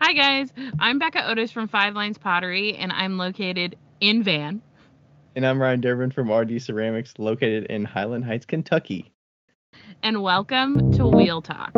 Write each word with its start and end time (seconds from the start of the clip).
Hi 0.00 0.12
guys, 0.12 0.52
I'm 0.80 0.98
Becca 0.98 1.30
Otis 1.30 1.52
from 1.52 1.68
Five 1.68 1.94
Lines 1.94 2.18
Pottery, 2.18 2.74
and 2.74 2.90
I'm 2.90 3.16
located 3.16 3.76
in 4.00 4.24
Van. 4.24 4.60
And 5.36 5.46
I'm 5.46 5.62
Ryan 5.62 5.80
Durbin 5.80 6.10
from 6.10 6.32
RD 6.32 6.60
Ceramics, 6.60 7.14
located 7.16 7.66
in 7.66 7.84
Highland 7.84 8.24
Heights, 8.24 8.44
Kentucky. 8.44 9.12
And 10.02 10.20
welcome 10.20 10.90
to 10.94 11.06
Wheel 11.06 11.42
Talk. 11.42 11.72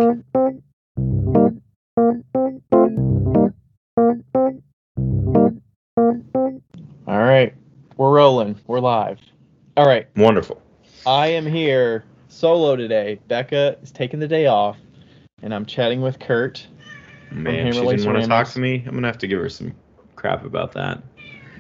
All 7.07 7.19
right, 7.19 7.55
we're 7.98 8.14
rolling. 8.14 8.59
We're 8.66 8.80
live. 8.80 9.19
All 9.77 9.87
right, 9.87 10.07
Wonderful. 10.16 10.62
I 11.05 11.29
am 11.29 11.45
here 11.45 12.07
solo 12.29 12.77
today. 12.77 13.21
Becca 13.29 13.77
is 13.82 13.93
taking 13.93 14.21
the 14.21 14.29
day 14.29 14.46
off, 14.46 14.79
and 15.43 15.55
I'm 15.55 15.66
chatting 15.66 16.00
with 16.00 16.19
Curt. 16.19 16.66
Man, 17.31 17.73
she 17.73 17.81
didn't 17.81 18.07
want 18.07 18.23
to 18.23 18.27
talk 18.27 18.49
to 18.49 18.61
me. 18.61 18.85
I'm 18.87 18.95
gonna 18.95 19.07
have 19.07 19.19
to 19.19 19.27
give 19.27 19.41
her 19.41 19.49
some 19.49 19.75
crap 20.17 20.45
about 20.45 20.73
that. 20.73 21.03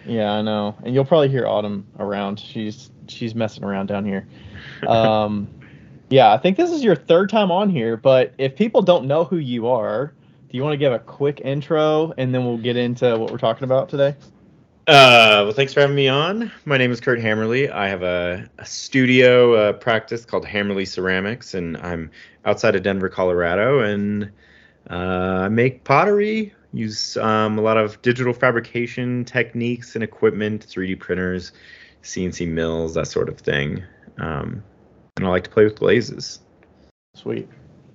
Yeah, 0.06 0.32
I 0.32 0.42
know, 0.42 0.74
and 0.84 0.94
you'll 0.94 1.04
probably 1.04 1.28
hear 1.28 1.46
Autumn 1.46 1.86
around. 1.98 2.40
She's 2.40 2.90
she's 3.08 3.34
messing 3.34 3.64
around 3.64 3.86
down 3.86 4.04
here. 4.04 4.26
Um, 4.86 5.48
yeah, 6.08 6.32
I 6.32 6.38
think 6.38 6.56
this 6.56 6.70
is 6.70 6.82
your 6.82 6.96
third 6.96 7.28
time 7.28 7.50
on 7.50 7.68
here, 7.68 7.96
but 7.96 8.32
if 8.38 8.56
people 8.56 8.82
don't 8.82 9.06
know 9.06 9.24
who 9.24 9.36
you 9.36 9.68
are, 9.68 10.14
do 10.48 10.56
you 10.56 10.62
want 10.62 10.72
to 10.72 10.78
give 10.78 10.92
a 10.92 10.98
quick 10.98 11.42
intro, 11.44 12.14
and 12.16 12.34
then 12.34 12.44
we'll 12.44 12.56
get 12.56 12.76
into 12.76 13.18
what 13.18 13.30
we're 13.30 13.38
talking 13.38 13.64
about 13.64 13.88
today? 13.88 14.16
Uh, 14.86 15.44
well, 15.44 15.52
thanks 15.52 15.74
for 15.74 15.80
having 15.80 15.94
me 15.94 16.08
on. 16.08 16.50
My 16.64 16.78
name 16.78 16.90
is 16.90 16.98
Curt 16.98 17.20
Hammerly. 17.20 17.70
I 17.70 17.90
have 17.90 18.02
a, 18.02 18.48
a 18.56 18.64
studio 18.64 19.52
uh, 19.52 19.72
practice 19.74 20.24
called 20.24 20.46
Hammerly 20.46 20.88
Ceramics, 20.88 21.52
and 21.52 21.76
I'm 21.76 22.10
outside 22.46 22.74
of 22.74 22.82
Denver, 22.82 23.10
Colorado, 23.10 23.80
and 23.80 24.32
I 24.88 25.48
make 25.48 25.84
pottery. 25.84 26.54
Use 26.72 27.16
um, 27.16 27.58
a 27.58 27.62
lot 27.62 27.78
of 27.78 28.00
digital 28.02 28.32
fabrication 28.32 29.24
techniques 29.24 29.94
and 29.94 30.04
equipment, 30.04 30.66
3D 30.66 30.98
printers, 31.00 31.52
CNC 32.02 32.46
mills, 32.48 32.94
that 32.94 33.06
sort 33.08 33.28
of 33.28 33.38
thing. 33.38 33.82
Um, 34.18 34.62
and 35.16 35.26
I 35.26 35.30
like 35.30 35.44
to 35.44 35.50
play 35.50 35.64
with 35.64 35.76
glazes. 35.78 36.40
Sweet. 37.14 37.48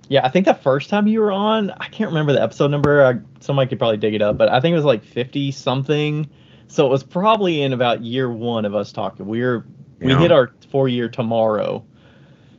Yeah, 0.08 0.26
I 0.26 0.28
think 0.28 0.44
the 0.46 0.54
first 0.54 0.90
time 0.90 1.06
you 1.06 1.20
were 1.20 1.32
on, 1.32 1.70
I 1.70 1.88
can't 1.88 2.10
remember 2.10 2.32
the 2.32 2.42
episode 2.42 2.70
number. 2.70 3.04
I, 3.04 3.14
somebody 3.40 3.68
could 3.68 3.78
probably 3.78 3.96
dig 3.96 4.14
it 4.14 4.20
up, 4.22 4.36
but 4.36 4.48
I 4.48 4.60
think 4.60 4.72
it 4.72 4.76
was 4.76 4.84
like 4.84 5.02
50 5.04 5.50
something. 5.52 6.28
So 6.66 6.84
it 6.86 6.90
was 6.90 7.02
probably 7.04 7.62
in 7.62 7.72
about 7.72 8.02
year 8.02 8.30
one 8.30 8.64
of 8.64 8.74
us 8.74 8.92
talking. 8.92 9.26
We 9.26 9.40
were 9.40 9.64
we 10.00 10.10
Yeah. 10.12 10.18
hit 10.18 10.32
our 10.32 10.50
four 10.70 10.88
year 10.88 11.08
tomorrow. 11.08 11.84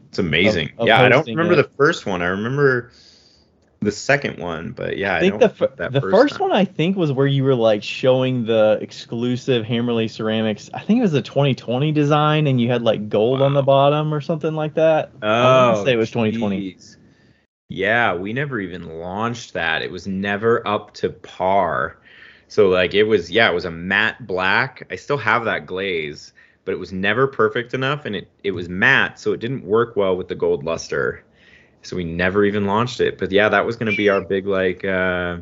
It's 0.10 0.18
amazing. 0.20 0.72
of 0.78 0.88
yeah, 0.88 1.02
I 1.04 1.10
don't 1.10 1.28
remember 1.28 1.54
it. 1.54 1.58
the 1.58 1.76
first 1.76 2.06
one. 2.06 2.22
I 2.22 2.28
remember 2.28 2.92
the 3.86 3.92
second 3.92 4.40
one, 4.40 4.72
but 4.72 4.98
yeah, 4.98 5.16
I 5.16 5.20
think 5.22 5.36
I 5.36 5.38
the 5.38 5.46
f- 5.46 5.76
that 5.78 5.92
the 5.94 6.02
first 6.02 6.36
time. 6.36 6.50
one 6.50 6.52
I 6.52 6.66
think 6.66 6.98
was 6.98 7.12
where 7.12 7.28
you 7.28 7.44
were 7.44 7.56
like 7.56 7.84
showing 7.84 8.46
the 8.46 8.78
exclusive 8.82 9.66
Hammerly 9.66 10.10
ceramics. 10.10 10.70
I 10.74 10.82
think 10.82 11.00
it 11.00 11.04
was 11.04 11.14
a 11.14 11.22
2020 11.22 11.92
design, 11.92 12.48
and 12.48 12.60
you 12.60 12.68
had 12.68 12.82
like 12.82 13.10
gold 13.10 13.42
on 13.42 13.54
the 13.54 13.64
bottom 13.64 14.14
or 14.14 14.22
something 14.22 14.54
like 14.54 14.76
that. 14.76 15.12
I 15.22 15.26
wanna 15.26 15.80
oh, 15.80 15.86
say 15.86 15.94
it 15.94 15.98
was 15.98 16.12
2020. 16.12 16.56
Oh, 16.56 16.60
jeez. 16.60 16.98
Yeah, 17.68 18.16
we 18.16 18.34
never 18.34 18.60
even 18.60 19.00
launched 19.00 19.54
that. 19.54 19.82
It 19.82 19.92
was 19.92 20.08
never 20.08 20.66
up 20.68 20.94
to 20.96 21.10
par. 21.10 21.98
So 22.48 22.70
like 22.70 22.94
it 22.94 23.04
was 23.04 23.30
yeah, 23.30 23.50
it 23.50 23.54
was 23.54 23.66
a 23.66 23.72
matte 23.72 24.26
black. 24.26 24.88
I 24.90 24.96
still 24.96 25.18
have 25.18 25.46
that 25.46 25.66
glaze, 25.66 26.34
but 26.64 26.74
it 26.74 26.80
was 26.80 26.94
never 26.94 27.28
perfect 27.28 27.74
enough 27.74 28.06
and 28.06 28.16
it 28.16 28.30
it 28.44 28.52
was 28.52 28.70
matte, 28.70 29.20
so 29.20 29.34
it 29.34 29.40
didn't 29.42 29.66
work 29.66 29.96
well 29.98 30.16
with 30.16 30.30
the 30.30 30.36
gold 30.36 30.64
luster. 30.64 31.25
So 31.86 31.96
we 31.96 32.04
never 32.04 32.44
even 32.46 32.66
launched 32.66 33.00
it. 33.00 33.18
But 33.18 33.32
yeah, 33.32 33.50
that 33.50 33.66
was 33.66 33.76
going 33.76 33.92
to 33.92 33.98
be 33.98 34.10
our 34.10 34.22
big 34.22 34.48
like 34.48 34.84
uh 34.84 35.38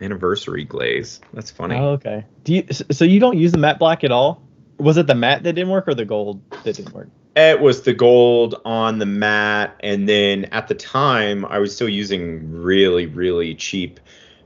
anniversary 0.00 0.64
glaze. 0.64 1.20
That's 1.32 1.50
funny. 1.50 1.76
Oh, 1.76 1.90
okay. 1.90 2.24
Do 2.44 2.54
you? 2.54 2.66
So 2.72 3.04
you 3.04 3.20
don't 3.20 3.38
use 3.38 3.52
the 3.52 3.58
matte 3.58 3.78
black 3.78 4.04
at 4.04 4.10
all? 4.10 4.42
Was 4.78 4.96
it 4.96 5.06
the 5.06 5.14
matte 5.14 5.42
that 5.44 5.52
didn't 5.52 5.70
work 5.70 5.86
or 5.86 5.94
the 5.94 6.04
gold 6.04 6.42
that 6.64 6.76
didn't 6.76 6.92
work? 6.92 7.08
It 7.36 7.60
was 7.60 7.82
the 7.82 7.94
gold 7.94 8.60
on 8.64 8.98
the 8.98 9.06
matte, 9.06 9.76
and 9.80 10.08
then 10.08 10.44
at 10.46 10.68
the 10.68 10.74
time 10.74 11.44
I 11.44 11.58
was 11.58 11.74
still 11.74 11.88
using 11.88 12.62
really, 12.62 13.06
really 13.06 13.56
cheap 13.56 13.98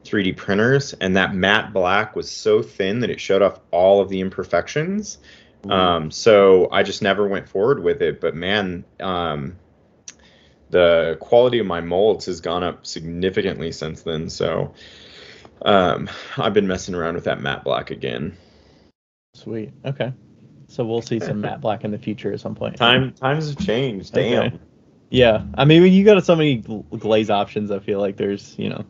3D 0.05 0.37
printers, 0.37 0.95
and 0.95 1.15
that 1.17 1.35
matte 1.35 1.75
black 1.75 2.17
was 2.17 2.31
so 2.31 2.63
thin 2.63 3.01
that 3.01 3.11
it 3.11 3.21
showed 3.21 3.43
off 3.43 3.61
all 3.71 4.01
of 4.01 4.09
the 4.09 4.21
imperfections. 4.21 5.19
Um, 5.69 6.11
so 6.11 6.69
I 6.71 6.83
just 6.83 7.03
never 7.03 7.27
went 7.27 7.49
forward 7.49 7.83
with 7.83 8.01
it. 8.01 8.21
But 8.21 8.35
man, 8.35 8.85
um, 9.01 9.57
the 10.71 11.17
quality 11.21 11.59
of 11.59 11.67
my 11.67 11.81
molds 11.81 12.27
has 12.27 12.41
gone 12.41 12.63
up 12.63 12.87
significantly 12.87 13.73
since 13.73 14.03
then. 14.03 14.29
So 14.31 14.75
um, 15.63 16.09
I've 16.37 16.55
been 16.55 16.67
messing 16.67 16.95
around 16.95 17.15
with 17.15 17.25
that 17.25 17.41
matte 17.41 17.65
black 17.65 17.91
again. 17.91 18.37
Sweet. 19.35 19.73
Okay. 19.85 20.13
So 20.69 20.85
we'll 20.85 21.03
see 21.03 21.21
some 21.21 21.41
matte 21.41 21.61
black 21.61 21.85
in 21.85 21.91
the 21.91 21.99
future 21.99 22.33
at 22.33 22.41
some 22.41 22.55
point. 22.55 22.77
Time 22.77 23.13
times 23.13 23.49
have 23.49 23.65
changed. 23.65 24.13
Damn. 24.13 24.47
Okay. 24.47 24.59
Yeah, 25.11 25.45
I 25.55 25.65
mean, 25.65 25.83
when 25.83 25.93
you 25.93 26.05
got 26.05 26.23
so 26.25 26.37
many 26.37 26.57
glaze 26.57 27.31
options, 27.31 27.71
I 27.71 27.79
feel 27.79 27.99
like 27.99 28.19
there's, 28.19 28.55
you 28.59 28.69
know, 28.69 28.85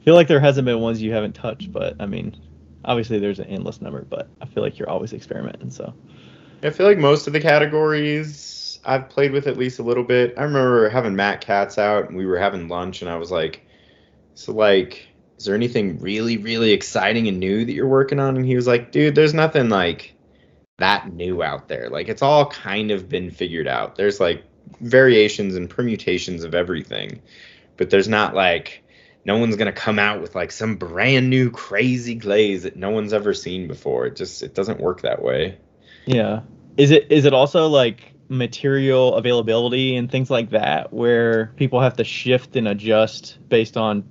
I 0.00 0.02
feel 0.02 0.14
like 0.14 0.26
there 0.26 0.40
hasn't 0.40 0.64
been 0.64 0.80
ones 0.80 1.02
you 1.02 1.12
haven't 1.12 1.34
touched, 1.34 1.70
but 1.70 1.96
I 2.00 2.06
mean, 2.06 2.40
obviously 2.84 3.18
there's 3.18 3.38
an 3.38 3.46
endless 3.46 3.82
number, 3.82 4.02
but 4.02 4.30
I 4.40 4.46
feel 4.46 4.62
like 4.62 4.78
you're 4.78 4.88
always 4.88 5.12
experimenting. 5.12 5.70
So 5.70 5.92
I 6.62 6.70
feel 6.70 6.86
like 6.86 6.96
most 6.96 7.26
of 7.26 7.34
the 7.34 7.40
categories 7.40 8.40
I've 8.88 9.10
played 9.10 9.32
with 9.32 9.46
at 9.46 9.58
least 9.58 9.78
a 9.78 9.82
little 9.82 10.02
bit. 10.02 10.34
I 10.38 10.44
remember 10.44 10.88
having 10.88 11.14
Matt 11.14 11.42
Katz 11.42 11.76
out 11.76 12.08
and 12.08 12.16
we 12.16 12.24
were 12.24 12.38
having 12.38 12.68
lunch 12.68 13.02
and 13.02 13.10
I 13.10 13.16
was 13.16 13.30
like, 13.30 13.66
so 14.34 14.52
like, 14.52 15.06
is 15.36 15.44
there 15.44 15.54
anything 15.54 16.00
really, 16.00 16.38
really 16.38 16.72
exciting 16.72 17.28
and 17.28 17.38
new 17.38 17.66
that 17.66 17.72
you're 17.72 17.86
working 17.86 18.18
on? 18.18 18.36
And 18.36 18.46
he 18.46 18.56
was 18.56 18.66
like, 18.66 18.90
dude, 18.90 19.14
there's 19.14 19.34
nothing 19.34 19.68
like 19.68 20.14
that 20.78 21.12
new 21.12 21.42
out 21.42 21.68
there. 21.68 21.90
Like 21.90 22.08
it's 22.08 22.22
all 22.22 22.46
kind 22.46 22.90
of 22.90 23.10
been 23.10 23.30
figured 23.30 23.68
out. 23.68 23.96
There's 23.96 24.20
like 24.20 24.44
variations 24.80 25.54
and 25.54 25.68
permutations 25.68 26.42
of 26.42 26.54
everything, 26.54 27.20
but 27.76 27.90
there's 27.90 28.08
not 28.08 28.34
like 28.34 28.84
no 29.24 29.36
one's 29.36 29.56
gonna 29.56 29.72
come 29.72 29.98
out 29.98 30.22
with 30.22 30.34
like 30.34 30.50
some 30.50 30.76
brand 30.76 31.28
new 31.28 31.50
crazy 31.50 32.14
glaze 32.14 32.62
that 32.62 32.76
no 32.76 32.88
one's 32.88 33.12
ever 33.12 33.34
seen 33.34 33.68
before. 33.68 34.06
It 34.06 34.16
just 34.16 34.42
it 34.42 34.54
doesn't 34.54 34.80
work 34.80 35.02
that 35.02 35.20
way. 35.22 35.58
yeah, 36.06 36.40
is 36.78 36.90
it 36.90 37.12
is 37.12 37.26
it 37.26 37.34
also 37.34 37.68
like 37.68 38.14
material 38.28 39.14
availability 39.14 39.96
and 39.96 40.10
things 40.10 40.30
like 40.30 40.50
that 40.50 40.92
where 40.92 41.46
people 41.56 41.80
have 41.80 41.96
to 41.96 42.04
shift 42.04 42.56
and 42.56 42.68
adjust 42.68 43.38
based 43.48 43.76
on 43.76 44.04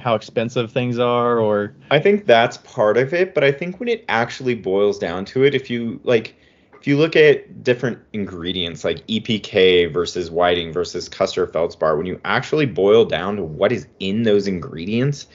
how 0.00 0.14
expensive 0.14 0.72
things 0.72 0.98
are, 0.98 1.38
or 1.38 1.74
I 1.90 1.98
think 1.98 2.26
that's 2.26 2.56
part 2.58 2.96
of 2.96 3.12
it, 3.12 3.34
but 3.34 3.44
I 3.44 3.52
think 3.52 3.78
when 3.78 3.88
it 3.88 4.04
actually 4.08 4.54
boils 4.54 4.98
down 4.98 5.24
to 5.26 5.44
it, 5.44 5.54
if 5.54 5.68
you 5.68 6.00
like, 6.04 6.34
if 6.80 6.86
you 6.86 6.96
look 6.96 7.14
at 7.16 7.62
different 7.62 7.98
ingredients 8.14 8.82
like 8.82 9.06
EPK 9.06 9.92
versus 9.92 10.30
whiting 10.30 10.72
versus 10.72 11.08
Custer 11.08 11.46
Feldspar, 11.46 11.96
when 11.96 12.06
you 12.06 12.18
actually 12.24 12.64
boil 12.66 13.04
down 13.04 13.36
to 13.36 13.42
what 13.42 13.72
is 13.72 13.86
in 14.00 14.22
those 14.22 14.46
ingredients, 14.46 15.26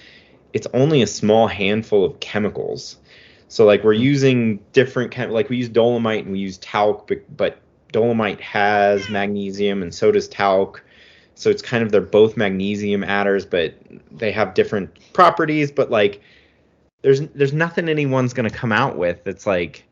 it's 0.54 0.68
only 0.74 1.04
a 1.04 1.08
small 1.08 1.48
handful 1.48 2.04
of 2.04 2.20
chemicals. 2.20 2.98
So 3.48 3.66
like 3.66 3.84
we're 3.84 3.94
using 3.94 4.60
different 4.74 5.12
kind 5.12 5.32
like 5.32 5.50
we 5.50 5.58
use 5.58 5.70
dolomite 5.70 6.24
and 6.24 6.32
we 6.32 6.40
use 6.40 6.58
talc, 6.58 7.08
but, 7.08 7.38
but 7.38 7.62
dolomite 7.92 8.42
has 8.42 9.10
magnesium 9.10 9.82
and 9.84 9.94
so 9.94 10.12
does 10.12 10.28
talc. 10.28 10.84
So 11.36 11.50
it's 11.50 11.62
kind 11.62 11.84
of 11.84 11.92
they're 11.92 12.02
both 12.02 12.38
magnesium 12.38 13.04
adders, 13.04 13.46
but 13.46 13.76
they 14.12 14.32
have 14.32 14.54
different 14.54 14.98
properties. 15.14 15.72
But 15.72 15.92
like, 15.92 16.22
there's 17.02 17.22
there's 17.30 17.54
nothing 17.54 17.90
anyone's 17.90 18.34
gonna 18.34 18.50
come 18.50 18.72
out 18.72 18.98
with 18.98 19.24
that's 19.24 19.46
like, 19.46 19.84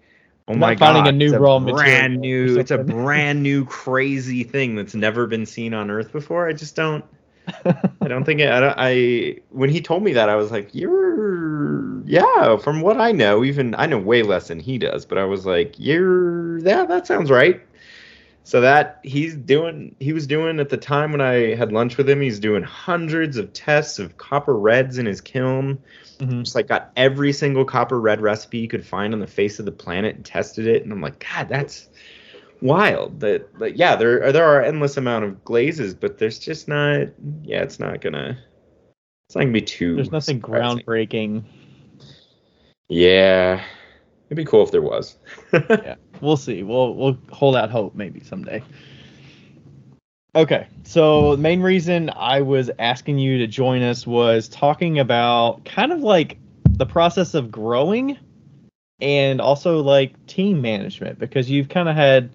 oh 0.47 0.55
my 0.55 0.75
finding 0.75 1.07
god, 1.07 1.07
a 1.07 1.11
new 1.11 1.33
it's 1.33 1.33
raw 1.33 1.59
brand 1.59 2.19
material 2.19 2.19
new, 2.21 2.59
it's 2.59 2.71
a 2.71 2.77
brand 2.79 3.43
new 3.43 3.65
crazy 3.65 4.43
thing 4.43 4.75
that's 4.75 4.95
never 4.95 5.27
been 5.27 5.45
seen 5.45 5.73
on 5.73 5.91
Earth 5.91 6.11
before. 6.11 6.47
I 6.47 6.53
just 6.53 6.75
don't. 6.75 7.05
I 8.01 8.07
don't 8.07 8.23
think 8.25 8.39
it, 8.39 8.51
I, 8.51 8.59
don't- 8.59 8.75
I 8.77 9.37
when 9.49 9.69
he 9.69 9.81
told 9.81 10.03
me 10.03 10.13
that 10.13 10.29
I 10.29 10.35
was 10.35 10.51
like 10.51 10.73
you're 10.73 12.01
yeah 12.05 12.57
from 12.57 12.81
what 12.81 12.99
I 12.99 13.11
know 13.11 13.43
even 13.43 13.75
I 13.75 13.85
know 13.85 13.97
way 13.97 14.23
less 14.23 14.47
than 14.49 14.59
he 14.59 14.77
does 14.77 15.05
but 15.05 15.17
I 15.17 15.25
was 15.25 15.45
like 15.45 15.75
you're 15.77 16.59
yeah 16.59 16.85
that 16.85 17.07
sounds 17.07 17.31
right 17.31 17.61
so 18.45 18.61
that 18.61 18.99
he's 19.03 19.35
doing 19.35 19.95
he 19.99 20.11
was 20.13 20.27
doing 20.27 20.59
at 20.59 20.69
the 20.69 20.77
time 20.77 21.11
when 21.11 21.21
I 21.21 21.55
had 21.55 21.71
lunch 21.71 21.97
with 21.97 22.09
him 22.09 22.19
he's 22.21 22.39
doing 22.39 22.63
hundreds 22.63 23.37
of 23.37 23.53
tests 23.53 23.99
of 23.99 24.17
copper 24.17 24.53
reds 24.55 24.97
in 24.97 25.05
his 25.05 25.21
kiln 25.21 25.79
Mhm. 26.19 26.43
just 26.43 26.53
like 26.55 26.67
got 26.67 26.91
every 26.95 27.33
single 27.33 27.65
copper 27.65 27.99
red 27.99 28.21
recipe 28.21 28.59
you 28.59 28.67
could 28.67 28.85
find 28.85 29.13
on 29.13 29.19
the 29.19 29.27
face 29.27 29.59
of 29.59 29.65
the 29.65 29.71
planet 29.71 30.15
and 30.15 30.23
tested 30.25 30.67
it 30.67 30.83
and 30.83 30.91
I'm 30.91 31.01
like 31.01 31.19
god 31.19 31.49
that's 31.49 31.87
wild 32.61 33.19
that, 33.21 33.57
that 33.59 33.75
yeah 33.77 33.95
there 33.95 34.23
are 34.25 34.31
there 34.31 34.45
are 34.45 34.61
endless 34.61 34.95
amount 34.97 35.25
of 35.25 35.43
glazes 35.43 35.93
but 35.93 36.17
there's 36.17 36.39
just 36.39 36.67
not 36.67 37.07
yeah 37.43 37.61
it's 37.61 37.79
not 37.79 37.99
gonna 38.01 38.37
it's 39.27 39.35
not 39.35 39.41
gonna 39.41 39.51
be 39.53 39.61
too 39.61 39.95
there's 39.95 40.11
nothing 40.11 40.39
surprising. 40.39 40.79
groundbreaking. 40.79 41.43
yeah 42.89 43.63
it'd 44.27 44.37
be 44.37 44.45
cool 44.45 44.63
if 44.63 44.71
there 44.71 44.81
was 44.81 45.17
yeah, 45.53 45.95
we'll 46.23 46.37
see. 46.37 46.63
We'll 46.63 46.95
we'll 46.95 47.17
hold 47.31 47.55
out 47.55 47.69
hope 47.69 47.93
maybe 47.95 48.21
someday. 48.21 48.63
Okay, 50.35 50.65
so 50.83 51.35
the 51.35 51.41
main 51.41 51.61
reason 51.61 52.09
I 52.15 52.41
was 52.41 52.71
asking 52.79 53.19
you 53.19 53.37
to 53.37 53.47
join 53.47 53.83
us 53.83 54.07
was 54.07 54.47
talking 54.47 54.97
about 54.97 55.63
kind 55.63 55.91
of 55.91 55.99
like 56.01 56.39
the 56.69 56.87
process 56.87 57.35
of 57.35 57.51
growing 57.51 58.17
and 58.99 59.39
also 59.39 59.81
like 59.83 60.25
team 60.25 60.59
management 60.59 61.19
because 61.19 61.51
you've 61.51 61.69
kind 61.69 61.87
of 61.87 61.95
had 61.95 62.31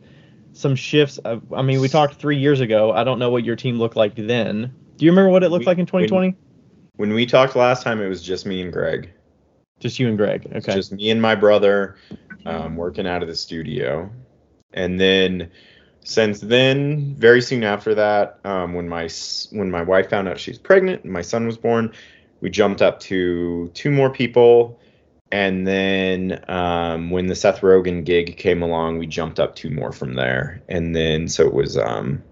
some 0.52 0.76
shifts. 0.76 1.18
Of, 1.18 1.42
I 1.52 1.62
mean, 1.62 1.80
we 1.80 1.88
talked 1.88 2.14
three 2.14 2.38
years 2.38 2.60
ago. 2.60 2.92
I 2.92 3.02
don't 3.02 3.18
know 3.18 3.30
what 3.30 3.42
your 3.44 3.56
team 3.56 3.78
looked 3.78 3.96
like 3.96 4.14
then. 4.14 4.72
Do 4.96 5.04
you 5.04 5.10
remember 5.10 5.30
what 5.30 5.42
it 5.42 5.48
looked 5.48 5.62
We- 5.62 5.66
like 5.66 5.78
in 5.78 5.86
2020? 5.86 6.36
When 6.96 7.14
we 7.14 7.26
talked 7.26 7.54
last 7.54 7.84
time, 7.84 8.00
it 8.00 8.08
was 8.08 8.22
just 8.22 8.44
me 8.44 8.60
and 8.60 8.72
Greg. 8.72 9.10
Just 9.78 10.00
you 10.00 10.08
and 10.08 10.16
Greg. 10.18 10.46
Okay. 10.56 10.74
just 10.74 10.92
me 10.92 11.10
and 11.10 11.22
my 11.22 11.36
brother 11.36 11.96
um, 12.48 12.76
working 12.76 13.06
out 13.06 13.22
of 13.22 13.28
the 13.28 13.34
studio. 13.34 14.10
And 14.72 14.98
then 15.00 15.50
since 16.04 16.40
then, 16.40 17.14
very 17.16 17.42
soon 17.42 17.64
after 17.64 17.94
that, 17.94 18.38
um, 18.44 18.74
when 18.74 18.88
my 18.88 19.08
when 19.52 19.70
my 19.70 19.82
wife 19.82 20.08
found 20.10 20.28
out 20.28 20.38
she's 20.38 20.58
pregnant 20.58 21.04
and 21.04 21.12
my 21.12 21.22
son 21.22 21.46
was 21.46 21.58
born, 21.58 21.92
we 22.40 22.50
jumped 22.50 22.82
up 22.82 23.00
to 23.00 23.68
two 23.74 23.90
more 23.90 24.10
people. 24.10 24.80
And 25.30 25.66
then 25.66 26.42
um, 26.48 27.10
when 27.10 27.26
the 27.26 27.34
Seth 27.34 27.60
Rogen 27.60 28.04
gig 28.04 28.38
came 28.38 28.62
along, 28.62 28.98
we 28.98 29.06
jumped 29.06 29.38
up 29.38 29.54
two 29.54 29.70
more 29.70 29.92
from 29.92 30.14
there. 30.14 30.62
And 30.68 30.96
then 30.96 31.28
so 31.28 31.46
it 31.46 31.52
was 31.52 31.76
um, 31.76 32.22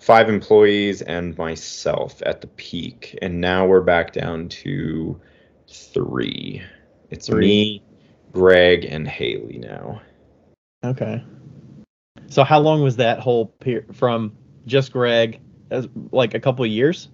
five 0.00 0.30
employees 0.30 1.02
and 1.02 1.36
myself 1.36 2.22
at 2.24 2.40
the 2.40 2.46
peak. 2.46 3.18
And 3.20 3.42
now 3.42 3.66
we're 3.66 3.82
back 3.82 4.14
down 4.14 4.48
to 4.48 5.20
three. 5.68 6.62
It's 7.10 7.26
Three. 7.26 7.40
me, 7.40 7.82
Greg, 8.32 8.84
and 8.84 9.06
Haley 9.06 9.58
now. 9.58 10.00
Okay. 10.84 11.22
So 12.28 12.44
how 12.44 12.58
long 12.58 12.82
was 12.82 12.96
that 12.96 13.20
whole 13.20 13.46
period 13.46 13.96
from 13.96 14.36
just 14.66 14.92
Greg? 14.92 15.40
As, 15.70 15.88
like 16.12 16.34
a 16.34 16.40
couple 16.40 16.64
of 16.64 16.70
years? 16.70 17.08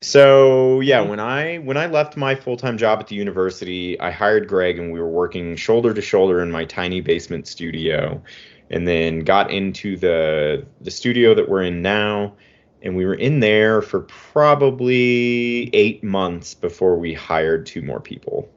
So 0.00 0.80
yeah, 0.80 1.00
when 1.00 1.18
I 1.18 1.58
when 1.58 1.76
I 1.76 1.86
left 1.86 2.16
my 2.16 2.34
full 2.34 2.56
time 2.56 2.78
job 2.78 3.00
at 3.00 3.08
the 3.08 3.16
university, 3.16 3.98
I 3.98 4.10
hired 4.10 4.48
Greg 4.48 4.78
and 4.78 4.92
we 4.92 5.00
were 5.00 5.08
working 5.08 5.56
shoulder 5.56 5.92
to 5.92 6.00
shoulder 6.00 6.40
in 6.40 6.50
my 6.52 6.64
tiny 6.64 7.00
basement 7.00 7.48
studio, 7.48 8.22
and 8.70 8.86
then 8.86 9.20
got 9.20 9.50
into 9.50 9.96
the 9.96 10.66
the 10.80 10.90
studio 10.90 11.34
that 11.34 11.48
we're 11.48 11.62
in 11.62 11.82
now, 11.82 12.34
and 12.80 12.96
we 12.96 13.06
were 13.06 13.14
in 13.14 13.40
there 13.40 13.82
for 13.82 14.00
probably 14.00 15.68
eight 15.74 16.04
months 16.04 16.54
before 16.54 16.96
we 16.96 17.12
hired 17.12 17.66
two 17.66 17.82
more 17.82 18.00
people. 18.00 18.48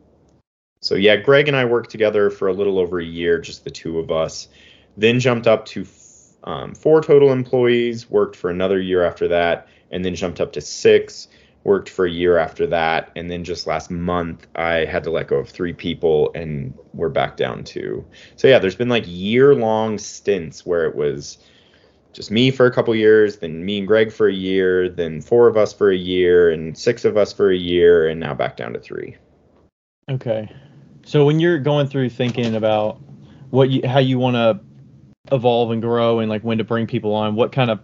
So 0.81 0.95
yeah, 0.95 1.15
Greg 1.15 1.47
and 1.47 1.55
I 1.55 1.65
worked 1.65 1.91
together 1.91 2.31
for 2.31 2.47
a 2.47 2.53
little 2.53 2.79
over 2.79 2.99
a 2.99 3.05
year, 3.05 3.39
just 3.39 3.63
the 3.63 3.69
two 3.69 3.99
of 3.99 4.11
us. 4.11 4.47
Then 4.97 5.19
jumped 5.19 5.47
up 5.47 5.65
to 5.67 5.85
um, 6.43 6.73
four 6.73 7.01
total 7.01 7.31
employees. 7.31 8.09
Worked 8.09 8.35
for 8.35 8.49
another 8.49 8.81
year 8.81 9.05
after 9.05 9.27
that, 9.27 9.67
and 9.91 10.03
then 10.03 10.15
jumped 10.15 10.41
up 10.41 10.53
to 10.53 10.61
six. 10.61 11.27
Worked 11.63 11.89
for 11.89 12.07
a 12.07 12.11
year 12.11 12.39
after 12.39 12.65
that, 12.65 13.11
and 13.15 13.29
then 13.29 13.43
just 13.43 13.67
last 13.67 13.91
month 13.91 14.47
I 14.55 14.85
had 14.85 15.03
to 15.03 15.11
let 15.11 15.27
go 15.27 15.35
of 15.35 15.49
three 15.49 15.73
people, 15.73 16.31
and 16.33 16.73
we're 16.95 17.09
back 17.09 17.37
down 17.37 17.63
to. 17.65 18.03
So 18.35 18.47
yeah, 18.47 18.57
there's 18.57 18.75
been 18.75 18.89
like 18.89 19.03
year 19.05 19.53
long 19.53 19.99
stints 19.99 20.65
where 20.65 20.85
it 20.87 20.95
was 20.95 21.37
just 22.13 22.31
me 22.31 22.49
for 22.49 22.65
a 22.65 22.73
couple 22.73 22.95
years, 22.95 23.37
then 23.37 23.63
me 23.63 23.77
and 23.77 23.87
Greg 23.87 24.11
for 24.11 24.27
a 24.27 24.33
year, 24.33 24.89
then 24.89 25.21
four 25.21 25.47
of 25.47 25.55
us 25.55 25.71
for 25.71 25.91
a 25.91 25.95
year, 25.95 26.49
and 26.49 26.75
six 26.75 27.05
of 27.05 27.17
us 27.17 27.31
for 27.31 27.51
a 27.51 27.55
year, 27.55 28.07
and 28.07 28.19
now 28.19 28.33
back 28.33 28.57
down 28.57 28.73
to 28.73 28.79
three. 28.79 29.15
Okay. 30.09 30.49
So 31.03 31.25
when 31.25 31.39
you're 31.39 31.59
going 31.59 31.87
through 31.87 32.09
thinking 32.09 32.55
about 32.55 33.01
what 33.49 33.69
you 33.69 33.87
how 33.87 33.99
you 33.99 34.19
want 34.19 34.35
to 34.35 34.59
evolve 35.33 35.71
and 35.71 35.81
grow 35.81 36.19
and 36.19 36.29
like 36.29 36.43
when 36.43 36.57
to 36.59 36.63
bring 36.63 36.87
people 36.87 37.13
on, 37.13 37.35
what 37.35 37.51
kind 37.51 37.69
of 37.71 37.79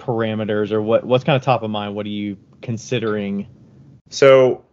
parameters 0.00 0.72
or 0.72 0.82
what 0.82 1.04
what's 1.04 1.24
kind 1.24 1.36
of 1.36 1.42
top 1.42 1.62
of 1.62 1.70
mind? 1.70 1.94
What 1.94 2.06
are 2.06 2.10
you 2.10 2.36
considering? 2.62 3.46
So, 4.10 4.64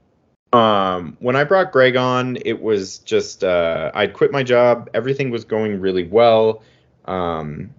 um, 0.53 1.17
when 1.19 1.35
I 1.35 1.43
brought 1.43 1.71
Greg 1.71 1.95
on, 1.95 2.37
it 2.45 2.61
was 2.61 2.99
just 2.99 3.43
uh, 3.43 3.91
I'd 3.93 4.13
quit 4.13 4.31
my 4.31 4.43
job. 4.43 4.89
Everything 4.93 5.31
was 5.31 5.45
going 5.45 5.79
really 5.79 6.03
well. 6.03 6.63
Um, 7.05 7.73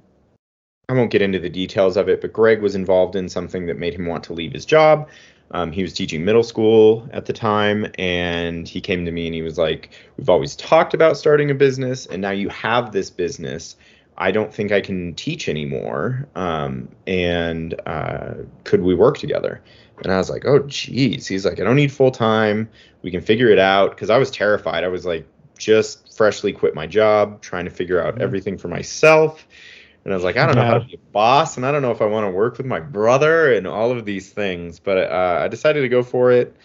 I 0.89 0.95
won't 0.95 1.11
get 1.11 1.23
into 1.23 1.39
the 1.39 1.49
details 1.49 1.97
of 1.97 2.09
it, 2.09 2.21
but 2.21 2.33
Greg 2.33 2.61
was 2.61 2.75
involved 2.75 3.17
in 3.17 3.29
something 3.29 3.67
that 3.67 3.79
made 3.79 3.95
him 3.95 4.07
want 4.07 4.25
to 4.25 4.33
leave 4.33 4.53
his 4.53 4.67
job. 4.67 5.09
Um, 5.53 5.71
he 5.73 5.83
was 5.83 5.93
teaching 5.93 6.25
middle 6.25 6.43
school 6.43 7.09
at 7.13 7.27
the 7.27 7.33
time, 7.33 7.87
and 7.99 8.67
he 8.67 8.81
came 8.81 9.05
to 9.05 9.13
me 9.13 9.27
and 9.27 9.35
he 9.35 9.43
was 9.43 9.59
like, 9.59 9.91
"We've 10.17 10.31
always 10.31 10.57
talked 10.57 10.95
about 10.95 11.17
starting 11.17 11.51
a 11.51 11.55
business, 11.55 12.07
and 12.07 12.23
now 12.23 12.31
you 12.31 12.49
have 12.49 12.93
this 12.93 13.11
business. 13.11 13.77
I 14.19 14.31
don't 14.31 14.53
think 14.53 14.73
I 14.73 14.81
can 14.81 15.15
teach 15.15 15.49
anymore. 15.49 16.29
Um, 16.35 16.89
and 17.07 17.75
uh, 17.87 18.35
could 18.65 18.83
we 18.83 18.95
work 18.95 19.19
together?" 19.19 19.61
And 20.03 20.13
I 20.13 20.19
was 20.19 20.31
like, 20.31 20.45
"Oh, 20.47 20.61
geez." 20.67 21.27
He's 21.27 21.45
like, 21.45 21.61
"I 21.61 21.65
don't 21.65 21.77
need 21.77 21.93
full 21.93 22.11
time. 22.11 22.69
We 23.03 23.11
can 23.11 23.21
figure 23.21 23.49
it 23.49 23.59
out." 23.59 23.91
Because 23.91 24.11
I 24.11 24.19
was 24.19 24.31
terrified. 24.31 24.85
I 24.85 24.89
was 24.89 25.05
like, 25.05 25.27
just 25.59 26.17
freshly 26.17 26.53
quit 26.53 26.75
my 26.75 26.87
job, 26.87 27.41
trying 27.41 27.65
to 27.67 27.71
figure 27.71 28.05
out 28.05 28.17
Mhm. 28.17 28.23
everything 28.23 28.59
for 28.59 28.69
myself. 28.69 29.47
And 30.05 30.13
I 30.13 30.17
was 30.17 30.25
like, 30.25 30.37
I 30.37 30.47
don't 30.47 30.57
know 30.57 30.65
how 30.65 30.79
to 30.79 30.85
be 30.85 30.95
a 30.95 31.13
boss, 31.13 31.57
and 31.57 31.65
I 31.65 31.71
don't 31.71 31.83
know 31.83 31.93
if 31.93 32.03
I 32.03 32.07
want 32.07 32.27
to 32.27 32.31
work 32.31 32.59
with 32.59 32.67
my 32.67 32.81
brother, 32.81 33.53
and 33.55 33.67
all 33.67 33.93
of 33.93 34.05
these 34.05 34.31
things. 34.31 34.81
But 34.81 34.99
uh, 34.99 35.41
I 35.43 35.49
decided 35.49 35.83
to 35.83 35.89
go 35.89 36.03
for 36.03 36.33
it, 36.33 36.57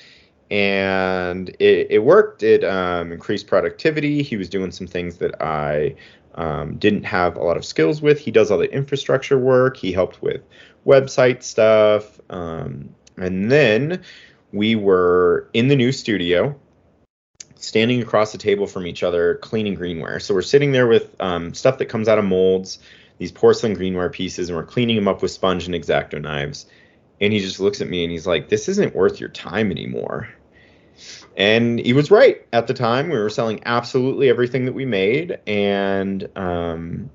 and 0.49 1.49
it, 1.59 1.87
it 1.91 2.03
worked. 2.03 2.41
It 2.41 2.63
um, 2.63 3.11
increased 3.11 3.45
productivity. 3.45 4.23
He 4.23 4.37
was 4.37 4.49
doing 4.49 4.71
some 4.71 4.87
things 4.87 5.17
that 5.17 5.39
I 5.41 5.95
um, 6.33 6.77
didn't 6.77 7.03
have 7.03 7.35
a 7.35 7.43
lot 7.43 7.57
of 7.57 7.65
skills 7.65 8.01
with. 8.01 8.19
He 8.19 8.31
does 8.31 8.49
all 8.49 8.57
the 8.57 8.71
infrastructure 8.73 9.37
work. 9.37 9.77
He 9.77 9.91
helped 9.91 10.21
with 10.21 10.41
website 10.85 11.43
stuff, 11.43 12.19
um, 12.31 12.89
and 13.17 13.51
then 13.51 14.01
we 14.51 14.75
were 14.75 15.49
in 15.53 15.67
the 15.67 15.75
new 15.75 15.91
studio 15.91 16.55
standing 17.55 18.01
across 18.01 18.31
the 18.31 18.37
table 18.37 18.67
from 18.67 18.85
each 18.85 19.03
other 19.03 19.35
cleaning 19.35 19.75
greenware. 19.75 20.21
So 20.21 20.33
we're 20.33 20.41
sitting 20.41 20.71
there 20.71 20.87
with 20.87 21.15
um, 21.19 21.53
stuff 21.53 21.79
that 21.79 21.85
comes 21.85 22.07
out 22.07 22.19
of 22.19 22.25
molds, 22.25 22.79
these 23.17 23.31
porcelain 23.31 23.75
greenware 23.75 24.11
pieces, 24.11 24.49
and 24.49 24.57
we're 24.57 24.65
cleaning 24.65 24.95
them 24.95 25.07
up 25.07 25.21
with 25.21 25.31
sponge 25.31 25.65
and 25.65 25.75
exacto 25.75 26.21
knives. 26.21 26.67
And 27.19 27.33
he 27.33 27.39
just 27.39 27.59
looks 27.59 27.81
at 27.81 27.89
me 27.89 28.03
and 28.03 28.11
he's 28.11 28.27
like, 28.27 28.49
This 28.49 28.69
isn't 28.69 28.95
worth 28.95 29.19
your 29.19 29.29
time 29.29 29.71
anymore. 29.71 30.29
And 31.35 31.79
he 31.79 31.93
was 31.93 32.09
right 32.09 32.45
at 32.53 32.67
the 32.67 32.73
time. 32.73 33.09
We 33.09 33.17
were 33.17 33.29
selling 33.29 33.61
absolutely 33.65 34.29
everything 34.29 34.65
that 34.65 34.73
we 34.73 34.85
made. 34.85 35.39
And 35.45 36.27
um, 36.35 37.11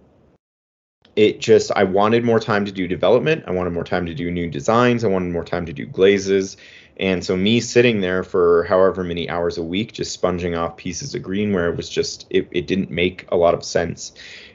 it 1.16 1.40
just, 1.40 1.72
I 1.74 1.84
wanted 1.84 2.24
more 2.24 2.38
time 2.38 2.64
to 2.64 2.72
do 2.72 2.86
development. 2.86 3.44
I 3.46 3.50
wanted 3.50 3.72
more 3.72 3.84
time 3.84 4.06
to 4.06 4.14
do 4.14 4.30
new 4.30 4.48
designs. 4.48 5.02
I 5.02 5.08
wanted 5.08 5.32
more 5.32 5.44
time 5.44 5.66
to 5.66 5.72
do 5.72 5.86
glazes. 5.86 6.56
And 6.98 7.24
so 7.24 7.36
me 7.36 7.60
sitting 7.60 8.00
there 8.00 8.22
for 8.22 8.64
however 8.64 9.02
many 9.02 9.28
hours 9.28 9.58
a 9.58 9.62
week 9.62 9.92
just 9.92 10.12
sponging 10.12 10.54
off 10.54 10.76
pieces 10.76 11.14
of 11.14 11.22
greenware 11.22 11.76
was 11.76 11.88
just 11.88 12.26
it, 12.30 12.48
it 12.52 12.66
didn't 12.66 12.90
make 12.90 13.26
a 13.30 13.36
lot 13.36 13.54
of 13.54 13.64
sense. 13.64 14.12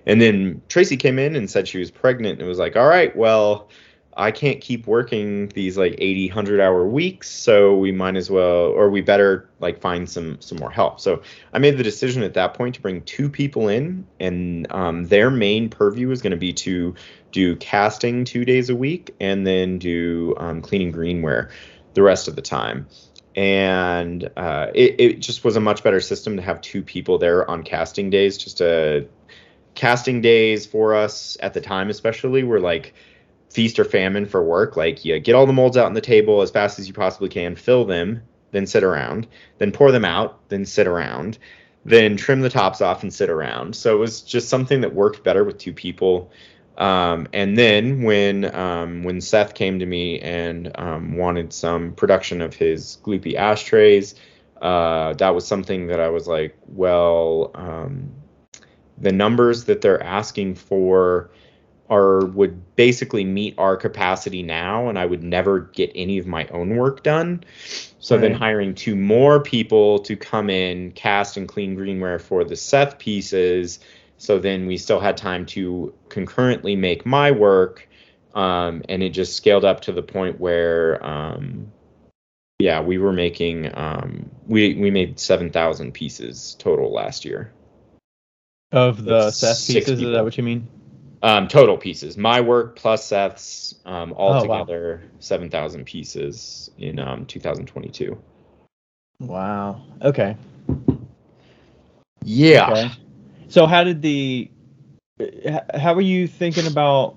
And 0.07 0.21
then 0.21 0.61
Tracy 0.69 0.95
came 0.95 1.19
in 1.19 1.35
and 1.35 1.49
said 1.49 1.67
she 1.67 1.79
was 1.79 1.91
pregnant 1.91 2.39
and 2.39 2.41
it 2.41 2.49
was 2.49 2.57
like, 2.57 2.77
"All 2.77 2.87
right, 2.87 3.13
well, 3.15 3.69
I 4.15 4.31
can't 4.31 4.61
keep 4.61 4.87
working 4.87 5.49
these 5.49 5.77
like 5.77 5.95
80 5.99 6.29
100 6.29 6.61
hour 6.61 6.87
weeks, 6.87 7.29
so 7.29 7.75
we 7.75 7.91
might 7.91 8.15
as 8.15 8.31
well 8.31 8.67
or 8.67 8.89
we 8.89 9.01
better 9.01 9.49
like 9.59 9.81
find 9.81 10.09
some 10.09 10.37
some 10.39 10.59
more 10.59 10.71
help." 10.71 11.01
So 11.01 11.21
I 11.53 11.59
made 11.59 11.77
the 11.77 11.83
decision 11.83 12.23
at 12.23 12.33
that 12.35 12.53
point 12.53 12.75
to 12.75 12.81
bring 12.81 13.01
two 13.01 13.29
people 13.29 13.67
in 13.67 14.07
and 14.19 14.71
um, 14.71 15.07
their 15.07 15.29
main 15.29 15.69
purview 15.69 16.09
is 16.11 16.21
going 16.21 16.31
to 16.31 16.37
be 16.37 16.53
to 16.53 16.95
do 17.33 17.57
casting 17.57 18.23
2 18.23 18.45
days 18.45 18.69
a 18.69 18.75
week 18.75 19.13
and 19.19 19.45
then 19.45 19.77
do 19.77 20.33
um, 20.37 20.61
cleaning 20.61 20.93
greenware 20.93 21.49
the 21.95 22.01
rest 22.01 22.29
of 22.29 22.35
the 22.37 22.41
time. 22.41 22.87
And 23.35 24.27
uh, 24.35 24.67
it, 24.73 24.95
it 24.99 25.19
just 25.19 25.43
was 25.43 25.57
a 25.57 25.59
much 25.59 25.83
better 25.83 25.99
system 25.99 26.37
to 26.37 26.41
have 26.41 26.59
two 26.61 26.81
people 26.81 27.19
there 27.19 27.47
on 27.47 27.61
casting 27.61 28.09
days. 28.09 28.35
Just 28.35 28.61
a 28.61 29.07
casting 29.77 30.21
days 30.21 30.65
for 30.65 30.95
us 30.95 31.37
at 31.39 31.53
the 31.53 31.61
time, 31.61 31.89
especially, 31.89 32.43
were 32.43 32.59
like 32.59 32.93
feast 33.49 33.79
or 33.79 33.85
famine 33.85 34.25
for 34.25 34.43
work. 34.43 34.75
Like 34.75 35.05
you 35.05 35.19
get 35.19 35.35
all 35.35 35.45
the 35.45 35.53
molds 35.53 35.77
out 35.77 35.85
on 35.85 35.93
the 35.93 36.01
table 36.01 36.41
as 36.41 36.51
fast 36.51 36.79
as 36.79 36.87
you 36.87 36.93
possibly 36.93 37.29
can, 37.29 37.55
fill 37.55 37.85
them, 37.85 38.23
then 38.51 38.65
sit 38.65 38.83
around, 38.83 39.27
then 39.59 39.71
pour 39.71 39.91
them 39.91 40.03
out, 40.03 40.49
then 40.49 40.65
sit 40.65 40.87
around, 40.87 41.37
then 41.85 42.17
trim 42.17 42.41
the 42.41 42.49
tops 42.49 42.81
off 42.81 43.03
and 43.03 43.13
sit 43.13 43.29
around. 43.29 43.75
So 43.75 43.95
it 43.95 43.99
was 43.99 44.21
just 44.21 44.49
something 44.49 44.81
that 44.81 44.95
worked 44.95 45.23
better 45.23 45.43
with 45.43 45.59
two 45.59 45.73
people. 45.73 46.31
Um, 46.79 47.27
and 47.31 47.55
then 47.55 48.01
when 48.01 48.53
um, 48.55 49.03
when 49.03 49.21
Seth 49.21 49.53
came 49.53 49.77
to 49.77 49.85
me 49.85 50.19
and 50.19 50.71
um, 50.79 51.17
wanted 51.17 51.53
some 51.53 51.93
production 51.93 52.41
of 52.41 52.55
his 52.55 52.97
gloopy 53.03 53.35
ashtrays, 53.35 54.15
uh, 54.59 55.13
that 55.13 55.35
was 55.35 55.45
something 55.45 55.87
that 55.87 55.99
I 55.99 56.09
was 56.09 56.27
like, 56.27 56.57
well, 56.67 57.51
um, 57.53 58.11
the 58.97 59.11
numbers 59.11 59.65
that 59.65 59.81
they're 59.81 60.01
asking 60.01 60.55
for 60.55 61.29
are 61.89 62.25
would 62.25 62.75
basically 62.75 63.23
meet 63.23 63.55
our 63.57 63.77
capacity 63.77 64.43
now, 64.43 64.89
and 64.89 64.99
I 64.99 65.05
would 65.05 65.23
never 65.23 65.61
get 65.61 65.91
any 65.95 66.17
of 66.17 66.27
my 66.27 66.45
own 66.47 66.75
work 66.75 67.03
done. 67.03 67.43
So 67.99 68.17
then 68.17 68.33
hiring 68.33 68.75
two 68.75 68.95
more 68.95 69.41
people 69.41 69.99
to 69.99 70.15
come 70.15 70.49
in, 70.49 70.91
cast 70.91 71.37
and 71.37 71.47
clean 71.47 71.75
greenware 71.75 72.21
for 72.21 72.43
the 72.43 72.55
Seth 72.55 72.99
pieces. 72.99 73.79
So 74.17 74.39
then 74.39 74.65
we 74.65 74.77
still 74.77 74.99
had 74.99 75.17
time 75.17 75.45
to 75.47 75.93
concurrently 76.09 76.75
make 76.75 77.05
my 77.05 77.31
work 77.31 77.87
um, 78.37 78.83
and 78.87 79.01
it 79.01 79.09
just 79.09 79.35
scaled 79.35 79.65
up 79.65 79.81
to 79.81 79.91
the 79.91 80.03
point 80.03 80.39
where 80.39 81.03
um, 81.03 81.71
yeah 82.59 82.81
we 82.81 82.99
were 82.99 83.11
making 83.11 83.71
um, 83.75 84.29
we 84.45 84.75
we 84.75 84.91
made 84.91 85.19
7000 85.19 85.91
pieces 85.91 86.55
total 86.59 86.93
last 86.93 87.25
year 87.25 87.51
Of 88.71 89.03
the 89.03 89.31
Seth 89.31 89.67
pieces, 89.67 90.01
is 90.01 90.11
that 90.11 90.23
what 90.23 90.37
you 90.37 90.43
mean? 90.43 90.67
um, 91.23 91.47
total 91.47 91.77
pieces 91.77 92.15
my 92.15 92.41
work 92.41 92.75
plus 92.75 93.03
seth's 93.05 93.73
um, 93.85 94.13
all 94.13 94.33
Oh, 94.33 94.45
wow. 94.45 94.59
together 94.59 95.03
7000 95.19 95.83
pieces 95.85 96.69
in 96.77 96.99
um, 96.99 97.25
2022 97.25 98.17
Wow. 99.19 99.81
Okay. 100.01 100.35
yeah 102.23 102.69
Okay. 102.69 102.91
So 103.47 103.65
how 103.65 103.83
did 103.83 104.01
the 104.01 104.51
how 105.73 105.93
are 105.95 106.01
you 106.01 106.27
thinking 106.27 106.67
about 106.67 107.15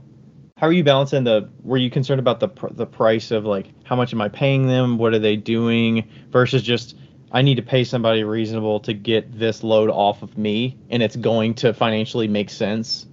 how 0.57 0.67
are 0.69 0.73
you 0.73 0.85
balancing 0.85 1.25
the 1.25 1.51
were 1.63 1.77
you 1.77 1.91
concerned 1.91 2.21
about 2.21 2.41
the 2.41 2.49
pr- 2.49 2.73
the 2.73 2.87
price 2.87 3.31
of 3.33 3.45
like 3.45 3.67
how 3.85 3.97
much 3.97 4.15
am 4.15 4.23
I 4.23 4.29
paying 4.29 4.67
them 4.67 4.97
what 4.97 5.13
are 5.13 5.19
they 5.19 5.37
doing 5.37 6.09
versus 6.31 6.63
just 6.63 6.97
I 7.33 7.43
need 7.43 7.57
to 7.57 7.63
pay 7.63 7.85
somebody 7.85 8.25
reasonable 8.25 8.81
to 8.81 8.93
get 8.93 9.39
this 9.39 9.63
load 9.63 9.91
off 9.91 10.23
of 10.23 10.37
me 10.37 10.77
and 10.91 11.03
it's 11.03 11.17
going 11.17 11.55
to 11.55 11.73
financially 11.73 12.29
make 12.29 12.51
sense 12.51 13.07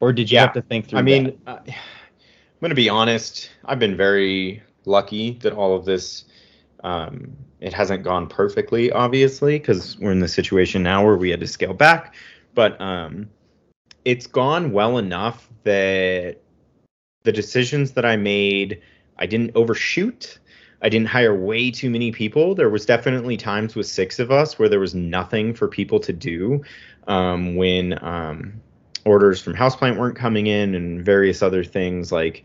or 0.00 0.12
did 0.12 0.30
you 0.30 0.36
Yeah. 0.36 0.42
have 0.42 0.54
to 0.54 0.62
think 0.62 0.88
through 0.88 0.98
I 0.98 1.02
mean, 1.02 1.38
uh, 1.46 1.58
I'm 1.66 2.60
going 2.60 2.70
to 2.70 2.74
be 2.74 2.88
honest. 2.88 3.50
I've 3.64 3.78
been 3.78 3.96
very 3.96 4.62
lucky 4.84 5.32
that 5.42 5.52
all 5.52 5.74
of 5.74 5.84
this, 5.84 6.24
um, 6.84 7.36
it 7.60 7.72
hasn't 7.72 8.02
gone 8.02 8.28
perfectly, 8.28 8.92
obviously, 8.92 9.58
because 9.58 9.98
we're 9.98 10.12
in 10.12 10.20
the 10.20 10.28
situation 10.28 10.82
now 10.82 11.04
where 11.04 11.16
we 11.16 11.30
had 11.30 11.40
to 11.40 11.46
scale 11.46 11.74
back. 11.74 12.14
But 12.54 12.80
um, 12.80 13.30
it's 14.04 14.26
gone 14.26 14.72
well 14.72 14.98
enough 14.98 15.48
that 15.64 16.36
the 17.24 17.32
decisions 17.32 17.92
that 17.92 18.04
I 18.04 18.16
made, 18.16 18.82
I 19.18 19.26
didn't 19.26 19.52
overshoot. 19.54 20.38
I 20.82 20.88
didn't 20.88 21.08
hire 21.08 21.34
way 21.34 21.70
too 21.70 21.90
many 21.90 22.12
people. 22.12 22.54
There 22.54 22.68
was 22.68 22.84
definitely 22.86 23.36
times 23.36 23.74
with 23.74 23.86
six 23.86 24.18
of 24.18 24.30
us 24.30 24.58
where 24.58 24.68
there 24.68 24.80
was 24.80 24.94
nothing 24.94 25.54
for 25.54 25.68
people 25.68 26.00
to 26.00 26.12
do. 26.12 26.62
Um, 27.08 27.56
when 27.56 28.02
um, 28.04 28.60
orders 29.04 29.40
from 29.40 29.54
houseplant 29.54 29.96
weren't 29.96 30.16
coming 30.16 30.48
in 30.48 30.74
and 30.74 31.04
various 31.04 31.40
other 31.40 31.62
things 31.62 32.10
like 32.10 32.44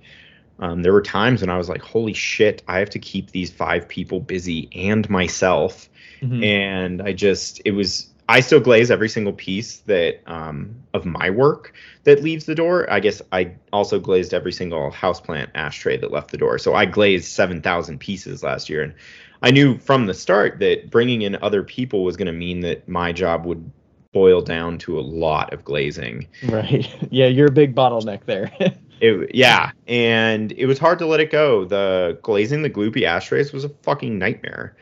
um, 0.59 0.83
there 0.83 0.93
were 0.93 1.01
times 1.01 1.41
when 1.41 1.49
i 1.49 1.57
was 1.57 1.67
like 1.67 1.81
holy 1.81 2.13
shit 2.13 2.61
i 2.67 2.77
have 2.77 2.91
to 2.91 2.99
keep 2.99 3.31
these 3.31 3.49
five 3.51 3.87
people 3.87 4.19
busy 4.19 4.69
and 4.75 5.09
myself 5.09 5.89
Mhm. 6.21 6.45
and 6.45 7.01
i 7.01 7.13
just 7.13 7.59
it 7.65 7.71
was 7.71 8.10
i 8.29 8.39
still 8.39 8.59
glaze 8.59 8.91
every 8.91 9.09
single 9.09 9.33
piece 9.33 9.77
that 9.79 10.21
um, 10.25 10.75
of 10.93 11.05
my 11.05 11.29
work 11.29 11.73
that 12.03 12.23
leaves 12.23 12.45
the 12.45 12.55
door. 12.55 12.91
I 12.91 12.99
guess 12.99 13.21
i 13.31 13.53
also 13.71 13.99
glazed 13.99 14.33
every 14.33 14.51
single 14.51 14.91
houseplant 14.91 15.49
ashtray 15.55 15.97
that 15.97 16.11
left 16.11 16.31
the 16.31 16.37
door. 16.37 16.57
So 16.57 16.73
i 16.73 16.85
glazed 16.85 17.25
7000 17.31 17.99
pieces 17.99 18.43
last 18.43 18.69
year. 18.69 18.83
And 18.83 18.93
i 19.41 19.51
knew 19.51 19.77
from 19.77 20.05
the 20.05 20.13
start 20.13 20.59
that 20.59 20.89
bringing 20.89 21.21
in 21.21 21.35
other 21.41 21.63
people 21.63 22.03
was 22.03 22.17
going 22.17 22.27
to 22.27 22.31
mean 22.31 22.61
that 22.61 22.87
my 22.87 23.11
job 23.11 23.45
would 23.45 23.71
boil 24.13 24.41
down 24.41 24.77
to 24.77 24.99
a 24.99 25.01
lot 25.01 25.53
of 25.53 25.63
glazing. 25.63 26.27
Right. 26.43 26.87
Yeah 27.11 27.27
you're 27.27 27.47
a 27.47 27.51
big 27.51 27.75
bottleneck 27.75 28.25
there. 28.25 28.51
It, 29.01 29.33
yeah, 29.33 29.71
and 29.87 30.51
it 30.51 30.67
was 30.67 30.77
hard 30.77 30.99
to 30.99 31.07
let 31.07 31.19
it 31.19 31.31
go. 31.31 31.65
The 31.65 32.19
glazing 32.21 32.61
the 32.61 32.69
gloopy 32.69 33.01
ashtrays 33.01 33.51
was 33.51 33.63
a 33.63 33.69
fucking 33.69 34.19
nightmare. 34.19 34.75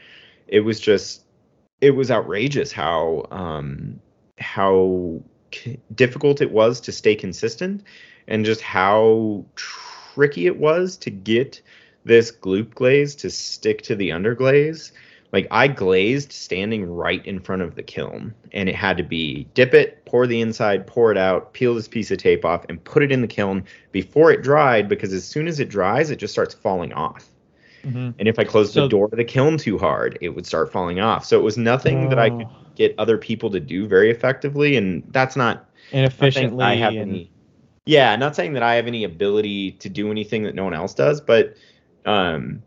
It 0.45 0.59
was 0.59 0.77
just, 0.81 1.23
it 1.81 1.91
was 1.91 2.11
outrageous 2.11 2.71
how 2.71 3.25
um, 3.31 3.99
how 4.37 5.21
c- 5.53 5.79
difficult 5.95 6.41
it 6.41 6.51
was 6.51 6.81
to 6.81 6.91
stay 6.91 7.15
consistent, 7.15 7.83
and 8.27 8.45
just 8.45 8.61
how 8.61 9.45
tricky 9.55 10.45
it 10.45 10.57
was 10.57 10.97
to 10.97 11.09
get 11.09 11.61
this 12.05 12.31
gloop 12.31 12.73
glaze 12.73 13.15
to 13.15 13.29
stick 13.29 13.81
to 13.83 13.95
the 13.95 14.09
underglaze. 14.09 14.91
Like 15.31 15.47
I 15.51 15.67
glazed 15.67 16.31
standing 16.31 16.89
right 16.89 17.23
in 17.23 17.39
front 17.39 17.61
of 17.61 17.75
the 17.75 17.83
kiln, 17.83 18.33
and 18.51 18.67
it 18.67 18.75
had 18.75 18.97
to 18.97 19.03
be 19.03 19.47
dip 19.53 19.73
it, 19.73 20.03
pour 20.05 20.25
the 20.25 20.41
inside, 20.41 20.87
pour 20.87 21.11
it 21.11 21.17
out, 21.17 21.53
peel 21.53 21.75
this 21.75 21.87
piece 21.87 22.09
of 22.09 22.17
tape 22.17 22.43
off, 22.43 22.65
and 22.67 22.83
put 22.83 23.03
it 23.03 23.11
in 23.11 23.21
the 23.21 23.27
kiln 23.27 23.63
before 23.91 24.31
it 24.31 24.41
dried. 24.41 24.89
Because 24.89 25.13
as 25.13 25.23
soon 25.23 25.47
as 25.47 25.59
it 25.59 25.69
dries, 25.69 26.09
it 26.09 26.17
just 26.17 26.33
starts 26.33 26.55
falling 26.55 26.93
off. 26.93 27.29
Mhm. 27.83 28.13
And 28.19 28.27
if 28.27 28.37
I 28.39 28.43
closed 28.43 28.73
So- 28.73 28.81
the 28.83 28.87
door 28.89 29.07
to 29.09 29.15
the 29.15 29.23
kiln 29.23 29.57
too 29.57 29.77
hard, 29.77 30.17
it 30.21 30.29
would 30.29 30.45
start 30.45 30.71
falling 30.71 30.99
off. 30.99 31.25
So 31.25 31.39
it 31.39 31.43
was 31.43 31.57
nothing 31.57 32.09
that 32.09 32.19
I 32.19 32.29
could 32.29 32.43
Oh, 32.47 32.65
get 32.75 32.95
other 32.97 33.17
people 33.17 33.49
to 33.51 33.59
do 33.59 33.87
very 33.87 34.09
effectively, 34.11 34.75
and 34.77 35.03
that's 35.11 35.35
not 35.35 35.69
inefficiently. 35.91 36.57
not 36.57 36.67
I 36.69 36.75
have 36.75 36.93
and 36.93 37.01
any. 37.11 37.31
Yeah, 37.85 38.15
not 38.17 38.35
saying 38.35 38.53
that 38.53 38.63
I 38.63 38.75
have 38.75 38.87
any 38.87 39.03
ability 39.03 39.71
to 39.79 39.89
do 39.89 40.11
anything 40.11 40.43
that 40.43 40.53
no 40.55 40.63
one 40.63 40.73
else 40.73 40.93
does, 40.93 41.21
but 41.21 41.55
um, 42.05 42.61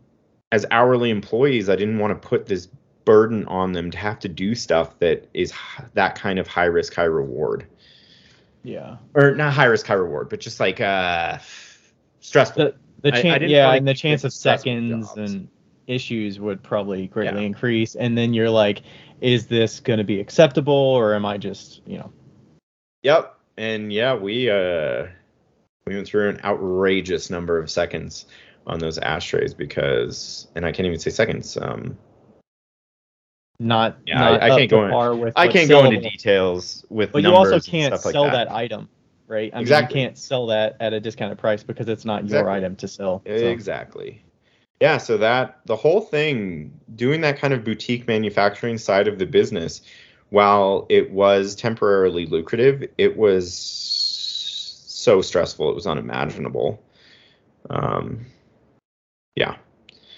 as 0.51 0.65
hourly 0.71 1.09
employees, 1.09 1.69
I 1.69 1.75
didn't 1.75 1.97
want 1.97 2.19
to 2.21 2.27
put 2.27 2.45
this 2.45 2.67
burden 3.05 3.45
on 3.45 3.73
them 3.73 3.91
to 3.91 3.97
have 3.97 4.19
to 4.19 4.29
do 4.29 4.55
stuff 4.55 4.97
that 4.99 5.27
is 5.33 5.51
h- 5.51 5.85
that 5.93 6.15
kind 6.15 6.39
of 6.39 6.47
high 6.47 6.65
risk, 6.65 6.93
high 6.93 7.03
reward, 7.03 7.65
yeah 8.63 8.95
or 9.13 9.35
not 9.35 9.51
high 9.53 9.65
risk, 9.65 9.85
high 9.87 9.93
reward, 9.95 10.29
but 10.29 10.39
just 10.39 10.59
like 10.59 10.79
uh, 10.79 11.37
stressful. 12.19 12.65
the 12.65 12.75
the 13.03 13.13
I- 13.13 13.17
I 13.17 13.21
chance 13.21 13.43
yeah 13.47 13.71
and 13.73 13.87
the 13.87 13.93
chance 13.93 14.23
of 14.23 14.33
seconds 14.33 15.11
and 15.15 15.47
issues 15.87 16.39
would 16.39 16.63
probably 16.63 17.07
greatly 17.07 17.41
Yeah. 17.41 17.45
increase 17.47 17.95
and 17.95 18.17
then 18.17 18.33
you're 18.33 18.49
like 18.49 18.81
is 19.21 19.45
this 19.47 19.79
going 19.79 19.97
to 19.99 20.03
be 20.05 20.19
acceptable 20.19 20.73
or 20.73 21.13
am 21.13 21.25
i 21.25 21.37
just 21.37 21.81
you 21.85 21.97
know 21.99 22.11
Yep. 23.03 23.37
And 23.57 23.91
yeah, 23.93 24.15
we 24.15 24.49
uh 24.49 25.07
we 25.85 25.93
went 25.95 26.07
through 26.07 26.29
an 26.29 26.39
outrageous 26.45 27.29
number 27.29 27.59
of 27.59 27.69
seconds 27.69 28.25
on 28.65 28.79
those 28.79 28.97
ashtrays 28.97 29.53
because 29.53 30.47
and 30.55 30.65
I 30.65 30.71
can't 30.71 30.85
even 30.87 30.97
say 30.99 31.09
seconds. 31.11 31.57
Um 31.57 31.97
not 33.59 33.97
Yeah, 34.07 34.19
not 34.19 34.41
I- 34.41 34.45
I 34.45 34.57
can't 34.57 34.69
go 34.71 35.11
in- 35.11 35.19
with 35.19 35.33
I 35.35 35.49
can't 35.49 35.67
go 35.69 35.83
into 35.85 35.99
details 35.99 36.85
with 36.89 37.11
but 37.11 37.23
you 37.23 37.33
also 37.35 37.59
can't 37.59 37.91
like 37.93 38.13
sell 38.13 38.23
that. 38.23 38.47
that. 38.47 38.51
item 38.51 38.87
right 39.33 39.51
i 39.53 39.59
Exactly. 39.59 39.95
mean 39.95 40.03
you 40.03 40.07
can't 40.07 40.17
sell 40.17 40.47
that 40.47 40.77
at 40.79 40.93
a 40.93 40.99
discounted 40.99 41.37
price 41.37 41.63
because 41.63 41.87
it's 41.87 42.05
not 42.05 42.27
your 42.27 42.49
item 42.49 42.75
to 42.77 42.87
sell 42.87 43.21
so. 43.25 43.31
Exactly. 43.31 44.23
Yeah, 44.83 44.97
so 44.97 45.17
that 45.17 45.61
the 45.65 45.77
whole 45.77 46.01
thing, 46.01 46.77
doing 46.93 47.21
that 47.21 47.37
kind 47.37 47.53
of 47.53 47.63
boutique 47.63 48.05
manufacturing 48.05 48.77
side 48.77 49.07
of 49.07 49.17
the 49.17 49.25
business, 49.25 49.81
while 50.29 50.87
it 50.89 51.11
was 51.11 51.55
temporarily 51.55 52.25
lucrative, 52.25 52.83
it 52.97 53.15
was 53.15 53.57
so 53.57 55.21
stressful. 55.21 55.69
It 55.69 55.75
was 55.75 55.87
unimaginable. 55.87 56.83
Um, 57.69 58.25
yeah. 59.35 59.55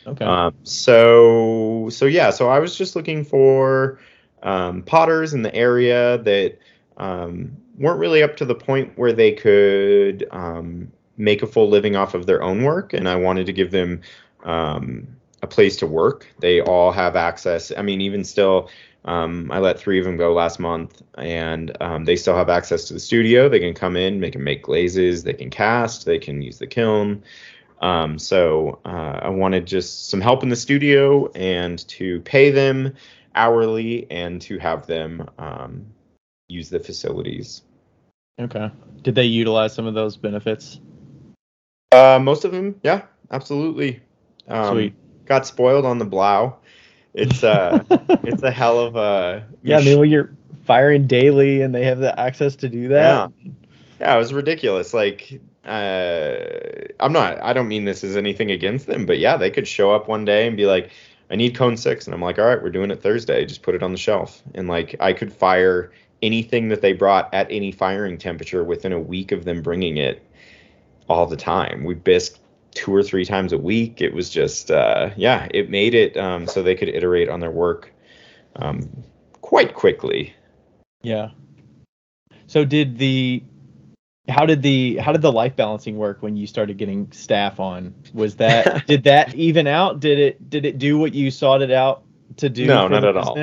okay 0.07 0.25
Um, 0.25 0.55
so 0.63 1.89
so 1.91 2.05
yeah, 2.05 2.31
so 2.31 2.49
I 2.49 2.57
was 2.57 2.75
just 2.75 2.95
looking 2.95 3.23
for 3.23 3.99
um, 4.41 4.81
potters 4.81 5.35
in 5.35 5.43
the 5.43 5.53
area 5.53 6.17
that 6.19 6.57
um, 6.97 7.55
weren't 7.77 7.99
really 7.99 8.23
up 8.23 8.37
to 8.37 8.45
the 8.45 8.55
point 8.55 8.97
where 8.97 9.13
they 9.13 9.31
could 9.31 10.27
um, 10.31 10.91
make 11.17 11.41
a 11.41 11.47
full 11.47 11.69
living 11.69 11.95
off 11.95 12.13
of 12.13 12.25
their 12.25 12.41
own 12.41 12.63
work, 12.63 12.93
and 12.93 13.07
I 13.07 13.15
wanted 13.15 13.45
to 13.47 13.53
give 13.53 13.71
them 13.71 14.01
um, 14.43 15.07
a 15.41 15.47
place 15.47 15.75
to 15.77 15.87
work. 15.87 16.27
They 16.39 16.61
all 16.61 16.91
have 16.91 17.15
access. 17.15 17.71
I 17.75 17.81
mean, 17.81 18.01
even 18.01 18.23
still. 18.23 18.69
Um, 19.07 19.51
I 19.51 19.59
let 19.59 19.77
three 19.77 19.99
of 19.99 20.05
them 20.05 20.17
go 20.17 20.33
last 20.33 20.59
month, 20.59 21.03
and 21.15 21.77
um, 21.79 22.05
they 22.05 22.15
still 22.15 22.35
have 22.35 22.49
access 22.49 22.85
to 22.85 22.93
the 22.95 22.99
studio. 22.99 23.47
They 23.47 23.59
can 23.59 23.75
come 23.75 23.95
in, 23.95 24.19
they 24.19 24.31
can 24.31 24.43
make 24.43 24.63
glazes, 24.63 25.23
they 25.23 25.33
can 25.33 25.51
cast, 25.51 26.07
they 26.07 26.17
can 26.17 26.41
use 26.41 26.57
the 26.57 26.65
kiln. 26.65 27.21
Um, 27.81 28.17
so 28.17 28.79
uh, 28.83 29.19
I 29.21 29.29
wanted 29.29 29.67
just 29.67 30.09
some 30.09 30.21
help 30.21 30.41
in 30.41 30.49
the 30.49 30.55
studio 30.55 31.31
and 31.33 31.87
to 31.89 32.19
pay 32.21 32.49
them 32.49 32.95
hourly 33.35 34.09
and 34.09 34.41
to 34.41 34.57
have 34.57 34.87
them 34.87 35.29
um, 35.37 35.85
use 36.47 36.69
the 36.69 36.79
facilities. 36.79 37.63
okay 38.39 38.71
did 39.01 39.15
they 39.15 39.23
utilize 39.23 39.73
some 39.73 39.85
of 39.85 39.93
those 39.93 40.17
benefits 40.17 40.79
Uh, 41.91 42.19
most 42.19 42.43
of 42.45 42.51
them, 42.51 42.75
yeah, 42.83 43.03
absolutely. 43.31 44.01
Um, 44.47 44.73
Sweet. 44.75 44.93
Got 45.25 45.47
spoiled 45.47 45.85
on 45.85 45.97
the 45.97 46.05
blow. 46.05 46.57
It's 47.13 47.43
uh, 47.43 47.83
it's 48.23 48.43
a 48.43 48.51
hell 48.51 48.79
of 48.79 48.95
a 48.95 49.45
yeah 49.63 49.77
i 49.77 49.83
mean 49.83 49.99
when 49.99 50.09
you're 50.09 50.35
firing 50.65 51.07
daily 51.07 51.61
and 51.61 51.73
they 51.73 51.85
have 51.85 51.99
the 51.99 52.19
access 52.19 52.55
to 52.57 52.69
do 52.69 52.89
that 52.89 53.31
Yeah, 53.99 54.13
it 54.13 54.17
was 54.17 54.33
ridiculous. 54.33 54.93
Like, 54.93 55.39
uh, 55.63 56.35
I'm 56.99 57.13
not. 57.13 57.41
I 57.41 57.53
don't 57.53 57.69
mean 57.69 57.85
this 57.85 58.03
as 58.03 58.17
anything 58.17 58.51
against 58.51 58.87
them, 58.87 59.05
but 59.05 59.19
yeah, 59.19 59.37
they 59.37 59.49
could 59.49 59.67
show 59.67 59.93
up 59.95 60.09
one 60.09 60.25
day 60.25 60.47
and 60.47 60.57
be 60.57 60.65
like, 60.65 60.91
"I 61.29 61.35
need 61.37 61.55
cone 61.55 61.77
six," 61.77 62.05
and 62.05 62.13
I'm 62.13 62.21
like, 62.21 62.37
"All 62.37 62.45
right, 62.45 62.61
we're 62.61 62.71
doing 62.71 62.91
it 62.91 63.01
Thursday. 63.01 63.45
Just 63.45 63.61
put 63.63 63.73
it 63.73 63.81
on 63.81 63.93
the 63.93 63.97
shelf." 63.97 64.43
And 64.53 64.67
like, 64.67 64.97
I 64.99 65.13
could 65.13 65.31
fire 65.31 65.91
anything 66.25 66.69
that 66.69 66.81
they 66.81 66.93
brought 66.93 67.31
at 67.33 67.47
any 67.51 67.71
firing 67.71 68.17
temperature 68.17 68.63
within 68.63 68.91
a 68.91 68.99
week 68.99 69.31
of 69.31 69.45
them 69.45 69.61
bringing 69.61 69.97
it 69.97 70.25
all 71.07 71.27
the 71.27 71.37
time. 71.37 71.83
We 71.83 71.93
bisque 71.93 72.39
two 72.71 72.93
or 72.93 73.03
three 73.03 73.25
times 73.25 73.53
a 73.53 73.57
week. 73.57 74.01
It 74.01 74.13
was 74.13 74.29
just, 74.29 74.71
uh, 74.71 75.11
yeah, 75.15 75.47
it 75.51 75.69
made 75.69 75.93
it 75.93 76.17
um, 76.17 76.47
so 76.47 76.63
they 76.63 76.75
could 76.75 76.89
iterate 76.89 77.29
on 77.29 77.39
their 77.39 77.51
work 77.51 77.93
um, 78.55 78.89
quite 79.41 79.75
quickly. 79.75 80.33
Yeah. 81.03 81.29
So 82.47 82.65
did 82.65 82.97
the 82.97 83.43
how 84.27 84.45
did 84.47 84.63
the 84.63 84.97
how 84.97 85.11
did 85.11 85.21
the 85.21 85.31
life 85.31 85.55
balancing 85.55 85.97
work 85.97 86.23
when 86.23 86.35
you 86.35 86.47
started 86.47 86.77
getting 86.77 87.11
staff 87.11 87.59
on? 87.59 87.93
Was 88.13 88.37
that 88.37 88.87
did 88.87 89.03
that 89.03 89.35
even 89.35 89.67
out? 89.67 89.99
Did 89.99 90.17
it 90.17 90.49
did 90.49 90.65
it 90.65 90.79
do 90.79 90.97
what 90.97 91.13
you 91.13 91.29
sought 91.29 91.61
it 91.61 91.71
out 91.71 92.03
to 92.37 92.49
do? 92.49 92.65
No, 92.65 92.87
not 92.87 93.03
at 93.03 93.15
all. 93.15 93.37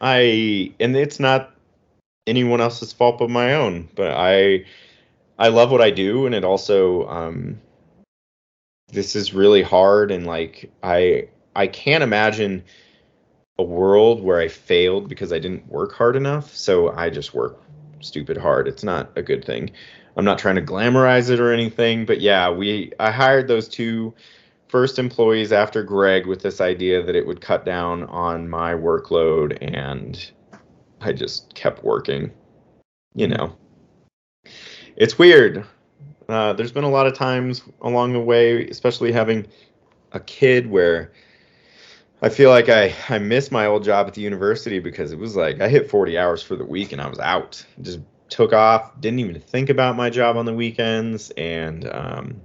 I 0.00 0.72
and 0.80 0.96
it's 0.96 1.20
not 1.20 1.54
anyone 2.28 2.60
else's 2.60 2.92
fault 2.92 3.18
but 3.18 3.30
my 3.30 3.54
own. 3.54 3.88
But 3.94 4.12
I 4.12 4.64
I 5.38 5.48
love 5.48 5.70
what 5.70 5.80
I 5.80 5.90
do, 5.90 6.26
and 6.26 6.34
it 6.34 6.44
also 6.44 7.08
um, 7.08 7.60
this 8.92 9.16
is 9.16 9.34
really 9.34 9.62
hard, 9.62 10.10
and 10.10 10.26
like 10.26 10.70
I 10.82 11.28
I 11.56 11.66
can't 11.66 12.02
imagine 12.02 12.64
a 13.58 13.62
world 13.62 14.22
where 14.22 14.38
I 14.38 14.48
failed 14.48 15.08
because 15.08 15.32
I 15.32 15.38
didn't 15.38 15.66
work 15.68 15.92
hard 15.92 16.14
enough. 16.16 16.54
So 16.54 16.90
I 16.90 17.10
just 17.10 17.34
work 17.34 17.60
stupid 18.00 18.36
hard. 18.36 18.68
It's 18.68 18.84
not 18.84 19.10
a 19.16 19.22
good 19.22 19.44
thing. 19.44 19.70
I'm 20.16 20.24
not 20.24 20.38
trying 20.38 20.56
to 20.56 20.62
glamorize 20.62 21.30
it 21.30 21.40
or 21.40 21.52
anything, 21.52 22.04
but 22.04 22.20
yeah, 22.20 22.50
we 22.50 22.92
I 22.98 23.10
hired 23.10 23.48
those 23.48 23.68
two 23.68 24.14
first 24.68 24.98
employees 24.98 25.52
after 25.52 25.82
Greg 25.82 26.26
with 26.26 26.42
this 26.42 26.60
idea 26.60 27.02
that 27.02 27.16
it 27.16 27.26
would 27.26 27.40
cut 27.40 27.64
down 27.64 28.04
on 28.04 28.48
my 28.48 28.74
workload 28.74 29.56
and 29.60 30.30
I 31.00 31.12
just 31.12 31.54
kept 31.54 31.84
working. 31.84 32.32
You 33.14 33.28
know. 33.28 33.56
It's 34.96 35.18
weird. 35.18 35.64
Uh, 36.28 36.52
there's 36.52 36.72
been 36.72 36.84
a 36.84 36.90
lot 36.90 37.06
of 37.06 37.14
times 37.14 37.62
along 37.80 38.12
the 38.12 38.20
way, 38.20 38.68
especially 38.68 39.12
having 39.12 39.46
a 40.12 40.20
kid 40.20 40.68
where 40.68 41.12
I 42.20 42.28
feel 42.28 42.50
like 42.50 42.68
I, 42.68 42.94
I 43.08 43.18
miss 43.18 43.50
my 43.50 43.66
old 43.66 43.84
job 43.84 44.08
at 44.08 44.14
the 44.14 44.20
university 44.20 44.78
because 44.78 45.12
it 45.12 45.18
was 45.18 45.36
like 45.36 45.60
I 45.60 45.68
hit 45.68 45.90
40 45.90 46.18
hours 46.18 46.42
for 46.42 46.56
the 46.56 46.64
week 46.64 46.92
and 46.92 47.00
I 47.00 47.08
was 47.08 47.18
out. 47.18 47.64
Just 47.80 48.00
took 48.28 48.52
off, 48.52 49.00
didn't 49.00 49.20
even 49.20 49.40
think 49.40 49.70
about 49.70 49.96
my 49.96 50.10
job 50.10 50.36
on 50.36 50.44
the 50.44 50.52
weekends. 50.52 51.30
And 51.30 51.88
um, 51.90 52.40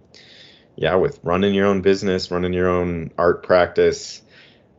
yeah, 0.75 0.95
with 0.95 1.19
running 1.23 1.53
your 1.53 1.67
own 1.67 1.81
business, 1.81 2.31
running 2.31 2.53
your 2.53 2.69
own 2.69 3.11
art 3.17 3.43
practice, 3.43 4.21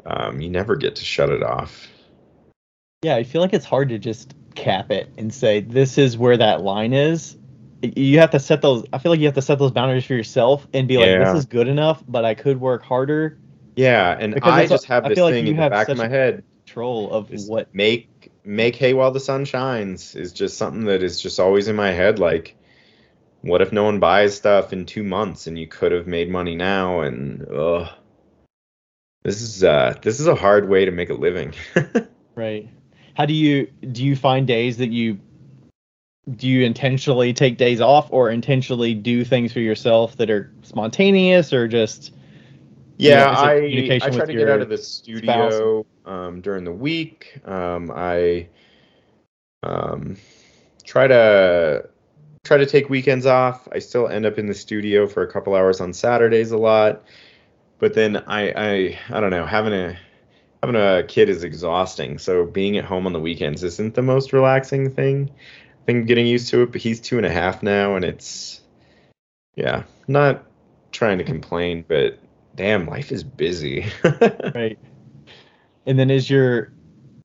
um, 0.07 0.41
you 0.41 0.49
never 0.49 0.77
get 0.77 0.97
to 0.97 1.05
shut 1.05 1.31
it 1.31 1.43
off. 1.43 1.89
Yeah, 3.05 3.17
I 3.17 3.23
feel 3.25 3.43
like 3.43 3.53
it's 3.53 3.67
hard 3.67 3.91
to 3.91 3.99
just 3.99 4.35
cap 4.55 4.91
it 4.91 5.11
and 5.19 5.33
say 5.33 5.61
this 5.61 5.99
is 5.99 6.17
where 6.17 6.39
that 6.39 6.63
line 6.63 6.95
is. 6.95 7.37
You 7.83 8.21
have 8.21 8.31
to 8.31 8.41
set 8.41 8.63
those. 8.63 8.87
I 8.95 8.99
feel 8.99 9.13
like 9.13 9.21
you 9.21 9.27
have 9.27 9.35
to 9.35 9.43
set 9.43 9.59
those 9.59 9.73
boundaries 9.73 10.07
for 10.07 10.15
yourself 10.15 10.67
and 10.73 10.89
be 10.89 10.97
like, 10.97 11.09
Yeah. 11.09 11.25
this 11.27 11.41
is 11.41 11.45
good 11.45 11.69
enough, 11.69 12.03
but 12.09 12.25
I 12.25 12.33
could 12.33 12.59
work 12.59 12.83
harder. 12.83 13.37
Yeah, 13.77 14.17
and 14.19 14.33
Because 14.33 14.55
I 14.55 14.67
just 14.67 14.87
have 14.87 15.05
I 15.05 15.11
this 15.11 15.19
like 15.19 15.35
thing 15.35 15.49
in 15.49 15.57
the 15.57 15.69
back 15.69 15.91
of 15.91 15.99
my 15.99 16.09
head. 16.09 16.45
Control 16.65 17.13
of 17.13 17.31
is 17.31 17.47
what. 17.47 17.69
make 17.75 18.33
make 18.43 18.75
hay 18.77 18.95
while 18.95 19.11
the 19.11 19.21
sun 19.21 19.45
shines 19.45 20.15
is 20.15 20.33
just 20.33 20.57
something 20.57 20.87
that 20.87 21.03
is 21.03 21.21
just 21.21 21.39
always 21.39 21.69
in 21.69 21.77
my 21.77 21.91
head 21.91 22.19
like 22.19 22.57
what 23.43 23.61
if 23.61 23.71
no 23.71 23.85
one 23.85 24.01
buys 24.01 24.35
stuff 24.35 24.73
in 24.73 24.87
two 24.87 25.05
months 25.05 25.47
and 25.47 25.59
you 25.59 25.67
could 25.67 25.93
have 25.93 26.07
made 26.07 26.31
money 26.31 26.55
now 26.57 27.01
and 27.01 27.47
ugh. 27.49 27.87
this 29.25 29.43
is 29.43 29.63
uh 29.63 29.95
this 30.01 30.21
is 30.21 30.27
a 30.27 30.35
hard 30.35 30.71
way 30.71 30.87
to 30.87 30.91
make 30.91 31.11
a 31.11 31.15
living 31.15 31.53
Right. 32.35 32.69
How 33.15 33.27
do 33.27 33.35
you 33.35 33.67
do 33.93 34.05
you 34.05 34.17
find 34.17 34.47
days 34.47 34.79
that 34.79 34.91
you 34.91 35.19
do 36.37 36.49
you 36.49 36.65
intentionally 36.65 37.33
take 37.33 37.59
days 37.59 37.81
off 37.81 38.09
or 38.11 38.31
intentionally 38.31 38.95
do 38.95 39.25
things 39.25 39.53
for 39.53 39.61
yourself 39.61 40.17
that 40.17 40.31
are 40.31 40.53
spontaneous 40.63 41.53
or 41.53 41.69
just 41.69 42.15
yeah 42.97 43.33
is 43.33 43.67
it 43.75 43.91
i 43.91 44.07
i 44.07 44.11
try 44.11 44.25
to 44.25 44.33
get 44.33 44.49
out 44.49 44.63
of 44.63 44.69
the 44.69 44.79
studio 44.79 45.85
um 46.07 46.41
during 46.41 46.65
the 46.65 46.73
week. 46.73 47.41
Um 47.45 47.93
i 47.95 48.49
um 49.63 50.17
try 50.85 51.07
to 51.07 51.89
try 52.45 52.57
to 52.59 52.67
take 52.67 52.91
weekends 52.91 53.27
off. 53.27 53.69
I 53.73 53.79
still 53.79 54.09
end 54.09 54.27
up 54.27 54.39
in 54.39 54.47
the 54.47 54.55
studio 54.55 55.07
for 55.07 55.23
a 55.23 55.31
couple 55.31 55.55
hours 55.55 55.81
on 55.81 55.93
saturdays 55.93 56.53
a 56.53 56.59
lot 56.59 57.05
but 57.79 57.95
then 57.95 58.17
i 58.27 58.51
i 58.51 58.99
i 59.11 59.21
don't 59.21 59.31
know 59.31 59.47
having 59.47 59.73
a 59.73 59.99
having 60.67 60.81
a 60.81 61.03
kid 61.03 61.29
is 61.29 61.45
exhausting. 61.45 62.19
So 62.19 62.45
being 62.45 62.77
at 62.77 62.85
home 62.85 63.07
on 63.07 63.13
the 63.13 63.21
weekends 63.21 63.63
isn't 63.63 63.95
the 63.95 64.03
most 64.03 64.33
relaxing 64.33 64.91
thing. 64.91 65.31
I 65.31 65.85
think 65.87 66.07
getting 66.07 66.27
used 66.27 66.49
to 66.51 66.63
it 66.63 66.73
but 66.73 66.81
he's 66.81 67.01
two 67.01 67.19
and 67.19 67.27
a 67.27 67.31
half 67.31 67.63
now 67.63 67.97
and 67.97 68.05
it's 68.05 68.63
yeah 69.55 69.83
not 70.09 70.45
trying 70.93 71.19
to 71.19 71.25
complain 71.25 71.85
but 71.87 72.19
damn 72.55 72.87
life 72.87 73.13
is 73.13 73.23
busy. 73.23 73.87
Right. 74.55 74.79
And 75.87 75.99
then 75.99 76.11
is 76.11 76.31
your 76.31 76.73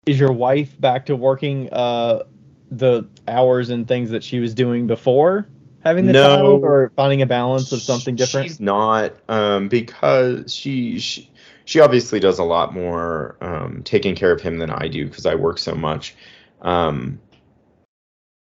is 0.06 0.19
your 0.19 0.32
wife 0.32 0.80
back 0.82 1.06
to 1.06 1.15
working 1.15 1.69
uh 1.71 2.23
the 2.71 3.08
hours 3.28 3.69
and 3.69 3.88
things 3.88 4.10
that 4.12 4.23
she 4.23 4.39
was 4.39 4.54
doing 4.54 4.88
before 4.88 5.47
having 5.82 6.06
the 6.06 6.13
No. 6.13 6.23
child 6.23 6.63
or 6.63 6.91
finding 6.95 7.21
a 7.21 7.25
balance 7.25 7.71
of 7.71 7.82
something 7.82 8.15
different? 8.15 8.47
She's 8.47 8.60
not, 8.60 9.13
um, 9.30 9.69
because 9.69 10.54
she, 10.54 10.99
she 10.99 11.32
she 11.69 11.79
obviously 11.82 12.19
does 12.19 12.39
a 12.39 12.43
lot 12.43 12.73
more 12.73 13.38
um, 13.41 13.84
taking 13.84 14.15
care 14.15 14.32
of 14.32 14.41
him 14.41 14.58
than 14.58 14.71
I 14.71 14.88
do 14.88 15.05
because 15.05 15.27
I 15.27 15.36
work 15.36 15.60
so 15.60 15.75
much. 15.75 16.15
Um, 16.63 17.21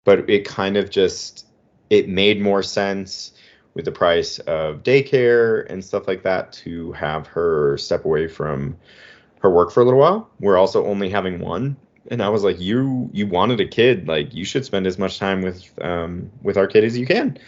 but 0.04 0.30
it 0.30 0.44
kind 0.44 0.76
of 0.76 0.90
just 0.90 1.44
it 1.90 2.08
made 2.08 2.40
more 2.40 2.62
sense 2.62 3.32
with 3.74 3.84
the 3.84 3.90
price 3.90 4.38
of 4.38 4.84
daycare 4.84 5.68
and 5.68 5.84
stuff 5.84 6.06
like 6.06 6.22
that 6.22 6.52
to 6.52 6.92
have 6.92 7.26
her 7.26 7.76
step 7.78 8.04
away 8.04 8.28
from 8.28 8.76
her 9.40 9.50
work 9.50 9.72
for 9.72 9.80
a 9.80 9.84
little 9.84 9.98
while. 9.98 10.30
We're 10.38 10.56
also 10.56 10.86
only 10.86 11.10
having 11.10 11.40
one, 11.40 11.76
and 12.12 12.22
I 12.22 12.28
was 12.28 12.44
like, 12.44 12.60
"You 12.60 13.10
you 13.12 13.26
wanted 13.26 13.58
a 13.58 13.66
kid, 13.66 14.06
like 14.06 14.32
you 14.32 14.44
should 14.44 14.64
spend 14.64 14.86
as 14.86 14.98
much 14.98 15.18
time 15.18 15.42
with 15.42 15.68
um, 15.82 16.30
with 16.44 16.56
our 16.56 16.68
kid 16.68 16.84
as 16.84 16.96
you 16.96 17.06
can." 17.06 17.40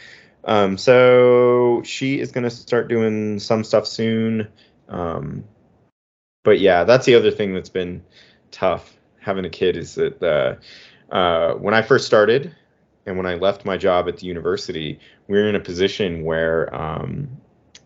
Um, 0.42 0.76
so 0.76 1.82
she 1.84 2.18
is 2.18 2.32
going 2.32 2.42
to 2.42 2.50
start 2.50 2.88
doing 2.88 3.38
some 3.38 3.62
stuff 3.62 3.86
soon. 3.86 4.48
Um, 4.92 5.44
but 6.44 6.60
yeah, 6.60 6.84
that's 6.84 7.06
the 7.06 7.14
other 7.14 7.30
thing 7.30 7.54
that's 7.54 7.68
been 7.68 8.04
tough 8.50 8.96
having 9.18 9.44
a 9.44 9.50
kid 9.50 9.76
is 9.76 9.94
that 9.94 10.22
uh, 10.22 11.14
uh, 11.14 11.54
when 11.54 11.74
I 11.74 11.82
first 11.82 12.06
started 12.06 12.54
and 13.06 13.16
when 13.16 13.26
I 13.26 13.34
left 13.34 13.64
my 13.64 13.76
job 13.76 14.08
at 14.08 14.18
the 14.18 14.26
university, 14.26 15.00
we 15.28 15.38
were 15.38 15.48
in 15.48 15.54
a 15.54 15.60
position 15.60 16.24
where 16.24 16.72
um, 16.74 17.28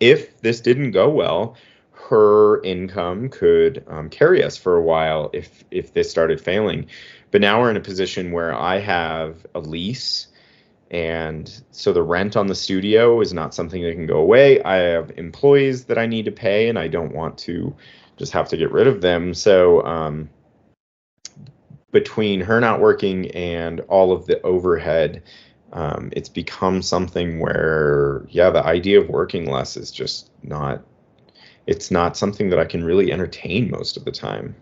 if 0.01 0.41
this 0.41 0.61
didn't 0.61 0.91
go 0.91 1.09
well, 1.09 1.57
her 1.93 2.63
income 2.63 3.29
could 3.29 3.85
um, 3.89 4.09
carry 4.11 4.43
us 4.43 4.57
for 4.57 4.77
a 4.77 4.83
while 4.83 5.31
if 5.33 5.65
if 5.71 5.93
this 5.93 6.11
started 6.11 6.41
failing. 6.41 6.87
But 7.31 7.41
now 7.41 7.61
we're 7.61 7.71
in 7.71 7.77
a 7.77 7.81
position 7.81 8.33
where 8.33 8.55
I 8.55 8.79
have 8.79 9.47
a 9.55 9.61
lease 9.61 10.29
and 10.91 11.63
so 11.73 11.93
the 11.93 12.03
rent 12.03 12.37
on 12.37 12.47
the 12.47 12.55
studio 12.55 13.21
is 13.21 13.33
not 13.33 13.55
something 13.55 13.83
that 13.83 13.95
can 13.95 14.07
go 14.07 14.19
away. 14.19 14.63
I 14.63 14.77
have 14.77 15.11
employees 15.17 15.85
that 15.87 15.99
I 15.99 16.07
need 16.07 16.25
to 16.27 16.33
pay, 16.33 16.69
and 16.69 16.79
I 16.79 16.87
don't 16.87 17.15
want 17.15 17.37
to 17.39 17.75
just 18.17 18.33
have 18.33 18.49
to 18.51 18.57
get 18.57 18.71
rid 18.71 18.87
of 18.87 19.01
them. 19.01 19.35
So 19.35 19.85
um, 19.85 20.31
between 21.91 22.41
her 22.41 22.61
not 22.61 22.81
working 22.81 23.31
and 23.33 23.81
all 23.81 24.13
of 24.13 24.27
the 24.27 24.41
overhead, 24.43 25.23
um, 25.73 26.11
it's 26.13 26.29
become 26.29 26.83
something 26.83 27.41
where 27.41 28.25
yeah, 28.31 28.51
the 28.51 28.65
idea 28.65 29.01
of 29.01 29.09
working 29.09 29.51
less 29.51 29.77
is 29.77 29.91
just 29.91 30.31
not. 30.43 30.85
It's 31.67 31.91
not 31.91 32.17
something 32.17 32.49
that 32.51 32.61
I 32.61 32.65
can 32.65 32.85
really 32.85 33.11
entertain 33.11 33.71
most 33.73 33.97
of 33.97 34.05
the 34.05 34.13
time. 34.13 34.55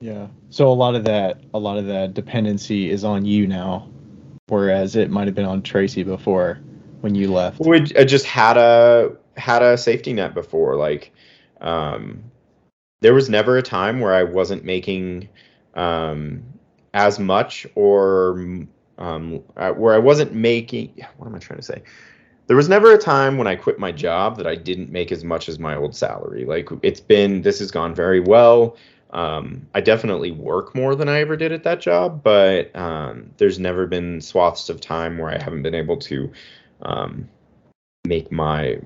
yeah 0.00 0.26
so 0.48 0.68
a 0.68 0.72
lot 0.72 0.94
of 0.94 1.04
that 1.04 1.40
a 1.52 1.58
lot 1.58 1.76
of 1.76 1.86
that 1.86 2.14
dependency 2.14 2.90
is 2.90 3.04
on 3.04 3.26
you 3.26 3.46
now 3.46 3.88
whereas 4.48 4.96
it 4.96 5.10
might 5.10 5.26
have 5.26 5.34
been 5.34 5.46
on 5.46 5.62
tracy 5.62 6.02
before 6.02 6.60
when 7.00 7.14
you 7.14 7.32
left. 7.32 7.60
We 7.60 7.80
just 7.80 8.26
had 8.26 8.56
a 8.56 9.16
had 9.36 9.62
a 9.62 9.76
safety 9.76 10.12
net 10.12 10.34
before 10.34 10.76
like 10.76 11.12
um 11.60 12.22
there 13.00 13.12
was 13.14 13.28
never 13.28 13.58
a 13.58 13.62
time 13.62 14.00
where 14.00 14.14
i 14.14 14.22
wasn't 14.22 14.64
making 14.64 15.28
um 15.74 16.42
as 16.94 17.18
much 17.18 17.66
or 17.74 18.38
um 18.98 19.42
uh, 19.56 19.72
where 19.72 19.94
i 19.94 19.98
wasn't 19.98 20.32
making 20.32 20.90
what 21.18 21.26
am 21.26 21.34
i 21.34 21.38
trying 21.38 21.58
to 21.58 21.64
say? 21.64 21.82
There 22.46 22.56
was 22.56 22.68
never 22.68 22.92
a 22.92 22.98
time 22.98 23.36
when 23.36 23.46
i 23.46 23.56
quit 23.56 23.78
my 23.78 23.92
job 23.92 24.36
that 24.38 24.46
i 24.46 24.54
didn't 24.54 24.90
make 24.90 25.12
as 25.12 25.22
much 25.24 25.48
as 25.48 25.58
my 25.58 25.76
old 25.76 25.94
salary. 25.94 26.44
Like 26.44 26.68
it's 26.82 27.00
been 27.00 27.42
this 27.42 27.58
has 27.58 27.70
gone 27.70 27.94
very 27.94 28.20
well 28.20 28.76
um, 29.10 29.66
I 29.74 29.80
definitely 29.80 30.30
work 30.30 30.74
more 30.74 30.94
than 30.94 31.08
I 31.08 31.20
ever 31.20 31.36
did 31.36 31.52
at 31.52 31.62
that 31.64 31.80
job, 31.80 32.22
but 32.22 32.74
um, 32.76 33.30
there's 33.36 33.58
never 33.58 33.86
been 33.86 34.20
swaths 34.20 34.68
of 34.68 34.80
time 34.80 35.18
where 35.18 35.30
I 35.30 35.42
haven't 35.42 35.62
been 35.62 35.74
able 35.74 35.96
to 35.98 36.32
um, 36.82 37.28
make 38.04 38.32
my 38.32 38.78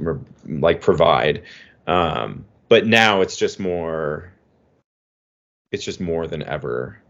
like 0.47 0.81
provide. 0.81 1.43
Um, 1.87 2.45
but 2.69 2.87
now 2.87 3.21
it's 3.21 3.37
just 3.37 3.59
more. 3.59 4.33
It's 5.73 5.85
just 5.85 6.01
more 6.01 6.27
than 6.27 6.43
ever 6.43 7.01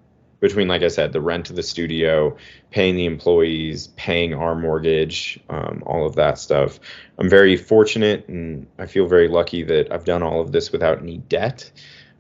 between, 0.41 0.69
like 0.69 0.83
I 0.83 0.89
said, 0.89 1.13
the 1.13 1.21
rent 1.21 1.51
of 1.51 1.57
the 1.57 1.63
studio, 1.63 2.37
paying 2.71 2.97
the 2.97 3.05
employees, 3.05 3.89
paying 3.97 4.35
our 4.35 4.55
mortgage, 4.55 5.39
um, 5.51 5.83
all 5.87 6.07
of 6.07 6.17
that 6.17 6.39
stuff. 6.39 6.81
I'm 7.19 7.29
very 7.29 7.57
fortunate 7.57 8.27
and 8.29 8.67
I 8.79 8.87
feel 8.87 9.07
very 9.07 9.29
lucky 9.29 9.63
that 9.65 9.93
I've 9.93 10.05
done 10.05 10.23
all 10.23 10.41
of 10.41 10.53
this 10.53 10.73
without 10.73 10.99
any 10.99 11.19
debt. 11.19 11.71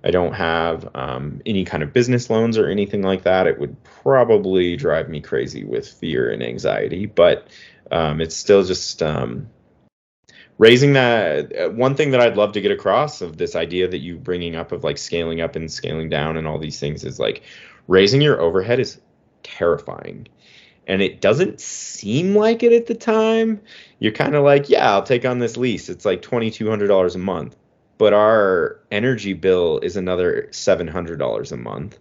I 0.02 0.10
don't 0.10 0.32
have 0.32 0.88
um, 0.94 1.42
any 1.44 1.64
kind 1.64 1.82
of 1.82 1.92
business 1.92 2.30
loans 2.30 2.56
or 2.56 2.68
anything 2.68 3.02
like 3.02 3.22
that. 3.24 3.46
It 3.46 3.58
would 3.58 3.82
probably 3.84 4.76
drive 4.76 5.08
me 5.08 5.20
crazy 5.20 5.64
with 5.64 5.86
fear 5.86 6.30
and 6.30 6.42
anxiety, 6.42 7.06
but 7.06 7.48
um, 7.90 8.20
it's 8.20 8.36
still 8.36 8.64
just 8.64 9.02
um, 9.02 9.48
raising 10.56 10.94
that. 10.94 11.54
Uh, 11.54 11.70
one 11.70 11.96
thing 11.96 12.12
that 12.12 12.20
I'd 12.20 12.36
love 12.36 12.52
to 12.52 12.62
get 12.62 12.72
across 12.72 13.20
of 13.20 13.36
this 13.36 13.54
idea 13.54 13.88
that 13.88 13.98
you 13.98 14.16
bringing 14.16 14.56
up 14.56 14.72
of 14.72 14.84
like 14.84 14.96
scaling 14.96 15.42
up 15.42 15.54
and 15.54 15.70
scaling 15.70 16.08
down 16.08 16.38
and 16.38 16.46
all 16.46 16.58
these 16.58 16.80
things 16.80 17.04
is 17.04 17.20
like 17.20 17.42
raising 17.86 18.22
your 18.22 18.40
overhead 18.40 18.80
is 18.80 19.00
terrifying. 19.42 20.28
And 20.86 21.02
it 21.02 21.20
doesn't 21.20 21.60
seem 21.60 22.34
like 22.34 22.62
it 22.62 22.72
at 22.72 22.86
the 22.86 22.94
time. 22.94 23.60
You're 23.98 24.12
kind 24.12 24.34
of 24.34 24.44
like, 24.44 24.70
yeah, 24.70 24.90
I'll 24.92 25.02
take 25.02 25.26
on 25.26 25.38
this 25.38 25.58
lease. 25.58 25.88
It's 25.88 26.04
like 26.04 26.22
$2,200 26.22 27.14
a 27.14 27.18
month 27.18 27.54
but 28.00 28.14
our 28.14 28.80
energy 28.90 29.34
bill 29.34 29.78
is 29.80 29.94
another 29.94 30.48
$700 30.52 31.52
a 31.52 31.56
month. 31.58 31.98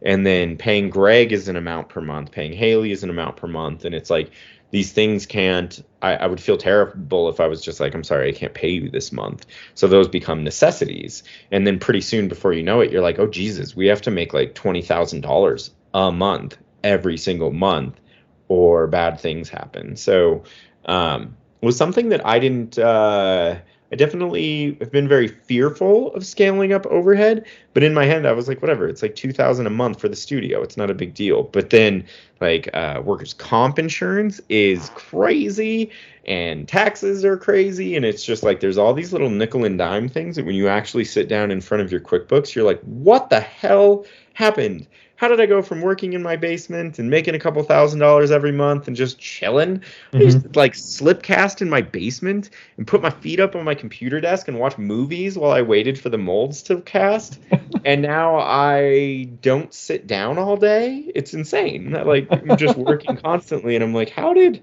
And 0.00 0.24
then 0.24 0.56
paying 0.56 0.88
Greg 0.88 1.30
is 1.30 1.46
an 1.46 1.56
amount 1.56 1.90
per 1.90 2.00
month, 2.00 2.30
paying 2.30 2.54
Haley 2.54 2.90
is 2.90 3.04
an 3.04 3.10
amount 3.10 3.36
per 3.36 3.46
month. 3.46 3.84
And 3.84 3.94
it's 3.94 4.08
like 4.08 4.30
these 4.70 4.92
things 4.92 5.26
can't, 5.26 5.84
I, 6.00 6.14
I 6.14 6.26
would 6.26 6.40
feel 6.40 6.56
terrible 6.56 7.28
if 7.28 7.38
I 7.38 7.48
was 7.48 7.60
just 7.60 7.80
like, 7.80 7.94
I'm 7.94 8.02
sorry, 8.02 8.30
I 8.30 8.32
can't 8.32 8.54
pay 8.54 8.70
you 8.70 8.88
this 8.88 9.12
month. 9.12 9.44
So 9.74 9.86
those 9.86 10.08
become 10.08 10.42
necessities. 10.42 11.22
And 11.50 11.66
then 11.66 11.78
pretty 11.78 12.00
soon, 12.00 12.28
before 12.28 12.54
you 12.54 12.62
know 12.62 12.80
it, 12.80 12.90
you're 12.90 13.02
like, 13.02 13.18
oh, 13.18 13.26
Jesus, 13.26 13.76
we 13.76 13.88
have 13.88 14.00
to 14.02 14.10
make 14.10 14.32
like 14.32 14.54
$20,000 14.54 15.70
a 15.92 16.12
month 16.12 16.56
every 16.82 17.18
single 17.18 17.52
month 17.52 18.00
or 18.48 18.86
bad 18.86 19.20
things 19.20 19.50
happen. 19.50 19.96
So, 19.96 20.44
um, 20.86 21.36
was 21.60 21.76
something 21.76 22.08
that 22.08 22.26
I 22.26 22.38
didn't, 22.38 22.78
uh, 22.78 23.56
I 23.92 23.94
definitely 23.94 24.78
have 24.80 24.90
been 24.90 25.06
very 25.06 25.28
fearful 25.28 26.14
of 26.14 26.24
scaling 26.24 26.72
up 26.72 26.86
overhead, 26.86 27.44
but 27.74 27.82
in 27.82 27.92
my 27.92 28.06
head 28.06 28.24
I 28.24 28.32
was 28.32 28.48
like, 28.48 28.62
whatever, 28.62 28.88
it's 28.88 29.02
like 29.02 29.14
two 29.14 29.32
thousand 29.32 29.66
a 29.66 29.70
month 29.70 30.00
for 30.00 30.08
the 30.08 30.16
studio. 30.16 30.62
It's 30.62 30.78
not 30.78 30.90
a 30.90 30.94
big 30.94 31.12
deal. 31.12 31.42
But 31.42 31.68
then 31.68 32.06
like 32.40 32.70
uh, 32.74 33.02
workers' 33.04 33.34
comp 33.34 33.78
insurance 33.78 34.40
is 34.48 34.90
crazy, 34.94 35.90
and 36.24 36.66
taxes 36.66 37.22
are 37.22 37.36
crazy, 37.36 37.94
and 37.94 38.06
it's 38.06 38.24
just 38.24 38.42
like 38.42 38.60
there's 38.60 38.78
all 38.78 38.94
these 38.94 39.12
little 39.12 39.30
nickel 39.30 39.66
and 39.66 39.76
dime 39.76 40.08
things 40.08 40.36
that 40.36 40.46
when 40.46 40.54
you 40.54 40.68
actually 40.68 41.04
sit 41.04 41.28
down 41.28 41.50
in 41.50 41.60
front 41.60 41.82
of 41.82 41.92
your 41.92 42.00
QuickBooks, 42.00 42.54
you're 42.54 42.64
like, 42.64 42.80
what 42.80 43.28
the 43.28 43.40
hell 43.40 44.06
happened? 44.32 44.86
How 45.22 45.28
did 45.28 45.40
I 45.40 45.46
go 45.46 45.62
from 45.62 45.82
working 45.82 46.14
in 46.14 46.22
my 46.24 46.34
basement 46.34 46.98
and 46.98 47.08
making 47.08 47.36
a 47.36 47.38
couple 47.38 47.62
thousand 47.62 48.00
dollars 48.00 48.32
every 48.32 48.50
month 48.50 48.88
and 48.88 48.96
just 48.96 49.20
chilling? 49.20 49.78
Mm-hmm. 49.78 50.16
I 50.16 50.20
used 50.20 50.42
to 50.42 50.58
like 50.58 50.72
slipcast 50.72 51.62
in 51.62 51.70
my 51.70 51.80
basement 51.80 52.50
and 52.76 52.88
put 52.88 53.00
my 53.00 53.10
feet 53.10 53.38
up 53.38 53.54
on 53.54 53.62
my 53.62 53.76
computer 53.76 54.20
desk 54.20 54.48
and 54.48 54.58
watch 54.58 54.76
movies 54.78 55.38
while 55.38 55.52
I 55.52 55.62
waited 55.62 55.96
for 55.96 56.08
the 56.08 56.18
molds 56.18 56.64
to 56.64 56.80
cast. 56.80 57.38
and 57.84 58.02
now 58.02 58.36
I 58.36 59.28
don't 59.42 59.72
sit 59.72 60.08
down 60.08 60.38
all 60.38 60.56
day. 60.56 61.08
It's 61.14 61.34
insane. 61.34 61.92
Like 61.92 62.26
I'm 62.32 62.56
just 62.56 62.76
working 62.76 63.16
constantly 63.22 63.76
and 63.76 63.84
I'm 63.84 63.94
like, 63.94 64.10
how 64.10 64.34
did 64.34 64.60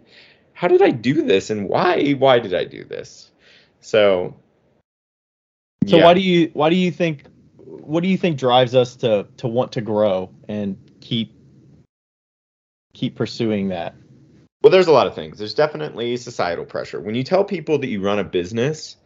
how 0.51 0.67
did 0.67 0.81
I 0.81 0.89
do 0.89 1.21
this 1.21 1.51
and 1.51 1.69
why 1.69 2.11
why 2.11 2.39
did 2.39 2.53
I 2.53 2.65
do 2.65 2.83
this? 2.83 3.31
So 3.79 4.35
So 5.87 5.99
yeah. 5.99 6.03
why 6.03 6.13
do 6.15 6.19
you 6.19 6.51
why 6.51 6.69
do 6.69 6.75
you 6.75 6.91
think 6.91 7.23
what 7.69 8.01
do 8.01 8.09
you 8.09 8.17
think 8.17 8.37
drives 8.37 8.75
us 8.75 8.95
to 8.97 9.27
to 9.37 9.47
want 9.47 9.71
to 9.73 9.81
grow 9.81 10.31
and 10.47 10.77
keep 11.01 11.35
keep 12.93 13.15
pursuing 13.15 13.69
that? 13.69 13.95
Well, 14.61 14.71
there's 14.71 14.87
a 14.87 14.91
lot 14.91 15.07
of 15.07 15.15
things. 15.15 15.37
There's 15.37 15.53
definitely 15.53 16.17
societal 16.17 16.65
pressure. 16.65 16.99
When 16.99 17.15
you 17.15 17.23
tell 17.23 17.45
people 17.45 17.77
that 17.79 17.87
you 17.87 18.01
run 18.01 18.19
a 18.19 18.25
business, 18.25 18.97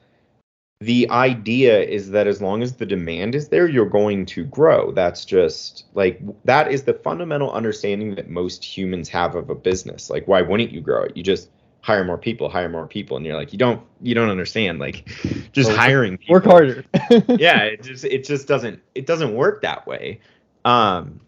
the 0.80 1.10
idea 1.12 1.82
is 1.82 2.10
that 2.12 2.26
as 2.26 2.42
long 2.42 2.64
as 2.64 2.74
the 2.74 2.86
demand 2.86 3.36
is 3.36 3.50
there, 3.50 3.68
you're 3.68 3.86
going 3.86 4.26
to 4.28 4.46
grow. 4.46 4.92
That's 4.92 5.26
just 5.26 5.86
like 5.94 6.22
that 6.46 6.72
is 6.72 6.84
the 6.84 6.94
fundamental 6.94 7.52
understanding 7.52 8.16
that 8.16 8.30
most 8.30 8.64
humans 8.64 9.10
have 9.10 9.36
of 9.36 9.50
a 9.50 9.56
business. 9.56 10.10
Like, 10.10 10.28
why 10.28 10.42
wouldn't 10.42 10.72
you 10.72 10.82
grow 10.82 11.04
it? 11.04 11.16
You 11.16 11.24
just 11.24 11.50
hire 11.84 12.06
more 12.06 12.18
people, 12.18 12.50
hire 12.50 12.70
more 12.70 12.88
people, 12.88 13.18
and 13.18 13.26
you're 13.26 13.36
like, 13.36 13.52
you 13.52 13.60
don't, 13.60 13.82
you 14.02 14.16
don't 14.16 14.30
understand. 14.30 14.80
Like, 14.80 15.06
just 15.52 15.68
well, 15.70 15.78
hiring 15.78 16.18
people. 16.18 16.34
work 16.34 16.46
harder. 16.46 16.86
yeah, 17.28 17.64
it 17.64 17.84
just, 17.84 18.06
it 18.06 18.24
just 18.24 18.48
doesn't, 18.48 18.82
it 18.96 19.06
doesn't 19.06 19.36
work 19.36 19.62
that 19.62 19.86
way. 19.86 20.22
Um, 20.64 21.20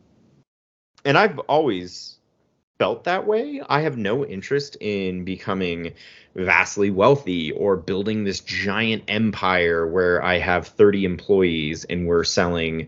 and 1.04 1.18
I've 1.18 1.38
always 1.40 2.16
felt 2.80 3.04
that 3.04 3.28
way. 3.28 3.62
I 3.68 3.82
have 3.82 3.98
no 3.98 4.26
interest 4.26 4.78
in 4.80 5.26
becoming 5.26 5.92
vastly 6.36 6.90
wealthy 6.90 7.52
or 7.52 7.76
building 7.76 8.24
this 8.24 8.40
giant 8.40 9.04
empire 9.10 9.86
where 9.86 10.24
I 10.24 10.40
have 10.40 10.68
30 10.68 11.04
employees 11.04 11.84
and 11.84 12.08
we're 12.08 12.24
selling 12.24 12.88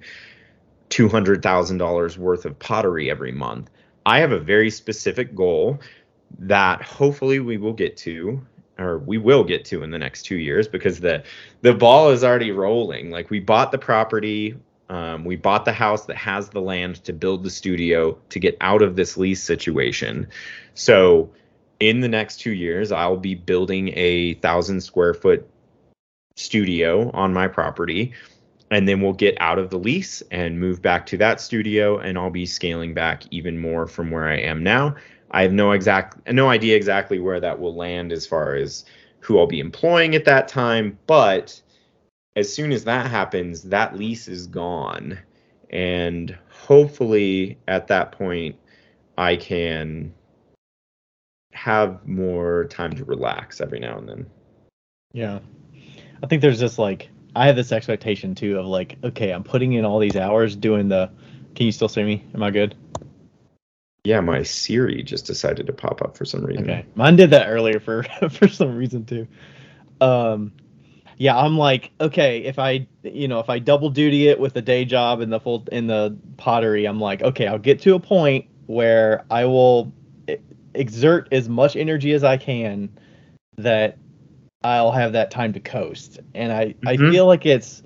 $200,000 0.90 2.18
worth 2.18 2.46
of 2.46 2.60
pottery 2.60 3.12
every 3.12 3.34
month. 3.34 3.70
I 4.06 4.20
have 4.20 4.32
a 4.32 4.40
very 4.40 4.70
specific 4.70 5.36
goal 5.36 5.82
that 6.40 6.82
hopefully 6.82 7.40
we 7.40 7.58
will 7.58 7.74
get 7.74 7.98
to 7.98 8.42
or 8.80 9.00
we 9.00 9.18
will 9.18 9.44
get 9.44 9.66
to 9.66 9.84
in 9.84 9.92
the 9.92 9.98
next 9.98 10.24
two 10.24 10.36
years 10.36 10.68
because 10.68 11.00
the 11.00 11.24
the 11.62 11.74
ball 11.74 12.10
is 12.10 12.24
already 12.24 12.52
rolling. 12.52 13.10
Like 13.10 13.30
we 13.30 13.40
bought 13.40 13.72
the 13.72 13.78
property, 13.78 14.56
um, 14.90 15.26
we 15.26 15.36
bought 15.36 15.66
the 15.66 15.74
house 15.74 16.06
that 16.06 16.18
has 16.18 16.50
the 16.50 16.62
land 16.62 17.04
to 17.06 17.14
build 17.14 17.44
the 17.44 17.50
studio 17.50 18.18
to 18.30 18.40
get 18.40 18.58
out 18.62 18.82
of 18.82 18.96
this 18.96 19.18
lease 19.18 19.42
situation. 19.42 20.28
So 20.74 21.32
in 21.80 22.02
the 22.02 22.08
next 22.08 22.40
two 22.40 22.54
years, 22.54 22.92
I'll 22.92 23.18
be 23.18 23.36
building 23.36 23.92
a 23.96 24.36
thousand 24.36 24.82
square 24.82 25.14
foot 25.14 25.48
studio 26.36 27.12
on 27.12 27.34
my 27.34 27.48
property. 27.48 28.14
And 28.70 28.88
then 28.88 29.00
we'll 29.00 29.14
get 29.14 29.38
out 29.40 29.60
of 29.60 29.70
the 29.70 29.80
lease 29.80 30.22
and 30.30 30.60
move 30.60 30.82
back 30.82 31.06
to 31.08 31.18
that 31.18 31.40
studio, 31.40 32.00
and 32.00 32.18
I'll 32.18 32.30
be 32.30 32.46
scaling 32.46 32.94
back 32.94 33.24
even 33.32 33.58
more 33.58 33.88
from 33.88 34.12
where 34.12 34.28
I 34.28 34.36
am 34.40 34.62
now 34.62 34.96
I 35.32 35.42
have 35.42 35.54
no 35.54 35.72
exact 35.72 36.32
no 36.32 36.50
idea 36.50 36.76
exactly 36.76 37.20
where 37.20 37.40
that 37.40 37.60
will 37.60 37.76
land 37.76 38.12
as 38.12 38.26
far 38.26 38.56
as 38.56 38.86
who 39.20 39.40
I'll 39.40 39.48
be 39.48 39.60
employing 39.60 40.16
at 40.16 40.26
that 40.26 40.48
time, 40.48 40.98
but 41.08 41.62
as 42.36 42.54
soon 42.54 42.72
as 42.72 42.84
that 42.86 43.10
happens, 43.10 43.64
that 43.64 43.98
lease 43.98 44.28
is 44.28 44.48
gone. 44.48 45.18
And 45.70 46.38
hopefully 46.50 47.58
at 47.68 47.88
that 47.88 48.12
point 48.12 48.56
I 49.18 49.36
can 49.36 50.14
have 51.52 52.08
more 52.08 52.66
time 52.66 52.94
to 52.94 53.04
relax 53.04 53.60
every 53.60 53.80
now 53.80 53.98
and 53.98 54.08
then. 54.08 54.26
Yeah. 55.12 55.40
I 56.24 56.28
think 56.28 56.42
there's 56.42 56.60
just 56.60 56.80
like 56.80 57.10
I 57.36 57.48
have 57.48 57.56
this 57.56 57.72
expectation 57.72 58.36
too 58.36 58.60
of 58.60 58.66
like, 58.66 58.98
okay, 59.04 59.32
I'm 59.32 59.44
putting 59.44 59.74
in 59.74 59.84
all 59.84 60.00
these 60.00 60.16
hours 60.16 60.56
doing 60.56 60.88
the 60.88 61.12
can 61.56 61.66
you 61.66 61.72
still 61.72 61.90
see 61.90 62.04
me? 62.04 62.24
Am 62.36 62.44
I 62.44 62.52
good? 62.52 62.76
Yeah, 64.08 64.22
my 64.22 64.42
Siri 64.42 65.04
just 65.04 65.26
decided 65.26 65.68
to 65.68 65.74
pop 65.74 66.02
up 66.02 66.16
for 66.16 66.24
some 66.24 66.42
reason. 66.42 66.64
Okay, 66.64 66.86
mine 66.96 67.18
did 67.18 67.32
that 67.32 67.50
earlier 67.50 67.82
for 67.82 68.04
for 68.30 68.48
some 68.48 68.78
reason 68.78 69.04
too. 69.04 69.28
Um, 70.00 70.54
yeah, 71.18 71.36
I'm 71.36 71.58
like, 71.58 71.92
okay, 72.00 72.44
if 72.46 72.58
I, 72.58 72.88
you 73.04 73.28
know, 73.28 73.42
if 73.42 73.50
I 73.50 73.60
double 73.60 73.90
duty 73.90 74.30
it 74.30 74.40
with 74.40 74.54
the 74.54 74.62
day 74.62 74.86
job 74.86 75.20
and 75.20 75.34
the 75.34 75.42
full 75.42 75.68
in 75.74 75.88
the 75.88 76.18
pottery, 76.38 76.86
I'm 76.86 77.02
like, 77.02 77.22
okay, 77.22 77.48
I'll 77.48 77.60
get 77.60 77.82
to 77.82 77.96
a 77.96 78.00
point 78.00 78.46
where 78.68 79.26
I 79.30 79.44
will 79.44 79.92
exert 80.74 81.28
as 81.34 81.50
much 81.50 81.76
energy 81.76 82.14
as 82.14 82.24
I 82.24 82.38
can 82.38 82.90
that 83.58 83.98
I'll 84.64 84.94
have 84.94 85.12
that 85.12 85.32
time 85.32 85.52
to 85.52 85.60
coast. 85.60 86.22
And 86.34 86.54
I 86.54 86.68
mm-hmm. 86.68 86.88
I 86.88 86.96
feel 86.96 87.26
like 87.26 87.46
it's 87.46 87.84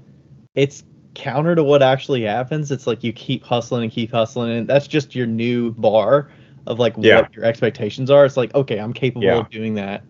it's 0.54 0.84
counter 1.22 1.56
to 1.56 1.64
what 1.64 1.84
actually 1.84 2.24
happens. 2.24 2.72
It's 2.72 2.88
like 2.88 3.04
you 3.04 3.14
keep 3.14 3.44
hustling 3.44 3.84
and 3.84 3.92
keep 3.92 4.12
hustling, 4.12 4.52
and 4.52 4.68
that's 4.68 4.88
just 4.88 5.16
your 5.16 5.28
new 5.28 5.72
bar 5.72 6.30
of 6.66 6.80
like 6.80 6.96
yeah. 6.98 7.22
what 7.22 7.36
your 7.36 7.46
expectations 7.46 8.10
are. 8.10 8.26
It's 8.26 8.38
like, 8.38 8.54
okay, 8.56 8.80
I'm 8.80 8.92
capable 8.92 9.26
yeah. 9.26 9.38
of 9.38 9.50
doing 9.50 9.76
that. 9.76 10.04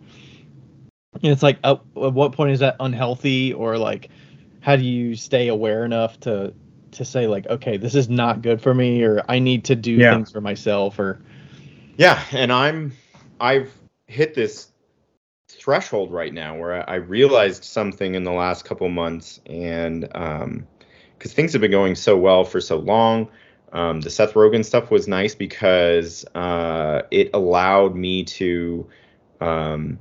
And 1.15 1.25
it's 1.25 1.43
like, 1.43 1.59
at 1.63 1.81
what 1.93 2.31
point 2.31 2.51
is 2.51 2.59
that 2.59 2.77
unhealthy, 2.79 3.53
or 3.53 3.77
like, 3.77 4.09
how 4.61 4.77
do 4.77 4.83
you 4.83 5.15
stay 5.15 5.49
aware 5.49 5.83
enough 5.83 6.19
to 6.21 6.53
to 6.91 7.05
say 7.05 7.27
like, 7.27 7.47
okay, 7.47 7.77
this 7.77 7.95
is 7.95 8.09
not 8.09 8.41
good 8.41 8.61
for 8.61 8.73
me, 8.73 9.03
or 9.03 9.21
I 9.27 9.39
need 9.39 9.65
to 9.65 9.75
do 9.75 9.91
yeah. 9.91 10.13
things 10.13 10.31
for 10.31 10.41
myself, 10.41 10.97
or 10.97 11.21
yeah, 11.97 12.23
and 12.31 12.51
I'm 12.53 12.93
I've 13.39 13.71
hit 14.07 14.33
this 14.33 14.71
threshold 15.49 16.11
right 16.11 16.33
now 16.33 16.57
where 16.57 16.89
I 16.89 16.95
realized 16.95 17.65
something 17.65 18.15
in 18.15 18.23
the 18.23 18.31
last 18.31 18.63
couple 18.63 18.87
months, 18.87 19.41
and 19.45 20.07
um, 20.15 20.67
because 21.21 21.33
things 21.33 21.53
have 21.53 21.61
been 21.61 21.69
going 21.69 21.93
so 21.93 22.17
well 22.17 22.43
for 22.43 22.59
so 22.59 22.79
long. 22.79 23.29
Um, 23.71 24.01
the 24.01 24.09
Seth 24.09 24.33
Rogen 24.33 24.65
stuff 24.65 24.89
was 24.89 25.07
nice 25.07 25.35
because 25.35 26.25
uh, 26.33 27.03
it 27.11 27.29
allowed 27.35 27.95
me 27.95 28.23
to. 28.23 28.87
Um, 29.39 29.99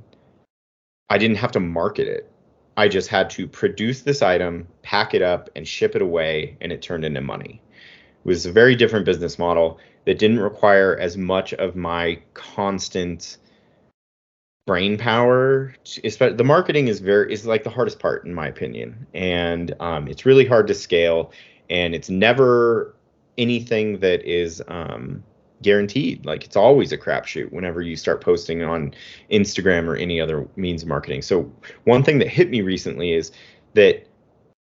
I 1.11 1.19
didn't 1.19 1.37
have 1.37 1.51
to 1.51 1.59
market 1.59 2.07
it. 2.07 2.31
I 2.75 2.87
just 2.87 3.07
had 3.07 3.29
to 3.31 3.47
produce 3.47 4.01
this 4.01 4.23
item, 4.23 4.67
pack 4.81 5.13
it 5.13 5.21
up, 5.21 5.51
and 5.55 5.67
ship 5.67 5.95
it 5.95 6.01
away, 6.01 6.57
and 6.59 6.71
it 6.71 6.81
turned 6.81 7.05
into 7.05 7.21
money. 7.21 7.61
It 7.69 8.27
was 8.27 8.47
a 8.47 8.51
very 8.51 8.75
different 8.75 9.05
business 9.05 9.37
model 9.37 9.77
that 10.05 10.17
didn't 10.17 10.39
require 10.39 10.97
as 10.97 11.17
much 11.17 11.53
of 11.53 11.75
my 11.75 12.19
constant 12.33 13.37
brain 14.67 14.97
power 14.97 15.73
the 15.83 16.43
marketing 16.45 16.87
is 16.87 16.99
very 16.99 17.33
is 17.33 17.45
like 17.45 17.63
the 17.63 17.69
hardest 17.69 17.99
part 17.99 18.25
in 18.25 18.33
my 18.33 18.47
opinion 18.47 19.07
and 19.13 19.73
um, 19.79 20.07
it's 20.07 20.25
really 20.25 20.45
hard 20.45 20.67
to 20.67 20.73
scale 20.73 21.31
and 21.69 21.95
it's 21.95 22.09
never 22.09 22.95
anything 23.37 23.99
that 23.99 24.23
is 24.23 24.61
um, 24.67 25.23
guaranteed. 25.61 26.25
Like 26.25 26.43
it's 26.43 26.55
always 26.55 26.91
a 26.91 26.97
crapshoot 26.97 27.51
whenever 27.51 27.81
you 27.81 27.95
start 27.95 28.21
posting 28.21 28.63
on 28.63 28.93
Instagram 29.31 29.87
or 29.87 29.95
any 29.95 30.19
other 30.19 30.47
means 30.55 30.83
of 30.83 30.89
marketing. 30.89 31.21
So 31.21 31.51
one 31.85 32.03
thing 32.03 32.19
that 32.19 32.27
hit 32.27 32.49
me 32.49 32.61
recently 32.61 33.13
is 33.13 33.31
that 33.73 34.07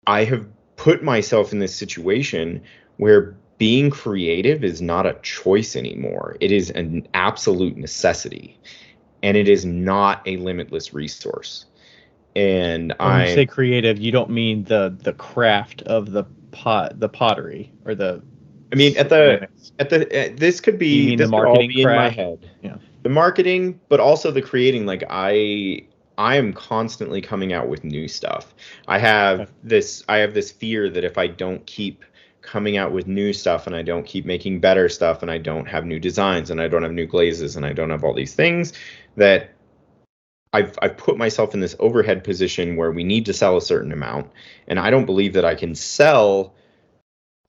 I 0.07 0.23
have 0.23 0.47
put 0.75 1.03
myself 1.03 1.51
in 1.51 1.59
this 1.59 1.75
situation 1.75 2.61
where 2.97 3.35
being 3.57 3.89
creative 3.89 4.63
is 4.63 4.81
not 4.81 5.05
a 5.05 5.17
choice 5.21 5.75
anymore. 5.75 6.35
It 6.39 6.51
is 6.51 6.69
an 6.71 7.07
absolute 7.13 7.77
necessity. 7.77 8.59
And 9.23 9.37
it 9.37 9.47
is 9.49 9.65
not 9.65 10.21
a 10.27 10.37
limitless 10.37 10.93
resource. 10.93 11.65
And 12.35 12.93
When 12.99 13.11
I 13.11 13.27
you 13.29 13.35
say 13.35 13.45
creative, 13.45 13.99
you 13.99 14.11
don't 14.11 14.29
mean 14.29 14.63
the 14.65 14.95
the 15.01 15.13
craft 15.13 15.81
of 15.83 16.11
the 16.11 16.25
pot, 16.51 16.99
the 16.99 17.09
pottery, 17.09 17.73
or 17.85 17.95
the. 17.95 18.21
I 18.71 18.75
mean 18.75 18.97
at 18.97 19.09
the 19.09 19.47
at 19.79 19.89
the 19.89 20.31
uh, 20.31 20.33
this 20.35 20.59
could 20.59 20.79
be 20.79 21.15
this 21.15 21.29
the 21.29 21.37
could 21.37 21.45
all 21.45 21.45
marketing 21.45 21.69
be 21.69 21.81
in 21.83 21.95
my 21.95 22.09
head. 22.09 22.49
Yeah. 22.61 22.77
The 23.03 23.09
marketing, 23.09 23.79
but 23.89 23.99
also 23.99 24.31
the 24.31 24.41
creating. 24.41 24.85
Like 24.85 25.03
I 25.09 25.87
I 26.17 26.35
am 26.37 26.53
constantly 26.53 27.21
coming 27.21 27.53
out 27.53 27.69
with 27.69 27.83
new 27.83 28.07
stuff. 28.07 28.55
I 28.87 28.97
have 28.99 29.41
Okay. 29.41 29.51
this 29.63 30.03
I 30.09 30.17
have 30.17 30.33
this 30.33 30.51
fear 30.51 30.89
that 30.89 31.03
if 31.03 31.17
I 31.17 31.27
don't 31.27 31.65
keep 31.67 32.03
coming 32.41 32.77
out 32.77 32.91
with 32.91 33.07
new 33.07 33.31
stuff 33.31 33.67
and 33.67 33.75
I 33.75 33.83
don't 33.83 34.05
keep 34.05 34.25
making 34.25 34.59
better 34.59 34.89
stuff 34.89 35.21
and 35.21 35.31
I 35.31 35.37
don't 35.37 35.65
have 35.65 35.85
new 35.85 35.99
designs 35.99 36.49
and 36.49 36.59
I 36.59 36.67
don't 36.67 36.83
have 36.83 36.91
new 36.91 37.05
glazes 37.05 37.55
and 37.55 37.65
I 37.65 37.71
don't 37.71 37.89
have 37.89 38.03
all 38.03 38.13
these 38.13 38.33
things 38.35 38.73
that 39.15 39.51
I've 40.53 40.77
I've 40.81 40.97
put 40.97 41.17
myself 41.17 41.53
in 41.53 41.59
this 41.59 41.75
overhead 41.79 42.23
position 42.23 42.75
where 42.75 42.91
we 42.91 43.03
need 43.03 43.25
to 43.25 43.33
sell 43.33 43.57
a 43.57 43.61
certain 43.61 43.91
amount 43.91 44.31
and 44.67 44.79
I 44.79 44.89
don't 44.89 45.05
believe 45.05 45.33
that 45.33 45.45
I 45.45 45.55
can 45.55 45.75
sell 45.75 46.53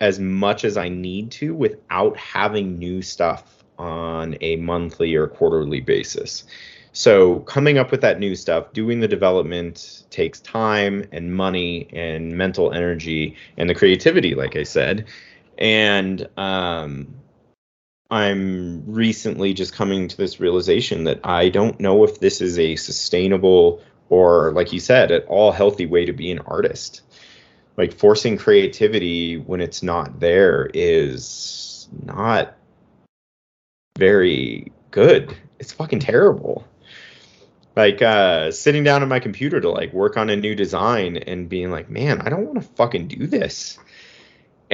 as 0.00 0.18
much 0.18 0.64
as 0.64 0.76
I 0.76 0.88
need 0.88 1.30
to 1.32 1.54
without 1.54 2.16
having 2.16 2.78
new 2.78 3.02
stuff 3.02 3.64
on 3.78 4.36
a 4.40 4.56
monthly 4.56 5.14
or 5.14 5.26
quarterly 5.26 5.80
basis. 5.80 6.44
So 6.92 7.40
coming 7.40 7.76
up 7.76 7.90
with 7.90 8.00
that 8.02 8.20
new 8.20 8.36
stuff, 8.36 8.72
doing 8.72 9.00
the 9.00 9.08
development 9.08 10.04
takes 10.10 10.40
time 10.40 11.08
and 11.10 11.34
money 11.34 11.88
and 11.92 12.36
mental 12.36 12.72
energy 12.72 13.36
and 13.56 13.68
the 13.68 13.74
creativity, 13.74 14.34
like 14.34 14.54
I 14.54 14.62
said. 14.62 15.06
And 15.58 16.28
um, 16.36 17.12
I'm 18.14 18.84
recently 18.86 19.54
just 19.54 19.72
coming 19.72 20.06
to 20.06 20.16
this 20.16 20.38
realization 20.38 21.02
that 21.04 21.18
I 21.24 21.48
don't 21.48 21.80
know 21.80 22.04
if 22.04 22.20
this 22.20 22.40
is 22.40 22.60
a 22.60 22.76
sustainable 22.76 23.82
or, 24.08 24.52
like 24.52 24.72
you 24.72 24.78
said, 24.78 25.10
at 25.10 25.26
all 25.26 25.50
healthy 25.50 25.86
way 25.86 26.04
to 26.04 26.12
be 26.12 26.30
an 26.30 26.38
artist. 26.38 27.02
Like 27.76 27.92
forcing 27.92 28.36
creativity 28.38 29.36
when 29.36 29.60
it's 29.60 29.82
not 29.82 30.20
there 30.20 30.70
is 30.72 31.88
not 32.04 32.54
very 33.98 34.70
good. 34.92 35.36
It's 35.58 35.72
fucking 35.72 35.98
terrible. 35.98 36.68
Like 37.74 38.00
uh 38.00 38.52
sitting 38.52 38.84
down 38.84 39.02
at 39.02 39.08
my 39.08 39.18
computer 39.18 39.60
to 39.60 39.70
like 39.72 39.92
work 39.92 40.16
on 40.16 40.30
a 40.30 40.36
new 40.36 40.54
design 40.54 41.16
and 41.16 41.48
being 41.48 41.72
like, 41.72 41.90
man, 41.90 42.20
I 42.20 42.30
don't 42.30 42.46
want 42.46 42.62
to 42.62 42.68
fucking 42.76 43.08
do 43.08 43.26
this. 43.26 43.76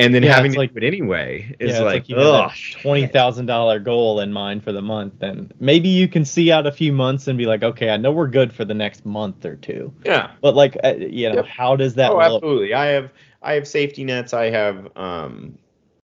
And 0.01 0.15
then 0.15 0.23
Yeah, 0.23 0.35
having 0.35 0.53
to 0.53 0.59
like- 0.59 0.73
do 0.73 0.79
it 0.79 0.85
anyway 0.85 1.55
is 1.61 1.73
it's 1.73 1.81
like, 1.81 2.09
you 2.09 2.17
have 2.17 2.25
that 2.25 2.45
ugh, 2.47 2.53
twenty 2.73 3.07
thousand 3.07 3.47
dollar 3.47 3.79
goal 3.79 4.21
in 4.21 4.33
mind 4.33 4.65
for 4.65 4.73
the 4.73 4.83
month, 4.83 5.23
and 5.23 5.53
maybe 5.61 5.89
you 5.89 6.09
can 6.09 6.25
see 6.25 6.51
out 6.51 6.67
a 6.67 6.73
few 6.73 6.93
months 6.93 7.29
and 7.29 7.37
be 7.37 7.47
like, 7.47 7.63
okay, 7.63 7.91
I 7.91 7.97
know 7.97 8.11
we're 8.13 8.29
good 8.29 8.53
for 8.53 8.65
the 8.65 8.75
next 8.75 9.05
month 9.05 9.45
or 9.45 9.57
two. 9.57 9.93
yeah. 10.05 10.33
But 10.41 10.55
like, 10.55 10.77
uh, 10.83 10.95
you 10.99 11.29
know, 11.29 11.37
Yep. 11.37 11.47
how 11.47 11.77
does 11.77 11.95
that 11.95 12.11
oh, 12.11 12.15
look? 12.17 12.23
absolutely. 12.43 12.75
I 12.75 12.87
have 12.87 13.13
I 13.43 13.55
have 13.55 13.67
safety 13.69 14.05
nets. 14.05 14.33
I 14.35 14.51
have 14.51 14.89
um, 14.97 15.59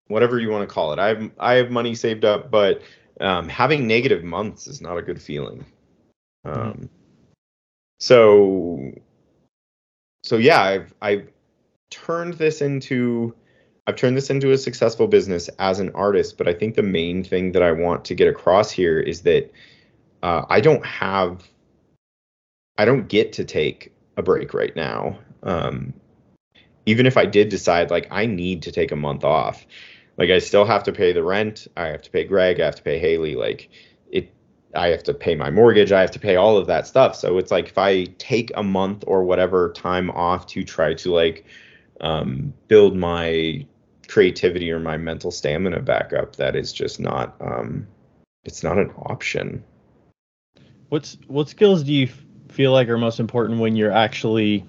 whatever 0.09 0.39
you 0.39 0.51
want 0.51 0.69
to 0.69 0.73
call 0.73 0.93
it. 0.93 0.99
I 0.99 1.09
have 1.09 1.31
I 1.39 1.55
have 1.55 1.71
money 1.71 1.95
saved 1.95 2.25
up, 2.25 2.51
but 2.51 2.83
um, 3.21 3.49
having 3.49 3.87
negative 3.87 4.23
months 4.25 4.67
is 4.67 4.81
not 4.81 4.99
a 4.99 5.03
good 5.03 5.21
feeling. 5.21 5.65
Um, 6.45 6.89
so 8.01 8.93
so 10.23 10.37
yeah, 10.37 10.61
I've 10.61 10.95
I've 11.01 11.29
turned 11.91 12.35
this 12.35 12.61
into 12.63 13.35
I've 13.87 13.97
turned 13.97 14.17
this 14.17 14.31
into 14.31 14.51
a 14.51 14.59
successful 14.59 15.07
business 15.07 15.49
as 15.59 15.79
an 15.79 15.93
artist. 15.95 16.37
But 16.37 16.49
I 16.49 16.55
think 16.55 16.75
the 16.75 16.83
main 16.83 17.23
thing 17.23 17.53
that 17.53 17.63
I 17.63 17.73
want 17.73 18.05
to 18.07 18.15
get 18.15 18.29
across 18.29 18.71
here 18.71 18.99
is 18.99 19.23
that 19.23 19.51
uh, 20.23 20.45
I 20.49 20.61
don't 20.61 20.85
have 20.85 21.49
I 22.79 22.85
don't 22.85 23.09
get 23.09 23.33
to 23.35 23.45
take 23.45 23.93
a 24.17 24.23
break 24.23 24.53
right 24.53 24.75
now. 24.75 25.19
Um, 25.43 25.95
even 26.85 27.07
if 27.07 27.17
I 27.17 27.27
did 27.27 27.49
decide 27.49 27.91
like 27.91 28.09
I 28.11 28.27
need 28.27 28.63
to 28.63 28.73
take 28.73 28.93
a 28.93 28.97
month 28.97 29.25
off, 29.25 29.65
like 30.19 30.31
I 30.31 30.39
still 30.41 30.65
have 30.65 30.83
to 30.85 30.93
pay 30.93 31.13
the 31.13 31.23
rent, 31.23 31.69
I 31.77 31.87
have 31.89 32.03
to 32.03 32.11
pay 32.11 32.25
Greg, 32.25 32.61
I 32.61 32.67
have 32.67 32.77
to 32.77 32.83
pay 32.83 32.99
Haley, 32.99 33.37
like 33.37 33.71
it 34.11 34.33
I 34.75 34.89
have 34.89 35.05
to 35.05 35.15
pay 35.15 35.37
my 35.37 35.51
mortgage, 35.51 35.93
I 35.93 36.01
have 36.01 36.11
to 36.13 36.21
pay 36.21 36.37
all 36.37 36.57
of 36.57 36.67
that 36.67 36.87
stuff. 36.87 37.15
So 37.15 37.39
it's 37.39 37.53
like 37.53 37.69
if 37.69 37.79
I 37.79 38.05
take 38.19 38.51
a 38.57 38.63
month 38.63 39.05
or 39.07 39.25
whatever 39.25 39.73
time 39.73 40.11
off 40.11 40.47
to 40.49 40.65
try 40.65 40.95
to 40.95 41.13
like 41.13 41.47
um, 42.01 42.53
build 42.69 42.97
my 42.97 43.67
creativity 44.09 44.71
or 44.71 44.79
my 44.79 44.97
mental 44.97 45.31
stamina 45.31 45.81
back 45.81 46.13
up, 46.13 46.37
that 46.37 46.57
is 46.57 46.73
just 46.73 47.01
not 47.01 47.37
um, 47.41 47.87
it's 48.45 48.63
not 48.63 48.79
an 48.79 48.93
option. 48.97 49.65
What's 50.89 51.19
what 51.27 51.49
skills 51.49 51.83
do 51.83 51.93
you 51.93 52.09
feel 52.49 52.73
like 52.73 52.89
are 52.89 52.97
most 52.97 53.21
important 53.21 53.61
when 53.61 53.77
you're 53.77 53.93
actually 53.93 54.65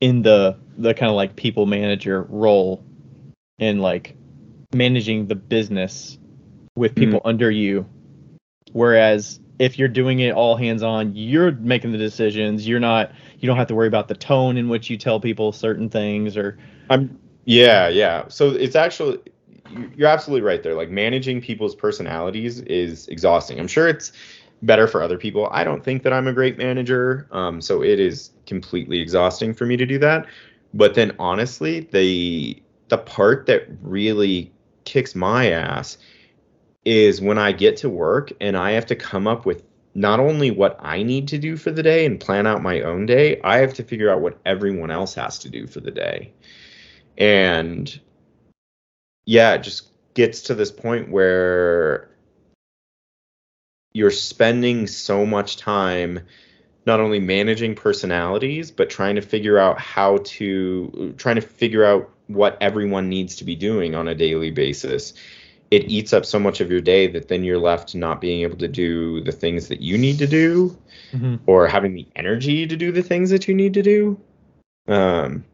in 0.00 0.22
the 0.22 0.58
the 0.76 0.94
kind 0.94 1.10
of 1.10 1.16
like 1.16 1.36
people 1.36 1.66
manager 1.66 2.22
role 2.28 2.84
and 3.58 3.80
like 3.80 4.16
managing 4.72 5.26
the 5.26 5.34
business 5.34 6.18
with 6.74 6.96
people 6.96 7.20
under 7.24 7.50
you 7.50 7.86
whereas 8.72 9.38
if 9.60 9.78
you're 9.78 9.86
doing 9.86 10.18
it 10.18 10.34
all 10.34 10.56
hands 10.56 10.82
on 10.82 11.14
you're 11.14 11.52
making 11.52 11.92
the 11.92 11.98
decisions 11.98 12.66
you're 12.66 12.80
not 12.80 13.12
you 13.38 13.46
don't 13.46 13.56
have 13.56 13.68
to 13.68 13.74
worry 13.74 13.86
about 13.86 14.08
the 14.08 14.14
tone 14.14 14.56
in 14.56 14.68
which 14.68 14.90
you 14.90 14.96
tell 14.96 15.20
people 15.20 15.52
certain 15.52 15.88
things 15.88 16.36
or 16.36 16.58
I'm 16.90 17.18
yeah, 17.44 17.88
yeah. 17.88 18.24
So 18.28 18.50
it's 18.50 18.76
actually 18.76 19.18
you- 19.68 19.90
you're 19.96 20.08
absolutely 20.08 20.46
right 20.46 20.62
there. 20.62 20.74
Like 20.74 20.90
managing 20.90 21.40
people's 21.40 21.74
personalities 21.74 22.60
is 22.60 23.08
exhausting. 23.08 23.58
I'm 23.58 23.66
sure 23.68 23.88
it's 23.88 24.12
better 24.62 24.86
for 24.86 25.02
other 25.02 25.18
people. 25.18 25.48
I 25.50 25.64
don't 25.64 25.82
think 25.84 26.02
that 26.04 26.12
I'm 26.12 26.26
a 26.28 26.32
great 26.32 26.58
manager, 26.58 27.26
um, 27.32 27.60
so 27.60 27.82
it 27.82 27.98
is 28.00 28.30
completely 28.46 29.00
exhausting 29.00 29.54
for 29.54 29.66
me 29.66 29.76
to 29.76 29.86
do 29.86 29.98
that. 29.98 30.26
But 30.72 30.94
then 30.94 31.12
honestly, 31.18 31.80
the 31.92 32.62
the 32.88 32.98
part 32.98 33.46
that 33.46 33.66
really 33.82 34.52
kicks 34.84 35.14
my 35.14 35.50
ass 35.50 35.96
is 36.84 37.20
when 37.20 37.38
I 37.38 37.52
get 37.52 37.76
to 37.78 37.88
work 37.90 38.32
and 38.40 38.56
I 38.56 38.72
have 38.72 38.86
to 38.86 38.96
come 38.96 39.26
up 39.26 39.46
with 39.46 39.62
not 39.94 40.20
only 40.20 40.50
what 40.50 40.76
I 40.80 41.02
need 41.02 41.28
to 41.28 41.38
do 41.38 41.56
for 41.56 41.70
the 41.70 41.82
day 41.82 42.04
and 42.04 42.20
plan 42.20 42.46
out 42.46 42.62
my 42.62 42.82
own 42.82 43.06
day, 43.06 43.40
I 43.44 43.58
have 43.58 43.74
to 43.74 43.84
figure 43.84 44.10
out 44.10 44.20
what 44.20 44.38
everyone 44.44 44.90
else 44.90 45.14
has 45.14 45.38
to 45.40 45.48
do 45.50 45.66
for 45.66 45.80
the 45.80 45.90
day 45.92 46.32
and 47.18 48.00
yeah 49.26 49.54
it 49.54 49.62
just 49.62 49.88
gets 50.14 50.42
to 50.42 50.54
this 50.54 50.70
point 50.70 51.10
where 51.10 52.08
you're 53.92 54.10
spending 54.10 54.86
so 54.86 55.24
much 55.24 55.56
time 55.56 56.20
not 56.86 57.00
only 57.00 57.20
managing 57.20 57.74
personalities 57.74 58.70
but 58.70 58.90
trying 58.90 59.14
to 59.14 59.22
figure 59.22 59.58
out 59.58 59.78
how 59.78 60.18
to 60.24 61.14
trying 61.16 61.36
to 61.36 61.40
figure 61.40 61.84
out 61.84 62.10
what 62.26 62.56
everyone 62.60 63.08
needs 63.08 63.36
to 63.36 63.44
be 63.44 63.54
doing 63.54 63.94
on 63.94 64.08
a 64.08 64.14
daily 64.14 64.50
basis. 64.50 65.14
It 65.70 65.90
eats 65.90 66.12
up 66.12 66.24
so 66.24 66.38
much 66.38 66.60
of 66.60 66.70
your 66.70 66.80
day 66.80 67.06
that 67.08 67.28
then 67.28 67.42
you're 67.42 67.58
left 67.58 67.94
not 67.94 68.20
being 68.20 68.42
able 68.42 68.58
to 68.58 68.68
do 68.68 69.22
the 69.22 69.32
things 69.32 69.68
that 69.68 69.80
you 69.80 69.98
need 69.98 70.18
to 70.18 70.26
do 70.26 70.76
or 71.46 71.66
having 71.66 71.94
the 71.94 72.06
energy 72.14 72.66
to 72.66 72.76
do 72.76 72.92
the 72.92 73.02
things 73.02 73.30
that 73.30 73.48
you 73.48 73.54
need 73.54 73.74
to 73.74 73.82
do. 73.82 74.20
Um 74.86 75.44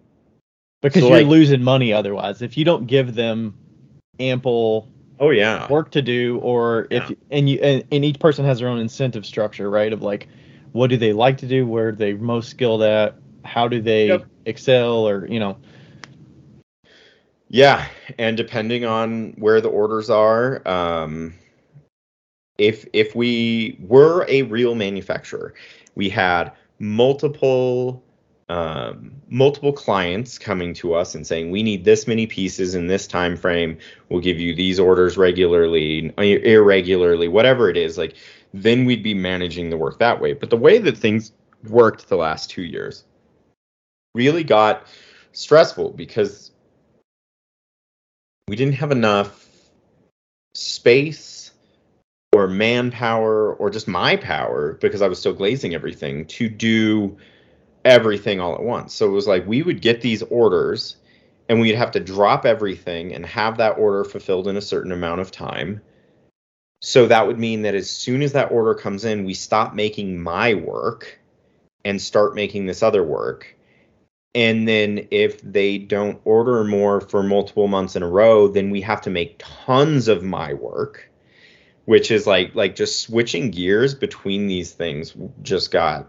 because 0.83 1.03
So, 1.03 1.09
you're 1.09 1.19
like- 1.19 1.27
losing 1.27 1.63
money 1.63 1.93
otherwise 1.93 2.43
if 2.43 2.57
you 2.57 2.65
don't 2.65 2.87
give 2.87 3.15
them 3.15 3.55
ample 4.19 4.89
oh 5.19 5.31
yeah 5.31 5.67
work 5.69 5.91
to 5.93 6.03
do 6.03 6.39
or 6.39 6.87
if 6.91 7.09
Yeah. 7.11 7.17
and 7.31 7.49
you 7.49 7.59
and, 7.63 7.85
and 7.91 8.05
each 8.05 8.19
person 8.19 8.45
has 8.45 8.59
their 8.59 8.69
own 8.69 8.79
incentive 8.79 9.25
structure 9.25 9.71
right 9.71 9.93
of 9.93 10.03
like 10.03 10.29
what 10.73 10.91
do 10.91 10.97
they 10.97 11.13
like 11.13 11.39
to 11.39 11.47
do 11.47 11.67
where 11.67 11.89
are 11.89 11.93
they 11.93 12.13
most 12.15 12.51
skilled 12.51 12.83
at 12.83 13.17
how 13.45 13.67
do 13.69 13.81
they 13.81 14.09
Yep. 14.09 14.27
excel 14.47 15.09
or 15.09 15.27
you 15.27 15.41
know 15.41 15.57
Yeah, 17.49 17.85
and 18.19 18.37
depending 18.37 18.85
on 18.85 19.33
where 19.37 19.61
the 19.61 19.69
orders 19.69 20.09
are, 20.09 20.63
um, 20.69 21.35
if 22.59 22.87
if 22.93 23.17
we 23.17 23.77
were 23.81 24.25
a 24.29 24.43
real 24.43 24.77
manufacturer, 24.77 25.55
we 25.97 26.09
had 26.09 26.53
multiple 26.79 28.05
um, 28.51 29.13
multiple 29.29 29.73
clients 29.73 30.37
coming 30.37 30.75
to 30.75 30.93
us 30.93 31.15
and 31.15 31.25
saying 31.25 31.53
we 31.53 31.63
need 31.63 31.85
this 31.85 32.09
many 32.09 32.27
pieces 32.27 32.75
in 32.75 32.89
this 32.89 33.07
time 33.07 33.37
frame. 33.37 33.79
We'll 34.09 34.21
give 34.21 34.41
you 34.41 34.57
these 34.57 34.81
orders 34.81 35.17
regularly, 35.17 36.13
irregularly, 36.19 37.29
whatever 37.29 37.71
it 37.71 37.77
is. 37.77 37.97
Like 37.97 38.17
then 38.53 38.87
we'd 38.87 39.05
be 39.05 39.15
managing 39.15 39.71
the 39.71 39.77
work 39.77 40.01
that 40.01 40.21
way. 40.21 40.33
But 40.33 40.51
the 40.51 40.57
way 40.57 40.79
that 40.79 40.99
things 40.99 41.31
worked 41.69 42.09
the 42.09 42.17
last 42.17 42.51
two 42.51 42.65
years 42.65 43.05
really 44.17 44.43
got 44.43 44.85
stressful 45.31 45.91
because 45.91 46.51
we 48.49 48.57
didn't 48.57 48.75
have 48.75 48.91
enough 48.91 49.47
space 50.55 51.53
or 52.33 52.49
manpower 52.49 53.55
or 53.55 53.71
just 53.71 53.87
my 53.87 54.17
power 54.17 54.73
because 54.81 55.03
I 55.03 55.07
was 55.07 55.21
still 55.21 55.35
glazing 55.35 55.73
everything 55.73 56.27
to 56.27 56.49
do 56.49 57.17
everything 57.85 58.41
all 58.41 58.55
at 58.55 58.63
once. 58.63 58.95
So 58.95 59.07
it 59.07 59.13
was 59.13 59.27
like 59.27 59.47
we 59.47 59.63
would 59.63 59.81
get 59.81 60.01
these 60.01 60.23
orders 60.23 60.97
and 61.49 61.61
we'd 61.61 61.75
have 61.75 61.91
to 61.93 62.01
drop 62.01 62.47
everything 62.47 63.15
and 63.15 63.27
have 63.27 63.57
that 63.59 63.79
order 63.79 64.05
fulfilled 64.05 64.49
in 64.49 64.57
a 64.57 64.63
certain 64.63 64.93
amount 64.93 65.21
of 65.21 65.31
time. 65.31 65.81
So 66.83 67.07
that 67.09 67.27
would 67.27 67.39
mean 67.39 67.63
that 67.63 67.75
as 67.75 67.91
soon 67.91 68.23
as 68.23 68.33
that 68.33 68.53
order 68.53 68.75
comes 68.75 69.05
in, 69.05 69.25
we 69.25 69.35
stop 69.35 69.75
making 69.75 70.23
my 70.23 70.55
work 70.55 71.19
and 71.85 72.01
start 72.01 72.35
making 72.35 72.67
this 72.67 72.83
other 72.83 73.03
work. 73.03 73.57
And 74.35 74.67
then 74.67 75.09
if 75.11 75.43
they 75.43 75.79
don't 75.79 76.21
order 76.25 76.63
more 76.63 77.01
for 77.01 77.23
multiple 77.23 77.67
months 77.67 77.97
in 77.97 78.03
a 78.03 78.09
row, 78.09 78.49
then 78.49 78.71
we 78.71 78.81
have 78.83 79.01
to 79.03 79.11
make 79.11 79.43
tons 79.67 80.07
of 80.09 80.23
my 80.23 80.55
work, 80.55 81.11
which 81.85 82.11
is 82.11 82.27
like 82.27 82.55
like 82.55 82.77
just 82.77 83.01
switching 83.01 83.51
gears 83.51 83.95
between 83.95 84.47
these 84.47 84.73
things 84.73 85.15
just 85.43 85.73
got 85.73 86.09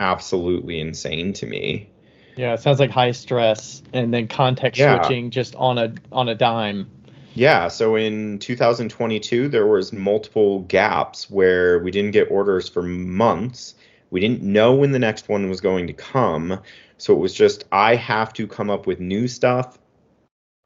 absolutely 0.00 0.80
insane 0.80 1.32
to 1.34 1.46
me. 1.46 1.90
Yeah, 2.36 2.54
it 2.54 2.60
sounds 2.60 2.78
like 2.78 2.90
high 2.90 3.10
stress 3.10 3.82
and 3.92 4.14
then 4.14 4.28
context 4.28 4.78
Yeah. 4.78 5.02
switching 5.02 5.30
just 5.30 5.56
on 5.56 5.78
a 5.78 5.92
on 6.12 6.28
a 6.28 6.34
dime. 6.34 6.88
Yeah, 7.34 7.68
so 7.68 7.96
in 7.96 8.38
2022 8.38 9.48
there 9.48 9.66
was 9.66 9.92
multiple 9.92 10.60
gaps 10.60 11.30
where 11.30 11.78
we 11.80 11.90
didn't 11.90 12.12
get 12.12 12.30
orders 12.30 12.68
for 12.68 12.82
months. 12.82 13.74
We 14.10 14.20
didn't 14.20 14.42
know 14.42 14.74
when 14.74 14.92
the 14.92 14.98
next 14.98 15.28
one 15.28 15.48
was 15.48 15.60
going 15.60 15.86
to 15.88 15.92
come. 15.92 16.60
So 16.96 17.12
it 17.12 17.18
was 17.18 17.34
just 17.34 17.64
I 17.70 17.96
have 17.96 18.32
to 18.34 18.46
come 18.46 18.70
up 18.70 18.86
with 18.86 19.00
new 19.00 19.28
stuff 19.28 19.78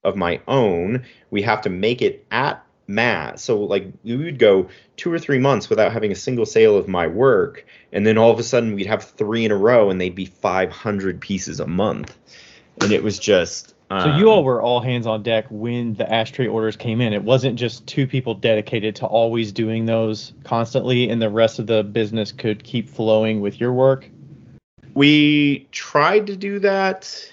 of 0.04 0.16
my 0.16 0.40
own. 0.48 1.04
We 1.30 1.42
have 1.42 1.62
to 1.62 1.70
make 1.70 2.02
it 2.02 2.26
at 2.30 2.64
mat. 2.86 3.40
So 3.40 3.60
like 3.60 3.92
we 4.04 4.16
would 4.16 4.38
go 4.38 4.68
2 4.96 5.12
or 5.12 5.18
3 5.18 5.38
months 5.38 5.70
without 5.70 5.92
having 5.92 6.12
a 6.12 6.16
single 6.16 6.46
sale 6.46 6.76
of 6.76 6.88
my 6.88 7.06
work 7.06 7.64
and 7.92 8.06
then 8.06 8.18
all 8.18 8.30
of 8.30 8.38
a 8.38 8.42
sudden 8.42 8.74
we'd 8.74 8.86
have 8.86 9.04
3 9.04 9.44
in 9.44 9.52
a 9.52 9.56
row 9.56 9.90
and 9.90 10.00
they'd 10.00 10.14
be 10.14 10.26
500 10.26 11.20
pieces 11.20 11.60
a 11.60 11.66
month. 11.66 12.16
And 12.80 12.92
it 12.92 13.02
was 13.02 13.18
just 13.18 13.74
So 13.90 14.16
you 14.16 14.30
um, 14.30 14.38
all 14.38 14.44
were 14.44 14.62
all 14.62 14.80
hands 14.80 15.06
on 15.06 15.22
deck 15.22 15.46
when 15.50 15.94
the 15.94 16.10
ashtray 16.10 16.46
orders 16.46 16.76
came 16.76 17.02
in. 17.02 17.12
It 17.12 17.22
wasn't 17.22 17.58
just 17.58 17.86
two 17.86 18.06
people 18.06 18.34
dedicated 18.34 18.96
to 18.96 19.06
always 19.06 19.52
doing 19.52 19.84
those 19.84 20.32
constantly, 20.44 21.10
and 21.10 21.20
the 21.20 21.28
rest 21.28 21.58
of 21.58 21.66
the 21.66 21.84
business 21.84 22.32
could 22.32 22.64
keep 22.64 22.88
flowing 22.88 23.42
with 23.42 23.60
your 23.60 23.74
work. 23.74 24.08
We 24.94 25.68
tried 25.72 26.26
to 26.28 26.36
do 26.36 26.58
that. 26.60 27.30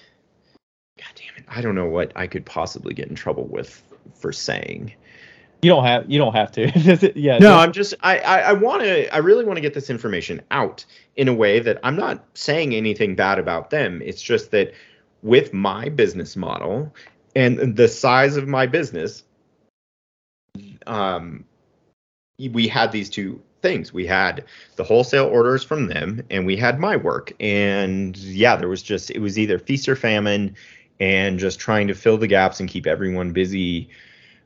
God 0.97 1.07
damn 1.15 1.37
it. 1.37 1.45
I 1.47 1.61
don't 1.61 1.75
know 1.75 1.87
what 1.87 2.11
I 2.15 2.27
could 2.27 2.45
possibly 2.45 2.93
get 2.93 3.07
in 3.07 3.15
trouble 3.15 3.45
with 3.45 3.81
for 4.15 4.33
saying. 4.33 4.93
You 5.61 5.69
don't 5.69 5.83
have 5.83 6.09
you 6.09 6.17
don't 6.17 6.33
have 6.33 6.51
to. 6.53 7.11
yeah. 7.19 7.37
No, 7.37 7.57
I'm 7.57 7.73
just 7.73 7.93
I 8.01 8.19
I, 8.19 8.39
I 8.39 8.53
want 8.53 8.83
to 8.83 9.13
I 9.13 9.17
really 9.17 9.43
want 9.43 9.57
to 9.57 9.61
get 9.61 9.73
this 9.73 9.89
information 9.89 10.41
out 10.51 10.85
in 11.17 11.27
a 11.27 11.33
way 11.33 11.59
that 11.59 11.79
I'm 11.83 11.97
not 11.97 12.23
saying 12.33 12.73
anything 12.73 13.15
bad 13.15 13.39
about 13.39 13.69
them. 13.69 14.01
It's 14.03 14.21
just 14.21 14.51
that 14.51 14.73
with 15.21 15.53
my 15.53 15.89
business 15.89 16.37
model 16.37 16.93
and 17.35 17.75
the 17.75 17.87
size 17.89 18.37
of 18.37 18.47
my 18.47 18.67
business, 18.67 19.23
um, 20.87 21.43
we 22.37 22.67
had 22.67 22.91
these 22.91 23.09
two 23.09 23.41
things. 23.61 23.93
We 23.93 24.05
had 24.05 24.45
the 24.77 24.85
wholesale 24.85 25.25
orders 25.25 25.63
from 25.63 25.87
them, 25.87 26.23
and 26.29 26.45
we 26.45 26.55
had 26.55 26.79
my 26.79 26.95
work. 26.95 27.33
And 27.39 28.15
yeah, 28.17 28.55
there 28.55 28.69
was 28.69 28.81
just 28.81 29.11
it 29.11 29.19
was 29.19 29.37
either 29.37 29.59
feast 29.59 29.89
or 29.89 29.97
famine, 29.97 30.55
and 31.01 31.37
just 31.37 31.59
trying 31.59 31.87
to 31.87 31.93
fill 31.93 32.17
the 32.17 32.27
gaps 32.27 32.61
and 32.61 32.69
keep 32.69 32.87
everyone 32.87 33.31
busy 33.31 33.89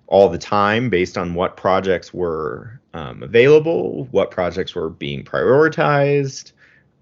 all 0.07 0.29
the 0.29 0.37
time 0.37 0.89
based 0.89 1.17
on 1.17 1.33
what 1.33 1.57
projects 1.57 2.13
were 2.13 2.79
um, 2.93 3.23
available, 3.23 4.07
what 4.11 4.31
projects 4.31 4.75
were 4.75 4.89
being 4.89 5.23
prioritized. 5.23 6.51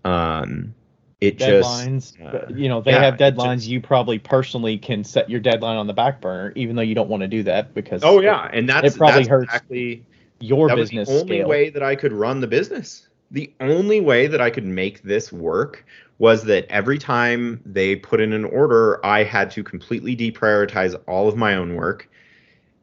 Um, 0.05 0.73
it 1.19 1.37
deadlines. 1.37 2.17
just 2.17 2.21
uh, 2.21 2.47
you 2.49 2.67
know, 2.67 2.81
they 2.81 2.91
yeah, 2.91 3.03
have 3.03 3.15
deadlines. 3.15 3.57
just- 3.57 3.67
you 3.67 3.79
probably 3.79 4.17
personally 4.17 4.77
can 4.77 5.03
set 5.03 5.29
your 5.29 5.39
deadline 5.39 5.77
on 5.77 5.87
the 5.87 5.93
back 5.93 6.19
burner, 6.19 6.51
even 6.55 6.75
though 6.75 6.81
you 6.81 6.95
don't 6.95 7.09
want 7.09 7.21
to 7.21 7.27
do 7.27 7.43
that 7.43 7.73
because 7.75 8.03
oh 8.03 8.21
yeah, 8.21 8.49
and 8.51 8.67
that's 8.67 8.95
it 8.95 8.97
probably 8.97 9.19
that's 9.19 9.29
hurts 9.29 9.45
exactly 9.45 10.03
your 10.39 10.67
that 10.67 10.77
was 10.77 10.89
business 10.89 11.07
the 11.07 11.13
only 11.19 11.37
scale. 11.37 11.47
way 11.47 11.69
that 11.69 11.83
I 11.83 11.95
could 11.95 12.11
run 12.11 12.39
the 12.39 12.47
business. 12.47 13.07
The 13.29 13.53
only 13.61 14.01
way 14.01 14.27
that 14.27 14.41
I 14.41 14.49
could 14.49 14.65
make 14.65 15.03
this 15.03 15.31
work 15.31 15.85
was 16.17 16.43
that 16.45 16.65
every 16.69 16.97
time 16.97 17.61
they 17.65 17.95
put 17.95 18.19
in 18.19 18.33
an 18.33 18.45
order, 18.45 19.03
I 19.05 19.23
had 19.23 19.49
to 19.51 19.63
completely 19.63 20.15
deprioritize 20.17 20.99
all 21.07 21.27
of 21.27 21.37
my 21.37 21.55
own 21.55 21.75
work, 21.75 22.09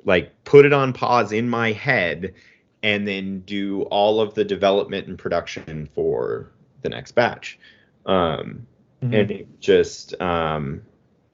like 0.08 0.44
put 0.44 0.64
it 0.64 0.72
on 0.72 0.92
pause 0.92 1.30
in 1.32 1.48
my 1.48 1.70
head, 1.72 2.34
and 2.82 3.06
then 3.06 3.40
do 3.40 3.82
all 3.82 4.20
of 4.20 4.34
the 4.34 4.44
development 4.44 5.06
and 5.06 5.18
production 5.18 5.88
for 5.94 6.50
the 6.82 6.88
next 6.88 7.12
batch. 7.12 7.58
Um, 8.06 8.66
Mhm. 9.02 9.20
And 9.20 9.30
it 9.30 9.60
just, 9.60 10.20
um, 10.20 10.82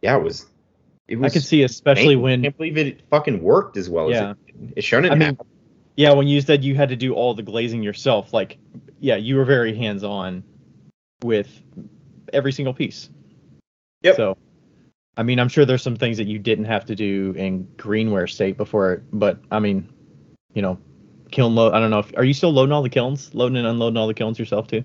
yeah, 0.03 0.17
it 0.17 0.23
was. 0.23 0.47
It 1.09 1.17
I 1.17 1.21
was. 1.21 1.33
could 1.33 1.43
see, 1.43 1.63
especially 1.63 2.15
I 2.15 2.19
when 2.19 2.41
I 2.41 2.43
can't 2.45 2.57
believe 2.57 2.77
it 2.77 3.03
fucking 3.09 3.43
worked 3.43 3.77
as 3.77 3.89
well 3.89 4.11
Yeah. 4.11 4.31
as 4.31 4.37
it 4.37 4.47
did. 4.47 4.73
It 4.77 4.85
shouldn't 4.85 5.13
I 5.13 5.17
mean, 5.17 5.39
yeah, 5.97 6.13
when 6.13 6.27
you 6.27 6.41
said 6.41 6.65
you 6.65 6.75
had 6.75 6.91
to 6.91 6.97
do 6.97 7.15
all 7.15 7.35
the 7.35 7.43
glazing 7.43 7.83
yourself, 7.83 8.35
like, 8.35 8.59
yeah, 9.01 9.17
you 9.17 9.37
were 9.37 9.45
very 9.45 9.75
hands 9.75 10.05
on 10.05 10.43
with 11.23 11.49
every 12.33 12.53
single 12.53 12.75
piece. 12.75 13.09
Yep. 14.03 14.17
So, 14.17 14.37
I 15.17 15.23
mean, 15.23 15.39
I'm 15.39 15.49
sure 15.49 15.65
there's 15.65 15.83
some 15.83 15.97
things 15.97 16.17
that 16.17 16.27
you 16.27 16.39
didn't 16.39 16.65
have 16.65 16.87
to 16.87 16.97
do 16.97 17.35
in 17.37 17.69
greenware 17.77 18.29
state 18.29 18.57
before, 18.57 19.03
but 19.13 19.39
I 19.51 19.61
mean, 19.61 19.89
you 20.55 20.63
know, 20.63 20.79
kiln 21.31 21.55
load. 21.55 21.73
I 21.75 21.81
don't 21.81 21.91
know 21.91 22.01
if 22.01 22.13
are 22.17 22.25
you 22.25 22.35
still 22.35 22.53
loading 22.53 22.73
all 22.73 22.83
the 22.83 22.89
kilns, 22.89 23.35
loading 23.35 23.57
and 23.57 23.67
unloading 23.67 23.97
all 23.97 24.07
the 24.09 24.15
kilns 24.15 24.39
yourself 24.39 24.67
too? 24.67 24.83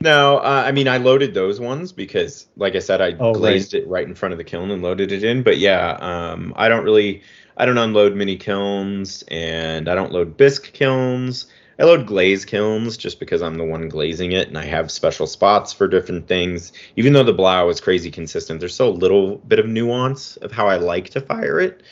No, 0.00 0.38
uh, 0.38 0.62
I 0.64 0.72
mean 0.72 0.86
I 0.86 0.98
loaded 0.98 1.34
those 1.34 1.58
ones 1.60 1.92
because, 1.92 2.46
like 2.56 2.76
I 2.76 2.78
said, 2.78 3.00
I 3.00 3.16
Oh, 3.18 3.32
right. 3.32 3.38
glazed 3.38 3.74
it 3.74 3.86
right 3.88 4.06
in 4.06 4.14
front 4.14 4.32
of 4.32 4.38
the 4.38 4.44
kiln 4.44 4.70
and 4.70 4.80
loaded 4.80 5.12
it 5.12 5.24
in. 5.24 5.42
But 5.42 5.58
yeah, 5.58 5.98
um, 6.00 6.54
I 6.56 6.68
don't 6.68 6.84
really, 6.84 7.22
I 7.56 7.66
don't 7.66 7.78
unload 7.78 8.14
mini 8.14 8.36
kilns 8.36 9.24
and 9.28 9.88
I 9.88 9.94
don't 9.94 10.12
load 10.12 10.36
bisque 10.36 10.72
kilns. 10.72 11.46
I 11.78 11.84
load 11.84 12.06
glaze 12.06 12.44
kilns 12.44 12.96
just 12.96 13.20
because 13.20 13.40
I'm 13.40 13.54
the 13.54 13.64
one 13.64 13.88
glazing 13.88 14.32
it 14.32 14.48
and 14.48 14.58
I 14.58 14.64
have 14.64 14.90
special 14.90 15.26
spots 15.26 15.72
for 15.72 15.86
different 15.86 16.26
things. 16.26 16.72
Even 16.96 17.12
though 17.12 17.22
the 17.22 17.34
Blaauw 17.34 17.70
is 17.70 17.80
crazy 17.80 18.10
consistent, 18.10 18.58
there's 18.58 18.74
still 18.74 18.88
a 18.88 18.90
little 18.90 19.36
bit 19.36 19.60
of 19.60 19.66
nuance 19.66 20.36
of 20.38 20.50
how 20.50 20.66
I 20.66 20.76
like 20.76 21.10
to 21.10 21.20
fire 21.20 21.60
it. 21.60 21.82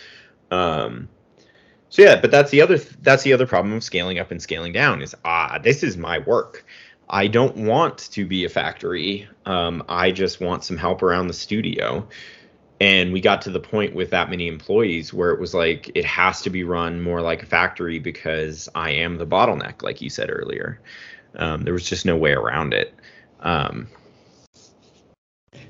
Um, 0.51 1.09
so 1.88 2.03
yeah, 2.03 2.20
but 2.20 2.31
that's 2.31 2.51
the 2.51 2.61
other 2.61 2.79
that's 2.79 3.22
the 3.22 3.33
other 3.33 3.46
problem 3.46 3.75
of 3.75 3.85
scaling 3.85 4.18
up 4.18 4.31
and 4.31 4.42
scaling 4.42 4.72
down 4.72 5.03
is 5.03 5.14
ah 5.25 5.59
this 5.62 5.83
is 5.83 5.96
my 5.96 6.18
work. 6.18 6.64
I 7.09 7.29
don't 7.29 7.57
want 7.57 7.99
to 8.12 8.27
be 8.27 8.44
a 8.44 8.49
factory. 8.49 9.29
Um, 9.44 9.85
I 9.88 10.11
just 10.11 10.40
want 10.40 10.64
some 10.64 10.77
help 10.77 11.03
around 11.03 11.29
the 11.29 11.35
studio. 11.35 12.09
And 12.81 13.12
we 13.12 13.21
got 13.23 13.41
to 13.43 13.51
the 13.51 13.61
point 13.61 13.95
with 13.95 14.11
that 14.11 14.29
many 14.29 14.49
employees 14.49 15.12
where 15.12 15.31
it 15.31 15.41
was 15.41 15.55
like 15.55 15.91
it 15.95 16.05
has 16.05 16.43
to 16.43 16.51
be 16.51 16.62
run 16.62 17.01
more 17.01 17.23
like 17.23 17.43
a 17.43 17.47
factory 17.47 17.99
because 17.99 18.69
I 18.75 18.91
am 18.91 19.17
the 19.17 19.27
bottleneck, 19.27 19.83
like 19.83 20.03
you 20.03 20.11
said 20.11 20.31
earlier. 20.31 20.81
Um, 21.37 21.62
there 21.65 21.73
was 21.73 21.89
just 21.89 22.05
no 22.05 22.17
way 22.17 22.33
around 22.33 22.75
it. 22.75 22.95
Um, 23.41 23.89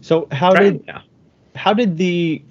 So 0.00 0.28
how 0.30 0.52
did 0.52 0.84
yeah. 0.86 1.00
how 1.54 1.72
did 1.72 1.96
the 1.96 2.42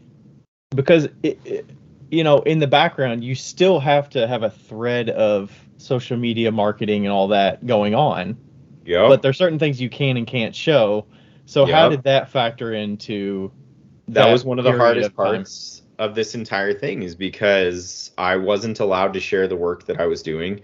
because 0.76 1.08
it, 1.24 1.40
it, 1.46 1.70
you 2.12 2.24
know 2.24 2.40
in 2.40 2.60
the 2.60 2.68
background 2.68 3.24
you 3.24 3.36
still 3.36 3.80
have 3.80 4.10
to 4.10 4.28
have 4.28 4.44
a 4.44 4.50
thread 4.50 5.10
of 5.10 5.52
social 5.78 6.18
media 6.18 6.52
marketing 6.52 7.06
and 7.06 7.14
all 7.14 7.30
that 7.30 7.66
going 7.66 7.96
on 7.96 8.38
yeah 8.86 9.08
but 9.08 9.22
there's 9.22 9.38
certain 9.38 9.60
things 9.60 9.80
you 9.80 9.90
can 9.90 10.18
and 10.18 10.28
can't 10.28 10.56
show 10.56 11.06
so 11.46 11.66
how 11.66 11.88
did 11.88 12.04
that 12.04 12.30
factor 12.30 12.74
into 12.74 13.52
that 14.10 14.32
was 14.32 14.46
one 14.46 14.60
of 14.60 14.66
the 14.66 14.78
hardest 14.78 15.10
of 15.10 15.16
parts 15.16 15.82
of 15.98 16.16
this 16.16 16.36
entire 16.36 16.74
thing 16.74 17.04
is 17.04 17.16
because 17.16 18.12
I 18.18 18.36
wasn't 18.36 18.80
allowed 18.80 19.14
to 19.14 19.20
share 19.20 19.48
the 19.48 19.56
work 19.56 19.86
that 19.86 20.00
I 20.00 20.06
was 20.08 20.22
doing. 20.22 20.62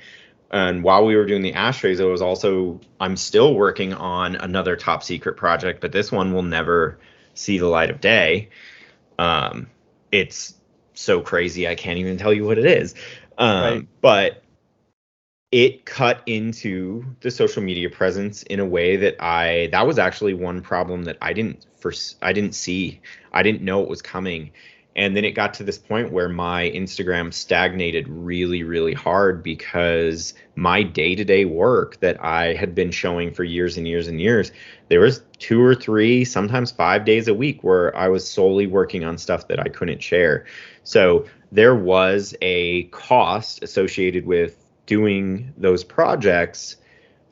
And 0.52 0.84
while 0.84 1.06
we 1.06 1.16
were 1.16 1.26
doing 1.26 1.42
the 1.42 1.54
ashtrays, 1.54 2.02
I 2.02 2.06
was 2.06 2.22
also 2.22 2.82
I'm 3.00 3.16
still 3.16 3.56
working 3.56 3.94
on 3.94 4.36
another 4.36 4.76
top 4.76 5.04
secret 5.04 5.38
project, 5.38 5.80
but 5.80 5.92
this 5.92 6.12
one 6.12 6.34
will 6.34 6.44
never 6.44 7.00
see 7.34 7.58
the 7.58 7.68
light 7.68 7.90
of 7.90 8.02
day. 8.02 8.50
Um, 9.18 9.68
it's 10.12 10.54
so 10.94 11.22
crazy 11.22 11.68
I 11.68 11.76
can't 11.76 12.00
even 12.00 12.18
tell 12.18 12.34
you 12.34 12.46
what 12.46 12.58
it 12.58 12.66
is. 12.66 12.96
Um, 13.38 13.64
Right. 13.64 13.88
But 14.02 14.41
it 15.52 15.86
cut 15.86 16.22
into 16.28 17.04
the 17.22 17.30
social 17.30 17.62
media 17.62 17.90
presence 17.90 18.44
in 18.44 18.60
a 18.60 18.66
way 18.66 18.96
that 18.96 19.16
I 19.22 19.68
that 19.72 19.86
was 19.86 20.00
actually 20.00 20.34
one 20.34 20.62
problem 20.62 21.04
that 21.04 21.18
I 21.22 21.34
didn't 21.34 21.66
first 21.78 22.18
I 22.22 22.34
didn't 22.34 22.56
see 22.56 23.02
I 23.34 23.44
didn't 23.44 23.62
know 23.62 23.82
it 23.84 23.90
was 23.90 24.02
coming 24.02 24.52
And 24.96 25.16
then 25.16 25.24
it 25.24 25.32
got 25.32 25.54
to 25.56 25.64
this 25.64 25.78
point 25.78 26.12
where 26.12 26.28
my 26.28 26.70
Instagram 26.72 27.34
stagnated 27.34 28.10
really, 28.10 28.64
really 28.64 28.94
hard 28.94 29.42
because 29.42 30.34
my 30.56 30.84
day 30.84 31.16
to 31.16 31.24
day 31.24 31.46
work 31.46 32.00
that 32.02 32.22
I 32.24 32.54
had 32.54 32.76
been 32.76 32.92
showing 32.92 33.34
for 33.34 33.46
years 33.46 33.78
and 33.78 33.88
years 33.88 34.08
and 34.08 34.20
years, 34.20 34.52
there 34.90 35.00
was 35.00 35.24
two 35.40 35.64
or 35.64 35.76
three, 35.76 36.26
sometimes 36.26 36.72
five 36.72 37.06
days 37.06 37.30
a 37.30 37.34
week 37.34 37.64
where 37.64 37.96
I 37.96 38.10
was 38.10 38.30
solely 38.30 38.68
working 38.68 39.06
on 39.06 39.18
stuff 39.18 39.48
that 39.48 39.60
I 39.60 39.70
couldn't 39.70 40.04
share. 40.04 40.46
So 40.84 41.26
there 41.54 41.76
was 41.76 42.36
a 42.42 42.84
cost 42.86 43.64
associated 43.64 44.26
with 44.26 44.61
doing 44.86 45.54
those 45.58 45.84
projects 45.84 46.78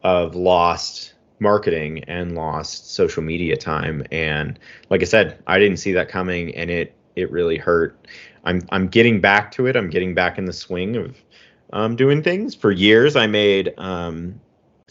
of 0.03 0.35
lost 0.35 1.13
marketing 1.39 2.03
and 2.05 2.35
lost 2.35 2.93
social 2.93 3.23
media 3.23 3.55
time. 3.55 4.03
And 4.11 4.59
like 4.89 5.01
i 5.01 5.05
said 5.05 5.41
i 5.47 5.57
didn't 5.57 5.77
see 5.77 5.93
that 5.93 6.09
coming 6.09 6.55
and 6.55 6.69
it 6.69 6.95
it 7.15 7.31
really 7.31 7.57
hurt. 7.57 8.07
I'm 8.43 8.61
i'm 8.71 8.87
getting 8.87 9.21
back 9.21 9.51
to 9.53 9.67
it. 9.67 9.75
I'm 9.75 9.89
getting 9.89 10.13
back 10.13 10.37
in 10.37 10.45
the 10.45 10.53
swing 10.53 10.95
of 10.95 11.17
um, 11.71 11.95
doing 11.95 12.23
things. 12.23 12.55
For 12.55 12.71
years 12.71 13.15
i 13.15 13.27
made 13.27 13.73
um, 13.77 14.39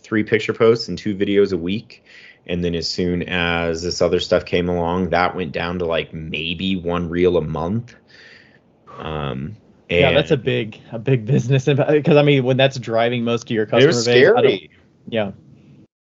three 0.01 0.25
picture 0.25 0.53
posts 0.53 0.89
and 0.89 0.97
two 0.97 1.15
videos 1.15 1.53
a 1.53 1.59
week. 1.59 2.05
And 2.47 2.65
then 2.65 2.75
as 2.75 2.89
soon 2.89 3.25
as 3.25 3.83
this 3.83 4.01
other 4.01 4.21
stuff 4.21 4.47
came 4.47 4.71
along 4.71 5.11
that 5.11 5.37
went 5.37 5.53
down 5.53 5.79
to 5.81 5.85
like 5.85 6.15
maybe 6.15 6.77
one 6.77 7.11
reel 7.11 7.37
a 7.37 7.43
month. 7.43 7.95
Um, 8.97 9.57
yeah, 9.89 10.13
that's 10.13 10.31
a 10.31 10.37
big 10.37 10.81
a 10.93 10.99
big 10.99 11.25
business 11.25 11.65
because 11.65 12.17
I 12.17 12.23
mean 12.23 12.45
when 12.45 12.57
that's 12.57 12.79
driving 12.79 13.25
most 13.25 13.45
of 13.45 13.51
your 13.51 13.67
customer 13.67 13.93
base, 13.93 14.03
scary. 14.03 14.71
yeah. 15.09 15.33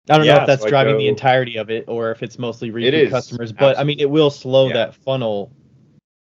I 0.09 0.15
don't 0.17 0.25
yeah, 0.25 0.35
know 0.35 0.41
if 0.41 0.47
that's 0.47 0.63
so 0.63 0.69
driving 0.69 0.95
go, 0.95 0.99
the 0.99 1.07
entirety 1.09 1.57
of 1.57 1.69
it 1.69 1.85
or 1.87 2.11
if 2.11 2.23
it's 2.23 2.39
mostly 2.39 2.71
repeat 2.71 3.09
customers, 3.09 3.51
but 3.51 3.71
absolutely. 3.71 3.81
I 3.81 3.83
mean 3.83 3.99
it 3.99 4.09
will 4.09 4.29
slow 4.29 4.67
yeah. 4.67 4.73
that 4.73 4.95
funnel 4.95 5.51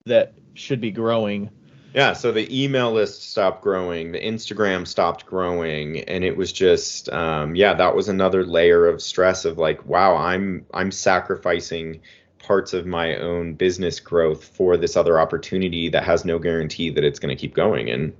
that 0.05 0.33
should 0.53 0.81
be 0.81 0.91
growing. 0.91 1.49
Yeah, 1.93 2.11
so 2.11 2.33
the 2.33 2.63
email 2.63 2.91
list 2.91 3.31
stopped 3.31 3.61
growing, 3.63 4.11
the 4.11 4.19
Instagram 4.19 4.85
stopped 4.85 5.25
growing, 5.25 6.01
and 6.01 6.25
it 6.25 6.35
was 6.35 6.51
just 6.51 7.07
um, 7.09 7.55
yeah, 7.55 7.73
that 7.73 7.95
was 7.95 8.09
another 8.09 8.45
layer 8.45 8.85
of 8.85 9.01
stress 9.01 9.45
of 9.45 9.57
like, 9.57 9.85
wow, 9.85 10.17
I'm 10.17 10.65
I'm 10.73 10.91
sacrificing 10.91 12.01
parts 12.45 12.73
of 12.73 12.85
my 12.85 13.15
own 13.15 13.55
business 13.55 13.99
growth 13.99 14.43
for 14.43 14.77
this 14.77 14.95
other 14.95 15.19
opportunity 15.19 15.89
that 15.89 16.03
has 16.03 16.23
no 16.23 16.37
guarantee 16.37 16.91
that 16.91 17.03
it's 17.03 17.17
going 17.17 17.35
to 17.35 17.39
keep 17.39 17.55
going 17.55 17.89
and 17.89 18.13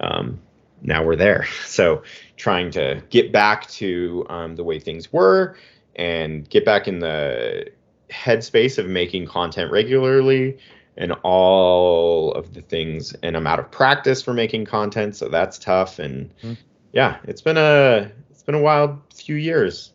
um, 0.00 0.38
now 0.82 1.02
we're 1.02 1.16
there 1.16 1.46
so 1.66 2.02
trying 2.36 2.70
to 2.70 3.02
get 3.10 3.32
back 3.32 3.66
to 3.68 4.24
um, 4.30 4.54
the 4.54 4.62
way 4.62 4.78
things 4.78 5.12
were 5.12 5.56
and 5.96 6.48
get 6.48 6.64
back 6.64 6.86
in 6.86 7.00
the 7.00 7.68
headspace 8.08 8.78
of 8.78 8.86
making 8.86 9.26
content 9.26 9.70
regularly 9.72 10.56
and 10.96 11.12
all 11.24 12.32
of 12.32 12.54
the 12.54 12.62
things 12.62 13.14
and 13.22 13.36
i'm 13.36 13.46
out 13.46 13.58
of 13.58 13.68
practice 13.72 14.22
for 14.22 14.32
making 14.32 14.64
content 14.64 15.16
so 15.16 15.28
that's 15.28 15.58
tough 15.58 15.98
and 15.98 16.30
mm-hmm. 16.38 16.52
yeah 16.92 17.18
it's 17.24 17.42
been 17.42 17.56
a 17.56 18.10
it's 18.30 18.44
been 18.44 18.54
a 18.54 18.60
wild 18.60 18.96
few 19.12 19.34
years 19.34 19.92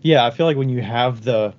yeah 0.00 0.24
i 0.24 0.30
feel 0.30 0.46
like 0.46 0.56
when 0.56 0.70
you 0.70 0.80
have 0.80 1.24
the 1.24 1.54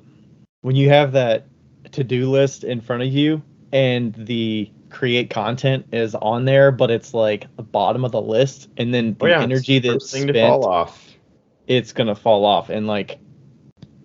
when 0.68 0.76
you 0.76 0.90
have 0.90 1.14
that 1.14 1.46
to-do 1.94 2.30
list 2.30 2.66
in 2.66 2.82
front 2.82 3.02
of 3.02 3.08
you 3.08 3.42
and 3.72 4.14
the 4.14 4.70
create 4.90 5.30
content 5.30 5.86
is 5.94 6.14
on 6.14 6.44
there, 6.44 6.74
but 6.74 6.92
it's 6.92 7.14
like 7.14 7.48
the 7.56 7.64
bottom 7.64 8.04
of 8.04 8.12
the 8.12 8.22
list, 8.22 8.68
and 8.76 8.94
then 8.94 9.16
the 9.18 9.28
oh, 9.28 9.30
yeah, 9.30 9.42
energy 9.42 9.80
that's 9.80 10.10
spent, 10.10 10.28
to 10.28 10.34
fall 10.34 10.66
off. 10.66 11.16
it's 11.68 11.94
gonna 11.94 12.16
fall 12.16 12.44
off. 12.44 12.70
And 12.70 12.86
like, 12.86 13.18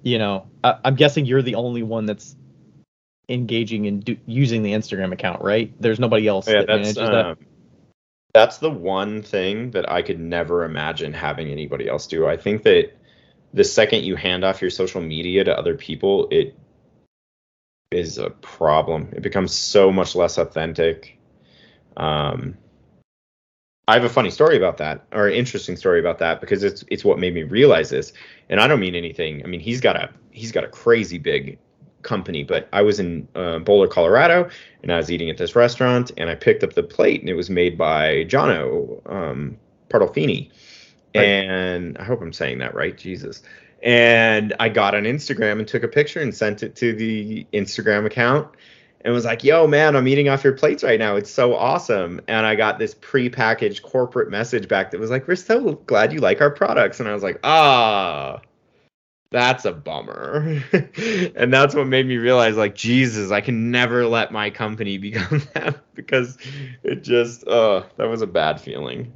you 0.05 0.21
know, 0.21 0.47
I, 0.63 0.79
am 0.85 0.95
guessing 0.95 1.27
you're 1.27 1.43
the 1.43 1.57
only 1.57 1.83
one 1.83 2.07
that's 2.07 2.37
engaging 3.29 3.87
in 3.87 3.99
do, 3.99 4.17
using 4.27 4.63
the 4.63 4.71
Instagram 4.71 5.13
account, 5.13 5.43
right? 5.43 5.73
There's 5.81 5.99
nobody 5.99 6.29
else 6.29 6.47
oh, 6.47 6.53
yeah, 6.53 6.59
that 6.61 6.69
manages 6.69 6.95
that. 6.95 7.27
Um, 7.27 7.39
that's 8.35 8.59
the 8.59 8.71
one 8.71 9.21
thing 9.21 9.73
that 9.73 9.91
I 9.91 10.01
could 10.01 10.21
never 10.21 10.63
imagine 10.63 11.13
having 11.13 11.49
anybody 11.49 11.89
else 11.89 12.07
do. 12.07 12.29
I 12.29 12.37
think 12.37 12.63
that 12.63 12.97
the 13.55 13.65
second 13.65 14.05
you 14.05 14.17
hand 14.17 14.45
off 14.45 14.63
your 14.63 14.71
social 14.71 15.01
media 15.01 15.45
to 15.45 15.57
other 15.57 15.75
people, 15.75 16.29
it 16.31 16.57
is 17.91 18.19
a 18.19 18.31
problem. 18.31 19.11
It 19.13 19.23
becomes 19.23 19.53
so 19.53 19.93
much 19.93 20.15
less 20.15 20.39
authentic. 20.39 21.19
Um, 21.97 22.57
I 23.87 23.95
have 23.95 24.05
a 24.05 24.09
funny 24.09 24.31
story 24.31 24.57
about 24.57 24.79
that, 24.79 25.05
or 25.13 25.27
an 25.27 25.35
interesting 25.35 25.77
story 25.77 26.01
about 26.01 26.19
that, 26.21 26.41
because 26.41 26.63
it's 26.63 26.85
it's 26.89 27.05
what 27.05 27.19
made 27.19 27.35
me 27.35 27.43
realize 27.43 27.91
this. 27.91 28.13
And 28.49 28.61
I 28.61 28.67
don't 28.69 28.81
mean 28.81 28.95
anything. 28.95 29.43
I 29.45 29.49
mean 29.49 29.61
he's 29.61 29.81
got 29.81 29.97
a 29.97 30.11
he's 30.31 30.53
got 30.53 30.65
a 30.65 30.69
crazy 30.69 31.19
big 31.19 31.59
company, 32.03 32.43
but 32.45 32.69
I 32.73 32.83
was 32.83 32.99
in 33.01 33.29
uh, 33.35 33.59
Boulder, 33.59 33.89
Colorado, 33.89 34.49
and 34.83 34.93
I 34.93 34.97
was 34.97 35.11
eating 35.11 35.31
at 35.31 35.37
this 35.37 35.55
restaurant, 35.55 36.11
and 36.17 36.31
I 36.31 36.35
picked 36.35 36.65
up 36.65 36.73
the 36.73 36.83
plate, 36.83 37.21
and 37.21 37.29
it 37.29 37.35
was 37.35 37.51
made 37.51 37.77
by 37.77 38.25
Jono 38.25 39.03
um, 39.11 39.59
Partolfini 39.91 40.51
And 41.15 41.99
I 41.99 42.05
hope 42.05 42.21
I'm 42.23 42.33
saying 42.33 42.59
that 42.59 42.75
right. 42.75 42.97
Jesus. 42.97 43.43
And 43.83 44.55
I 44.61 44.69
got 44.69 44.95
on 44.95 45.03
Instagram 45.05 45.59
and 45.59 45.67
took 45.67 45.83
a 45.83 45.89
picture 45.89 46.21
and 46.21 46.35
sent 46.35 46.63
it 46.63 46.77
to 46.77 46.93
the 46.93 47.47
Instagram 47.53 48.07
account 48.07 48.49
and 49.05 49.13
was 49.13 49.25
like, 49.25 49.43
yo, 49.43 49.67
man, 49.67 49.97
I'm 49.97 50.07
eating 50.07 50.29
off 50.29 50.45
your 50.45 50.53
plates 50.53 50.85
right 50.85 50.99
now. 50.99 51.17
It's 51.17 51.31
so 51.31 51.57
awesome. 51.57 52.21
And 52.29 52.47
I 52.47 52.55
got 52.55 52.79
this 52.79 52.95
pre-packaged 53.01 53.83
corporate 53.83 54.31
message 54.31 54.69
back 54.69 54.93
that 54.93 55.01
was 55.01 55.11
like, 55.11 55.27
we're 55.27 55.35
so 55.35 55.75
glad 55.87 56.13
you 56.13 56.21
like 56.21 56.41
our 56.41 56.51
products. 56.51 57.01
And 57.01 57.09
I 57.09 57.15
was 57.15 57.25
like, 57.25 57.41
ah, 57.43 58.41
that's 59.31 59.65
a 59.65 59.73
bummer. 59.73 60.63
and 61.35 61.53
that's 61.53 61.75
what 61.75 61.89
made 61.89 62.07
me 62.07 62.19
realize, 62.19 62.57
like, 62.57 62.77
Jesus, 62.77 63.33
I 63.33 63.41
can 63.41 63.73
never 63.73 64.07
let 64.07 64.31
my 64.31 64.51
company 64.51 64.99
become 64.99 65.43
that 65.55 65.83
because 65.95 66.39
it 66.85 67.03
just, 67.03 67.47
uh, 67.49 67.83
that 67.97 68.09
was 68.09 68.23
a 68.23 68.27
bad 68.29 68.61
feeling. 68.61 69.13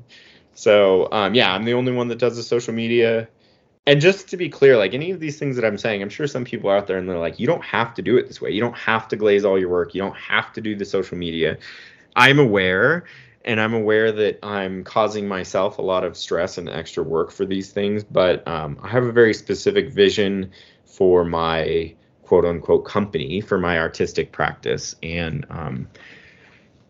So 0.57 1.09
um, 1.13 1.35
yeah, 1.35 1.53
I'm 1.53 1.65
the 1.65 1.75
only 1.75 1.93
one 1.93 2.09
that 2.09 2.19
does 2.19 2.37
the 2.37 2.43
social 2.43 2.75
media. 2.75 3.29
And 3.87 4.01
just 4.01 4.29
to 4.31 4.37
be 4.37 4.49
clear, 4.49 4.77
like 4.77 4.95
any 4.95 5.13
of 5.13 5.21
these 5.21 5.39
things 5.39 5.55
that 5.55 5.65
I'm 5.65 5.79
saying, 5.79 6.03
I'm 6.03 6.09
sure 6.09 6.27
some 6.27 6.45
people 6.45 6.71
out 6.71 6.89
there 6.89 6.99
and 6.99 7.09
they're 7.09 7.19
like, 7.19 7.39
you 7.39 7.47
don't 7.47 7.63
have 7.63 7.95
to 7.95 8.03
do 8.03 8.17
it 8.17 8.27
this 8.27 8.41
way. 8.41 8.51
You 8.51 8.61
don't 8.61 8.77
have 8.77 9.07
to 9.09 9.17
glaze 9.17 9.45
all 9.45 9.61
your 9.61 9.69
work. 9.69 9.95
You 9.95 10.01
don't 10.01 10.17
have 10.17 10.53
to 10.55 10.61
do 10.61 10.75
the 10.75 10.85
social 10.85 11.17
media. 11.17 11.59
I'm 12.17 12.39
aware, 12.39 13.05
and 13.45 13.61
I'm 13.61 13.75
aware 13.75 14.11
that 14.11 14.41
I'm 14.43 14.83
causing 14.83 15.29
myself 15.29 15.79
a 15.79 15.83
lot 15.83 16.03
of 16.03 16.17
stress 16.17 16.59
and 16.59 16.69
extra 16.69 17.05
work 17.05 17.31
for 17.31 17.45
these 17.45 17.71
things. 17.71 18.03
But 18.03 18.47
um, 18.49 18.79
I 18.83 18.89
have 18.89 19.05
a 19.05 19.13
very 19.13 19.35
specific 19.35 19.93
vision 19.93 20.51
for 20.85 21.25
my 21.25 21.95
quote 22.23 22.45
unquote 22.47 22.87
company, 22.87 23.41
for 23.41 23.59
my 23.59 23.79
artistic 23.79 24.33
practice, 24.33 24.97
and 25.03 25.47
um, 25.51 25.89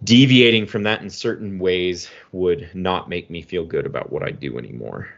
deviating 0.04 0.66
from 0.66 0.82
that 0.84 1.02
in 1.02 1.10
certain 1.10 1.58
ways 1.58 2.08
would 2.32 2.70
not 2.74 3.08
make 3.08 3.30
me 3.30 3.42
feel 3.42 3.64
good 3.64 3.86
about 3.86 4.12
what 4.12 4.22
I 4.22 4.30
do 4.30 4.58
anymore. 4.58 5.08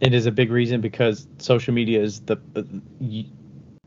It 0.00 0.14
is 0.14 0.26
a 0.26 0.32
big 0.32 0.50
reason 0.50 0.80
because 0.80 1.28
social 1.38 1.74
media 1.74 2.00
is 2.00 2.20
the, 2.20 2.36
the 2.52 3.26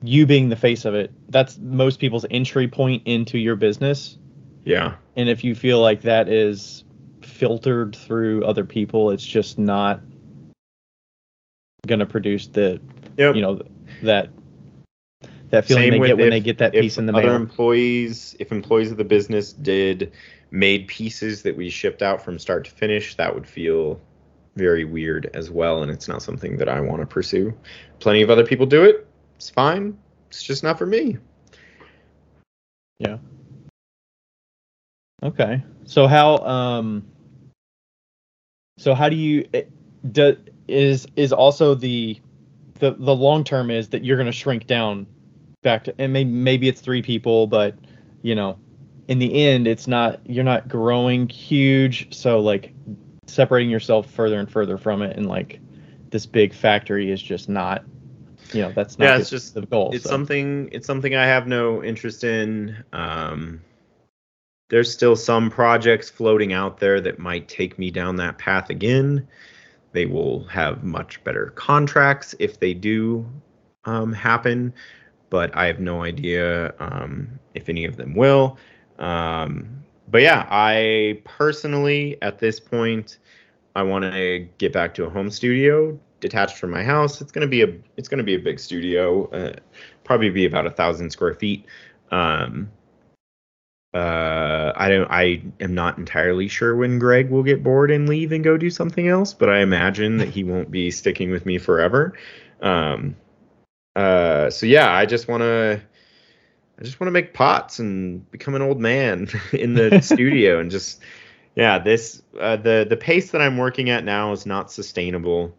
you 0.03 0.25
being 0.25 0.49
the 0.49 0.55
face 0.55 0.85
of 0.85 0.93
it. 0.93 1.11
That's 1.29 1.57
most 1.57 1.99
people's 1.99 2.25
entry 2.29 2.67
point 2.67 3.03
into 3.05 3.37
your 3.37 3.55
business. 3.55 4.17
Yeah. 4.63 4.95
And 5.15 5.27
if 5.29 5.43
you 5.43 5.55
feel 5.55 5.81
like 5.81 6.01
that 6.01 6.29
is 6.29 6.83
filtered 7.21 7.95
through 7.95 8.43
other 8.45 8.65
people, 8.65 9.11
it's 9.11 9.25
just 9.25 9.57
not 9.57 10.01
going 11.87 11.99
to 11.99 12.05
produce 12.05 12.47
the 12.47 12.79
yep. 13.17 13.35
you 13.35 13.41
know 13.41 13.61
that 14.01 14.29
that 15.53 15.65
feeling 15.65 15.91
Same 15.91 16.01
they 16.01 16.07
get 16.07 16.17
when 16.17 16.29
they 16.31 16.39
get 16.39 16.57
that 16.57 16.73
piece 16.73 16.97
in 16.97 17.05
the 17.05 17.13
other 17.13 17.27
mail. 17.27 17.35
employees, 17.35 18.35
if 18.39 18.51
employees 18.51 18.89
of 18.89 18.97
the 18.97 19.03
business 19.03 19.53
did 19.53 20.11
made 20.49 20.87
pieces 20.87 21.43
that 21.43 21.55
we 21.55 21.69
shipped 21.69 22.01
out 22.01 22.23
from 22.23 22.39
start 22.39 22.65
to 22.65 22.71
finish, 22.71 23.15
that 23.17 23.31
would 23.31 23.45
feel 23.45 24.01
very 24.55 24.83
weird 24.83 25.29
as 25.35 25.51
well, 25.51 25.83
and 25.83 25.91
it's 25.91 26.07
not 26.07 26.23
something 26.23 26.57
that 26.57 26.67
I 26.67 26.79
want 26.79 27.01
to 27.01 27.05
pursue. 27.05 27.53
Plenty 27.99 28.23
of 28.23 28.31
other 28.31 28.43
people 28.43 28.65
do 28.65 28.83
it. 28.83 29.07
It's 29.35 29.51
fine. 29.51 29.95
It's 30.27 30.41
just 30.41 30.63
not 30.63 30.79
for 30.79 30.87
me. 30.87 31.19
Yeah. 32.97 33.19
Okay. 35.21 35.63
So 35.85 36.07
how 36.07 36.37
um 36.37 37.05
so 38.79 38.95
how 38.95 39.07
do 39.07 39.15
you 39.15 39.47
eh, 39.53 39.65
do 40.11 40.35
is 40.67 41.05
is 41.15 41.31
also 41.31 41.75
the 41.75 42.19
the 42.79 42.95
the 42.97 43.15
long 43.15 43.43
term 43.43 43.69
is 43.69 43.89
that 43.89 44.03
you're 44.03 44.17
going 44.17 44.25
to 44.25 44.31
shrink 44.31 44.65
down 44.65 45.05
back 45.63 45.85
to 45.85 45.95
and 45.97 46.13
maybe 46.13 46.29
maybe 46.29 46.67
it's 46.67 46.81
three 46.81 47.01
people, 47.01 47.47
but 47.47 47.75
you 48.21 48.35
know, 48.35 48.59
in 49.07 49.19
the 49.19 49.45
end, 49.45 49.67
it's 49.67 49.87
not 49.87 50.19
you're 50.25 50.43
not 50.43 50.67
growing 50.67 51.27
huge, 51.27 52.13
so 52.13 52.39
like 52.39 52.73
separating 53.27 53.69
yourself 53.69 54.09
further 54.11 54.39
and 54.39 54.51
further 54.51 54.77
from 54.77 55.01
it, 55.01 55.17
and 55.17 55.27
like 55.27 55.59
this 56.09 56.25
big 56.25 56.53
factory 56.53 57.11
is 57.11 57.21
just 57.21 57.49
not 57.49 57.83
you 58.53 58.61
know 58.61 58.71
that's 58.71 58.99
not 58.99 59.05
yeah, 59.05 59.17
it's 59.17 59.29
just 59.29 59.53
the 59.53 59.65
goal. 59.65 59.91
It's 59.93 60.03
so. 60.03 60.09
something 60.09 60.69
it's 60.71 60.85
something 60.85 61.15
I 61.15 61.25
have 61.25 61.47
no 61.47 61.83
interest 61.83 62.23
in. 62.23 62.83
Um, 62.93 63.61
there's 64.69 64.91
still 64.91 65.15
some 65.15 65.49
projects 65.49 66.09
floating 66.09 66.53
out 66.53 66.79
there 66.79 66.99
that 67.01 67.19
might 67.19 67.47
take 67.47 67.77
me 67.77 67.91
down 67.91 68.15
that 68.17 68.37
path 68.37 68.69
again. 68.69 69.27
They 69.91 70.05
will 70.05 70.45
have 70.45 70.83
much 70.83 71.23
better 71.23 71.51
contracts 71.55 72.33
if 72.39 72.59
they 72.59 72.73
do 72.73 73.29
um, 73.85 74.13
happen 74.13 74.73
but 75.33 75.49
I 75.57 75.65
have 75.65 75.79
no 75.79 76.03
idea 76.03 76.75
um, 76.77 77.27
if 77.55 77.67
any 77.67 77.85
of 77.85 77.97
them 77.97 78.13
will. 78.13 78.55
Um, 78.99 79.83
but 80.07 80.21
yeah, 80.21 80.45
I 80.47 81.23
personally, 81.25 82.19
at 82.21 82.37
this 82.37 82.59
point, 82.59 83.17
I 83.75 83.81
want 83.81 84.05
to 84.05 84.47
get 84.59 84.71
back 84.73 84.93
to 84.93 85.05
a 85.05 85.09
home 85.09 85.31
studio 85.31 85.99
detached 86.19 86.57
from 86.57 86.69
my 86.69 86.83
house. 86.83 87.19
It's 87.19 87.31
gonna 87.31 87.47
be 87.47 87.63
a 87.63 87.73
it's 87.97 88.07
gonna 88.07 88.21
be 88.21 88.35
a 88.35 88.39
big 88.39 88.59
studio, 88.59 89.27
uh, 89.31 89.53
probably 90.03 90.29
be 90.29 90.45
about 90.45 90.67
a 90.67 90.69
thousand 90.69 91.09
square 91.09 91.33
feet. 91.33 91.65
Um, 92.11 92.69
uh, 93.95 94.71
I 94.75 94.87
don't. 94.87 95.09
I 95.09 95.41
am 95.59 95.73
not 95.73 95.97
entirely 95.97 96.47
sure 96.47 96.75
when 96.75 96.99
Greg 96.99 97.31
will 97.31 97.43
get 97.43 97.63
bored 97.63 97.89
and 97.89 98.07
leave 98.07 98.31
and 98.33 98.43
go 98.43 98.55
do 98.55 98.69
something 98.69 99.07
else, 99.07 99.33
but 99.33 99.49
I 99.49 99.61
imagine 99.61 100.17
that 100.17 100.29
he 100.29 100.43
won't 100.43 100.69
be 100.69 100.91
sticking 100.91 101.31
with 101.31 101.47
me 101.47 101.57
forever. 101.57 102.13
Um, 102.61 103.15
uh, 103.95 104.49
so 104.49 104.65
yeah, 104.65 104.91
I 104.91 105.05
just 105.05 105.27
want 105.27 105.41
to. 105.41 105.81
I 106.79 106.83
just 106.83 106.99
want 106.99 107.07
to 107.07 107.11
make 107.11 107.35
pots 107.35 107.77
and 107.77 108.29
become 108.31 108.55
an 108.55 108.61
old 108.63 108.79
man 108.79 109.29
in 109.53 109.75
the 109.75 110.01
studio 110.03 110.59
and 110.59 110.71
just 110.71 111.01
yeah 111.55 111.77
this 111.77 112.23
uh, 112.39 112.57
the 112.57 112.85
the 112.89 112.97
pace 112.97 113.31
that 113.31 113.41
I'm 113.41 113.57
working 113.57 113.89
at 113.89 114.03
now 114.03 114.31
is 114.31 114.45
not 114.45 114.71
sustainable. 114.71 115.55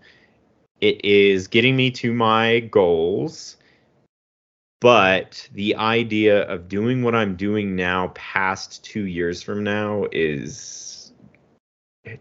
It 0.81 1.05
is 1.05 1.47
getting 1.47 1.77
me 1.77 1.91
to 1.93 2.13
my 2.13 2.61
goals 2.61 3.57
but 4.85 5.49
the 5.55 5.75
idea 5.77 6.43
of 6.43 6.69
doing 6.69 7.03
what 7.03 7.15
I'm 7.15 7.37
doing 7.37 7.75
now 7.75 8.09
past 8.15 8.85
two 8.85 9.07
years 9.07 9.43
from 9.43 9.65
now 9.65 10.05
is 10.13 11.15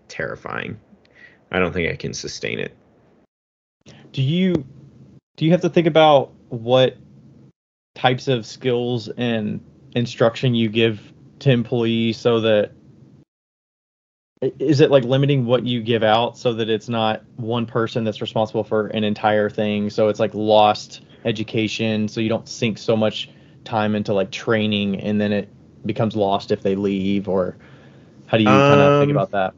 terrifying. 0.08 0.80
I 1.52 1.60
don't 1.60 1.74
think 1.74 1.92
I 1.92 1.98
can 1.98 2.14
sustain 2.14 2.60
it. 2.60 2.74
Do 4.14 4.22
you 4.22 4.66
do 5.36 5.46
you 5.46 5.52
have 5.52 5.62
to 5.62 5.70
think 5.70 5.88
about 5.88 6.32
what 6.50 6.98
types 7.96 8.28
of 8.28 8.46
skills 8.46 9.10
and 9.10 9.64
instruction 9.96 10.56
you 10.56 10.70
give 10.70 11.14
to 11.40 11.52
employees 11.52 12.18
so 12.18 12.40
that 12.40 12.72
is 14.60 14.82
it 14.82 14.92
like 14.92 15.04
limiting 15.04 15.46
what 15.46 15.66
you 15.66 15.82
give 15.82 16.04
out 16.04 16.38
so 16.38 16.54
that 16.54 16.70
it's 16.70 16.90
not 16.90 17.24
one 17.38 17.66
person 17.66 18.04
that's 18.04 18.22
responsible 18.22 18.64
for 18.64 18.88
an 18.88 19.04
entire 19.04 19.50
thing 19.50 19.90
so 19.90 20.10
it's 20.10 20.20
like 20.20 20.34
lost 20.34 21.02
education 21.26 22.08
so 22.08 22.20
you 22.20 22.30
don't 22.30 22.48
sink 22.50 22.78
so 22.78 22.96
much 22.96 23.30
time 23.64 23.96
into 23.96 24.14
like 24.14 24.32
training 24.32 25.00
and 25.00 25.22
then 25.22 25.32
it 25.32 25.50
becomes 25.86 26.16
lost 26.16 26.52
if 26.52 26.62
they 26.62 26.76
leave 26.76 27.28
or 27.30 27.56
how 28.26 28.38
do 28.38 28.44
you 28.44 28.50
kind 28.50 28.82
of 28.82 29.00
think 29.00 29.12
Um, 29.12 29.18
about 29.18 29.32
that 29.32 29.54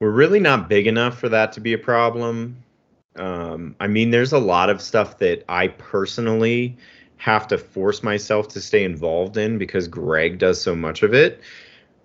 We're 0.00 0.10
really 0.10 0.38
not 0.38 0.68
big 0.68 0.86
enough 0.86 1.18
for 1.18 1.28
that 1.30 1.52
to 1.54 1.60
be 1.60 1.72
a 1.72 1.78
problem. 1.78 2.62
Um, 3.18 3.74
I 3.80 3.86
mean, 3.86 4.10
there's 4.10 4.32
a 4.32 4.38
lot 4.38 4.70
of 4.70 4.80
stuff 4.80 5.18
that 5.18 5.44
I 5.48 5.68
personally 5.68 6.76
have 7.16 7.48
to 7.48 7.58
force 7.58 8.02
myself 8.02 8.48
to 8.48 8.60
stay 8.60 8.84
involved 8.84 9.36
in 9.36 9.58
because 9.58 9.88
Greg 9.88 10.38
does 10.38 10.60
so 10.60 10.74
much 10.74 11.02
of 11.02 11.14
it. 11.14 11.40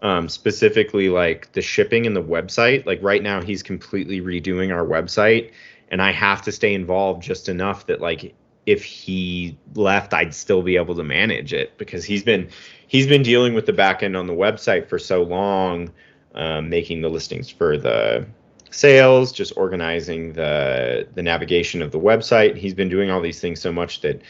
Um, 0.01 0.27
specifically, 0.27 1.07
like 1.07 1.53
the 1.53 1.61
shipping 1.61 2.05
and 2.05 2.15
the 2.15 2.23
website. 2.23 2.85
Like 2.85 3.01
right 3.01 3.23
now, 3.23 3.41
he's 3.41 3.63
completely 3.63 4.19
redoing 4.19 4.73
our 4.75 4.85
website, 4.85 5.51
and 5.89 6.01
I 6.01 6.11
have 6.11 6.41
to 6.41 6.51
stay 6.51 6.73
involved 6.73 7.23
just 7.23 7.47
enough 7.47 7.87
that 7.87 8.01
like 8.01 8.35
if 8.65 8.83
he 8.83 9.57
left, 9.75 10.13
I'd 10.13 10.33
still 10.33 10.61
be 10.61 10.75
able 10.75 10.95
to 10.95 11.03
manage 11.03 11.53
it 11.53 11.77
because 11.77 12.03
he's 12.03 12.23
been 12.23 12.49
he's 12.87 13.07
been 13.07 13.23
dealing 13.23 13.53
with 13.53 13.65
the 13.65 13.73
back 13.73 14.03
end 14.03 14.17
on 14.17 14.27
the 14.27 14.33
website 14.33 14.89
for 14.89 14.99
so 14.99 15.23
long 15.23 15.89
um, 16.35 16.69
making 16.69 17.01
the 17.01 17.09
listings 17.09 17.49
for 17.49 17.77
the 17.77 18.25
sales, 18.73 19.31
just 19.31 19.53
organizing 19.55 20.33
the 20.33 21.07
the 21.13 21.21
navigation 21.21 21.81
of 21.81 21.91
the 21.91 21.99
website. 21.99 22.55
He's 22.55 22.73
been 22.73 22.89
doing 22.89 23.09
all 23.09 23.21
these 23.21 23.39
things 23.39 23.61
so 23.61 23.71
much 23.71 24.01
that 24.01 24.21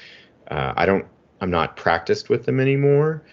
uh, 0.49 0.73
I 0.75 0.85
don't 0.85 1.05
I'm 1.41 1.51
not 1.51 1.75
practiced 1.75 2.29
with 2.29 2.45
them 2.45 2.59
anymore. 2.59 3.23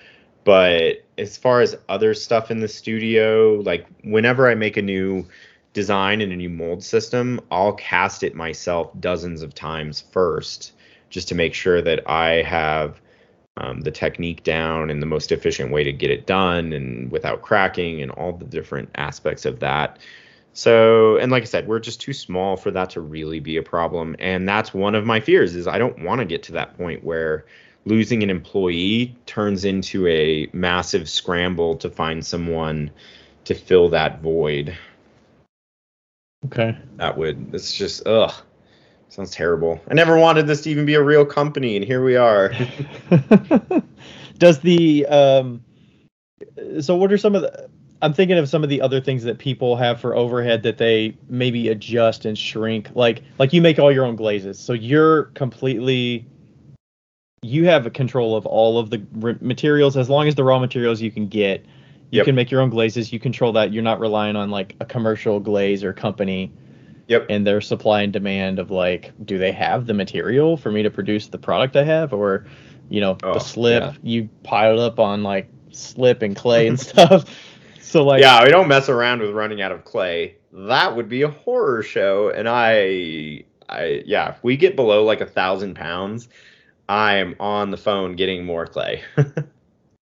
But 0.44 1.04
as 1.18 1.36
far 1.36 1.60
as 1.60 1.76
other 1.88 2.14
stuff 2.14 2.50
in 2.50 2.60
the 2.60 2.68
studio, 2.68 3.60
like 3.64 3.86
whenever 4.04 4.48
I 4.48 4.54
make 4.54 4.76
a 4.76 4.82
new 4.82 5.26
design 5.74 6.20
and 6.20 6.32
a 6.32 6.36
new 6.36 6.48
mold 6.48 6.82
system, 6.82 7.40
I'll 7.50 7.74
cast 7.74 8.22
it 8.22 8.34
myself 8.34 8.90
dozens 8.98 9.42
of 9.42 9.54
times 9.54 10.02
first, 10.12 10.72
just 11.10 11.28
to 11.28 11.34
make 11.34 11.54
sure 11.54 11.82
that 11.82 12.08
I 12.08 12.42
have 12.42 13.00
um, 13.58 13.82
the 13.82 13.90
technique 13.90 14.42
down 14.42 14.90
and 14.90 15.02
the 15.02 15.06
most 15.06 15.30
efficient 15.30 15.70
way 15.70 15.84
to 15.84 15.92
get 15.92 16.10
it 16.10 16.26
done 16.26 16.72
and 16.72 17.10
without 17.12 17.42
cracking 17.42 18.00
and 18.00 18.10
all 18.12 18.32
the 18.32 18.44
different 18.46 18.88
aspects 18.94 19.44
of 19.44 19.60
that. 19.60 19.98
So, 20.52 21.16
and 21.16 21.30
like 21.30 21.42
I 21.42 21.46
said, 21.46 21.68
we're 21.68 21.78
just 21.78 22.00
too 22.00 22.12
small 22.12 22.56
for 22.56 22.70
that 22.72 22.90
to 22.90 23.00
really 23.00 23.40
be 23.40 23.56
a 23.56 23.62
problem. 23.62 24.16
And 24.18 24.48
that's 24.48 24.74
one 24.74 24.94
of 24.94 25.06
my 25.06 25.20
fears 25.20 25.54
is 25.54 25.68
I 25.68 25.78
don't 25.78 26.02
want 26.04 26.20
to 26.20 26.24
get 26.24 26.42
to 26.44 26.52
that 26.52 26.76
point 26.76 27.04
where 27.04 27.46
losing 27.84 28.22
an 28.22 28.30
employee 28.30 29.16
turns 29.26 29.64
into 29.64 30.06
a 30.06 30.48
massive 30.52 31.08
scramble 31.08 31.76
to 31.76 31.88
find 31.88 32.24
someone 32.24 32.90
to 33.44 33.54
fill 33.54 33.88
that 33.90 34.20
void. 34.20 34.76
okay 36.46 36.76
That 36.96 37.16
would, 37.16 37.54
it's 37.54 37.72
just, 37.72 38.06
ugh, 38.06 38.34
sounds 39.08 39.30
terrible. 39.30 39.80
I 39.88 39.94
never 39.94 40.18
wanted 40.18 40.46
this 40.46 40.62
to 40.62 40.70
even 40.70 40.84
be 40.84 40.94
a 40.94 41.02
real 41.02 41.24
company, 41.24 41.76
and 41.76 41.84
here 41.84 42.04
we 42.04 42.16
are. 42.16 42.52
does 44.38 44.58
the 44.60 45.06
um 45.06 45.62
so 46.80 46.96
what 46.96 47.12
are 47.12 47.18
some 47.18 47.34
of 47.34 47.42
the 47.42 47.68
i'm 48.02 48.12
thinking 48.12 48.38
of 48.38 48.48
some 48.48 48.62
of 48.62 48.68
the 48.68 48.80
other 48.80 49.00
things 49.00 49.22
that 49.24 49.38
people 49.38 49.76
have 49.76 50.00
for 50.00 50.14
overhead 50.16 50.62
that 50.62 50.78
they 50.78 51.16
maybe 51.28 51.68
adjust 51.68 52.24
and 52.24 52.36
shrink. 52.38 52.88
Like 52.94 53.22
like 53.38 53.52
you 53.52 53.60
make 53.62 53.78
all 53.78 53.92
your 53.92 54.04
own 54.04 54.16
glazes. 54.16 54.58
So 54.58 54.72
you're 54.72 55.24
completely 55.34 56.26
you 57.42 57.64
have 57.66 57.86
a 57.86 57.90
control 57.90 58.36
of 58.36 58.44
all 58.46 58.78
of 58.78 58.90
the 58.90 59.02
r- 59.22 59.36
materials. 59.40 59.96
As 59.96 60.10
long 60.10 60.28
as 60.28 60.34
the 60.34 60.44
raw 60.44 60.58
materials 60.58 61.00
you 61.00 61.10
can 61.10 61.26
get 61.26 61.64
you 62.10 62.18
Yep. 62.18 62.26
can 62.26 62.34
make 62.34 62.50
your 62.50 62.60
own 62.60 62.70
glazes. 62.70 63.12
You 63.12 63.20
control 63.20 63.52
that. 63.52 63.72
You're 63.72 63.84
not 63.84 64.00
relying 64.00 64.34
on 64.34 64.50
like 64.50 64.74
a 64.80 64.84
commercial 64.84 65.38
glaze 65.38 65.84
or 65.84 65.92
company. 65.92 66.52
Yep. 67.08 67.26
and 67.28 67.44
their 67.44 67.60
supply 67.60 68.02
and 68.02 68.12
demand 68.12 68.60
of 68.60 68.70
like 68.70 69.12
do 69.26 69.36
they 69.36 69.50
have 69.50 69.86
the 69.86 69.94
material 69.94 70.56
for 70.56 70.70
me 70.70 70.84
to 70.84 70.90
produce 70.90 71.26
the 71.26 71.38
product 71.38 71.74
i 71.76 71.82
have? 71.82 72.12
Or 72.12 72.46
you 72.88 73.00
know 73.00 73.16
Oh, 73.24 73.34
the 73.34 73.40
slip 73.40 73.82
yeah. 73.82 73.92
you 74.04 74.28
pile 74.44 74.78
up 74.80 75.00
on 75.00 75.24
like 75.24 75.48
slip 75.72 76.22
and 76.22 76.36
clay 76.36 76.68
and 76.68 76.78
stuff 76.88 77.24
so 77.80 78.04
like 78.04 78.20
yeah, 78.20 78.42
we 78.44 78.50
don't 78.50 78.68
mess 78.68 78.88
around 78.88 79.20
with 79.20 79.30
running 79.30 79.62
out 79.62 79.72
of 79.72 79.84
clay. 79.84 80.36
That 80.52 80.96
would 80.96 81.08
be 81.08 81.22
a 81.22 81.28
horror 81.28 81.82
show. 81.82 82.30
And 82.30 82.48
I, 82.48 83.44
I, 83.68 84.02
yeah, 84.04 84.30
if 84.30 84.42
we 84.42 84.56
get 84.56 84.76
below 84.76 85.04
like 85.04 85.20
a 85.20 85.26
thousand 85.26 85.74
pounds, 85.74 86.28
I 86.88 87.16
am 87.16 87.36
on 87.38 87.70
the 87.70 87.76
phone 87.76 88.16
getting 88.16 88.44
more 88.44 88.66
clay. 88.66 89.02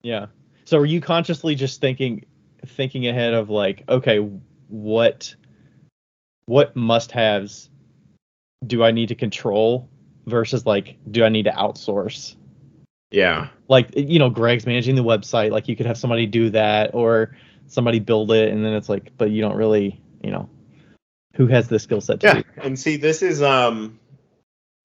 yeah 0.01 0.27
so 0.65 0.77
are 0.77 0.85
you 0.85 1.01
consciously 1.01 1.55
just 1.55 1.81
thinking 1.81 2.25
thinking 2.65 3.07
ahead 3.07 3.33
of 3.33 3.49
like 3.49 3.83
okay 3.89 4.17
what 4.67 5.35
what 6.45 6.75
must 6.75 7.11
haves 7.11 7.69
do 8.65 8.83
i 8.83 8.91
need 8.91 9.07
to 9.07 9.15
control 9.15 9.89
versus 10.25 10.65
like 10.65 10.97
do 11.11 11.23
i 11.23 11.29
need 11.29 11.43
to 11.43 11.51
outsource 11.51 12.35
yeah. 13.11 13.47
like 13.67 13.89
you 13.95 14.19
know 14.19 14.29
greg's 14.29 14.67
managing 14.67 14.95
the 14.95 15.03
website 15.03 15.51
like 15.51 15.67
you 15.67 15.75
could 15.75 15.87
have 15.87 15.97
somebody 15.97 16.27
do 16.27 16.49
that 16.51 16.93
or 16.93 17.35
somebody 17.69 17.99
build 17.99 18.31
it 18.31 18.51
and 18.51 18.65
then 18.65 18.73
it's 18.73 18.89
like 18.89 19.11
but 19.17 19.31
you 19.31 19.41
don't 19.41 19.55
really 19.55 20.01
you 20.21 20.31
know 20.31 20.49
who 21.35 21.47
has 21.47 21.69
the 21.69 21.79
skill 21.79 22.01
set 22.01 22.19
to 22.19 22.27
Yeah. 22.27 22.33
do 22.33 22.43
And 22.57 22.77
see, 22.77 22.97
this 22.97 23.21
is, 23.21 23.41
um, 23.41 23.97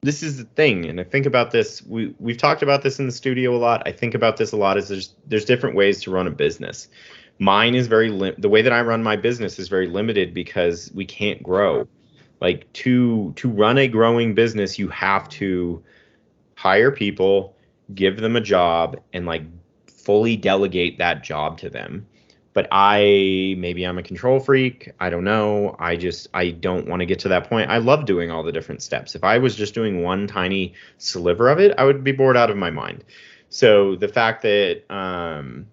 this 0.02 0.22
is 0.22 0.36
the 0.38 0.44
thing. 0.44 0.84
And 0.84 1.00
I 1.00 1.04
think 1.04 1.26
about 1.26 1.50
this. 1.50 1.82
We, 1.82 2.14
we've 2.20 2.36
talked 2.36 2.62
about 2.62 2.82
this 2.82 3.00
in 3.00 3.06
the 3.06 3.12
studio 3.12 3.56
a 3.56 3.58
lot. 3.58 3.82
I 3.86 3.92
think 3.92 4.14
about 4.14 4.36
this 4.36 4.52
a 4.52 4.56
lot 4.56 4.76
is 4.78 4.88
there's, 4.88 5.14
there's 5.26 5.44
different 5.46 5.74
ways 5.74 6.02
to 6.02 6.12
run 6.12 6.28
a 6.28 6.30
business. 6.30 6.88
Mine 7.40 7.74
is 7.74 7.88
very, 7.88 8.10
lim- 8.10 8.36
the 8.38 8.48
way 8.50 8.62
that 8.62 8.72
I 8.72 8.82
run 8.82 9.02
my 9.02 9.16
business 9.16 9.58
is 9.58 9.68
very 9.68 9.88
limited 9.88 10.34
because 10.34 10.92
we 10.94 11.04
can't 11.06 11.42
grow. 11.42 11.88
like 12.40 12.70
to 12.74 13.32
to 13.36 13.48
run 13.48 13.78
a 13.78 13.88
growing 13.88 14.34
business 14.34 14.78
you 14.78 14.88
have 14.88 15.28
to 15.30 15.82
hire 16.56 16.90
people 16.90 17.56
give 17.94 18.18
them 18.20 18.36
a 18.36 18.40
job 18.40 19.00
and 19.12 19.24
like 19.26 19.42
fully 19.88 20.36
delegate 20.36 20.98
that 20.98 21.24
job 21.24 21.58
to 21.58 21.70
them 21.70 22.06
but 22.54 22.66
i 22.72 23.54
maybe 23.58 23.84
i'm 23.84 23.98
a 23.98 24.02
control 24.02 24.40
freak. 24.40 24.90
I 25.00 25.10
don't 25.10 25.24
know. 25.24 25.76
I 25.78 25.96
just 25.96 26.28
i 26.32 26.50
don't 26.50 26.88
want 26.88 27.00
to 27.00 27.06
get 27.06 27.18
to 27.20 27.28
that 27.28 27.50
point. 27.50 27.68
I 27.68 27.78
love 27.78 28.06
doing 28.06 28.30
all 28.30 28.42
the 28.42 28.52
different 28.52 28.82
steps. 28.82 29.14
If 29.14 29.24
i 29.24 29.36
was 29.36 29.54
just 29.54 29.74
doing 29.74 30.02
one 30.02 30.26
tiny 30.26 30.72
sliver 30.96 31.50
of 31.50 31.60
it 31.60 31.74
i 31.76 31.84
would 31.84 32.02
be 32.02 32.12
bored 32.12 32.36
out 32.38 32.50
of 32.50 32.56
my 32.56 32.70
mind. 32.70 33.04
So 33.50 33.96
the 33.96 34.08
fact 34.08 34.42
that 34.42 34.82
um 34.88 35.66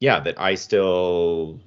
yeah 0.00 0.20
that 0.20 0.38
i 0.38 0.54
still 0.54 1.58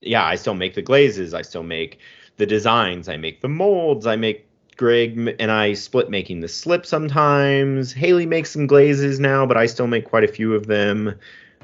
yeah 0.00 0.24
i 0.24 0.34
still 0.36 0.54
make 0.54 0.74
the 0.74 0.82
glazes 0.82 1.32
i 1.34 1.42
still 1.42 1.62
make 1.62 1.98
the 2.36 2.46
designs 2.46 3.08
i 3.08 3.16
make 3.16 3.40
the 3.40 3.48
molds 3.48 4.06
i 4.06 4.16
make 4.16 4.46
greg 4.76 5.36
and 5.38 5.50
i 5.50 5.72
split 5.72 6.10
making 6.10 6.40
the 6.40 6.48
slip 6.48 6.84
sometimes. 6.84 7.92
Haley 7.92 8.26
makes 8.26 8.50
some 8.50 8.66
glazes 8.66 9.20
now 9.20 9.46
but 9.46 9.56
i 9.56 9.66
still 9.66 9.86
make 9.86 10.04
quite 10.04 10.24
a 10.24 10.28
few 10.28 10.54
of 10.54 10.66
them 10.66 11.14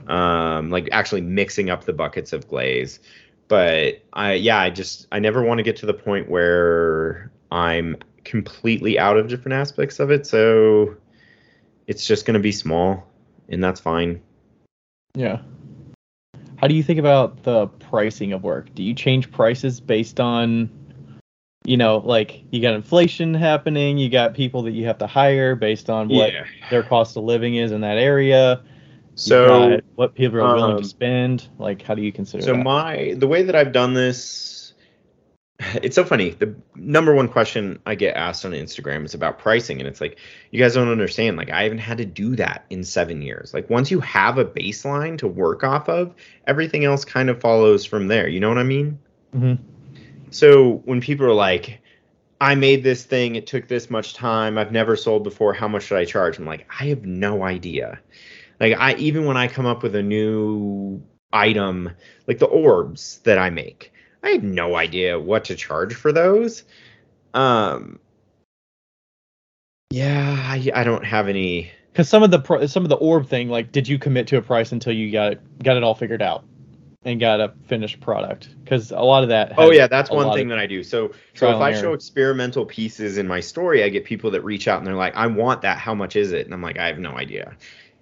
um 0.09 0.71
like 0.71 0.89
actually 0.93 1.21
mixing 1.21 1.71
up 1.71 1.85
the 1.85 1.93
buckets 1.93 2.33
of 2.33 2.49
glaze 2.49 3.01
but 3.49 4.03
i 4.13 4.33
yeah 4.33 4.59
i 4.59 4.71
just 4.71 5.07
i 5.13 5.19
never 5.19 5.43
want 5.43 5.59
to 5.59 5.65
get 5.65 5.77
to 5.77 5.87
the 5.87 5.95
point 5.95 6.29
where 6.29 7.31
i'm 7.51 7.97
completely 8.25 8.99
out 8.99 9.17
of 9.17 9.29
different 9.29 9.55
aspects 9.55 10.01
of 10.01 10.11
it. 10.11 10.27
So 10.27 10.97
it's 11.87 12.07
just 12.07 12.27
going 12.27 12.35
to 12.35 12.41
be 12.41 12.53
small, 12.53 13.07
and 13.49 13.63
that's 13.63 13.81
fine. 13.81 14.21
Yeah. 15.15 15.41
How 16.57 16.69
do 16.69 16.75
you 16.75 16.83
think 16.83 16.99
about 16.99 17.43
the 17.43 17.67
pricing 17.67 18.33
of 18.33 18.43
work? 18.43 18.75
Do 18.75 18.83
you 18.83 18.95
change 18.95 19.31
prices 19.33 19.81
based 19.81 20.21
on, 20.21 20.71
you 21.65 21.77
know, 21.77 21.99
like 21.99 22.45
you 22.51 22.61
got 22.61 22.75
inflation 22.75 23.35
happening, 23.35 23.99
you 23.99 24.11
got 24.11 24.35
people 24.35 24.63
that 24.63 24.73
you 24.73 24.87
have 24.87 24.99
to 24.99 25.07
hire 25.07 25.57
based 25.57 25.89
on 25.89 26.09
what 26.09 26.33
Yeah. 26.33 26.45
their 26.71 26.83
cost 26.83 27.17
of 27.17 27.25
living 27.25 27.55
is 27.57 27.73
in 27.73 27.81
that 27.81 27.97
area, 27.97 28.61
So 29.21 29.81
what 29.97 30.15
people 30.15 30.41
are 30.41 30.49
willing 30.49 30.77
um, 30.77 30.79
to 30.79 30.85
spend? 30.85 31.49
Like, 31.59 31.83
how 31.83 31.95
do 31.95 32.03
you 32.03 32.13
consider 32.13 32.43
So 32.43 32.53
that? 32.55 32.65
my 32.65 33.15
the 33.19 33.27
way 33.27 33.43
that 33.43 33.55
I've 33.55 33.73
done 33.73 33.93
this, 33.95 34.73
it's 35.59 35.95
so 35.95 36.05
funny. 36.05 36.31
The 36.31 36.55
number 36.75 37.15
one 37.15 37.29
question 37.29 37.79
I 37.87 37.95
get 37.95 38.17
asked 38.17 38.45
on 38.45 38.53
Instagram 38.53 39.05
is 39.05 39.15
about 39.15 39.39
pricing, 39.39 39.79
and 39.79 39.89
it's 39.89 40.01
like 40.01 40.19
you 40.51 40.59
guys 40.59 40.75
don't 40.75 40.89
understand. 40.89 41.37
Like 41.37 41.51
I 41.51 41.65
haven't 41.65 41.79
had 41.79 41.99
to 41.99 42.07
do 42.07 42.37
that 42.37 42.65
in 42.71 42.83
seven 42.85 43.23
years. 43.23 43.53
Like 43.53 43.69
once 43.69 43.91
you 43.91 44.01
have 44.01 44.39
a 44.39 44.45
baseline 44.45 45.19
to 45.19 45.29
work 45.29 45.65
off 45.65 45.89
of, 45.89 46.15
everything 46.47 46.85
else 46.85 47.05
kind 47.05 47.29
of 47.29 47.41
follows 47.41 47.85
from 47.85 48.09
there. 48.09 48.27
You 48.29 48.41
know 48.41 48.49
what 48.49 48.59
I 48.59 48.65
mean? 48.65 48.99
Mhm. 49.35 49.59
So 50.31 50.83
when 50.85 51.01
people 51.01 51.27
are 51.27 51.35
like, 51.35 51.81
I 52.41 52.55
made 52.55 52.83
this 52.83 53.05
thing, 53.05 53.35
it 53.35 53.47
took 53.47 53.69
this 53.69 53.91
much 53.91 54.15
time, 54.15 54.57
I've 54.57 54.73
never 54.73 54.97
sold 54.97 55.25
before, 55.25 55.53
how 55.53 55.69
much 55.69 55.85
should 55.85 55.99
I 55.99 56.05
charge? 56.07 56.39
I'm 56.39 56.47
like, 56.47 56.67
I 56.81 56.87
have 56.87 57.05
no 57.05 57.43
idea. 57.43 58.01
Like 58.61 58.79
I 58.79 58.95
even 58.97 59.25
when 59.25 59.37
I 59.39 59.49
come 59.49 59.67
up 59.67 59.83
with 59.83 59.95
a 59.95 60.03
new 60.03 61.03
item, 61.33 61.91
like 62.27 62.39
the 62.39 62.47
orbs 62.47 63.19
that 63.25 63.39
I 63.39 63.51
make, 63.51 63.93
I 64.23 64.31
have 64.31 64.43
no 64.45 64.77
idea 64.77 65.19
what 65.19 65.45
to 65.47 65.57
charge 65.57 65.95
for 65.95 66.13
those. 66.13 66.65
Um 67.35 67.99
yeah, 69.91 70.37
I, 70.39 70.71
I 70.75 70.85
don't 70.85 71.05
have 71.05 71.27
any 71.29 71.73
Because 71.93 72.09
some 72.09 72.23
of 72.23 72.31
the 72.31 72.39
pro- 72.39 72.67
some 72.67 72.85
of 72.85 72.91
the 72.91 72.97
orb 72.97 73.27
thing, 73.29 73.49
like, 73.49 73.73
did 73.73 73.89
you 73.89 73.99
commit 73.99 74.29
to 74.29 74.37
a 74.37 74.43
price 74.43 74.73
until 74.73 74.93
you 74.93 75.11
got 75.11 75.33
it 75.33 75.63
got 75.65 75.77
it 75.77 75.83
all 75.83 75.95
figured 75.95 76.23
out 76.23 76.45
and 77.03 77.19
got 77.19 77.41
a 77.41 77.53
finished 77.67 78.01
product? 78.01 78.51
Because 78.63 78.91
a 78.91 79.01
lot 79.01 79.23
of 79.23 79.31
that. 79.31 79.55
Oh 79.57 79.71
yeah, 79.73 79.87
that's 79.87 80.11
one 80.11 80.33
thing 80.35 80.49
that 80.49 80.59
I 80.59 80.67
do. 80.67 80.85
So 80.85 81.13
so 81.35 81.51
if 81.51 81.57
I 81.57 81.73
show 81.73 81.95
experimental 81.95 82.67
pieces 82.67 83.17
in 83.17 83.27
my 83.27 83.41
story, 83.41 83.83
I 83.83 83.89
get 83.89 84.05
people 84.05 84.31
that 84.33 84.43
reach 84.43 84.69
out 84.69 84.79
and 84.79 84.87
they're 84.87 84.95
like, 84.95 85.17
"I 85.17 85.27
want 85.27 85.63
that. 85.63 85.79
How 85.79 85.95
much 85.95 86.15
is 86.15 86.33
it?" 86.33 86.45
And 86.45 86.55
I'm 86.55 86.63
like, 86.63 86.79
"I 86.79 86.87
have 86.87 86.99
no 86.99 87.17
idea. 87.17 87.57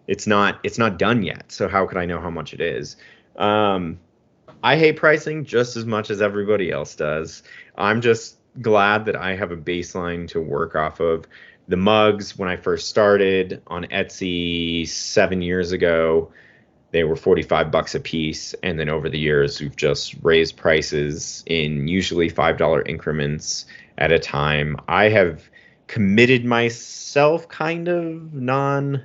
It's 0.09 0.27
not 0.27 0.59
it's 0.65 0.79
not 0.79 0.99
done 0.99 1.23
yet. 1.23 1.53
So 1.53 1.69
how 1.69 1.87
could 1.87 1.99
I 1.99 2.07
know 2.07 2.21
how 2.21 2.31
much 2.31 2.53
it 2.55 2.61
is?" 2.61 2.97
Um, 3.37 4.01
I 4.63 4.77
hate 4.77 4.97
pricing 4.97 5.45
just 5.45 5.77
as 5.77 5.85
much 5.85 6.11
as 6.11 6.21
everybody 6.21 6.73
else 6.73 6.97
does. 6.97 7.45
I'm 7.77 8.01
just 8.01 8.37
glad 8.61 9.05
that 9.05 9.15
I 9.15 9.37
have 9.37 9.53
a 9.53 9.57
baseline 9.57 10.27
to 10.29 10.41
work 10.41 10.75
off 10.75 10.99
of. 10.99 11.27
The 11.69 11.77
mugs 11.77 12.37
when 12.37 12.49
I 12.49 12.57
first 12.57 12.89
started 12.89 13.63
on 13.69 13.85
Etsy 13.85 14.89
seven 14.89 15.43
years 15.43 15.71
ago, 15.71 16.33
they 16.91 17.05
were 17.05 17.17
45 17.17 17.71
bucks 17.71 17.95
a 17.95 18.01
piece 18.01 18.55
and 18.63 18.79
then 18.79 18.89
over 18.89 19.09
the 19.09 19.19
years 19.19 19.61
we've 19.61 19.77
just 19.77 20.15
raised 20.23 20.57
prices 20.57 21.43
in 21.47 21.89
usually 21.89 22.31
$5 22.31 22.89
increments 22.89 23.67
at 23.99 24.13
a 24.13 24.19
time 24.19 24.77
i 24.89 25.09
have 25.09 25.51
committed 25.87 26.45
myself 26.45 27.49
kind 27.49 27.89
of 27.89 28.33
non 28.33 29.03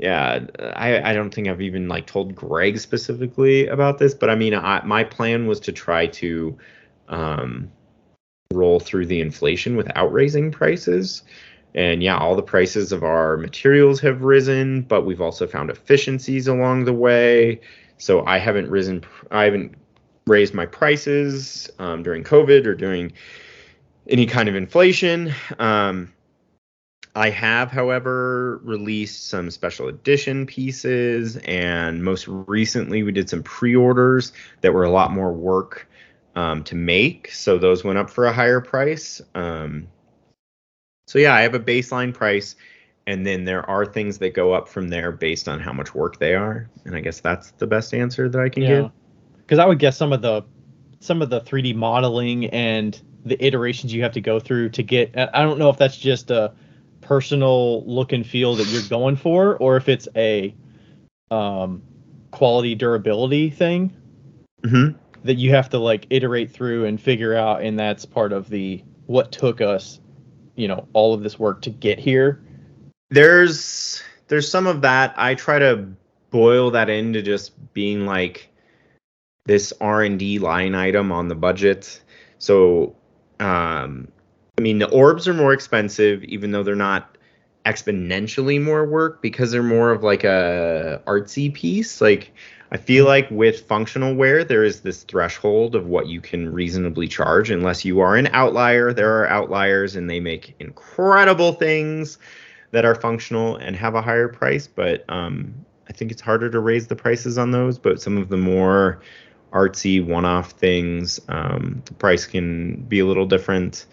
yeah 0.00 0.40
i 0.74 1.10
i 1.10 1.12
don't 1.12 1.32
think 1.34 1.48
i've 1.48 1.60
even 1.60 1.88
like 1.88 2.06
told 2.06 2.34
greg 2.34 2.78
specifically 2.78 3.66
about 3.66 3.98
this 3.98 4.14
but 4.14 4.30
i 4.30 4.34
mean 4.34 4.54
I, 4.54 4.82
my 4.84 5.04
plan 5.04 5.46
was 5.46 5.60
to 5.60 5.72
try 5.72 6.06
to 6.06 6.58
um 7.08 7.70
roll 8.52 8.80
through 8.80 9.06
the 9.06 9.20
inflation 9.20 9.76
without 9.76 10.12
raising 10.12 10.50
prices 10.50 11.22
and 11.74 12.02
yeah, 12.02 12.18
all 12.18 12.34
the 12.34 12.42
prices 12.42 12.92
of 12.92 13.04
our 13.04 13.36
materials 13.36 14.00
have 14.00 14.22
risen, 14.22 14.82
but 14.82 15.02
we've 15.02 15.20
also 15.20 15.46
found 15.46 15.70
efficiencies 15.70 16.48
along 16.48 16.84
the 16.84 16.92
way. 16.92 17.60
So 17.98 18.24
I 18.26 18.38
haven't 18.38 18.68
risen, 18.70 19.04
I 19.30 19.44
haven't 19.44 19.76
raised 20.26 20.54
my 20.54 20.66
prices 20.66 21.70
um, 21.78 22.02
during 22.02 22.24
COVID 22.24 22.66
or 22.66 22.74
during 22.74 23.12
any 24.08 24.26
kind 24.26 24.48
of 24.48 24.56
inflation. 24.56 25.32
Um, 25.58 26.12
I 27.14 27.30
have, 27.30 27.70
however, 27.70 28.60
released 28.62 29.28
some 29.28 29.50
special 29.50 29.88
edition 29.88 30.46
pieces, 30.46 31.36
and 31.38 32.04
most 32.04 32.28
recently 32.28 33.02
we 33.02 33.10
did 33.12 33.28
some 33.28 33.42
pre-orders 33.42 34.32
that 34.60 34.72
were 34.72 34.84
a 34.84 34.90
lot 34.90 35.10
more 35.10 35.32
work 35.32 35.88
um, 36.36 36.62
to 36.64 36.76
make. 36.76 37.32
So 37.32 37.58
those 37.58 37.82
went 37.82 37.98
up 37.98 38.10
for 38.10 38.26
a 38.26 38.32
higher 38.32 38.60
price. 38.60 39.20
Um, 39.34 39.88
so 41.08 41.18
yeah, 41.18 41.34
I 41.34 41.40
have 41.40 41.54
a 41.54 41.60
baseline 41.60 42.14
price, 42.14 42.54
and 43.08 43.26
then 43.26 43.44
there 43.44 43.68
are 43.68 43.84
things 43.84 44.18
that 44.18 44.34
go 44.34 44.52
up 44.52 44.68
from 44.68 44.88
there 44.88 45.10
based 45.10 45.48
on 45.48 45.58
how 45.58 45.72
much 45.72 45.94
work 45.94 46.20
they 46.20 46.36
are. 46.36 46.68
And 46.84 46.94
I 46.94 47.00
guess 47.00 47.18
that's 47.18 47.50
the 47.52 47.66
best 47.66 47.92
answer 47.92 48.28
that 48.28 48.40
I 48.40 48.48
can 48.48 48.62
Yeah. 48.62 48.68
give. 48.68 48.90
Because 49.38 49.58
I 49.58 49.66
would 49.66 49.80
guess 49.80 49.96
some 49.96 50.12
of 50.12 50.22
the 50.22 50.42
some 51.00 51.22
of 51.22 51.30
the 51.30 51.40
3D 51.40 51.74
modeling 51.74 52.46
and 52.50 53.00
the 53.24 53.42
iterations 53.44 53.92
you 53.92 54.02
have 54.02 54.12
to 54.12 54.20
go 54.20 54.38
through 54.38 54.68
to 54.68 54.82
get. 54.84 55.10
I 55.16 55.28
I 55.34 55.42
don't 55.42 55.58
know 55.58 55.70
if 55.70 55.76
that's 55.76 55.96
just 55.96 56.30
a 56.30 56.52
personal 57.10 57.84
look 57.86 58.12
and 58.12 58.24
feel 58.24 58.54
that 58.54 58.68
you're 58.68 58.88
going 58.88 59.16
for, 59.16 59.56
or 59.56 59.76
if 59.76 59.88
it's 59.88 60.06
a 60.14 60.54
um, 61.32 61.82
quality 62.30 62.76
durability 62.76 63.50
thing 63.50 63.92
hmm 64.64 64.90
that 65.24 65.34
you 65.34 65.50
have 65.50 65.68
to 65.68 65.78
like 65.78 66.06
iterate 66.08 66.52
through 66.52 66.84
and 66.84 67.00
figure 67.00 67.34
out, 67.34 67.62
and 67.62 67.78
that's 67.78 68.06
part 68.06 68.32
of 68.32 68.48
the 68.48 68.82
what 69.06 69.32
took 69.32 69.60
us, 69.60 70.00
you 70.54 70.68
know, 70.68 70.86
all 70.92 71.12
of 71.12 71.22
this 71.24 71.36
work 71.36 71.60
to 71.62 71.70
get 71.70 71.98
here. 71.98 72.42
There's 73.10 74.00
there's 74.28 74.48
some 74.48 74.68
of 74.68 74.82
that. 74.82 75.12
I 75.16 75.34
try 75.34 75.58
to 75.58 75.88
boil 76.30 76.70
that 76.70 76.88
into 76.88 77.22
just 77.22 77.52
being 77.74 78.06
like 78.06 78.48
this 79.46 79.72
R 79.80 80.04
and 80.04 80.16
D 80.16 80.38
line 80.38 80.76
item 80.76 81.10
on 81.10 81.26
the 81.26 81.34
budget. 81.34 82.00
So, 82.38 82.94
um, 83.40 84.08
I 84.60 84.62
mean, 84.62 84.78
the 84.78 84.90
orbs 84.90 85.26
are 85.26 85.32
more 85.32 85.54
expensive, 85.54 86.22
even 86.24 86.50
though 86.50 86.62
they're 86.62 86.76
not 86.76 87.16
exponentially 87.64 88.62
more 88.62 88.84
work 88.84 89.22
because 89.22 89.50
they're 89.50 89.62
more 89.62 89.90
of 89.90 90.02
like 90.02 90.22
a 90.22 91.00
artsy 91.06 91.52
piece. 91.52 92.02
Like 92.02 92.30
I 92.70 92.76
feel 92.76 93.06
like 93.06 93.30
with 93.30 93.66
functional 93.66 94.14
ware, 94.14 94.44
there 94.44 94.62
is 94.62 94.82
this 94.82 95.02
threshold 95.04 95.74
of 95.74 95.86
what 95.86 96.08
you 96.08 96.20
can 96.20 96.52
reasonably 96.52 97.08
charge, 97.08 97.50
unless 97.50 97.86
you 97.86 98.00
are 98.00 98.16
an 98.16 98.26
outlier. 98.34 98.92
There 98.92 99.22
are 99.22 99.26
outliers, 99.28 99.96
and 99.96 100.10
they 100.10 100.20
make 100.20 100.54
incredible 100.60 101.54
things 101.54 102.18
that 102.72 102.84
are 102.84 102.94
functional 102.94 103.56
and 103.56 103.74
have 103.76 103.94
a 103.94 104.02
higher 104.02 104.28
price. 104.28 104.66
But 104.66 105.06
um, 105.08 105.54
I 105.88 105.94
think 105.94 106.12
it's 106.12 106.20
harder 106.20 106.50
to 106.50 106.60
raise 106.60 106.86
the 106.86 106.96
prices 106.96 107.38
on 107.38 107.50
those. 107.50 107.78
But 107.78 108.02
some 108.02 108.18
of 108.18 108.28
the 108.28 108.36
more 108.36 109.00
artsy 109.54 110.04
one-off 110.04 110.50
things, 110.50 111.18
um, 111.28 111.82
the 111.86 111.94
price 111.94 112.26
can 112.26 112.82
be 112.82 112.98
a 112.98 113.06
little 113.06 113.26
different. 113.26 113.86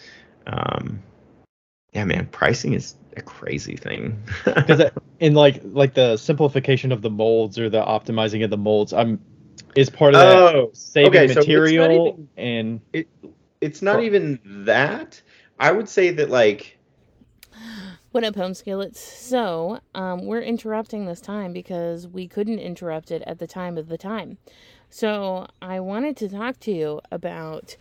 Um, 0.48 1.04
yeah, 1.94 2.06
man, 2.06 2.28
pricing 2.28 2.74
is 2.74 2.96
a 3.16 3.22
crazy 3.22 3.76
thing. 3.76 4.22
because 4.46 4.82
in 5.20 5.34
like 5.34 5.62
like 5.64 5.94
the 5.94 6.18
simplification 6.18 6.92
of 6.92 7.02
the 7.02 7.10
molds 7.10 7.58
or 7.60 7.70
the 7.70 7.82
optimizing 7.82 8.44
of 8.44 8.52
the 8.52 8.58
molds 8.58 8.94
i'm 8.94 9.20
is 9.76 9.90
part 9.90 10.14
of 10.14 10.20
that 10.20 10.56
oh, 10.56 10.70
saving 10.74 11.10
okay, 11.10 11.28
so 11.28 11.40
it's 11.40 11.48
material 11.48 12.08
even- 12.08 12.30
and 12.38 13.06
it's 13.62 13.82
not 13.82 14.04
even 14.04 14.40
that. 14.46 15.22
I 15.60 15.72
would 15.72 15.90
say 15.90 16.12
that 16.12 16.30
like 16.30 16.78
What 18.12 18.24
up, 18.24 18.36
home 18.36 18.54
skillets? 18.54 19.00
So, 19.00 19.80
um, 19.94 20.26
we're 20.26 20.42
interrupting 20.42 21.06
this 21.06 21.22
time 21.22 21.54
because 21.54 22.08
we 22.08 22.28
couldn't 22.28 22.60
interrupt 22.60 23.12
it 23.12 23.22
at 23.28 23.40
the 23.40 23.48
time 23.48 23.78
of 23.78 23.88
the 23.88 23.98
time. 23.98 24.38
So, 24.90 25.48
I 25.62 25.80
wanted 25.80 26.18
to 26.18 26.30
talk 26.30 26.60
to 26.62 26.72
you 26.72 27.02
about 27.12 27.76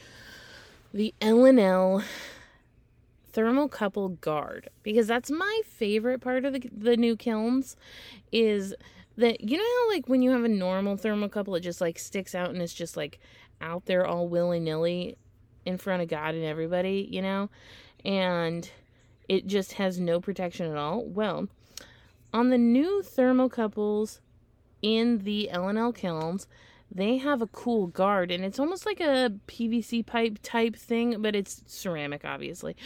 the 0.93 1.15
L&L 1.21 2.03
thermocouple 3.37 4.21
guard 4.21 4.71
because 4.83 5.07
that's 5.07 5.31
my 5.31 5.61
favorite 5.67 6.21
part 6.21 6.45
of 6.45 6.53
the, 6.53 6.71
the 6.73 6.97
new 6.97 7.17
kilns 7.17 7.77
is 8.33 8.75
that 9.17 9.41
you 9.41 9.57
know 9.57 9.65
how 9.65 9.95
like 9.95 10.09
when 10.09 10.23
you 10.23 10.31
have 10.31 10.45
a 10.45 10.49
normal 10.49 10.97
thermocouple 10.97 11.57
it 11.57 11.61
just 11.61 11.81
like 11.81 11.99
sticks 11.99 12.35
out 12.35 12.51
and 12.51 12.63
it's 12.63 12.75
just 12.75 12.97
like 12.97 13.19
out 13.61 13.87
there 13.87 14.07
all 14.07 14.29
willy-nilly 14.29 15.17
in 15.67 15.77
front 15.77 16.01
of 16.03 16.09
God 16.09 16.35
and 16.35 16.45
everybody, 16.45 17.07
you 17.11 17.21
know? 17.21 17.51
And 18.05 18.71
it 19.29 19.47
just 19.47 19.75
has 19.75 19.99
no 19.99 20.21
protection 20.21 20.71
at 20.71 20.77
all. 20.77 21.05
Well, 21.05 21.49
on 22.33 22.51
the 22.51 22.59
new 22.59 23.03
thermocouples 23.05 24.21
in 24.81 25.19
the 25.19 25.51
L&L 25.51 25.93
kilns, 25.93 26.47
they 26.91 27.19
have 27.19 27.43
a 27.43 27.47
cool 27.49 27.89
guard 27.89 28.31
and 28.31 28.45
it's 28.45 28.59
almost 28.59 28.87
like 28.87 29.01
a 29.01 29.33
PVC 29.49 30.05
pipe 30.05 30.39
type 30.43 30.77
thing, 30.77 31.21
but 31.21 31.35
it's 31.35 31.63
ceramic 31.67 32.25
obviously. 32.25 32.77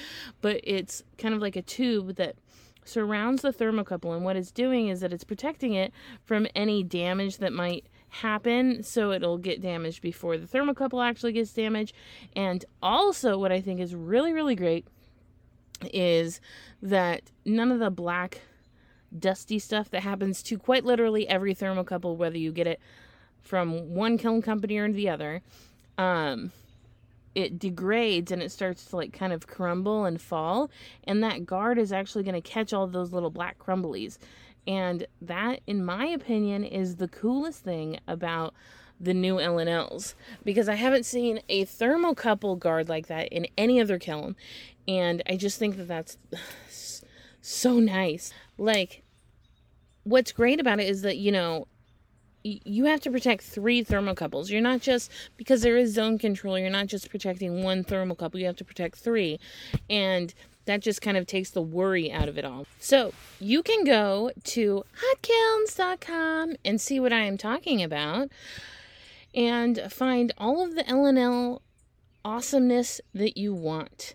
But 0.41 0.61
it's 0.65 1.03
kind 1.19 1.35
of 1.35 1.41
like 1.41 1.57
a 1.57 1.63
tube 1.63 2.17
that 2.17 2.37
surrounds 2.85 3.43
the 3.43 3.53
thermocouple 3.53 4.15
and 4.17 4.25
what 4.25 4.37
it's 4.37 4.51
doing 4.51 4.89
is 4.89 5.01
that 5.01 5.13
it's 5.13 5.23
protecting 5.23 5.75
it 5.75 5.93
from 6.25 6.47
any 6.55 6.83
damage 6.83 7.37
that 7.37 7.53
might 7.53 7.87
happen 8.09 8.83
so 8.83 9.13
it'll 9.13 9.39
get 9.39 9.61
damaged 9.61 10.03
before 10.03 10.37
the 10.37 10.47
thermocouple 10.47 11.07
actually 11.07 11.31
gets 11.31 11.53
damaged 11.53 11.95
and 12.35 12.65
also 12.83 13.39
what 13.39 13.53
i 13.53 13.61
think 13.61 13.79
is 13.79 13.95
really 13.95 14.33
really 14.33 14.57
great 14.57 14.85
is 15.93 16.41
that 16.83 17.23
none 17.45 17.71
of 17.71 17.79
the 17.79 17.91
black 17.91 18.41
dusty 19.17 19.59
stuff 19.59 19.91
that 19.91 20.03
happens 20.03 20.43
to 20.45 20.59
quite 20.59 20.85
literally 20.85 21.29
every 21.29 21.55
thermocouple, 21.55 22.17
whether 22.17 22.39
you 22.39 22.53
get 22.53 22.67
it 22.67 22.81
from 23.43 23.95
one 23.95 24.19
kiln 24.19 24.43
company 24.43 24.77
or 24.79 24.91
the 24.91 25.09
other, 25.09 25.43
um, 25.99 26.53
it 27.35 27.59
degrades 27.59 28.33
and 28.33 28.43
it 28.43 28.51
starts 28.51 28.87
to 28.87 28.97
like 28.97 29.13
kind 29.13 29.33
of 29.33 29.47
crumble 29.47 30.05
and 30.05 30.21
fall. 30.21 30.71
And 31.05 31.23
that 31.23 31.47
guard 31.47 31.79
is 31.79 31.93
actually 31.93 32.25
going 32.25 32.41
to 32.41 32.49
catch 32.49 32.73
all 32.73 32.87
those 32.87 33.13
little 33.13 33.31
black 33.31 33.59
crumblies. 33.59 34.19
And 34.67 35.07
that, 35.23 35.61
in 35.67 35.85
my 35.85 36.07
opinion, 36.07 36.65
is 36.65 36.97
the 36.97 37.09
coolest 37.09 37.63
thing 37.63 37.99
about 38.07 38.55
the 39.01 39.15
new 39.15 39.41
L&Ls 39.41 40.15
because 40.45 40.69
I 40.69 40.75
haven't 40.75 41.07
seen 41.07 41.41
a 41.49 41.65
thermocouple 41.65 42.59
guard 42.59 42.89
like 42.89 43.07
that 43.07 43.29
in 43.29 43.47
any 43.57 43.81
other 43.81 43.99
kiln. 43.99 44.37
And 44.87 45.23
I 45.27 45.37
just 45.37 45.59
think 45.59 45.77
that 45.79 45.89
that's 45.89 46.19
so 47.41 47.79
nice. 47.79 48.33
Like, 48.59 49.03
what's 50.05 50.33
great 50.33 50.61
about 50.61 50.81
it 50.81 50.89
is 50.89 51.03
that, 51.03 51.17
you 51.17 51.33
know, 51.33 51.67
you 52.43 52.87
have 52.87 53.01
to 53.01 53.11
protect 53.11 53.43
three 53.43 53.85
thermocouples. 53.85 54.51
You're 54.51 54.61
not 54.61 54.81
just 54.81 55.11
because 55.37 55.63
there 55.63 55.77
is 55.77 55.93
zone 55.93 56.19
control, 56.19 56.59
you're 56.59 56.71
not 56.71 56.87
just 56.87 57.11
protecting 57.11 57.63
one 57.63 57.85
thermocouple, 57.85 58.39
you 58.39 58.47
have 58.47 58.57
to 58.57 58.65
protect 58.65 58.97
three. 58.97 59.39
And 59.89 60.33
that 60.65 60.81
just 60.81 61.03
kind 61.03 61.17
of 61.17 61.27
takes 61.27 61.51
the 61.51 61.63
worry 61.63 62.13
out 62.13 62.29
of 62.29 62.39
it 62.39 62.45
all. 62.45 62.67
So 62.79 63.13
you 63.41 63.63
can 63.63 63.85
go 63.85 64.31
to 64.45 64.85
hotkilns.com 65.25 66.57
and 66.65 66.81
see 66.81 67.01
what 67.01 67.13
I 67.13 67.21
am 67.21 67.37
talking 67.37 67.83
about 67.83 68.29
and 69.35 69.81
find 69.91 70.33
all 70.39 70.63
of 70.63 70.75
the 70.75 70.89
L&L 70.89 71.63
awesomeness 72.25 73.01
that 73.15 73.37
you 73.37 73.55
want. 73.55 74.15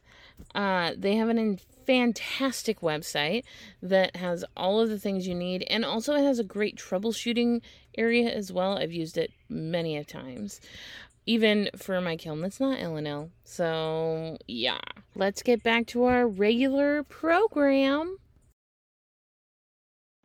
Uh, 0.54 0.94
they 0.98 1.16
have 1.16 1.30
an 1.30 1.60
fantastic 1.86 2.82
website 2.82 3.44
that 3.82 4.16
has 4.16 4.44
all 4.56 4.80
of 4.80 4.90
the 4.90 5.00
things 5.00 5.28
you 5.28 5.36
need 5.36 5.64
and 5.70 5.86
also 5.86 6.14
it 6.14 6.24
has 6.24 6.40
a 6.40 6.44
great 6.44 6.78
troubleshooting 6.78 7.62
area 7.98 8.30
as 8.30 8.52
well. 8.52 8.78
I've 8.78 8.92
used 8.94 9.18
it 9.18 9.32
many 9.50 9.98
a 9.98 10.04
times. 10.04 10.62
Even 11.28 11.70
for 11.76 12.00
my 12.02 12.18
kiln 12.18 12.42
that's 12.42 12.60
not 12.60 12.80
L&L. 12.80 13.32
So, 13.44 14.38
yeah. 14.48 14.80
Let's 15.16 15.42
get 15.42 15.64
back 15.64 15.88
to 15.88 16.04
our 16.06 16.28
regular 16.28 17.04
program. 17.04 18.18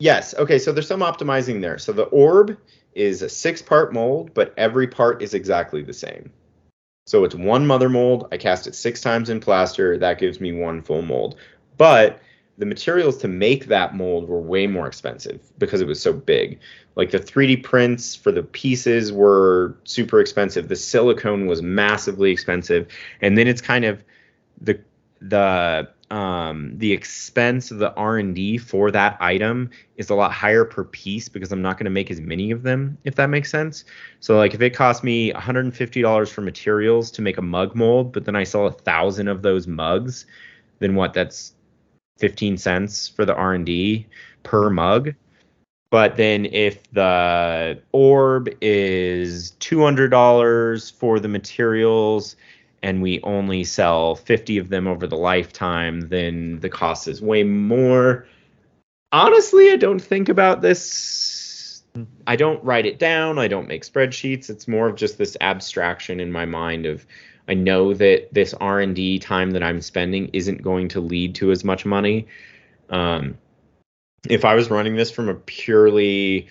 Yes. 0.01 0.35
Okay. 0.35 0.59
So 0.59 0.73
there's 0.73 0.89
some 0.89 1.01
optimizing 1.01 1.61
there. 1.61 1.79
So 1.79 1.93
the 1.93 2.05
orb 2.05 2.57
is 2.95 3.23
a 3.23 3.29
six 3.29 3.63
part 3.63 3.93
mold, 3.93 4.35
but 4.35 4.53
every 4.57 4.89
part 4.89 5.23
is 5.23 5.35
exactly 5.35 5.83
the 5.83 5.93
same. 5.93 6.33
So 7.11 7.25
it's 7.25 7.35
one 7.35 7.67
mother 7.67 7.89
mold. 7.89 8.29
I 8.31 8.37
cast 8.37 8.69
it 8.69 8.75
six 8.77 9.01
times 9.01 9.31
in 9.31 9.41
plaster. 9.41 9.99
That 9.99 10.21
gives 10.21 10.41
me 10.41 10.53
one 10.53 10.81
full 10.81 11.03
mold. 11.03 11.35
But 11.77 12.21
the 12.57 12.67
materials 12.67 13.17
to 13.17 13.27
make 13.27 13.67
that 13.67 13.97
mold 13.97 14.29
were 14.29 14.41
way 14.41 14.69
more 14.69 14.87
expensive 14.87 15.41
because 15.59 15.81
it 15.81 15.89
was 15.89 16.01
so 16.01 16.13
big. 16.13 16.61
Like 16.95 17.11
the 17.11 17.19
3D 17.19 17.65
prints 17.65 18.15
for 18.15 18.31
the 18.31 18.45
pieces 18.45 19.13
were 19.13 19.77
super 19.83 20.21
expensive. 20.21 20.69
The 20.69 20.77
silicone 20.77 21.49
was 21.49 21.63
massively 21.63 22.31
expensive. 22.31 22.87
And 23.21 23.37
then 23.37 23.49
it's 23.49 23.61
kind 23.61 23.85
of 23.85 24.05
the 24.61 24.81
the 25.21 25.89
um, 26.11 26.77
the 26.77 26.93
expense 26.93 27.71
of 27.71 27.79
the 27.79 27.95
r&d 27.95 28.59
for 28.59 28.91
that 28.91 29.17
item 29.21 29.71
is 29.97 30.11
a 30.11 30.15
lot 30.15 30.33
higher 30.33 30.65
per 30.65 30.85
piece 30.85 31.29
because 31.29 31.53
i'm 31.53 31.63
not 31.63 31.77
going 31.77 31.85
to 31.85 31.91
make 31.91 32.11
as 32.11 32.21
many 32.21 32.51
of 32.51 32.63
them 32.63 32.99
if 33.05 33.15
that 33.15 33.31
makes 33.31 33.51
sense. 33.51 33.85
So 34.19 34.37
like 34.37 34.55
if 34.55 34.61
it 34.61 34.71
cost 34.71 35.05
me 35.05 35.33
$150 35.33 36.29
for 36.29 36.41
materials 36.41 37.11
to 37.13 37.23
make 37.23 37.39
a 37.39 37.43
mug 37.43 37.75
mold 37.75 38.13
but 38.13 38.25
then 38.25 38.37
i 38.37 38.45
sell 38.45 38.67
a 38.67 38.73
thousand 38.73 39.29
of 39.29 39.43
those 39.43 39.67
mugs 39.67 40.27
then 40.81 40.95
what 40.95 41.15
that's 41.15 41.55
15 42.21 42.59
cents 42.59 43.09
for 43.09 43.25
the 43.25 43.35
r&d 43.35 44.07
per 44.43 44.71
mug. 44.71 45.15
But 45.91 46.17
then 46.17 46.47
if 46.47 46.91
the 46.93 47.81
orb 47.93 48.49
is 48.61 49.53
$200 49.59 50.93
for 50.93 51.19
the 51.19 51.29
materials 51.29 52.37
and 52.83 53.03
we 53.03 53.20
only 53.22 53.64
sell 53.64 54.14
50 54.14 54.59
of 54.59 54.68
them 54.68 54.87
over 54.87 55.07
the 55.07 55.16
lifetime, 55.16 56.01
then 56.09 56.61
the 56.61 56.68
cost 56.68 57.09
is 57.09 57.20
way 57.20 57.43
more. 57.43 58.26
Honestly, 59.12 59.70
I 59.70 59.76
don't 59.76 60.01
think 60.01 60.28
about 60.28 60.62
this. 60.62 61.83
I 62.26 62.37
don't 62.37 62.62
write 62.64 62.87
it 62.87 62.99
down. 62.99 63.39
I 63.39 63.49
don't 63.49 63.68
make 63.68 63.85
spreadsheets. 63.85 64.49
It's 64.49 64.68
more 64.68 64.89
of 64.89 64.97
just 64.97 65.18
this 65.18 65.37
abstraction 65.41 66.20
in 66.20 66.33
my 66.33 66.45
mind 66.45 66.87
of 66.87 67.07
I 67.49 67.55
know 67.55 67.93
that 67.95 68.33
this 68.33 68.55
R&D 68.55 69.18
time 69.18 69.51
that 69.51 69.62
I'm 69.62 69.81
spending 69.81 70.31
isn't 70.33 70.62
going 70.62 70.87
to 70.89 71.01
lead 71.01 71.35
to 71.37 71.51
as 71.51 71.64
much 71.64 71.85
money. 71.85 72.28
Um, 72.91 73.37
if 74.28 74.45
I 74.45 74.55
was 74.55 74.70
running 74.70 74.95
this 74.95 75.11
from 75.11 75.28
a 75.28 75.35
purely 75.35 76.49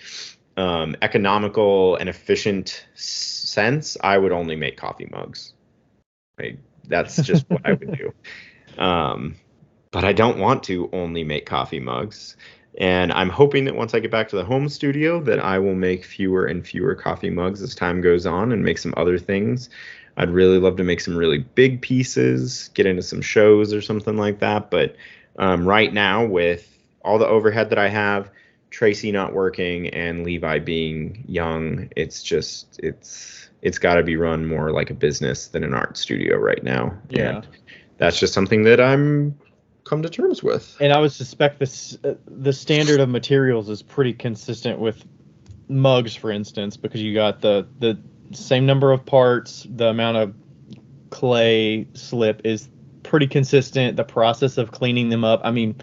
um, 0.58 0.94
economical 1.00 1.96
and 1.96 2.10
efficient 2.10 2.86
sense, 2.94 3.96
I 4.02 4.18
would 4.18 4.32
only 4.32 4.56
make 4.56 4.76
coffee 4.76 5.08
mugs. 5.10 5.54
Right? 6.40 6.58
That's 6.88 7.16
just 7.16 7.48
what 7.48 7.62
I 7.64 7.72
would 7.72 7.96
do. 7.96 8.12
Um, 8.78 9.34
but 9.90 10.04
I 10.04 10.12
don't 10.12 10.38
want 10.38 10.62
to 10.64 10.88
only 10.92 11.24
make 11.24 11.44
coffee 11.44 11.80
mugs. 11.80 12.36
And 12.78 13.12
I'm 13.12 13.28
hoping 13.28 13.64
that 13.64 13.74
once 13.74 13.94
I 13.94 14.00
get 14.00 14.12
back 14.12 14.28
to 14.28 14.36
the 14.36 14.44
home 14.44 14.68
studio 14.68 15.20
that 15.24 15.40
I 15.40 15.58
will 15.58 15.74
make 15.74 16.04
fewer 16.04 16.46
and 16.46 16.66
fewer 16.66 16.94
coffee 16.94 17.30
mugs 17.30 17.60
as 17.62 17.74
time 17.74 18.00
goes 18.00 18.26
on 18.26 18.52
and 18.52 18.62
make 18.62 18.78
some 18.78 18.94
other 18.96 19.18
things. 19.18 19.68
I'd 20.16 20.30
really 20.30 20.58
love 20.58 20.76
to 20.76 20.84
make 20.84 21.00
some 21.00 21.16
really 21.16 21.38
big 21.38 21.82
pieces, 21.82 22.70
get 22.74 22.86
into 22.86 23.02
some 23.02 23.20
shows 23.20 23.74
or 23.74 23.82
something 23.82 24.16
like 24.16 24.38
that. 24.38 24.70
But 24.70 24.96
um, 25.38 25.66
right 25.66 25.92
now, 25.92 26.24
with 26.24 26.78
all 27.04 27.18
the 27.18 27.26
overhead 27.26 27.70
that 27.70 27.78
I 27.78 27.88
have, 27.88 28.30
Tracy 28.70 29.10
not 29.10 29.34
working 29.34 29.88
and 29.88 30.24
Levi 30.24 30.60
being 30.60 31.24
young, 31.26 31.90
it's 31.96 32.22
just 32.22 32.78
it's 32.80 33.49
it's 33.62 33.78
got 33.78 33.94
to 33.94 34.02
be 34.02 34.16
run 34.16 34.46
more 34.46 34.70
like 34.70 34.90
a 34.90 34.94
business 34.94 35.48
than 35.48 35.64
an 35.64 35.74
art 35.74 35.96
studio 35.96 36.36
right 36.36 36.62
now. 36.62 36.96
Yeah. 37.08 37.36
And 37.36 37.48
that's 37.98 38.18
just 38.18 38.32
something 38.32 38.62
that 38.64 38.80
I'm 38.80 39.38
come 39.84 40.02
to 40.02 40.08
terms 40.08 40.42
with. 40.42 40.76
And 40.80 40.92
I 40.92 41.00
would 41.00 41.12
suspect 41.12 41.58
this 41.58 41.98
uh, 42.04 42.14
the 42.26 42.52
standard 42.52 43.00
of 43.00 43.08
materials 43.08 43.68
is 43.68 43.82
pretty 43.82 44.12
consistent 44.12 44.78
with 44.78 45.04
mugs, 45.68 46.14
for 46.14 46.30
instance, 46.30 46.76
because 46.76 47.02
you 47.02 47.14
got 47.14 47.40
the 47.40 47.66
the 47.78 47.98
same 48.32 48.66
number 48.66 48.92
of 48.92 49.04
parts, 49.04 49.66
the 49.68 49.88
amount 49.88 50.16
of 50.16 50.34
clay 51.10 51.86
slip 51.94 52.40
is 52.44 52.68
pretty 53.02 53.26
consistent. 53.26 53.96
The 53.96 54.04
process 54.04 54.56
of 54.56 54.70
cleaning 54.70 55.08
them 55.08 55.24
up, 55.24 55.40
I 55.42 55.50
mean, 55.50 55.74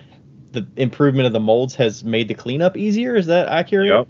the 0.51 0.65
improvement 0.78 1.28
of 1.28 1.34
the 1.34 1.39
molds 1.39 1.75
has 1.75 2.03
made 2.03 2.28
the 2.28 2.34
cleanup 2.34 2.78
easier. 2.78 3.15
Is 3.15 3.28
that 3.28 3.47
accurate? 3.49 3.89
Yep. 3.89 4.07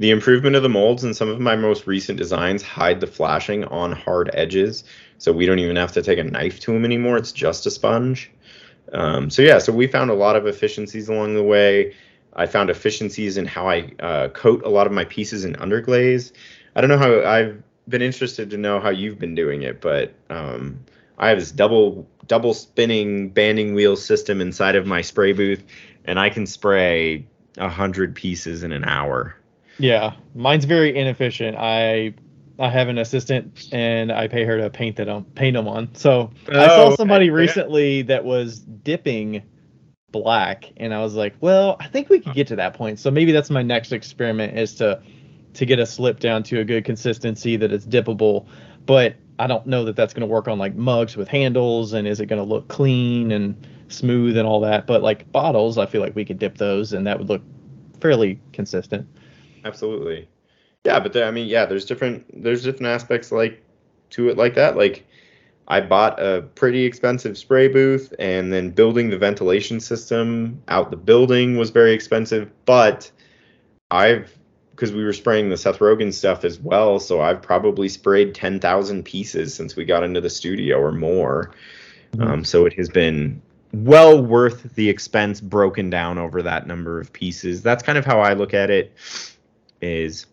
The 0.00 0.12
improvement 0.12 0.56
of 0.56 0.62
the 0.62 0.70
molds 0.70 1.04
in 1.04 1.12
some 1.12 1.28
of 1.28 1.40
my 1.40 1.56
most 1.56 1.86
recent 1.86 2.16
designs 2.16 2.62
hide 2.62 3.00
the 3.00 3.06
flashing 3.06 3.64
on 3.64 3.92
hard 3.92 4.30
edges, 4.32 4.82
so 5.18 5.30
we 5.30 5.44
don't 5.44 5.58
even 5.58 5.76
have 5.76 5.92
to 5.92 6.00
take 6.00 6.18
a 6.18 6.24
knife 6.24 6.58
to 6.60 6.72
them 6.72 6.86
anymore. 6.86 7.18
It's 7.18 7.32
just 7.32 7.66
a 7.66 7.70
sponge. 7.70 8.30
Um, 8.94 9.28
so 9.28 9.42
yeah, 9.42 9.58
so 9.58 9.74
we 9.74 9.86
found 9.86 10.10
a 10.10 10.14
lot 10.14 10.36
of 10.36 10.46
efficiencies 10.46 11.10
along 11.10 11.34
the 11.34 11.42
way. 11.42 11.94
I 12.32 12.46
found 12.46 12.70
efficiencies 12.70 13.36
in 13.36 13.44
how 13.44 13.68
I 13.68 13.92
uh, 14.00 14.28
coat 14.28 14.64
a 14.64 14.70
lot 14.70 14.86
of 14.86 14.92
my 14.94 15.04
pieces 15.04 15.44
in 15.44 15.52
underglaze. 15.56 16.32
I 16.74 16.80
don't 16.80 16.88
know 16.88 16.96
how 16.96 17.22
I've 17.22 17.62
been 17.86 18.00
interested 18.00 18.48
to 18.48 18.56
know 18.56 18.80
how 18.80 18.88
you've 18.88 19.18
been 19.18 19.34
doing 19.34 19.64
it, 19.64 19.82
but 19.82 20.14
um, 20.30 20.82
I 21.18 21.28
have 21.28 21.38
this 21.38 21.52
double 21.52 22.08
double 22.26 22.54
spinning 22.54 23.28
banding 23.28 23.74
wheel 23.74 23.96
system 23.96 24.40
inside 24.40 24.76
of 24.76 24.86
my 24.86 25.02
spray 25.02 25.34
booth, 25.34 25.62
and 26.06 26.18
I 26.18 26.30
can 26.30 26.46
spray 26.46 27.26
a 27.58 27.68
hundred 27.68 28.14
pieces 28.14 28.62
in 28.62 28.72
an 28.72 28.84
hour. 28.84 29.36
Yeah, 29.80 30.14
mine's 30.34 30.66
very 30.66 30.96
inefficient. 30.96 31.56
I 31.56 32.14
I 32.58 32.68
have 32.68 32.88
an 32.88 32.98
assistant 32.98 33.68
and 33.72 34.12
I 34.12 34.28
pay 34.28 34.44
her 34.44 34.58
to 34.58 34.68
paint 34.68 34.96
them 34.96 35.24
paint 35.34 35.56
them 35.56 35.66
on. 35.66 35.94
So 35.94 36.30
oh, 36.52 36.60
I 36.60 36.68
saw 36.68 36.84
oh, 36.88 36.96
somebody 36.96 37.26
okay. 37.26 37.30
recently 37.30 38.02
that 38.02 38.24
was 38.24 38.58
dipping 38.58 39.42
black 40.12 40.70
and 40.76 40.92
I 40.92 41.00
was 41.00 41.14
like, 41.14 41.34
well, 41.40 41.76
I 41.80 41.86
think 41.88 42.10
we 42.10 42.20
could 42.20 42.34
get 42.34 42.48
to 42.48 42.56
that 42.56 42.74
point. 42.74 42.98
So 42.98 43.10
maybe 43.10 43.32
that's 43.32 43.48
my 43.48 43.62
next 43.62 43.92
experiment 43.92 44.58
is 44.58 44.74
to 44.76 45.02
to 45.54 45.66
get 45.66 45.78
a 45.78 45.86
slip 45.86 46.20
down 46.20 46.42
to 46.44 46.60
a 46.60 46.64
good 46.64 46.84
consistency 46.84 47.56
that 47.56 47.72
it's 47.72 47.86
dippable. 47.86 48.46
But 48.84 49.16
I 49.38 49.46
don't 49.46 49.66
know 49.66 49.86
that 49.86 49.96
that's 49.96 50.12
going 50.12 50.28
to 50.28 50.32
work 50.32 50.46
on 50.46 50.58
like 50.58 50.74
mugs 50.74 51.16
with 51.16 51.28
handles 51.28 51.94
and 51.94 52.06
is 52.06 52.20
it 52.20 52.26
going 52.26 52.42
to 52.42 52.48
look 52.48 52.68
clean 52.68 53.32
and 53.32 53.66
smooth 53.88 54.36
and 54.36 54.46
all 54.46 54.60
that. 54.60 54.86
But 54.86 55.02
like 55.02 55.32
bottles, 55.32 55.78
I 55.78 55.86
feel 55.86 56.02
like 56.02 56.14
we 56.14 56.26
could 56.26 56.38
dip 56.38 56.58
those 56.58 56.92
and 56.92 57.06
that 57.06 57.18
would 57.18 57.30
look 57.30 57.42
fairly 58.00 58.38
consistent 58.52 59.08
absolutely. 59.64 60.28
Yeah, 60.84 61.00
but 61.00 61.12
there, 61.12 61.26
I 61.26 61.30
mean, 61.30 61.48
yeah, 61.48 61.66
there's 61.66 61.84
different 61.84 62.42
there's 62.42 62.62
different 62.62 62.86
aspects 62.86 63.30
like 63.32 63.62
to 64.10 64.28
it 64.28 64.36
like 64.36 64.54
that. 64.54 64.76
Like 64.76 65.06
I 65.68 65.80
bought 65.80 66.20
a 66.20 66.42
pretty 66.54 66.84
expensive 66.84 67.36
spray 67.38 67.68
booth, 67.68 68.12
and 68.18 68.52
then 68.52 68.70
building 68.70 69.10
the 69.10 69.18
ventilation 69.18 69.78
system 69.80 70.62
out 70.68 70.90
the 70.90 70.96
building 70.96 71.56
was 71.56 71.70
very 71.70 71.92
expensive. 71.92 72.50
But 72.64 73.10
I've 73.90 74.36
because 74.70 74.92
we 74.92 75.04
were 75.04 75.12
spraying 75.12 75.50
the 75.50 75.58
Seth 75.58 75.78
Rogen 75.78 76.10
stuff 76.12 76.42
as 76.42 76.58
well, 76.58 76.98
so 76.98 77.20
I've 77.20 77.42
probably 77.42 77.88
sprayed 77.88 78.34
ten 78.34 78.58
thousand 78.58 79.04
pieces 79.04 79.54
since 79.54 79.76
we 79.76 79.84
got 79.84 80.02
into 80.02 80.20
the 80.20 80.30
studio 80.30 80.78
or 80.78 80.92
more. 80.92 81.52
Mm-hmm. 82.12 82.22
Um, 82.22 82.44
so 82.44 82.64
it 82.64 82.72
has 82.74 82.88
been 82.88 83.40
well 83.72 84.20
worth 84.20 84.74
the 84.74 84.88
expense 84.88 85.40
broken 85.40 85.90
down 85.90 86.18
over 86.18 86.42
that 86.42 86.66
number 86.66 86.98
of 86.98 87.12
pieces. 87.12 87.62
That's 87.62 87.82
kind 87.82 87.98
of 87.98 88.04
how 88.04 88.20
I 88.20 88.32
look 88.32 88.54
at 88.54 88.70
it. 88.70 88.92
Is 89.80 90.26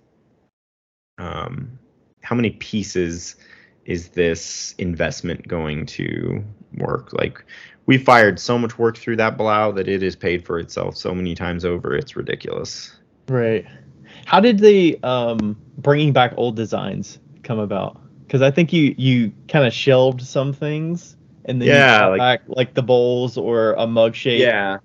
um, 1.18 1.80
how 2.22 2.36
many 2.36 2.52
pieces 2.52 3.36
is 3.86 4.10
this 4.10 4.76
investment 4.78 5.48
going 5.48 5.86
to 5.86 6.43
work? 6.76 7.14
Like 7.14 7.43
we 7.86 7.98
fired 7.98 8.39
so 8.39 8.58
much 8.58 8.78
work 8.78 8.98
through 8.98 9.16
that 9.18 9.38
Blaauw 9.38 9.74
that 9.76 9.88
it 9.88 10.04
is 10.04 10.16
paid 10.16 10.45
for 10.45 10.60
itself 10.60 10.98
so 10.98 11.16
many 11.16 11.34
times 11.36 11.64
over. 11.64 11.95
It's 11.95 12.16
ridiculous. 12.16 12.93
Right. 13.30 13.66
How 14.26 14.39
did 14.41 14.60
the 14.60 15.00
um, 15.04 15.58
bringing 15.78 16.12
back 16.12 16.34
old 16.38 16.56
designs 16.56 17.20
come 17.43 17.60
about? 17.60 18.02
Because 18.26 18.41
I 18.41 18.52
think 18.52 18.74
you 18.74 18.93
you 18.98 19.32
kind 19.48 19.66
of 19.66 19.72
shelved 19.74 20.22
some 20.22 20.52
things 20.52 21.16
and 21.45 21.62
then 21.62 21.70
Yeah, 21.70 22.08
like- 22.08 22.18
back 22.20 22.41
like 22.48 22.74
the 22.74 22.84
bowls 22.84 23.38
or 23.38 23.72
a 23.74 23.88
mug 23.88 24.16
shape. 24.16 24.41
Yeah. 24.41 24.80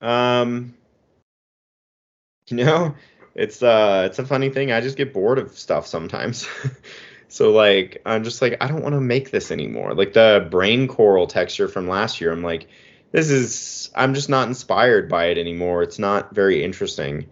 Um 0.00 0.74
you 2.46 2.56
know, 2.56 2.94
it's 3.38 3.62
uh 3.62 4.02
it's 4.06 4.18
a 4.18 4.26
funny 4.26 4.50
thing. 4.50 4.72
I 4.72 4.80
just 4.80 4.96
get 4.96 5.14
bored 5.14 5.38
of 5.38 5.56
stuff 5.56 5.86
sometimes. 5.86 6.48
so 7.28 7.52
like 7.52 8.02
I'm 8.04 8.24
just 8.24 8.42
like 8.42 8.56
I 8.60 8.66
don't 8.66 8.82
want 8.82 8.94
to 8.94 9.00
make 9.00 9.30
this 9.30 9.52
anymore. 9.52 9.94
Like 9.94 10.12
the 10.12 10.46
brain 10.50 10.88
coral 10.88 11.28
texture 11.28 11.68
from 11.68 11.86
last 11.86 12.20
year, 12.20 12.32
I'm 12.32 12.42
like 12.42 12.66
this 13.12 13.30
is 13.30 13.90
I'm 13.94 14.12
just 14.12 14.28
not 14.28 14.48
inspired 14.48 15.08
by 15.08 15.26
it 15.26 15.38
anymore. 15.38 15.84
It's 15.84 16.00
not 16.00 16.34
very 16.34 16.64
interesting. 16.64 17.26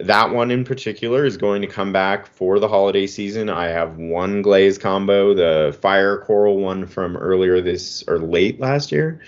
That 0.00 0.34
one 0.34 0.50
in 0.50 0.64
particular 0.64 1.24
is 1.24 1.36
going 1.36 1.62
to 1.62 1.68
come 1.68 1.92
back 1.92 2.26
for 2.26 2.58
the 2.58 2.66
holiday 2.66 3.06
season. 3.06 3.48
I 3.48 3.68
have 3.68 3.96
one 3.96 4.42
glaze 4.42 4.76
combo, 4.76 5.34
the 5.34 5.78
fire 5.80 6.18
coral 6.18 6.58
one 6.58 6.88
from 6.88 7.16
earlier 7.16 7.60
this 7.60 8.02
or 8.08 8.18
late 8.18 8.58
last 8.58 8.90
year 8.90 9.20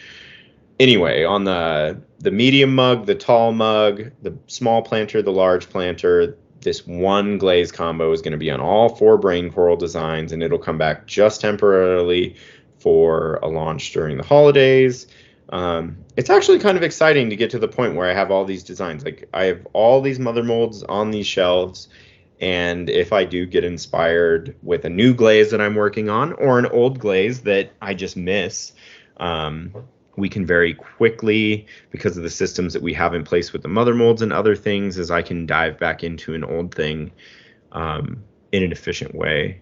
anyway, 0.79 1.25
on 1.25 1.45
the 1.45 2.01
the 2.19 2.31
medium 2.31 2.75
mug, 2.75 3.07
the 3.07 3.15
tall 3.15 3.53
mug, 3.53 4.11
the 4.23 4.37
small 4.47 4.83
planter, 4.83 5.23
the 5.23 5.33
large 5.33 5.69
planter, 5.69 6.37
this 6.61 6.87
one 6.87 7.39
glaze 7.39 7.71
combo 7.71 8.13
is 8.13 8.23
going 8.23 8.33
to 8.33 8.39
be 8.39 8.51
on 8.51 8.61
all 8.61 8.89
four 8.97 9.19
brain 9.19 9.53
coral 9.53 9.77
designs, 9.77 10.33
and 10.33 10.43
it'll 10.43 10.59
come 10.59 10.79
back 10.79 11.07
just 11.07 11.41
temporarily 11.41 12.37
for 12.79 13.37
a 13.43 13.49
launch 13.49 13.93
during 13.93 14.17
the 14.17 14.25
holidays. 14.25 15.07
Um, 15.51 15.99
it's 16.17 16.29
actually 16.29 16.59
kind 16.59 16.77
of 16.77 16.83
exciting 16.83 17.31
to 17.31 17.37
get 17.37 17.51
to 17.51 17.59
the 17.59 17.69
point 17.69 17.95
where 17.95 18.11
I 18.11 18.15
have 18.15 18.31
all 18.31 18.45
these 18.45 18.65
designs. 18.65 19.05
Like 19.05 19.29
I 19.33 19.45
have 19.45 19.67
all 19.73 20.01
these 20.01 20.19
mother 20.19 20.43
molds 20.43 20.83
on 20.83 21.11
these 21.11 21.27
shelves, 21.27 21.89
and 22.41 22.91
if 22.91 23.13
I 23.13 23.25
do 23.25 23.47
get 23.47 23.65
inspired 23.65 24.57
with 24.63 24.85
a 24.85 24.91
new 24.91 25.15
glaze 25.15 25.53
that 25.53 25.61
I'm 25.61 25.75
working 25.75 26.09
on 26.09 26.33
or 26.33 26.59
an 26.59 26.67
old 26.67 26.99
glaze 26.99 27.43
that 27.43 27.73
I 27.81 27.95
just 27.95 28.17
miss, 28.17 28.73
um, 29.19 29.73
we 30.17 30.29
can 30.29 30.47
very 30.47 30.75
quickly 30.75 31.67
because 31.91 32.17
of 32.17 32.23
the 32.23 32.31
systems 32.31 32.73
that 32.73 32.83
we 32.83 32.93
have 32.93 33.15
in 33.15 33.23
place 33.25 33.53
with 33.53 33.63
the 33.63 33.69
mother 33.69 33.95
molds 33.95 34.23
and 34.23 34.33
other 34.33 34.57
things 34.57 34.99
as 34.99 35.11
i 35.11 35.23
can 35.23 35.47
dive 35.47 35.79
back 35.79 36.03
into 36.05 36.35
an 36.35 36.45
old 36.45 36.75
thing 36.75 37.11
um, 37.73 38.23
in 38.53 38.63
an 38.63 38.73
efficient 38.73 39.15
way 39.15 39.61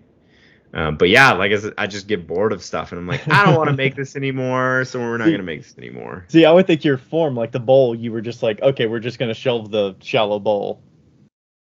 um, 0.75 0.97
but 0.97 1.09
yeah 1.09 1.33
like 1.33 1.53
I, 1.53 1.83
I 1.83 1.87
just 1.87 2.07
get 2.07 2.27
bored 2.27 2.53
of 2.53 2.63
stuff 2.63 2.93
and 2.93 2.99
i'm 3.01 3.07
like 3.07 3.27
i 3.29 3.45
don't 3.45 3.57
want 3.57 3.71
to 3.71 3.77
make 3.85 3.97
this 3.97 4.15
anymore 4.17 4.85
so 4.85 5.01
we're 5.01 5.17
not 5.19 5.25
going 5.27 5.39
to 5.39 5.43
make 5.43 5.63
this 5.63 5.77
anymore 5.79 6.25
See, 6.29 6.45
I 6.45 6.53
would 6.53 6.67
think 6.67 6.85
your 6.85 6.99
form, 6.99 7.35
like 7.37 7.53
the 7.53 7.61
bowl, 7.61 7.95
you 7.95 8.13
were 8.13 8.21
just 8.21 8.43
like, 8.43 8.61
okay, 8.63 8.87
we're 8.87 9.01
just 9.01 9.19
gonna 9.19 9.35
shelve 9.35 9.71
the 9.71 9.95
shallow 10.01 10.39
bowl, 10.39 10.83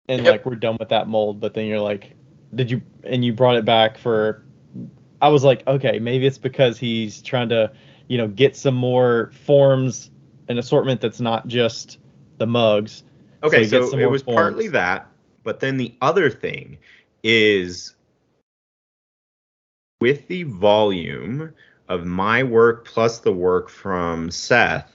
and 0.09 0.23
Yep. 0.23 0.31
like 0.31 0.45
we're 0.45 0.55
done 0.55 0.77
with 0.79 0.89
that 0.89 1.07
mold. 1.07 1.39
But 1.39 1.53
then 1.53 1.65
you're 1.67 1.79
like, 1.79 2.15
did 2.53 2.69
you? 2.71 2.81
And 3.03 3.23
you 3.23 3.33
brought 3.33 3.55
it 3.55 3.65
back 3.65 3.97
for. 3.97 4.43
I 5.21 5.29
was 5.29 5.43
like, 5.43 5.65
okay, 5.67 5.99
maybe 5.99 6.27
it's 6.27 6.37
because 6.37 6.77
he's 6.77 7.21
trying 7.23 7.49
to, 7.49 7.71
you 8.07 8.17
know, 8.17 8.27
get 8.27 8.55
some 8.55 8.75
more 8.75 9.31
forms, 9.45 10.11
an 10.47 10.57
assortment 10.57 11.01
that's 11.01 11.19
not 11.19 11.47
just 11.47 11.99
the 12.37 12.47
mugs. 12.47 13.03
okay 13.43 13.67
get 13.67 13.83
so, 13.83 13.97
it 13.97 14.09
was 14.09 14.23
partly 14.23 14.67
that 14.67 15.07
but 15.47 15.61
then 15.61 15.77
the 15.77 15.95
other 16.01 16.29
thing 16.29 16.77
is 17.23 17.95
with 20.01 20.27
the 20.27 20.43
volume 20.43 21.53
of 21.87 22.05
my 22.05 22.43
work 22.43 22.85
plus 22.85 23.19
the 23.19 23.31
work 23.31 23.69
from 23.69 24.29
Seth, 24.29 24.91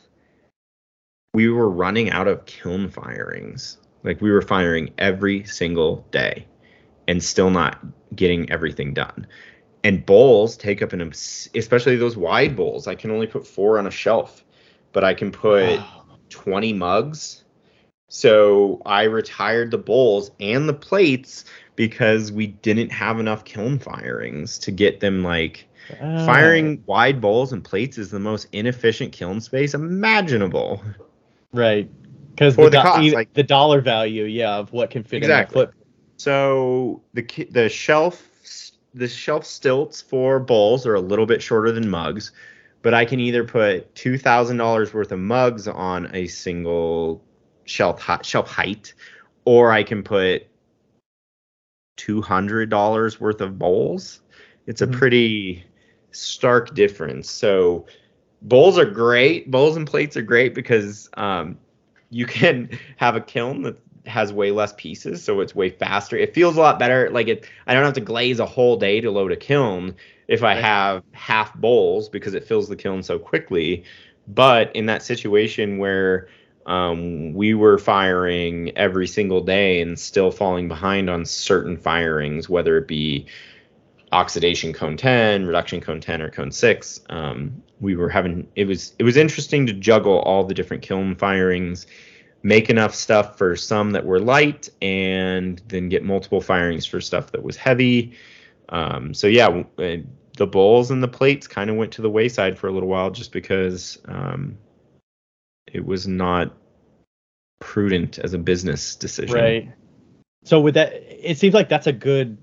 we 1.33 1.49
were 1.49 1.71
running 1.71 2.11
out 2.11 2.29
of 2.29 2.45
kiln 2.45 2.91
firings. 2.91 3.79
Like 4.03 4.21
we 4.21 4.31
were 4.31 4.43
firing 4.43 4.93
every 4.99 5.45
single 5.45 6.07
day 6.11 6.47
and 7.09 7.25
still 7.25 7.49
not 7.49 7.79
getting 8.15 8.51
everything 8.51 8.93
done. 8.93 9.27
And 9.85 10.05
bowls 10.07 10.57
take 10.57 10.81
up 10.83 10.93
an 10.93 11.01
especially 11.55 11.97
those 11.97 12.17
wide 12.17 12.55
bowls. 12.57 12.87
I 12.87 12.95
can 12.95 13.11
only 13.11 13.27
put 13.27 13.47
4 13.47 13.79
on 13.79 13.87
a 13.87 13.91
shelf, 13.91 14.45
but 14.93 15.03
I 15.03 15.13
can 15.15 15.33
put 15.33 15.81
20 16.31 16.73
mugs. 16.73 17.45
So 18.09 18.81
I 18.87 19.05
retired 19.05 19.71
the 19.71 19.79
bowls 19.79 20.31
and 20.39 20.69
the 20.69 20.75
plates 20.75 21.47
because 21.77 22.31
we 22.31 22.49
didn't 22.49 22.91
have 22.91 23.19
enough 23.19 23.45
kiln 23.45 23.79
firings 23.79 24.59
to 24.61 24.71
get 24.71 25.01
them 25.01 25.23
like 25.25 25.67
firing 26.25 26.83
wide 26.87 27.21
bowls 27.21 27.53
and 27.53 27.65
plates 27.65 27.99
is 27.99 28.11
the 28.11 28.21
most 28.21 28.47
inefficient 28.53 29.13
kiln 29.13 29.41
space 29.41 29.75
imaginable. 29.75 30.83
right 31.53 31.91
because 32.31 32.57
the, 32.57 32.65
the 32.65 32.71
do- 32.71 32.83
cost, 32.83 33.13
like- 33.15 33.33
the 33.35 33.43
dollar 33.43 33.81
value, 33.81 34.25
yeah, 34.25 34.57
of 34.57 34.73
what 34.73 34.91
can 34.91 35.03
fit 35.03 35.19
Exactly. 35.19 35.61
in 35.63 35.67
that 35.67 35.75
foot. 35.75 35.85
So 36.19 37.03
the 37.15 37.23
ki- 37.23 37.49
the 37.51 37.69
shelf 37.69 38.29
the 38.95 39.09
shelf 39.09 39.45
stilts 39.45 40.01
for 40.01 40.39
bowls 40.39 40.87
are 40.87 40.95
a 40.95 41.01
little 41.01 41.27
bit 41.27 41.43
shorter 41.43 41.73
than 41.73 41.89
mugs, 41.89 42.33
but 42.83 42.95
I 42.95 43.05
can 43.05 43.21
either 43.21 43.45
put 43.45 43.95
two 43.95 44.19
thousand 44.19 44.57
dollars 44.59 44.93
worth 44.95 45.13
of 45.13 45.19
mugs 45.21 45.67
on 45.69 46.11
a 46.15 46.27
single 46.27 47.23
shelf 47.65 48.03
shelf 48.25 48.49
height, 48.51 48.95
or 49.45 49.73
I 49.73 49.83
can 49.83 50.03
put 50.03 50.47
two 51.97 52.21
hundred 52.23 52.71
dollars 52.71 53.21
worth 53.21 53.41
of 53.41 53.59
bowls. 53.59 54.21
It's 54.67 54.83
a 54.83 54.87
Mhm. 54.87 54.93
pretty 54.93 55.65
stark 56.11 56.75
difference. 56.75 57.31
So 57.31 57.87
bowls 58.43 58.79
are 58.79 58.85
great. 58.87 59.51
Bowls 59.51 59.77
and 59.77 59.87
plates 59.87 60.17
are 60.17 60.23
great 60.23 60.55
because 60.55 61.09
um, 61.17 61.59
you 62.11 62.27
can 62.27 62.69
have 62.97 63.17
a 63.17 63.21
kiln 63.21 63.63
that 63.63 63.77
has 64.07 64.33
way 64.33 64.51
less 64.51 64.73
pieces, 64.77 65.23
so 65.23 65.41
it's 65.41 65.55
way 65.55 65.71
faster. 65.71 66.17
It 66.17 66.35
feels 66.35 66.57
a 66.57 66.61
lot 66.61 66.79
better. 66.79 67.11
Like 67.11 67.29
it, 67.29 67.49
I 67.67 67.75
don't 67.75 67.85
have 67.85 67.95
to 67.95 68.01
glaze 68.01 68.41
a 68.41 68.47
whole 68.47 68.77
day 68.77 69.01
to 69.01 69.11
load 69.11 69.33
a 69.33 69.37
kiln 69.37 69.95
if 70.29 70.43
I 70.43 70.55
have 70.55 71.03
half 71.13 71.55
bowls 71.55 72.09
because 72.09 72.35
it 72.35 72.45
fills 72.45 72.69
the 72.69 72.77
kiln 72.77 73.03
so 73.03 73.19
quickly. 73.19 73.85
But 74.29 74.75
in 74.75 74.87
that 74.87 75.03
situation 75.03 75.79
where 75.79 76.29
um, 76.67 77.35
we 77.35 77.55
were 77.55 77.79
firing 77.79 78.77
every 78.77 79.07
single 79.07 79.41
day 79.41 79.81
and 79.81 79.99
still 79.99 80.31
falling 80.31 80.69
behind 80.69 81.11
on 81.11 81.25
certain 81.25 81.77
firings, 81.77 82.49
whether 82.49 82.79
it 82.79 82.87
be 82.87 83.27
oxidation 84.13 84.75
cone 84.75 84.97
10 84.97 85.47
reduction 85.47 85.81
cone 85.81 85.99
10 85.99 86.21
or 86.21 86.31
cone 86.31 86.53
6 86.53 87.01
um, 87.09 87.63
we 87.81 87.97
were 87.97 88.11
having 88.11 88.47
it 88.57 88.67
was 88.67 88.93
it 88.99 89.05
was 89.05 89.17
interesting 89.17 89.67
to 89.67 89.73
juggle 89.73 90.19
all 90.21 90.45
the 90.45 90.53
different 90.53 90.83
kiln 90.83 91.15
firings 91.15 91.87
make 92.43 92.71
enough 92.71 92.95
stuff 92.95 93.39
for 93.39 93.55
some 93.57 93.93
that 93.93 94.05
were 94.05 94.19
light 94.19 94.69
and 94.81 95.63
then 95.69 95.89
get 95.89 96.03
multiple 96.03 96.41
firings 96.41 96.87
for 96.87 97.01
stuff 97.01 97.33
that 97.33 97.43
was 97.43 97.57
heavy 97.57 98.17
um, 98.71 99.15
so 99.15 99.27
yeah 99.27 99.49
uh, 99.79 99.97
the 100.39 100.47
bowls 100.47 100.91
and 100.91 101.03
the 101.03 101.09
plates 101.09 101.47
kind 101.47 101.71
of 101.71 101.77
went 101.77 101.93
to 101.93 102.03
the 102.03 102.11
wayside 102.11 102.59
for 102.59 102.69
a 102.69 102.73
little 102.73 102.89
while 102.89 103.11
just 103.11 103.33
because 103.33 103.99
um, 104.07 104.57
it 105.67 105.85
was 105.85 106.07
not 106.07 106.57
prudent 107.61 108.19
as 108.19 108.35
a 108.35 108.39
business 108.39 108.97
decision 108.97 109.37
Right. 109.37 109.69
So 110.45 110.61
with 110.61 110.75
that, 110.75 110.93
it 110.93 111.39
seems 111.39 111.55
like 111.55 111.69
that's 111.69 111.87
a 111.87 111.93
good, 111.93 112.37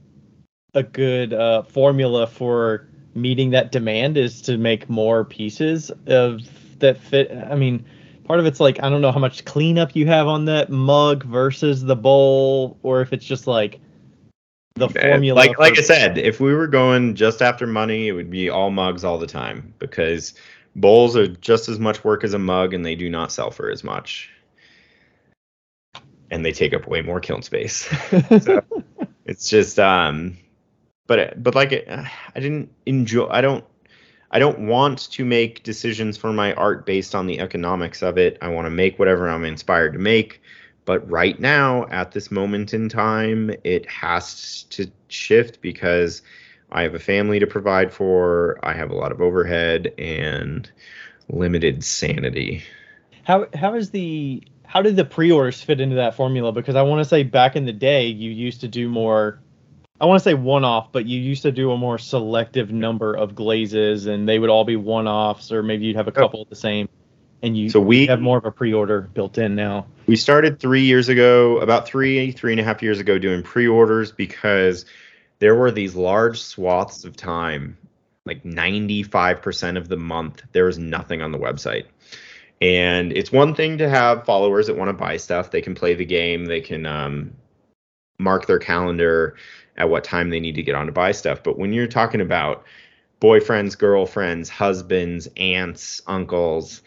a 0.73 0.83
good 0.83 1.33
uh, 1.33 1.63
formula 1.63 2.27
for 2.27 2.87
meeting 3.13 3.49
that 3.51 3.71
demand 3.71 4.17
is 4.17 4.41
to 4.43 4.57
make 4.57 4.89
more 4.89 5.25
pieces 5.25 5.91
of 6.07 6.41
that 6.79 6.97
fit. 6.97 7.31
I 7.31 7.55
mean, 7.55 7.85
part 8.29 8.39
of 8.39 8.45
it's 8.45 8.59
like 8.59 8.81
I 8.81 8.89
don't 8.89 9.01
know 9.01 9.11
how 9.11 9.19
much 9.19 9.43
cleanup 9.43 9.95
you 9.95 10.05
have 10.05 10.27
on 10.27 10.45
that 10.45 10.69
mug 10.69 11.23
versus 11.23 11.83
the 11.83 11.95
bowl, 11.95 12.77
or 12.83 13.01
if 13.01 13.11
it's 13.11 13.25
just 13.25 13.47
like 13.47 13.79
the 14.75 14.85
Uh, 14.85 14.89
formula. 14.89 15.35
Like 15.35 15.57
like 15.57 15.77
I 15.79 15.81
said, 15.81 16.17
if 16.19 16.39
we 16.39 16.53
were 16.53 16.67
going 16.67 17.15
just 17.15 17.41
after 17.41 17.65
money, 17.65 18.07
it 18.07 18.11
would 18.13 18.29
be 18.29 18.47
all 18.49 18.69
mugs 18.69 19.03
all 19.03 19.17
the 19.17 19.27
time 19.27 19.73
because 19.79 20.35
bowls 20.75 21.17
are 21.17 21.27
just 21.27 21.67
as 21.69 21.79
much 21.79 22.03
work 22.03 22.23
as 22.23 22.33
a 22.35 22.39
mug 22.39 22.73
and 22.75 22.85
they 22.85 22.95
do 22.95 23.09
not 23.09 23.31
sell 23.31 23.49
for 23.49 23.71
as 23.71 23.83
much. 23.83 24.29
And 26.29 26.45
they 26.45 26.51
take 26.51 26.75
up 26.75 26.87
way 26.87 27.01
more 27.01 27.19
kiln 27.19 27.41
space. 27.41 27.89
So- 28.41 28.63
it's 29.25 29.49
just 29.49 29.79
um 29.79 30.37
but 31.07 31.41
but 31.41 31.55
like 31.55 31.71
I 31.87 32.09
didn't 32.35 32.71
enjoy 32.85 33.27
I 33.27 33.41
don't 33.41 33.65
I 34.31 34.39
don't 34.39 34.67
want 34.67 35.11
to 35.11 35.25
make 35.25 35.63
decisions 35.63 36.17
for 36.17 36.31
my 36.31 36.53
art 36.53 36.85
based 36.85 37.15
on 37.15 37.27
the 37.27 37.39
economics 37.39 38.03
of 38.03 38.17
it. 38.17 38.37
I 38.41 38.49
want 38.49 38.65
to 38.65 38.71
make 38.71 38.99
whatever 38.99 39.27
I'm 39.29 39.45
inspired 39.45 39.93
to 39.93 39.99
make. 39.99 40.41
But 40.85 41.09
right 41.09 41.39
now, 41.39 41.87
at 41.89 42.11
this 42.11 42.31
moment 42.31 42.73
in 42.73 42.89
time, 42.89 43.51
it 43.63 43.87
has 43.89 44.63
to 44.71 44.89
shift 45.07 45.61
because 45.61 46.21
I 46.71 46.83
have 46.83 46.95
a 46.95 46.99
family 46.99 47.39
to 47.39 47.47
provide 47.47 47.93
for. 47.93 48.59
I 48.63 48.73
have 48.73 48.91
a 48.91 48.95
lot 48.95 49.11
of 49.11 49.21
overhead, 49.21 49.93
and 49.97 50.69
limited 51.29 51.83
sanity. 51.83 52.63
How 53.23 53.47
how 53.53 53.75
is 53.75 53.91
the 53.91 54.43
how 54.65 54.81
did 54.81 54.95
the 54.95 55.05
pre-orders 55.05 55.61
fit 55.61 55.79
into 55.79 55.95
that 55.95 56.15
formula? 56.15 56.51
Because 56.51 56.75
I 56.75 56.81
want 56.83 57.03
to 57.03 57.09
say 57.09 57.23
back 57.23 57.55
in 57.55 57.65
the 57.65 57.73
day 57.73 58.07
you 58.07 58.31
used 58.31 58.61
to 58.61 58.67
do 58.67 58.89
more. 58.89 59.39
I 60.01 60.05
want 60.05 60.19
to 60.19 60.23
say 60.23 60.33
one-off, 60.33 60.91
but 60.91 61.05
you 61.05 61.19
used 61.19 61.41
to 61.43 61.51
do 61.51 61.71
a 61.71 61.77
more 61.77 61.97
selective 61.97 62.71
number 62.71 63.15
of 63.15 63.35
glazes, 63.35 64.05
and 64.05 64.27
they 64.27 64.39
would 64.39 64.49
all 64.49 64.63
be 64.63 64.75
one-offs, 64.77 65.51
or 65.51 65.61
maybe 65.61 65.85
you'd 65.85 65.97
have 65.97 66.07
a 66.07 66.11
Oh. 66.11 66.13
couple 66.13 66.41
of 66.41 66.49
the 66.49 66.55
same, 66.55 66.87
and 67.43 67.57
you 67.57 67.69
So 67.69 67.79
we 67.81 68.07
have 68.07 68.21
more 68.21 68.37
of 68.37 68.45
a 68.45 68.51
pre-order 68.51 69.01
built 69.13 69.37
in 69.37 69.55
now. 69.55 69.87
we 70.07 70.15
started 70.15 70.59
three 70.59 70.83
years 70.83 71.09
ago, 71.09 71.59
about 71.59 71.85
three 71.85 72.31
three 72.31 72.51
and 72.53 72.59
a 72.59 72.63
half 72.63 72.81
years 72.81 72.99
ago, 72.99 73.19
doing 73.19 73.43
pre-orders 73.43 74.11
because 74.11 74.85
there 75.39 75.55
were 75.55 75.71
these 75.71 75.95
large 75.95 76.39
swaths 76.41 77.03
of 77.05 77.15
time, 77.15 77.77
like 78.25 78.43
95% 78.43 79.77
of 79.77 79.87
the 79.89 79.97
month, 79.97 80.43
there 80.53 80.65
was 80.65 80.77
nothing 80.79 81.21
on 81.21 81.31
the 81.31 81.37
website. 81.39 81.85
And 82.61 83.13
it's 83.13 83.31
one 83.31 83.55
thing 83.55 83.77
to 83.77 83.87
have 83.89 84.25
followers 84.25 84.67
that 84.67 84.75
want 84.77 84.89
to 84.89 84.93
buy 84.93 85.15
stuff. 85.17 85.49
They 85.51 85.61
can 85.61 85.75
play 85.75 85.93
the 85.93 86.03
game. 86.05 86.45
They 86.45 86.59
can 86.59 86.85
um, 86.85 87.31
mark 88.17 88.47
their 88.47 88.59
calendar 88.59 89.35
at 89.79 89.89
what 89.89 90.03
time 90.03 90.29
they 90.29 90.39
need 90.39 90.55
to 90.55 90.63
get 90.63 90.75
on 90.75 90.85
to 90.85 90.91
buy 90.91 91.11
stuff. 91.11 91.41
But 91.41 91.57
when 91.57 91.73
you're 91.73 91.87
talking 91.87 92.21
about 92.21 92.63
boyfriends, 93.21 93.77
girlfriends, 93.77 94.49
husbands, 94.49 95.27
aunts, 95.37 96.01
uncles, 96.07 96.81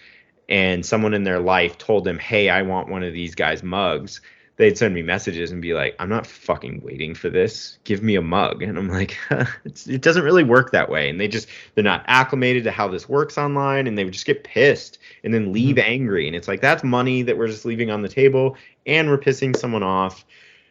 and 0.48 0.84
someone 0.84 1.14
in 1.14 1.24
their 1.24 1.40
life 1.40 1.78
told 1.78 2.04
them, 2.04 2.18
"Hey, 2.18 2.48
I 2.48 2.62
want 2.62 2.88
one 2.88 3.02
of 3.02 3.12
these 3.12 3.34
guys' 3.34 3.62
mugs," 3.62 4.20
they'd 4.56 4.76
send 4.76 4.94
me 4.94 5.02
messages 5.02 5.50
and 5.50 5.62
be 5.62 5.72
like, 5.72 5.96
"I'm 5.98 6.08
not 6.08 6.26
fucking 6.26 6.82
waiting 6.82 7.14
for 7.14 7.30
this. 7.30 7.78
Give 7.84 8.02
me 8.02 8.16
a 8.16 8.22
mug." 8.22 8.62
And 8.62 8.76
I'm 8.76 8.88
like, 8.88 9.16
"It 9.64 10.02
doesn't 10.02 10.24
really 10.24 10.44
work 10.44 10.72
that 10.72 10.90
way." 10.90 11.08
And 11.08 11.20
they 11.20 11.28
just 11.28 11.48
they're 11.74 11.84
not 11.84 12.04
acclimated 12.06 12.64
to 12.64 12.70
how 12.70 12.88
this 12.88 13.08
works 13.08 13.38
online, 13.38 13.86
and 13.86 13.96
they 13.96 14.04
would 14.04 14.12
just 14.12 14.26
get 14.26 14.44
pissed 14.44 14.98
and 15.24 15.32
then 15.32 15.44
mm-hmm. 15.44 15.52
leave 15.52 15.78
angry. 15.78 16.26
And 16.26 16.36
it's 16.36 16.48
like 16.48 16.60
that's 16.60 16.84
money 16.84 17.22
that 17.22 17.38
we're 17.38 17.48
just 17.48 17.64
leaving 17.64 17.90
on 17.90 18.02
the 18.02 18.08
table, 18.08 18.56
and 18.86 19.08
we're 19.08 19.18
pissing 19.18 19.56
someone 19.56 19.82
off. 19.82 20.24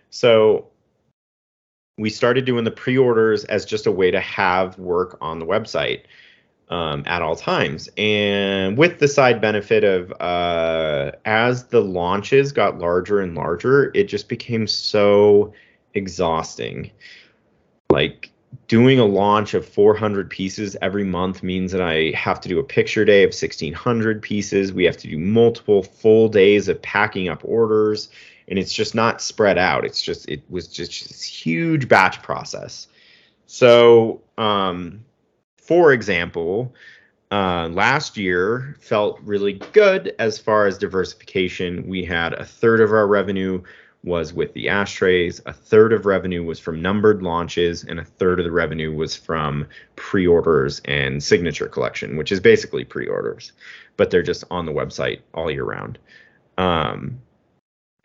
So 0.09 0.70
we 2.01 2.09
started 2.09 2.45
doing 2.45 2.63
the 2.63 2.71
pre-orders 2.71 3.43
as 3.45 3.65
just 3.65 3.85
a 3.85 3.91
way 3.91 4.11
to 4.11 4.19
have 4.19 4.77
work 4.79 5.17
on 5.21 5.39
the 5.39 5.45
website 5.45 6.01
um, 6.69 7.03
at 7.05 7.21
all 7.21 7.35
times. 7.35 7.89
And 7.97 8.77
with 8.77 8.99
the 8.99 9.07
side 9.07 9.41
benefit 9.41 9.83
of 9.83 10.11
uh, 10.21 11.11
as 11.25 11.65
the 11.65 11.81
launches 11.81 12.51
got 12.51 12.79
larger 12.79 13.19
and 13.19 13.35
larger, 13.35 13.91
it 13.93 14.05
just 14.05 14.29
became 14.29 14.67
so 14.67 15.53
exhausting. 15.93 16.91
Like 17.89 18.31
doing 18.67 18.99
a 18.99 19.05
launch 19.05 19.53
of 19.53 19.67
400 19.67 20.29
pieces 20.29 20.77
every 20.81 21.03
month 21.03 21.43
means 21.43 21.71
that 21.73 21.81
I 21.81 22.11
have 22.15 22.39
to 22.41 22.49
do 22.49 22.57
a 22.59 22.63
picture 22.63 23.03
day 23.03 23.23
of 23.23 23.29
1600 23.29 24.21
pieces. 24.21 24.73
We 24.73 24.85
have 24.85 24.97
to 24.97 25.07
do 25.07 25.17
multiple 25.17 25.83
full 25.83 26.29
days 26.29 26.67
of 26.67 26.81
packing 26.81 27.27
up 27.27 27.41
orders. 27.43 28.09
And 28.51 28.59
it's 28.59 28.71
just 28.71 28.93
not 28.93 29.21
spread 29.21 29.57
out. 29.57 29.85
It's 29.85 30.03
just, 30.03 30.29
it 30.29 30.43
was 30.49 30.67
just 30.67 31.07
this 31.07 31.23
huge 31.23 31.87
batch 31.87 32.21
process. 32.21 32.87
So, 33.47 34.21
um, 34.37 35.03
for 35.57 35.91
example, 35.93 36.75
uh, 37.31 37.69
last 37.69 38.17
year 38.17 38.75
felt 38.79 39.19
really 39.23 39.53
good 39.71 40.13
as 40.19 40.37
far 40.37 40.67
as 40.67 40.77
diversification. 40.77 41.87
We 41.87 42.03
had 42.03 42.33
a 42.33 42.45
third 42.45 42.81
of 42.81 42.91
our 42.91 43.07
revenue 43.07 43.63
was 44.03 44.33
with 44.33 44.53
the 44.53 44.67
ashtrays, 44.67 45.41
a 45.45 45.53
third 45.53 45.93
of 45.93 46.05
revenue 46.05 46.43
was 46.43 46.59
from 46.59 46.81
numbered 46.81 47.21
launches, 47.21 47.83
and 47.83 47.99
a 47.99 48.03
third 48.03 48.39
of 48.39 48.45
the 48.45 48.51
revenue 48.51 48.93
was 48.93 49.15
from 49.15 49.67
pre 49.95 50.25
orders 50.25 50.81
and 50.85 51.23
signature 51.23 51.67
collection, 51.67 52.17
which 52.17 52.31
is 52.31 52.39
basically 52.39 52.83
pre 52.83 53.07
orders, 53.07 53.51
but 53.97 54.09
they're 54.09 54.23
just 54.23 54.43
on 54.49 54.65
the 54.65 54.71
website 54.71 55.21
all 55.33 55.51
year 55.51 55.63
round. 55.63 55.99
Um, 56.57 57.21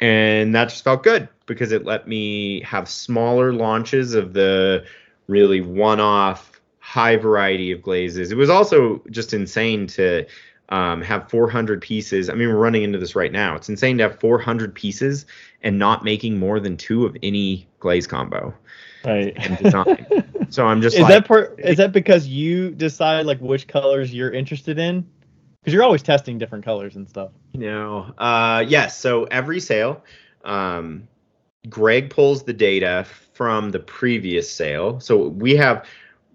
and 0.01 0.55
that 0.55 0.68
just 0.68 0.84
felt 0.84 1.03
good 1.03 1.28
because 1.47 1.72
it 1.72 1.84
let 1.84 2.07
me 2.07 2.61
have 2.62 2.88
smaller 2.88 3.53
launches 3.53 4.14
of 4.14 4.32
the 4.32 4.84
really 5.26 5.61
one 5.61 6.01
off 6.01 6.61
high 6.80 7.16
variety 7.16 7.72
of 7.72 7.82
glazes. 7.82 8.30
It 8.30 8.36
was 8.36 8.51
also 8.51 9.03
just 9.11 9.34
insane 9.34 9.86
to 9.88 10.26
um, 10.68 11.03
have 11.03 11.30
400 11.30 11.80
pieces. 11.80 12.28
I 12.28 12.34
mean, 12.34 12.49
we're 12.49 12.57
running 12.57 12.82
into 12.82 12.99
this 12.99 13.16
right 13.16 13.32
now. 13.32 13.55
It's 13.55 13.68
insane 13.68 13.99
to 13.99 14.05
have 14.05 14.20
400 14.20 14.74
pieces 14.74 15.26
and 15.62 15.78
not 15.78 16.05
making 16.05 16.38
more 16.38 16.61
than 16.61 16.76
two 16.76 17.05
of 17.05 17.16
any 17.22 17.66
glaze 17.80 18.07
combo. 18.07 18.55
Right. 19.05 19.36
So 20.49 20.64
I'm 20.64 20.80
just 20.80 20.94
is 20.94 21.03
like, 21.03 21.11
that 21.11 21.26
part? 21.26 21.59
Is 21.59 21.76
that 21.78 21.90
because 21.90 22.28
you 22.28 22.70
decide 22.70 23.26
like 23.26 23.40
which 23.40 23.66
colors 23.66 24.14
you're 24.14 24.30
interested 24.30 24.78
in? 24.78 25.05
Because 25.66 25.74
you're 25.74 25.82
always 25.82 26.04
testing 26.04 26.38
different 26.38 26.64
colors 26.64 26.94
and 26.94 27.08
stuff. 27.08 27.32
No. 27.52 28.14
Uh, 28.18 28.64
yes. 28.68 28.96
So 28.96 29.24
every 29.24 29.58
sale, 29.58 30.00
um, 30.44 31.08
Greg 31.68 32.08
pulls 32.08 32.44
the 32.44 32.52
data 32.52 33.04
from 33.34 33.72
the 33.72 33.80
previous 33.80 34.48
sale. 34.48 35.00
So 35.00 35.26
we 35.26 35.56
have 35.56 35.84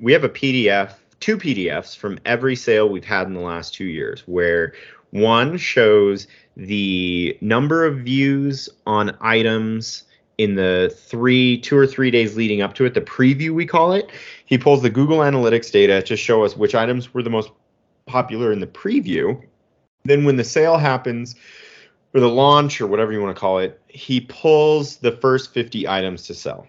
we 0.02 0.12
have 0.12 0.26
a 0.26 0.30
PDF, 0.30 0.96
two 1.22 1.38
PDFs 1.38 1.96
from 1.96 2.20
every 2.26 2.58
sale 2.58 2.90
we've 2.90 3.06
had 3.06 3.26
in 3.26 3.34
the 3.34 3.40
last 3.40 3.74
two 3.74 3.86
years, 3.86 4.22
where 4.26 4.74
one 5.12 5.56
shows 5.56 6.28
the 6.58 7.38
number 7.40 7.86
of 7.86 8.00
views 8.00 8.68
on 8.86 9.16
items 9.22 10.04
in 10.40 10.56
the 10.56 10.94
three, 11.06 11.58
two 11.62 11.78
or 11.78 11.88
three 11.88 12.12
days 12.12 12.36
leading 12.36 12.62
up 12.62 12.74
to 12.74 12.84
it, 12.84 12.96
the 12.96 13.00
preview 13.00 13.52
we 13.52 13.66
call 13.66 13.94
it. 13.94 14.10
He 14.46 14.58
pulls 14.58 14.82
the 14.82 14.90
Google 14.90 15.20
Analytics 15.20 15.72
data 15.72 16.02
to 16.02 16.18
show 16.18 16.44
us 16.44 16.58
which 16.58 16.76
items 16.76 17.14
were 17.14 17.24
the 17.24 17.30
most 17.30 17.52
popular 18.12 18.52
in 18.52 18.60
the 18.60 18.68
preview. 18.68 19.42
Then 20.04 20.26
when 20.26 20.36
the 20.36 20.44
sale 20.44 20.78
happens, 20.78 21.36
or 22.14 22.20
the 22.20 22.30
launch, 22.30 22.82
or 22.82 22.88
whatever 22.88 23.14
you 23.14 23.22
want 23.22 23.34
to 23.36 23.40
call 23.40 23.60
it, 23.60 23.80
he 23.88 24.20
pulls 24.22 24.98
the 24.98 25.14
first 25.14 25.54
50 25.54 25.88
items 25.88 26.24
to 26.28 26.34
sell. 26.34 26.68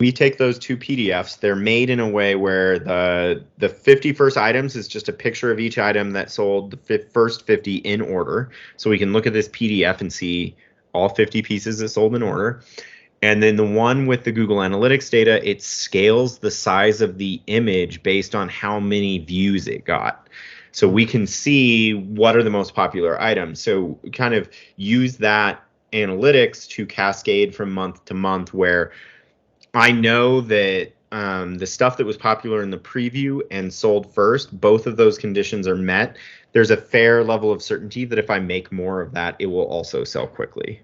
We 0.00 0.12
take 0.12 0.38
those 0.38 0.58
two 0.58 0.76
PDFs. 0.76 1.40
They're 1.40 1.56
made 1.56 1.90
in 1.90 1.98
a 1.98 2.08
way 2.08 2.36
where 2.36 2.78
the 2.78 3.44
the 3.58 3.68
50 3.68 4.12
first 4.12 4.36
items 4.36 4.76
is 4.76 4.86
just 4.86 5.08
a 5.08 5.12
picture 5.12 5.50
of 5.50 5.58
each 5.58 5.76
item 5.76 6.12
that 6.12 6.30
sold 6.30 6.70
the 6.70 6.76
fi- 6.76 7.10
first 7.10 7.46
50 7.46 7.76
in 7.76 8.00
order. 8.00 8.50
So 8.76 8.90
we 8.90 8.98
can 8.98 9.12
look 9.12 9.26
at 9.26 9.32
this 9.32 9.48
PDF 9.48 10.00
and 10.00 10.12
see 10.12 10.54
all 10.92 11.08
50 11.08 11.42
pieces 11.42 11.78
that 11.78 11.88
sold 11.88 12.14
in 12.14 12.22
order. 12.22 12.60
And 13.22 13.42
then 13.42 13.56
the 13.56 13.66
one 13.66 14.06
with 14.06 14.24
the 14.24 14.32
Google 14.32 14.58
Analytics 14.58 15.10
data, 15.10 15.46
it 15.48 15.62
scales 15.62 16.38
the 16.38 16.50
size 16.50 17.00
of 17.00 17.18
the 17.18 17.42
image 17.46 18.02
based 18.02 18.34
on 18.34 18.48
how 18.48 18.78
many 18.78 19.18
views 19.18 19.66
it 19.66 19.84
got. 19.84 20.28
So 20.70 20.88
we 20.88 21.04
can 21.04 21.26
see 21.26 21.94
what 21.94 22.36
are 22.36 22.42
the 22.42 22.50
most 22.50 22.74
popular 22.74 23.20
items. 23.20 23.60
So 23.60 23.98
kind 24.12 24.34
of 24.34 24.48
use 24.76 25.16
that 25.16 25.64
analytics 25.92 26.68
to 26.68 26.86
cascade 26.86 27.54
from 27.54 27.72
month 27.72 28.04
to 28.04 28.14
month 28.14 28.54
where 28.54 28.92
I 29.74 29.90
know 29.90 30.40
that 30.42 30.92
um, 31.10 31.56
the 31.56 31.66
stuff 31.66 31.96
that 31.96 32.06
was 32.06 32.16
popular 32.16 32.62
in 32.62 32.70
the 32.70 32.78
preview 32.78 33.40
and 33.50 33.72
sold 33.72 34.12
first, 34.12 34.60
both 34.60 34.86
of 34.86 34.96
those 34.96 35.18
conditions 35.18 35.66
are 35.66 35.76
met. 35.76 36.16
There's 36.52 36.70
a 36.70 36.76
fair 36.76 37.24
level 37.24 37.50
of 37.50 37.62
certainty 37.62 38.04
that 38.04 38.18
if 38.18 38.30
I 38.30 38.38
make 38.38 38.70
more 38.70 39.00
of 39.00 39.12
that, 39.12 39.36
it 39.38 39.46
will 39.46 39.66
also 39.66 40.04
sell 40.04 40.26
quickly. 40.26 40.82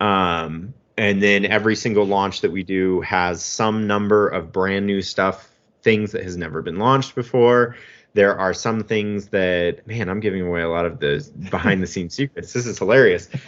Um, 0.00 0.74
and 0.98 1.22
then 1.22 1.46
every 1.46 1.76
single 1.76 2.04
launch 2.04 2.40
that 2.40 2.50
we 2.50 2.64
do 2.64 3.00
has 3.02 3.42
some 3.42 3.86
number 3.86 4.28
of 4.28 4.52
brand 4.52 4.84
new 4.84 5.00
stuff, 5.00 5.48
things 5.82 6.10
that 6.10 6.24
has 6.24 6.36
never 6.36 6.60
been 6.60 6.78
launched 6.78 7.14
before. 7.14 7.76
There 8.14 8.36
are 8.36 8.52
some 8.52 8.82
things 8.82 9.28
that, 9.28 9.86
man, 9.86 10.08
I'm 10.08 10.18
giving 10.18 10.42
away 10.42 10.62
a 10.62 10.68
lot 10.68 10.86
of 10.86 10.98
the 10.98 11.26
behind 11.50 11.84
the 11.84 11.86
scenes 11.94 12.14
secrets. 12.14 12.52
This 12.52 12.66
is 12.66 12.78
hilarious. 12.78 13.28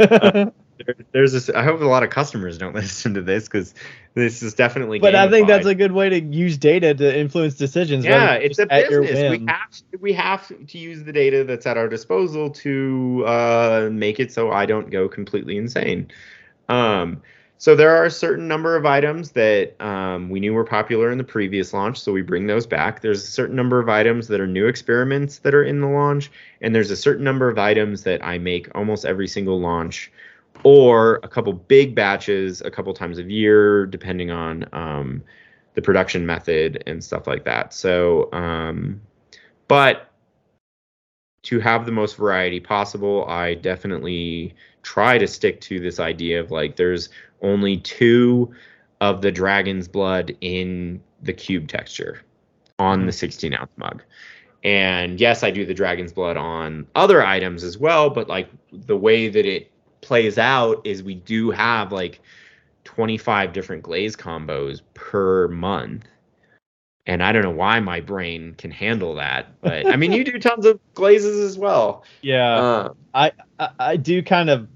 Uh, 0.80 0.86
there, 0.86 0.94
there's 1.12 1.32
this. 1.32 1.50
I 1.50 1.62
hope 1.62 1.82
a 1.82 1.84
lot 1.84 2.02
of 2.02 2.08
customers 2.08 2.56
don't 2.56 2.74
listen 2.74 3.12
to 3.12 3.20
this 3.20 3.44
because 3.44 3.74
this 4.14 4.42
is 4.42 4.54
definitely. 4.54 4.98
but 4.98 5.14
I 5.14 5.28
think 5.28 5.46
that's 5.46 5.66
a 5.66 5.74
good 5.74 5.92
way 5.92 6.08
to 6.08 6.20
use 6.20 6.56
data 6.56 6.94
to 6.94 7.18
influence 7.18 7.56
decisions. 7.56 8.06
yeah. 8.06 8.32
It's 8.34 8.58
a 8.58 8.62
just 8.62 8.72
at 8.72 8.90
your 8.90 9.02
business. 9.02 9.40
We 9.40 9.46
have 9.46 9.70
to, 9.70 9.96
we 9.98 10.12
have 10.14 10.66
to 10.68 10.78
use 10.78 11.04
the 11.04 11.12
data 11.12 11.44
that's 11.44 11.66
at 11.66 11.76
our 11.76 11.86
disposal 11.86 12.48
to 12.50 13.24
uh, 13.26 13.88
make 13.92 14.20
it 14.20 14.32
so 14.32 14.50
I 14.52 14.64
don't 14.64 14.88
go 14.88 15.06
completely 15.06 15.58
insane. 15.58 16.10
Um, 16.70 17.20
so 17.60 17.76
there 17.76 17.94
are 17.94 18.06
a 18.06 18.10
certain 18.10 18.48
number 18.48 18.74
of 18.74 18.86
items 18.86 19.32
that 19.32 19.78
um, 19.84 20.30
we 20.30 20.40
knew 20.40 20.54
were 20.54 20.64
popular 20.64 21.12
in 21.12 21.18
the 21.18 21.24
previous 21.24 21.74
launch, 21.74 22.00
so 22.00 22.10
we 22.10 22.22
bring 22.22 22.46
those 22.46 22.66
back. 22.66 23.02
There's 23.02 23.22
a 23.22 23.26
certain 23.26 23.54
number 23.54 23.78
of 23.78 23.90
items 23.90 24.28
that 24.28 24.40
are 24.40 24.46
new 24.46 24.66
experiments 24.66 25.40
that 25.40 25.54
are 25.54 25.62
in 25.62 25.82
the 25.82 25.86
launch, 25.86 26.30
and 26.62 26.74
there's 26.74 26.90
a 26.90 26.96
certain 26.96 27.22
number 27.22 27.50
of 27.50 27.58
items 27.58 28.02
that 28.04 28.24
I 28.24 28.38
make 28.38 28.74
almost 28.74 29.04
every 29.04 29.28
single 29.28 29.60
launch, 29.60 30.10
or 30.64 31.20
a 31.22 31.28
couple 31.28 31.52
big 31.52 31.94
batches 31.94 32.62
a 32.62 32.70
couple 32.70 32.94
times 32.94 33.18
a 33.18 33.24
year, 33.24 33.84
depending 33.84 34.30
on 34.30 34.66
um, 34.72 35.22
the 35.74 35.82
production 35.82 36.24
method 36.24 36.82
and 36.86 37.04
stuff 37.04 37.26
like 37.26 37.44
that. 37.44 37.74
So, 37.74 38.32
um, 38.32 39.02
but 39.68 40.10
to 41.42 41.60
have 41.60 41.84
the 41.84 41.92
most 41.92 42.16
variety 42.16 42.58
possible, 42.58 43.26
I 43.26 43.52
definitely 43.52 44.54
try 44.82 45.18
to 45.18 45.26
stick 45.26 45.60
to 45.62 45.80
this 45.80 46.00
idea 46.00 46.40
of 46.40 46.50
like 46.50 46.76
there's 46.76 47.08
only 47.42 47.76
two 47.78 48.52
of 49.00 49.22
the 49.22 49.32
dragon's 49.32 49.88
blood 49.88 50.36
in 50.40 51.02
the 51.22 51.32
cube 51.32 51.68
texture 51.68 52.22
on 52.78 53.00
the 53.00 53.12
hmm. 53.12 53.16
16 53.16 53.54
ounce 53.54 53.70
mug. 53.76 54.02
And 54.62 55.18
yes, 55.18 55.42
I 55.42 55.50
do 55.50 55.64
the 55.64 55.74
dragon's 55.74 56.12
blood 56.12 56.36
on 56.36 56.86
other 56.94 57.24
items 57.24 57.64
as 57.64 57.78
well, 57.78 58.10
but 58.10 58.28
like 58.28 58.48
the 58.72 58.96
way 58.96 59.28
that 59.28 59.46
it 59.46 59.70
plays 60.02 60.38
out 60.38 60.86
is 60.86 61.02
we 61.02 61.14
do 61.14 61.50
have 61.50 61.92
like 61.92 62.20
25 62.84 63.52
different 63.52 63.82
glaze 63.82 64.16
combos 64.16 64.82
per 64.94 65.48
month. 65.48 66.04
And 67.06 67.22
I 67.22 67.32
don't 67.32 67.42
know 67.42 67.50
why 67.50 67.80
my 67.80 68.00
brain 68.00 68.54
can 68.56 68.70
handle 68.70 69.14
that, 69.16 69.60
but 69.62 69.86
I 69.86 69.96
mean, 69.96 70.12
you 70.12 70.22
do 70.22 70.38
tons 70.38 70.66
of 70.66 70.78
glazes 70.94 71.38
as 71.40 71.58
well. 71.58 72.04
Yeah, 72.22 72.56
Uh, 72.56 72.88
I, 73.14 73.32
I 73.58 73.68
I 73.78 73.96
do 73.96 74.22
kind 74.22 74.50
of. 74.50 74.68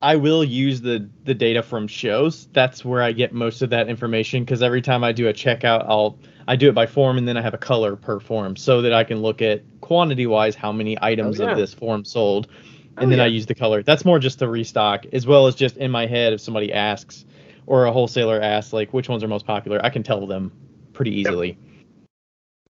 I 0.00 0.16
will 0.16 0.42
use 0.42 0.80
the 0.80 1.08
the 1.24 1.34
data 1.34 1.62
from 1.62 1.86
shows. 1.86 2.48
That's 2.52 2.84
where 2.84 3.02
I 3.02 3.12
get 3.12 3.32
most 3.32 3.62
of 3.62 3.70
that 3.70 3.88
information 3.88 4.42
because 4.44 4.62
every 4.62 4.82
time 4.82 5.04
I 5.04 5.12
do 5.12 5.28
a 5.28 5.32
checkout, 5.32 5.84
I'll 5.86 6.18
I 6.48 6.56
do 6.56 6.68
it 6.68 6.74
by 6.74 6.86
form 6.86 7.18
and 7.18 7.28
then 7.28 7.36
I 7.36 7.42
have 7.42 7.54
a 7.54 7.58
color 7.58 7.94
per 7.96 8.18
form 8.18 8.56
so 8.56 8.82
that 8.82 8.92
I 8.92 9.04
can 9.04 9.22
look 9.22 9.42
at 9.42 9.62
quantity 9.80 10.26
wise 10.26 10.56
how 10.56 10.72
many 10.72 10.96
items 11.00 11.38
yeah. 11.38 11.50
of 11.52 11.56
this 11.58 11.72
form 11.74 12.04
sold, 12.04 12.48
and 12.96 13.06
Oh, 13.06 13.10
then 13.10 13.20
I 13.20 13.26
use 13.26 13.46
the 13.46 13.54
color. 13.54 13.82
That's 13.82 14.04
more 14.04 14.18
just 14.18 14.38
the 14.40 14.48
restock 14.48 15.04
as 15.12 15.26
well 15.26 15.46
as 15.46 15.54
just 15.54 15.76
in 15.76 15.90
my 15.90 16.06
head 16.06 16.32
if 16.32 16.40
somebody 16.40 16.72
asks 16.72 17.24
or 17.66 17.84
a 17.84 17.92
wholesaler 17.92 18.40
asks 18.40 18.72
like 18.72 18.92
which 18.92 19.08
ones 19.08 19.22
are 19.22 19.28
most 19.28 19.46
popular, 19.46 19.80
I 19.84 19.90
can 19.90 20.02
tell 20.02 20.26
them 20.26 20.50
pretty 20.92 21.14
easily. 21.18 21.58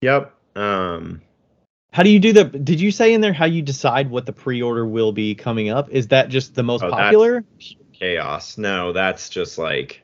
yep. 0.01 0.33
Um, 0.55 1.21
How 1.91 2.03
do 2.03 2.09
you 2.09 2.19
do 2.19 2.33
the? 2.33 2.43
Did 2.45 2.79
you 2.79 2.91
say 2.91 3.13
in 3.13 3.21
there 3.21 3.33
how 3.33 3.45
you 3.45 3.61
decide 3.61 4.09
what 4.09 4.25
the 4.25 4.33
pre-order 4.33 4.85
will 4.85 5.11
be 5.11 5.35
coming 5.35 5.69
up? 5.69 5.89
Is 5.89 6.07
that 6.09 6.29
just 6.29 6.55
the 6.55 6.63
most 6.63 6.83
Oh, 6.83 6.89
popular? 6.89 7.43
chaos. 7.93 8.57
No, 8.57 8.91
that's 8.93 9.29
just 9.29 9.57
like 9.57 10.01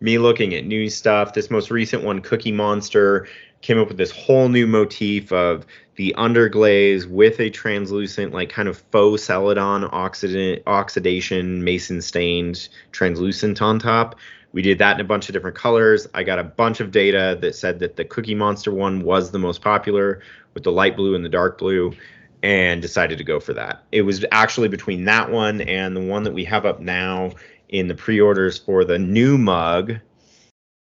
me 0.00 0.18
looking 0.18 0.54
at 0.54 0.64
new 0.64 0.88
stuff. 0.90 1.32
This 1.34 1.50
most 1.50 1.70
recent 1.70 2.02
one, 2.04 2.20
Cookie 2.20 2.52
Monster, 2.52 3.28
came 3.62 3.78
up 3.78 3.88
with 3.88 3.96
this 3.98 4.10
whole 4.10 4.48
new 4.48 4.66
motif 4.66 5.32
of 5.32 5.66
the 5.96 6.14
underglaze 6.16 7.06
with 7.06 7.38
a 7.40 7.50
translucent, 7.50 8.32
like 8.32 8.48
kind 8.48 8.68
of 8.68 8.78
faux 8.90 9.22
celadon 9.22 9.82
oxidant, 9.90 10.62
oxidation, 10.66 11.62
mason 11.62 12.00
stained 12.00 12.68
translucent 12.92 13.60
on 13.60 13.78
top. 13.78 14.16
We 14.52 14.62
did 14.62 14.78
that 14.78 14.96
in 14.96 15.00
a 15.00 15.08
bunch 15.08 15.28
of 15.28 15.32
different 15.32 15.56
colors. 15.56 16.08
I 16.12 16.24
got 16.24 16.38
a 16.38 16.44
bunch 16.44 16.80
of 16.80 16.90
data 16.90 17.38
that 17.40 17.54
said 17.54 17.78
that 17.80 17.96
the 17.96 18.04
Cookie 18.04 18.34
Monster 18.34 18.72
one 18.72 19.02
was 19.04 19.30
the 19.30 19.38
most 19.38 19.62
popular 19.62 20.22
with 20.54 20.64
the 20.64 20.72
light 20.72 20.96
blue 20.96 21.14
and 21.14 21.24
the 21.24 21.28
dark 21.28 21.58
blue 21.58 21.94
and 22.42 22.82
decided 22.82 23.18
to 23.18 23.24
go 23.24 23.38
for 23.38 23.52
that. 23.54 23.84
It 23.92 24.02
was 24.02 24.24
actually 24.32 24.68
between 24.68 25.04
that 25.04 25.30
one 25.30 25.60
and 25.60 25.94
the 25.94 26.00
one 26.00 26.24
that 26.24 26.32
we 26.32 26.44
have 26.44 26.66
up 26.66 26.80
now 26.80 27.32
in 27.68 27.86
the 27.86 27.94
pre-orders 27.94 28.58
for 28.58 28.84
the 28.84 28.98
new 28.98 29.38
mug 29.38 29.96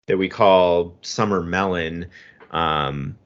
that 0.07 0.17
we 0.17 0.29
call 0.29 0.97
Summer 1.01 1.41
Melon. 1.41 2.07
Um, 2.51 3.17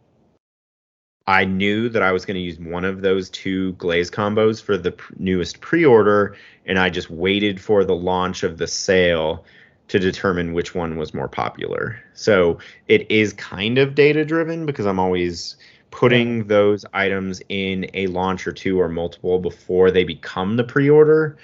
I 1.26 1.46
knew 1.46 1.90
that 1.90 2.02
I 2.02 2.12
was 2.12 2.26
going 2.26 2.36
to 2.36 2.42
use 2.42 2.60
one 2.60 2.86
of 2.86 3.02
those 3.02 3.30
two 3.30 3.74
glaze 3.74 4.10
combos 4.10 4.62
for 4.62 4.78
the 4.78 4.96
newest 5.18 5.60
pre-order, 5.62 6.36
and 6.66 6.80
I 6.80 6.90
just 6.90 7.10
waited 7.10 7.60
for 7.60 7.84
the 7.84 7.96
launch 7.96 8.44
of 8.44 8.58
the 8.58 8.68
sale 8.68 9.46
to 9.88 10.00
determine 10.00 10.54
which 10.54 10.76
one 10.76 10.98
was 10.98 11.14
more 11.14 11.30
popular. 11.30 12.02
So 12.14 12.60
it 12.88 13.10
is 13.10 13.34
kind 13.34 13.78
of 13.78 13.96
data 13.96 14.26
driven 14.26 14.66
because 14.66 14.86
I'm 14.86 15.00
always 15.00 15.56
putting 15.92 16.48
those 16.48 16.86
items 16.94 17.42
in 17.50 17.90
a 17.94 18.08
launch 18.08 18.46
or 18.46 18.52
two 18.52 18.80
or 18.80 18.90
multiple 18.90 19.40
before 19.40 19.90
they 19.90 20.04
become 20.04 20.58
the 20.58 20.64
pre-order 20.64 21.38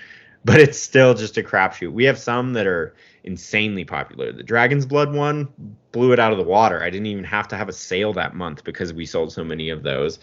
but 0.46 0.60
it's 0.60 0.78
still 0.78 1.14
just 1.14 1.38
a 1.38 1.44
crapshoot. 1.44 1.92
We 1.92 2.04
have 2.06 2.20
some 2.20 2.54
that 2.54 2.68
are 2.68 2.94
insanely 3.24 3.86
popular. 3.86 4.32
The 4.32 4.44
dragon's 4.44 4.86
blood 4.86 5.14
one 5.14 5.48
blew 5.92 6.12
it 6.12 6.20
out 6.20 6.32
of 6.32 6.38
the 6.38 6.44
water. 6.44 6.84
I 6.84 6.90
didn't 6.90 7.08
even 7.08 7.24
have 7.24 7.48
to 7.50 7.58
have 7.58 7.70
a 7.70 7.74
sale 7.74 8.14
that 8.14 8.36
month 8.36 8.64
because 8.64 8.94
we 8.94 9.06
sold 9.06 9.32
so 9.32 9.44
many 9.44 9.70
of 9.70 9.84
those. 9.84 10.20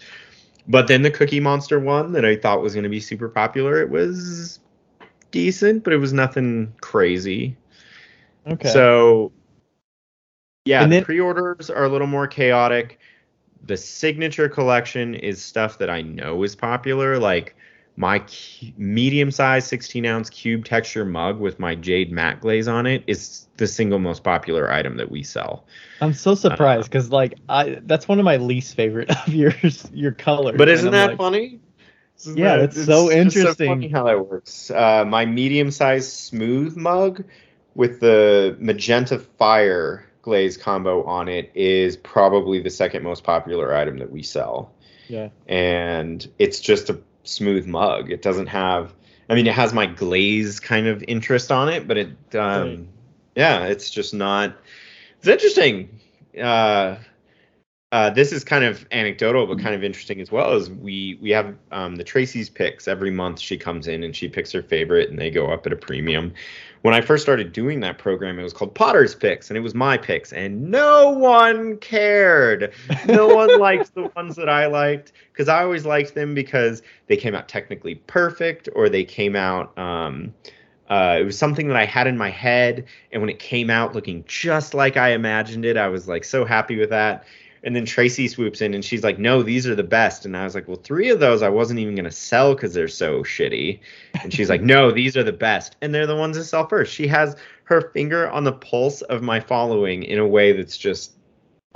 But 0.67 0.87
then 0.87 1.01
the 1.01 1.09
cookie 1.09 1.39
monster 1.39 1.79
one 1.79 2.11
that 2.11 2.23
i 2.23 2.35
thought 2.35 2.61
was 2.61 2.73
going 2.73 2.83
to 2.83 2.89
be 2.89 2.99
super 2.99 3.27
popular 3.27 3.81
it 3.81 3.89
was 3.89 4.59
decent 5.31 5.83
but 5.83 5.91
it 5.91 5.97
was 5.97 6.13
nothing 6.13 6.71
crazy 6.81 7.57
Okay. 8.47 8.69
so, 8.69 9.31
yeah, 10.65 10.83
And 10.83 10.91
the 10.91 10.97
then- 10.97 11.05
pre-orders 11.05 11.69
are 11.69 11.83
a 11.85 11.89
little 11.89 12.07
more 12.07 12.27
chaotic. 12.27 12.99
The 13.65 13.77
signature 13.77 14.49
collection 14.49 15.13
is 15.15 15.41
stuff 15.41 15.77
that 15.79 15.89
I 15.89 16.01
know 16.01 16.43
is 16.43 16.55
popular, 16.55 17.19
like 17.19 17.55
my 17.95 18.19
cu- 18.19 18.71
medium-sized 18.77 19.71
16-ounce 19.71 20.29
cube 20.31 20.65
texture 20.65 21.05
mug 21.05 21.39
with 21.39 21.59
my 21.59 21.75
jade 21.75 22.11
matte 22.11 22.41
glaze 22.41 22.67
on 22.67 22.87
it 22.87 23.03
is 23.05 23.47
the 23.57 23.67
single 23.67 23.99
most 23.99 24.23
popular 24.23 24.71
item 24.71 24.97
that 24.97 25.11
we 25.11 25.21
sell. 25.21 25.65
I'm 25.99 26.13
so 26.13 26.33
surprised 26.33 26.89
because 26.89 27.11
like 27.11 27.35
I 27.49 27.79
that's 27.83 28.07
one 28.07 28.17
of 28.17 28.25
my 28.25 28.37
least 28.37 28.75
favorite 28.75 29.11
of 29.27 29.33
yours 29.33 29.87
your 29.93 30.13
colors. 30.13 30.55
But 30.57 30.69
isn't 30.69 30.91
that 30.91 31.09
like, 31.09 31.17
funny? 31.17 31.59
Isn't 32.17 32.37
Yeah, 32.37 32.57
that's 32.57 32.77
it's 32.77 32.85
so 32.87 33.09
just 33.09 33.17
interesting. 33.17 33.67
funny 33.67 33.87
how 33.89 34.05
that 34.05 34.27
works. 34.27 34.71
Uh, 34.71 35.05
my 35.05 35.25
medium-sized 35.25 36.11
smooth 36.11 36.75
mug 36.77 37.23
with 37.75 37.99
the 37.99 38.55
magenta 38.59 39.19
fire 39.19 40.05
glaze 40.21 40.57
combo 40.57 41.03
on 41.03 41.27
it 41.27 41.51
is 41.55 41.97
probably 41.97 42.61
the 42.61 42.69
second 42.69 43.03
most 43.03 43.23
popular 43.23 43.73
item 43.75 43.97
that 43.97 44.11
we 44.11 44.21
sell. 44.21 44.71
Yeah. 45.07 45.29
And 45.47 46.27
it's 46.39 46.59
just 46.59 46.89
a 46.89 46.99
smooth 47.23 47.65
mug. 47.65 48.11
It 48.11 48.21
doesn't 48.21 48.47
have. 48.47 48.93
I 49.29 49.35
mean, 49.35 49.47
it 49.47 49.53
has 49.53 49.73
my 49.73 49.85
glaze 49.85 50.59
kind 50.59 50.87
of 50.87 51.03
interest 51.07 51.51
on 51.51 51.69
it, 51.69 51.87
but 51.87 51.97
it. 51.97 52.09
Um, 52.35 52.67
Right. 52.67 52.79
Yeah, 53.35 53.65
it's 53.67 53.89
just 53.89 54.13
not. 54.13 54.57
It's 55.19 55.27
interesting. 55.27 55.99
Uh, 56.37 56.97
uh, 57.91 58.09
this 58.09 58.31
is 58.31 58.43
kind 58.45 58.63
of 58.63 58.85
anecdotal, 58.91 59.45
but 59.45 59.59
kind 59.59 59.75
of 59.75 59.83
interesting 59.83 60.21
as 60.21 60.31
well. 60.31 60.53
Is 60.53 60.69
we 60.69 61.17
we 61.21 61.29
have 61.31 61.53
um, 61.71 61.97
the 61.97 62.05
Tracy's 62.05 62.49
picks 62.49 62.87
every 62.87 63.11
month. 63.11 63.39
She 63.39 63.57
comes 63.57 63.87
in 63.87 64.03
and 64.03 64.15
she 64.15 64.29
picks 64.29 64.51
her 64.53 64.63
favorite, 64.63 65.09
and 65.09 65.19
they 65.19 65.29
go 65.29 65.51
up 65.51 65.65
at 65.65 65.73
a 65.73 65.75
premium. 65.75 66.33
When 66.83 66.93
I 66.93 67.01
first 67.01 67.21
started 67.21 67.51
doing 67.51 67.81
that 67.81 67.97
program, 67.97 68.39
it 68.39 68.43
was 68.43 68.53
called 68.53 68.73
Potter's 68.73 69.13
Picks, 69.13 69.49
and 69.49 69.57
it 69.57 69.59
was 69.59 69.75
my 69.75 69.97
picks, 69.97 70.31
and 70.31 70.71
no 70.71 71.09
one 71.11 71.77
cared. 71.77 72.73
No 73.07 73.27
one 73.35 73.59
liked 73.59 73.93
the 73.93 74.09
ones 74.15 74.37
that 74.37 74.47
I 74.47 74.67
liked 74.67 75.11
because 75.33 75.49
I 75.49 75.61
always 75.61 75.85
liked 75.85 76.15
them 76.15 76.33
because 76.33 76.81
they 77.07 77.17
came 77.17 77.35
out 77.35 77.49
technically 77.49 77.95
perfect, 77.95 78.69
or 78.73 78.87
they 78.87 79.03
came 79.03 79.35
out. 79.35 79.77
Um, 79.77 80.33
uh, 80.89 81.17
it 81.19 81.23
was 81.23 81.37
something 81.37 81.67
that 81.67 81.77
I 81.77 81.85
had 81.85 82.07
in 82.07 82.17
my 82.17 82.29
head, 82.29 82.85
and 83.11 83.21
when 83.21 83.29
it 83.29 83.39
came 83.39 83.69
out 83.69 83.93
looking 83.93 84.23
just 84.27 84.73
like 84.73 84.97
I 84.97 85.11
imagined 85.11 85.65
it, 85.65 85.77
I 85.77 85.87
was 85.89 86.07
like 86.07 86.23
so 86.23 86.45
happy 86.45 86.77
with 86.77 86.89
that. 86.89 87.25
And 87.63 87.75
then 87.75 87.85
Tracy 87.85 88.27
swoops 88.27 88.59
in 88.61 88.73
and 88.73 88.83
she's 88.83 89.03
like, 89.03 89.19
"No, 89.19 89.43
these 89.43 89.67
are 89.67 89.75
the 89.75 89.83
best." 89.83 90.25
And 90.25 90.35
I 90.35 90.43
was 90.43 90.55
like, 90.55 90.67
"Well, 90.67 90.77
three 90.83 91.09
of 91.09 91.19
those 91.19 91.43
I 91.43 91.49
wasn't 91.49 91.79
even 91.79 91.93
gonna 91.95 92.11
sell 92.11 92.55
because 92.55 92.73
they're 92.73 92.87
so 92.87 93.21
shitty." 93.23 93.79
And 94.23 94.33
she's 94.33 94.49
like, 94.49 94.61
"No, 94.73 94.91
these 94.91 95.15
are 95.15 95.23
the 95.23 95.31
best, 95.31 95.75
and 95.81 95.93
they're 95.93 96.07
the 96.07 96.15
ones 96.15 96.37
that 96.37 96.45
sell 96.45 96.67
first. 96.67 96.91
She 96.93 97.05
has 97.07 97.35
her 97.65 97.91
finger 97.93 98.29
on 98.31 98.43
the 98.45 98.51
pulse 98.53 99.01
of 99.03 99.21
my 99.21 99.39
following 99.39 100.03
in 100.03 100.17
a 100.17 100.27
way 100.27 100.51
that's 100.53 100.77
just 100.77 101.13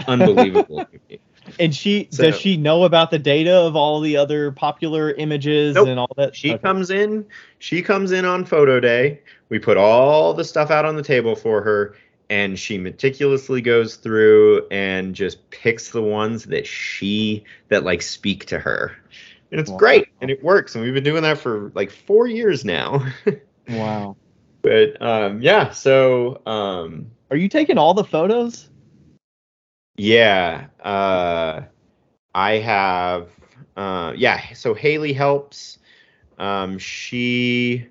unbelievable. 0.07 0.85
to 0.85 0.99
me. 1.09 1.19
And 1.59 1.75
she 1.75 2.07
So- 2.09 2.23
does 2.31 2.39
she 2.39 2.57
know 2.57 2.85
about 2.85 3.11
the 3.11 3.19
data 3.19 3.53
of 3.53 3.75
all 3.75 4.01
the 4.01 4.17
other 4.17 4.51
popular 4.51 5.11
images 5.11 5.75
Nope. 5.75 5.89
and 5.89 5.99
all 5.99 6.09
that? 6.17 6.35
She 6.35 6.49
Okay. 6.53 6.57
comes 6.57 6.89
in. 6.89 7.23
She 7.59 7.83
comes 7.83 8.11
in 8.11 8.25
on 8.25 8.45
photo 8.45 8.79
day. 8.79 9.19
We 9.49 9.59
put 9.59 9.77
all 9.77 10.33
the 10.33 10.43
stuff 10.43 10.71
out 10.71 10.85
on 10.85 10.95
the 10.95 11.03
table 11.03 11.35
for 11.35 11.61
her, 11.61 11.93
and 12.29 12.57
she 12.57 12.77
meticulously 12.77 13.61
goes 13.61 13.95
through 13.95 14.67
and 14.69 15.15
just 15.15 15.49
picks 15.49 15.91
the 15.91 16.01
ones 16.01 16.45
that 16.45 16.65
she 16.67 17.43
that 17.69 17.83
like 17.83 18.01
speak 18.01 18.45
to 18.45 18.59
her. 18.59 18.95
And 19.51 19.59
it's 19.59 19.71
Wow. 19.71 19.77
great, 19.77 20.07
and 20.21 20.29
it 20.31 20.43
works. 20.43 20.75
And 20.75 20.83
we've 20.83 20.93
been 20.93 21.03
doing 21.03 21.23
that 21.23 21.37
for 21.37 21.71
like 21.75 21.91
four 21.91 22.27
years 22.27 22.65
now. 22.65 23.05
Wow. 23.67 24.17
but 24.61 25.01
um, 25.01 25.41
yeah, 25.41 25.71
so 25.71 26.41
um, 26.45 27.11
Are 27.31 27.37
you 27.37 27.47
taking 27.49 27.77
all 27.77 27.93
the 27.93 28.03
photos? 28.03 28.69
Yeah, 29.97 30.67
uh, 30.83 31.61
I 32.33 32.51
have. 32.57 33.29
Uh, 33.77 34.13
yeah, 34.15 34.53
so 34.53 34.73
Haley 34.73 35.13
helps. 35.13 35.79
Um, 36.37 36.77
she, 36.79 37.87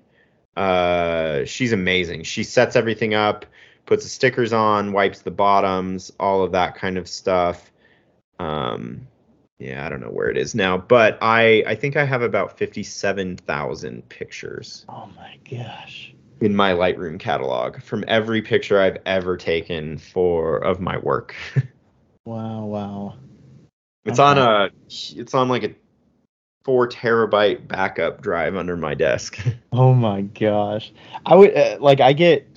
uh, 0.55 1.45
she's 1.45 1.71
amazing. 1.73 2.23
She 2.23 2.43
sets 2.43 2.75
everything 2.75 3.13
up, 3.13 3.45
puts 3.85 4.03
the 4.03 4.09
stickers 4.09 4.53
on, 4.53 4.91
wipes 4.91 5.21
the 5.21 5.31
bottoms, 5.31 6.11
all 6.19 6.43
of 6.43 6.51
that 6.53 6.75
kind 6.75 6.97
of 6.97 7.07
stuff. 7.07 7.71
Um, 8.39 9.07
yeah, 9.59 9.85
I 9.85 9.89
don't 9.89 10.01
know 10.01 10.09
where 10.09 10.29
it 10.29 10.37
is 10.37 10.53
now, 10.55 10.77
but 10.77 11.17
I 11.21 11.63
I 11.65 11.75
think 11.75 11.95
I 11.95 12.03
have 12.05 12.21
about 12.21 12.57
fifty-seven 12.57 13.37
thousand 13.37 14.07
pictures 14.09 14.85
Oh 14.89 15.09
my 15.15 15.37
gosh. 15.49 16.13
in 16.41 16.53
my 16.55 16.73
Lightroom 16.73 17.17
catalog 17.19 17.81
from 17.81 18.03
every 18.07 18.41
picture 18.41 18.81
I've 18.81 18.97
ever 19.05 19.37
taken 19.37 19.97
for 19.97 20.57
of 20.57 20.79
my 20.79 20.97
work. 20.97 21.35
Wow, 22.25 22.65
wow. 22.65 23.13
It's 24.03 24.19
Okay. 24.19 24.27
on 24.27 24.37
a 24.39 24.69
it's 24.87 25.35
on 25.35 25.47
like 25.47 25.63
a 25.63 25.75
four 26.63 26.89
terabyte 26.89 27.67
backup 27.67 28.21
drive 28.21 28.55
under 28.55 28.75
my 28.75 28.95
desk. 28.95 29.39
Oh 29.71 29.93
my 29.93 30.21
gosh. 30.21 30.91
I 31.25 31.35
would 31.35 31.55
uh, 31.55 31.77
like 31.81 31.99
I 31.99 32.13
get 32.13 32.47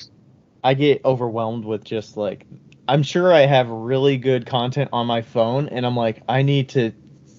I 0.62 0.74
get 0.74 1.04
overwhelmed 1.04 1.64
with 1.64 1.84
just 1.84 2.16
like 2.16 2.46
I'm 2.86 3.02
sure 3.02 3.32
I 3.32 3.40
have 3.46 3.68
really 3.68 4.16
good 4.16 4.46
content 4.46 4.90
on 4.92 5.06
my 5.06 5.22
phone 5.22 5.68
and 5.68 5.84
I'm 5.84 5.96
like 5.96 6.22
I 6.28 6.42
need 6.42 6.70
to 6.70 6.92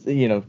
you 0.05 0.27
know 0.27 0.43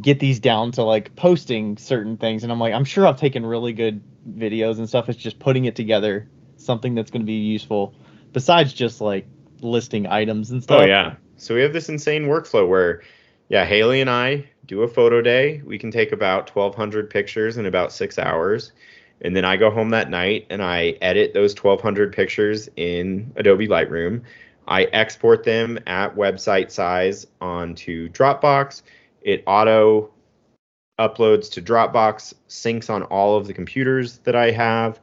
get 0.00 0.20
these 0.20 0.38
down 0.38 0.70
to 0.72 0.82
like 0.82 1.14
posting 1.16 1.76
certain 1.76 2.16
things 2.16 2.44
and 2.44 2.52
i'm 2.52 2.60
like 2.60 2.72
i'm 2.72 2.84
sure 2.84 3.04
i've 3.04 3.16
taken 3.16 3.44
really 3.44 3.72
good 3.72 4.00
videos 4.30 4.78
and 4.78 4.88
stuff 4.88 5.08
it's 5.08 5.18
just 5.18 5.40
putting 5.40 5.64
it 5.64 5.74
together 5.74 6.28
something 6.56 6.94
that's 6.94 7.10
going 7.10 7.22
to 7.22 7.26
be 7.26 7.32
useful 7.32 7.92
besides 8.32 8.72
just 8.72 9.00
like 9.00 9.26
listing 9.60 10.06
items 10.06 10.50
and 10.50 10.58
oh, 10.58 10.62
stuff 10.62 10.82
Oh 10.82 10.86
yeah. 10.86 11.14
So 11.36 11.54
we 11.54 11.62
have 11.62 11.72
this 11.72 11.88
insane 11.88 12.24
workflow 12.24 12.68
where, 12.68 13.02
yeah, 13.48 13.64
Haley 13.64 14.00
and 14.00 14.10
I 14.10 14.48
do 14.66 14.82
a 14.82 14.88
photo 14.88 15.22
day. 15.22 15.62
We 15.64 15.78
can 15.78 15.90
take 15.90 16.12
about 16.12 16.54
1,200 16.54 17.08
pictures 17.10 17.56
in 17.56 17.66
about 17.66 17.92
six 17.92 18.18
hours, 18.18 18.72
and 19.20 19.34
then 19.34 19.44
I 19.44 19.56
go 19.56 19.70
home 19.70 19.90
that 19.90 20.10
night 20.10 20.46
and 20.50 20.62
I 20.62 20.96
edit 21.00 21.34
those 21.34 21.54
1,200 21.54 22.12
pictures 22.12 22.68
in 22.76 23.32
Adobe 23.36 23.68
Lightroom. 23.68 24.22
I 24.66 24.84
export 24.84 25.44
them 25.44 25.78
at 25.86 26.14
website 26.14 26.70
size 26.70 27.26
onto 27.40 28.08
Dropbox. 28.10 28.82
It 29.22 29.42
auto 29.46 30.10
uploads 30.98 31.50
to 31.52 31.62
Dropbox, 31.62 32.34
syncs 32.48 32.90
on 32.90 33.02
all 33.04 33.36
of 33.36 33.46
the 33.46 33.54
computers 33.54 34.18
that 34.18 34.36
I 34.36 34.50
have, 34.50 35.00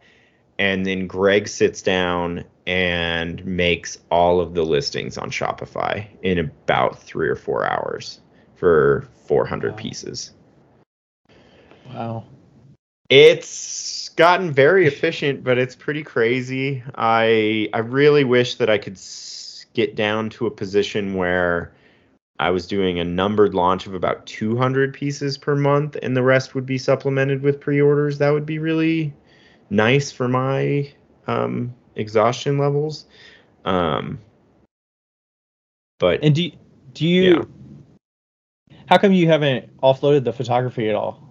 and 0.59 0.85
then 0.85 1.07
Greg 1.07 1.47
sits 1.47 1.81
down 1.81 2.43
and 2.67 3.45
makes 3.45 3.97
all 4.09 4.39
of 4.39 4.53
the 4.53 4.63
listings 4.63 5.17
on 5.17 5.29
Shopify 5.29 6.05
in 6.21 6.39
about 6.39 7.01
three 7.01 7.29
or 7.29 7.35
four 7.35 7.65
hours 7.65 8.19
for 8.55 9.07
400 9.27 9.71
Wow. 9.71 9.77
pieces. 9.77 10.31
wow 11.93 12.23
It's 13.09 14.09
gotten 14.09 14.51
very 14.51 14.87
efficient, 14.87 15.43
but 15.43 15.57
it's 15.57 15.75
pretty 15.75 16.03
crazy. 16.03 16.83
I 16.95 17.69
I 17.73 17.79
really 17.79 18.23
wish 18.23 18.55
that 18.55 18.69
I 18.69 18.77
could 18.77 18.93
s- 18.93 19.65
get 19.73 19.95
down 19.95 20.29
to 20.31 20.47
a 20.47 20.51
position 20.51 21.13
where 21.13 21.73
I 22.39 22.49
was 22.49 22.65
doing 22.67 22.99
a 22.99 23.03
numbered 23.05 23.53
launch 23.53 23.85
of 23.85 23.93
about 23.93 24.25
200 24.25 24.93
pieces 24.93 25.37
per 25.37 25.55
month, 25.55 25.97
and 26.01 26.17
the 26.17 26.23
rest 26.23 26.55
would 26.55 26.65
be 26.65 26.77
supplemented 26.77 27.41
with 27.41 27.61
pre-orders. 27.61 28.17
That 28.17 28.31
would 28.31 28.45
be 28.45 28.59
really 28.59 29.13
nice 29.69 30.11
for 30.11 30.27
my 30.27 30.91
um, 31.27 31.73
exhaustion 31.95 32.57
levels. 32.57 33.05
Um, 33.65 34.19
but 35.99 36.23
and 36.23 36.33
do 36.33 36.51
do 36.93 37.07
you 37.07 37.49
how 38.87 38.97
come 38.97 39.13
you 39.13 39.27
haven't 39.27 39.75
offloaded 39.77 40.23
the 40.23 40.33
photography 40.33 40.89
at 40.89 40.95
all 40.95 41.24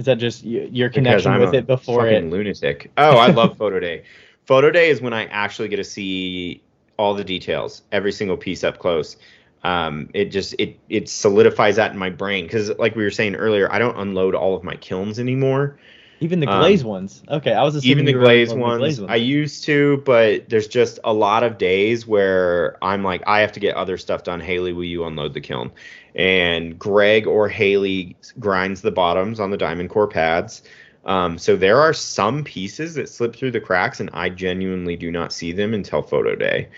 is 0.00 0.06
that 0.06 0.16
just 0.16 0.42
your 0.44 0.88
connection 0.88 1.38
with 1.38 1.54
it 1.54 1.66
before 1.66 2.04
fucking 2.04 2.28
it 2.28 2.30
lunatic. 2.30 2.90
Oh, 2.96 3.18
I 3.18 3.28
love 3.28 3.56
photo 3.56 3.78
day. 3.78 4.02
Photo 4.46 4.70
day 4.70 4.90
is 4.90 5.00
when 5.00 5.12
I 5.12 5.26
actually 5.26 5.68
get 5.68 5.76
to 5.76 5.84
see 5.84 6.60
all 6.96 7.14
the 7.14 7.22
details, 7.22 7.82
every 7.92 8.10
single 8.10 8.36
piece 8.36 8.64
up 8.64 8.78
close. 8.78 9.16
Um, 9.62 10.08
it 10.14 10.32
just 10.32 10.54
it 10.58 10.76
it 10.88 11.08
solidifies 11.08 11.76
that 11.76 11.92
in 11.92 11.98
my 11.98 12.10
brain 12.10 12.46
because, 12.46 12.70
like 12.78 12.96
we 12.96 13.04
were 13.04 13.10
saying 13.10 13.36
earlier, 13.36 13.70
I 13.70 13.78
don't 13.78 13.96
unload 13.96 14.34
all 14.34 14.56
of 14.56 14.64
my 14.64 14.74
kilns 14.76 15.20
anymore. 15.20 15.78
Even 16.20 16.40
the 16.40 16.46
um, 16.48 16.86
ones 16.86 17.22
okay 17.28 17.52
i 17.52 17.62
was 17.62 17.74
assuming 17.74 17.90
Even 17.90 18.04
the 18.04 18.12
you 18.12 18.18
were 18.18 18.24
glaze 18.24 18.52
uploading 18.52 18.94
the 18.96 19.02
ones, 19.02 19.10
I 19.10 19.16
used 19.16 19.64
to, 19.64 20.02
but 20.04 20.48
there's 20.48 20.68
just 20.68 20.98
a 21.04 21.12
lot 21.12 21.42
of 21.42 21.58
days 21.58 22.06
where 22.06 22.76
I'm 22.82 23.02
like, 23.02 23.22
I 23.26 23.40
have 23.40 23.52
to 23.52 23.60
get 23.60 23.76
other 23.76 23.98
stuff 23.98 24.22
done. 24.22 24.40
Haley, 24.40 24.72
will 24.72 24.84
you 24.84 25.04
unload 25.04 25.34
the 25.34 25.40
kiln? 25.40 25.72
And 26.14 26.78
Greg 26.78 27.26
or 27.26 27.48
Haley 27.48 28.16
grinds 28.38 28.82
the 28.82 28.90
bottoms 28.90 29.40
on 29.40 29.50
the 29.50 29.56
diamond 29.56 29.90
core 29.90 30.08
pads. 30.08 30.62
Um, 31.04 31.38
so 31.38 31.56
there 31.56 31.80
are 31.80 31.92
some 31.92 32.44
pieces 32.44 32.94
that 32.94 33.08
slip 33.08 33.34
through 33.34 33.52
the 33.52 33.60
cracks, 33.60 34.00
and 34.00 34.10
I 34.12 34.28
genuinely 34.28 34.96
do 34.96 35.10
not 35.10 35.32
see 35.32 35.52
them 35.52 35.72
until 35.72 36.02
photo 36.02 36.36
day. 36.36 36.68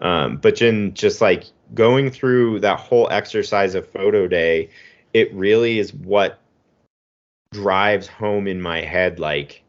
Um, 0.00 0.36
but 0.36 0.58
then 0.58 0.94
just 0.94 1.20
like 1.20 1.44
going 1.74 2.10
through 2.10 2.60
that 2.60 2.80
whole 2.80 3.08
exercise 3.10 3.74
of 3.74 3.88
photo 3.88 4.26
day, 4.26 4.70
it 5.14 5.32
really 5.34 5.78
is 5.78 5.92
what 5.94 6.40
drives 7.52 8.06
home 8.06 8.46
in 8.46 8.60
my 8.60 8.80
head 8.80 9.18
like 9.18 9.64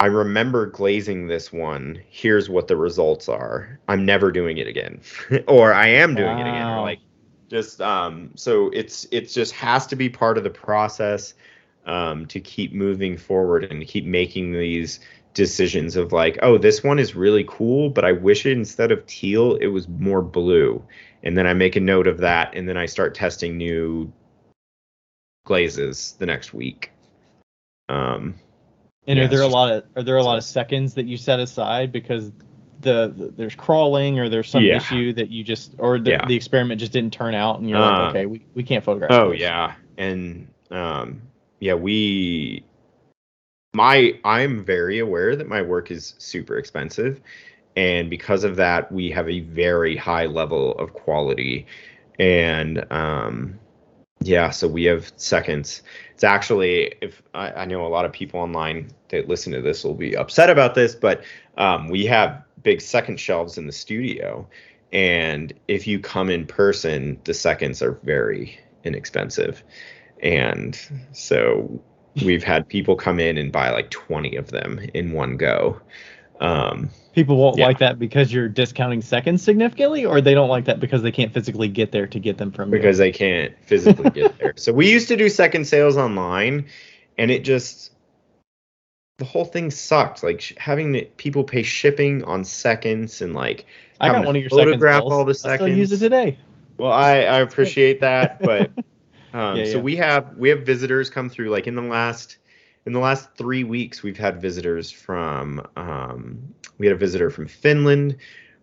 I 0.00 0.06
remember 0.06 0.66
glazing 0.66 1.26
this 1.26 1.52
one. 1.52 2.00
Here's 2.08 2.48
what 2.48 2.68
the 2.68 2.76
results 2.76 3.28
are. 3.28 3.80
I'm 3.88 4.04
never 4.04 4.30
doing 4.30 4.58
it 4.58 4.68
again, 4.68 5.00
or 5.48 5.74
I 5.74 5.88
am 5.88 6.14
doing 6.14 6.38
it 6.38 6.42
again. 6.48 6.68
Or 6.68 6.82
like, 6.82 7.00
just 7.48 7.80
um. 7.80 8.30
So 8.36 8.70
it's 8.72 9.08
it's 9.10 9.34
just 9.34 9.52
has 9.54 9.88
to 9.88 9.96
be 9.96 10.08
part 10.08 10.38
of 10.38 10.44
the 10.44 10.50
process 10.50 11.34
um, 11.84 12.26
to 12.26 12.38
keep 12.38 12.72
moving 12.72 13.16
forward 13.16 13.64
and 13.64 13.88
keep 13.88 14.04
making 14.04 14.52
these 14.52 15.00
decisions 15.34 15.96
of 15.96 16.12
like, 16.12 16.38
oh, 16.42 16.58
this 16.58 16.84
one 16.84 17.00
is 17.00 17.16
really 17.16 17.44
cool, 17.48 17.90
but 17.90 18.04
I 18.04 18.12
wish 18.12 18.46
it 18.46 18.52
instead 18.52 18.92
of 18.92 19.04
teal, 19.06 19.56
it 19.56 19.68
was 19.68 19.88
more 19.88 20.22
blue. 20.22 20.82
And 21.24 21.36
then 21.36 21.46
I 21.46 21.54
make 21.54 21.74
a 21.74 21.80
note 21.80 22.06
of 22.06 22.18
that, 22.18 22.54
and 22.54 22.68
then 22.68 22.76
I 22.76 22.86
start 22.86 23.16
testing 23.16 23.56
new 23.56 24.12
glazes 25.48 26.14
the 26.18 26.26
next 26.26 26.52
week. 26.52 26.92
Um, 27.88 28.34
and 29.06 29.18
yeah, 29.18 29.24
are 29.24 29.28
there 29.28 29.40
a 29.40 29.48
lot 29.48 29.72
of 29.72 29.84
are 29.96 30.02
there 30.02 30.18
a 30.18 30.22
lot 30.22 30.36
of 30.36 30.44
seconds 30.44 30.92
that 30.94 31.06
you 31.06 31.16
set 31.16 31.40
aside 31.40 31.90
because 31.90 32.30
the, 32.82 33.08
the 33.16 33.32
there's 33.34 33.54
crawling 33.54 34.18
or 34.18 34.28
there's 34.28 34.50
some 34.50 34.62
Yeah. 34.62 34.76
issue 34.76 35.14
that 35.14 35.30
you 35.30 35.42
just 35.42 35.74
or 35.78 35.98
the, 35.98 36.10
Yeah. 36.10 36.26
the 36.26 36.36
experiment 36.36 36.78
just 36.80 36.92
didn't 36.92 37.14
turn 37.14 37.34
out 37.34 37.58
and 37.58 37.68
you're 37.68 37.80
Um, 37.80 37.94
like 37.98 38.10
okay 38.10 38.26
we, 38.26 38.44
we 38.54 38.62
can't 38.62 38.84
photograph 38.84 39.10
Oh 39.10 39.32
this. 39.32 39.40
yeah, 39.40 39.72
and 39.96 40.46
um, 40.70 41.22
yeah, 41.60 41.74
we, 41.74 42.62
my, 43.72 44.18
I'm 44.24 44.62
very 44.64 44.98
aware 44.98 45.34
that 45.34 45.48
my 45.48 45.62
work 45.62 45.90
is 45.90 46.14
super 46.18 46.58
expensive, 46.58 47.22
and 47.74 48.10
because 48.10 48.44
of 48.44 48.56
that, 48.56 48.92
we 48.92 49.10
have 49.10 49.28
a 49.30 49.40
very 49.40 49.96
high 49.96 50.26
level 50.26 50.72
of 50.78 50.92
quality, 50.92 51.66
and 52.18 52.84
um, 52.92 53.58
yeah, 54.20 54.50
so 54.50 54.66
we 54.66 54.84
have 54.84 55.12
seconds. 55.16 55.82
It's 56.12 56.24
actually, 56.24 56.94
if 57.00 57.22
I, 57.34 57.52
I 57.52 57.64
know 57.64 57.86
a 57.86 57.88
lot 57.88 58.04
of 58.04 58.12
people 58.12 58.40
online 58.40 58.90
that 59.10 59.28
listen 59.28 59.52
to 59.52 59.62
this 59.62 59.84
will 59.84 59.94
be 59.94 60.16
upset 60.16 60.50
about 60.50 60.74
this, 60.74 60.94
but 60.94 61.22
um, 61.56 61.88
we 61.88 62.04
have 62.06 62.42
big 62.62 62.80
second 62.80 63.20
shelves 63.20 63.58
in 63.58 63.66
the 63.66 63.72
studio. 63.72 64.46
And 64.92 65.52
if 65.68 65.86
you 65.86 66.00
come 66.00 66.30
in 66.30 66.46
person, 66.46 67.20
the 67.24 67.34
seconds 67.34 67.82
are 67.82 67.92
very 68.02 68.58
inexpensive. 68.84 69.62
And 70.22 70.78
so 71.12 71.80
we've 72.24 72.42
had 72.42 72.68
people 72.68 72.96
come 72.96 73.20
in 73.20 73.38
and 73.38 73.52
buy 73.52 73.70
like 73.70 73.90
20 73.90 74.36
of 74.36 74.50
them 74.50 74.80
in 74.94 75.12
one 75.12 75.36
go. 75.36 75.80
Um, 76.40 76.90
people 77.14 77.36
won't 77.36 77.56
Yeah. 77.56 77.66
like 77.66 77.78
that 77.78 77.98
because 77.98 78.32
you're 78.32 78.48
discounting 78.48 79.02
seconds 79.02 79.42
significantly 79.42 80.04
or 80.04 80.20
they 80.20 80.34
don't 80.34 80.48
like 80.48 80.66
that 80.66 80.80
because 80.80 81.02
they 81.02 81.12
can't 81.12 81.32
physically 81.32 81.68
get 81.68 81.90
there 81.92 82.06
to 82.06 82.18
get 82.20 82.38
them 82.38 82.52
from 82.52 82.74
you? 82.74 82.78
because 82.78 82.98
they 82.98 83.12
can't 83.12 83.54
physically 83.64 84.10
get 84.10 84.38
there. 84.38 84.54
So 84.56 84.72
we 84.72 84.90
used 84.90 85.08
to 85.08 85.16
do 85.16 85.28
second 85.28 85.66
sales 85.66 85.96
online, 85.96 86.66
and 87.16 87.30
it 87.30 87.44
just 87.44 87.92
the 89.18 89.24
whole 89.24 89.44
thing 89.44 89.70
sucked. 89.70 90.22
Like 90.22 90.40
sh- 90.40 90.54
having 90.58 91.04
people 91.16 91.44
pay 91.44 91.62
shipping 91.62 92.22
on 92.24 92.44
seconds 92.44 93.20
and 93.20 93.34
like 93.34 93.66
I 94.00 94.10
got 94.10 94.20
to 94.20 94.26
one 94.26 94.36
of 94.36 94.42
your 94.42 94.50
photograph 94.50 95.02
all 95.06 95.24
the 95.24 95.34
seconds. 95.34 95.60
I 95.60 95.64
still 95.64 95.78
use 95.78 95.92
it 95.92 95.98
today 95.98 96.38
Well, 96.78 96.92
I, 96.92 97.22
I 97.22 97.40
appreciate 97.40 98.00
that, 98.00 98.42
but 98.44 98.70
um, 99.32 99.58
Yeah, 99.58 99.64
so 99.64 99.80
we 99.80 99.96
have 99.96 100.36
we 100.36 100.50
have 100.50 100.60
visitors 100.62 101.10
come 101.10 101.28
through. 101.28 101.50
Like 101.50 101.66
in 101.66 101.74
the 101.74 101.82
last 101.82 102.36
in 102.88 102.94
the 102.94 103.00
last 103.00 103.28
three 103.36 103.64
weeks, 103.64 104.02
we've 104.02 104.16
had 104.16 104.40
visitors 104.40 104.90
from 104.90 105.62
um, 105.76 106.38
we 106.78 106.86
had 106.86 106.96
a 106.96 106.98
visitor 106.98 107.28
from 107.28 107.46
Finland, 107.46 108.16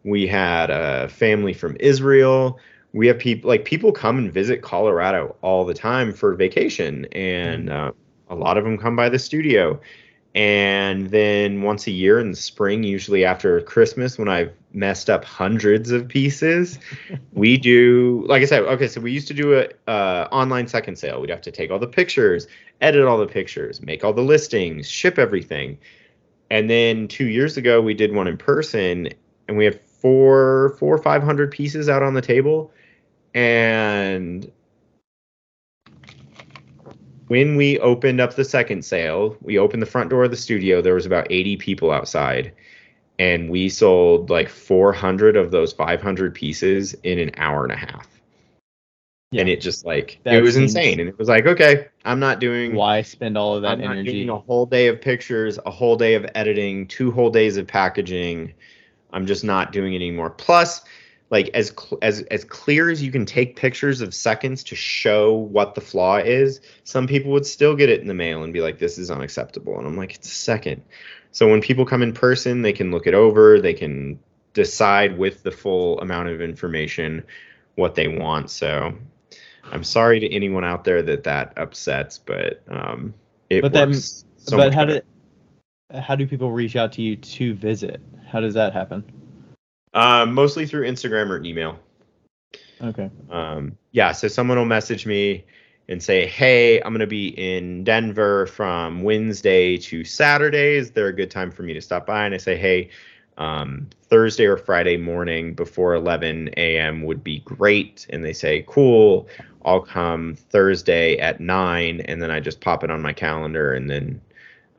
we 0.03 0.25
had 0.25 0.71
a 0.71 1.07
family 1.09 1.53
from 1.53 1.77
Israel. 1.79 2.59
We 2.93 3.05
have 3.05 3.19
people 3.19 3.47
like 3.47 3.65
people 3.65 3.91
come 3.91 4.17
and 4.17 4.33
visit 4.33 4.63
Colorado 4.63 5.35
all 5.43 5.63
the 5.63 5.75
time 5.75 6.11
for 6.11 6.33
vacation, 6.33 7.05
and 7.11 7.69
uh, 7.69 7.91
a 8.27 8.35
lot 8.35 8.57
of 8.57 8.63
them 8.63 8.79
come 8.79 8.95
by 8.95 9.09
the 9.09 9.19
studio. 9.19 9.79
And 10.33 11.11
then 11.11 11.61
once 11.61 11.85
a 11.85 11.91
year 11.91 12.19
in 12.19 12.31
the 12.31 12.35
spring, 12.35 12.83
usually 12.83 13.25
after 13.25 13.61
Christmas, 13.61 14.17
when 14.17 14.27
I've 14.27 14.53
messed 14.75 15.09
up 15.09 15.23
hundreds 15.23 15.91
of 15.91 16.07
pieces, 16.07 16.79
we 17.33 17.57
do 17.57 18.25
like 18.27 18.41
I 18.41 18.45
said. 18.45 18.63
Okay, 18.63 18.87
so 18.87 19.01
we 19.01 19.11
used 19.11 19.27
to 19.29 19.33
do 19.33 19.59
a 19.59 19.67
uh, 19.89 20.27
online 20.31 20.67
second 20.67 20.97
sale. 20.97 21.21
We'd 21.21 21.29
have 21.29 21.41
to 21.41 21.51
take 21.51 21.71
all 21.71 21.79
the 21.79 21.87
pictures, 21.87 22.47
edit 22.81 23.05
all 23.05 23.17
the 23.17 23.27
pictures, 23.27 23.81
make 23.81 24.03
all 24.03 24.13
the 24.13 24.21
listings, 24.21 24.87
ship 24.87 25.17
everything. 25.17 25.77
And 26.51 26.69
then 26.69 27.07
two 27.07 27.27
years 27.27 27.57
ago, 27.57 27.81
we 27.81 27.93
did 27.93 28.13
one 28.13 28.27
in 28.27 28.37
person, 28.37 29.09
and 29.47 29.57
we 29.57 29.65
had 29.65 29.81
four, 29.81 30.75
four 30.79 30.93
or 30.95 31.01
five 31.01 31.23
hundred 31.23 31.51
pieces 31.51 31.89
out 31.89 32.03
on 32.03 32.13
the 32.13 32.21
table. 32.21 32.71
And 33.33 34.51
when 37.27 37.55
we 37.55 37.79
opened 37.79 38.21
up 38.21 38.35
the 38.35 38.43
second 38.43 38.85
sale, 38.85 39.35
we 39.41 39.57
opened 39.57 39.81
the 39.81 39.87
front 39.87 40.09
door 40.09 40.23
of 40.23 40.31
the 40.31 40.37
studio. 40.37 40.81
There 40.81 40.93
was 40.93 41.05
about 41.05 41.27
80 41.29 41.57
people 41.57 41.91
outside, 41.91 42.53
and 43.19 43.49
we 43.49 43.69
sold 43.69 44.29
like 44.29 44.49
400 44.49 45.35
of 45.35 45.51
those 45.51 45.73
500 45.73 46.33
pieces 46.33 46.93
in 47.03 47.19
an 47.19 47.31
hour 47.37 47.63
and 47.63 47.73
a 47.73 47.77
half. 47.77 48.07
Yeah. 49.31 49.41
And 49.41 49.49
it 49.49 49.59
just 49.59 49.85
like 49.85 50.19
That 50.23 50.35
it 50.35 50.41
was 50.41 50.55
insane, 50.55 50.99
and 50.99 51.09
it 51.09 51.17
was 51.17 51.27
like, 51.27 51.45
okay, 51.45 51.87
I'm 52.05 52.19
not 52.19 52.39
doing 52.39 52.75
why 52.75 53.01
spend 53.01 53.37
all 53.37 53.55
of 53.55 53.63
that 53.63 53.73
I'm 53.73 53.81
not 53.81 53.91
energy 53.91 54.11
doing 54.13 54.29
a 54.29 54.37
whole 54.37 54.65
day 54.65 54.87
of 54.87 55.01
pictures, 55.01 55.59
a 55.65 55.71
whole 55.71 55.97
day 55.97 56.13
of 56.13 56.25
editing, 56.35 56.87
two 56.87 57.11
whole 57.11 57.29
days 57.29 57.57
of 57.57 57.67
packaging. 57.67 58.53
I'm 59.11 59.25
just 59.25 59.43
not 59.43 59.71
doing 59.71 59.93
it 59.93 59.97
anymore. 59.97 60.29
Plus, 60.29 60.81
like 61.31 61.49
as 61.53 61.73
cl- 61.77 61.99
as 62.01 62.21
as 62.23 62.43
clear 62.43 62.89
as 62.89 63.01
you 63.01 63.11
can 63.11 63.25
take 63.25 63.55
pictures 63.55 64.01
of 64.01 64.13
seconds 64.13 64.63
to 64.63 64.75
show 64.75 65.33
what 65.33 65.75
the 65.75 65.81
flaw 65.81 66.17
is 66.17 66.61
some 66.83 67.07
people 67.07 67.31
would 67.31 67.45
still 67.45 67.75
get 67.75 67.89
it 67.89 68.01
in 68.01 68.07
the 68.07 68.13
mail 68.13 68.43
and 68.43 68.53
be 68.53 68.61
like 68.61 68.77
this 68.79 68.97
is 68.97 69.09
unacceptable 69.09 69.77
and 69.77 69.87
i'm 69.87 69.97
like 69.97 70.13
it's 70.13 70.27
a 70.27 70.35
second 70.35 70.81
so 71.35 71.49
when 71.49 71.59
people 71.59 71.85
come 71.85 72.01
in 72.01 72.13
person 72.13 72.61
they 72.61 72.71
can 72.73 72.91
look 72.91 73.05
it 73.07 73.13
over 73.13 73.59
they 73.59 73.73
can 73.73 74.17
decide 74.53 75.17
with 75.17 75.43
the 75.43 75.51
full 75.51 75.99
amount 75.99 76.29
of 76.29 76.39
information 76.41 77.21
what 77.75 77.93
they 77.95 78.07
want 78.07 78.49
so 78.49 78.93
i'm 79.71 79.83
sorry 79.83 80.19
to 80.19 80.33
anyone 80.33 80.63
out 80.63 80.83
there 80.85 81.01
that 81.01 81.23
that 81.25 81.53
upsets 81.57 82.17
but 82.17 82.63
um 82.69 83.13
it 83.49 83.61
But 83.61 83.73
then- 83.73 83.89
works 83.89 84.23
so 84.37 84.57
but 84.57 84.73
how 84.73 84.85
better. 84.85 85.01
did 85.91 86.01
how 86.01 86.15
do 86.15 86.25
people 86.25 86.51
reach 86.51 86.75
out 86.75 86.91
to 86.93 87.01
you 87.03 87.15
to 87.15 87.53
visit? 87.53 88.01
How 88.27 88.39
does 88.39 88.53
that 88.55 88.73
happen? 88.73 89.03
um 89.93 90.33
mostly 90.33 90.65
through 90.65 90.87
instagram 90.87 91.29
or 91.29 91.43
email 91.43 91.77
Okay. 92.81 93.09
um, 93.29 93.77
yeah, 93.91 94.11
so 94.11 94.27
someone 94.27 94.57
will 94.57 94.65
message 94.65 95.05
me 95.05 95.45
and 95.87 96.01
say, 96.01 96.25
"Hey, 96.25 96.81
I'm 96.81 96.93
gonna 96.93 97.07
be 97.07 97.27
in 97.29 97.83
Denver 97.83 98.47
from 98.47 99.03
Wednesday 99.03 99.77
to 99.77 100.03
Saturday. 100.03 100.75
Is 100.77 100.91
there 100.91 101.07
a 101.07 101.13
good 101.13 101.31
time 101.31 101.51
for 101.51 101.63
me 101.63 101.73
to 101.73 101.81
stop 101.81 102.05
by?" 102.05 102.25
And 102.25 102.33
I 102.33 102.37
say, 102.37 102.55
"Hey, 102.55 102.89
um, 103.37 103.87
Thursday 104.03 104.45
or 104.45 104.57
Friday 104.57 104.97
morning 104.97 105.53
before 105.53 105.93
11 105.93 106.49
a.m. 106.57 107.03
would 107.03 107.23
be 107.23 107.39
great." 107.39 108.07
And 108.09 108.23
they 108.23 108.33
say, 108.33 108.63
"Cool, 108.67 109.27
I'll 109.63 109.81
come 109.81 110.35
Thursday 110.35 111.17
at 111.17 111.39
9. 111.39 112.01
And 112.01 112.21
then 112.21 112.31
I 112.31 112.39
just 112.39 112.61
pop 112.61 112.83
it 112.83 112.91
on 112.91 113.01
my 113.01 113.13
calendar, 113.13 113.73
and 113.73 113.89
then. 113.89 114.21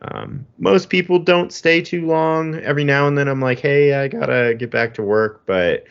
Um, 0.02 0.46
most 0.58 0.90
people 0.90 1.18
don't 1.18 1.50
stay 1.52 1.80
too 1.80 2.06
long. 2.06 2.56
Every 2.56 2.84
now 2.84 3.08
and 3.08 3.16
then, 3.16 3.28
I'm 3.28 3.40
like, 3.40 3.58
"Hey, 3.60 3.94
I 3.94 4.08
gotta 4.08 4.54
get 4.56 4.70
back 4.70 4.92
to 4.94 5.02
work," 5.02 5.42
but 5.46 5.84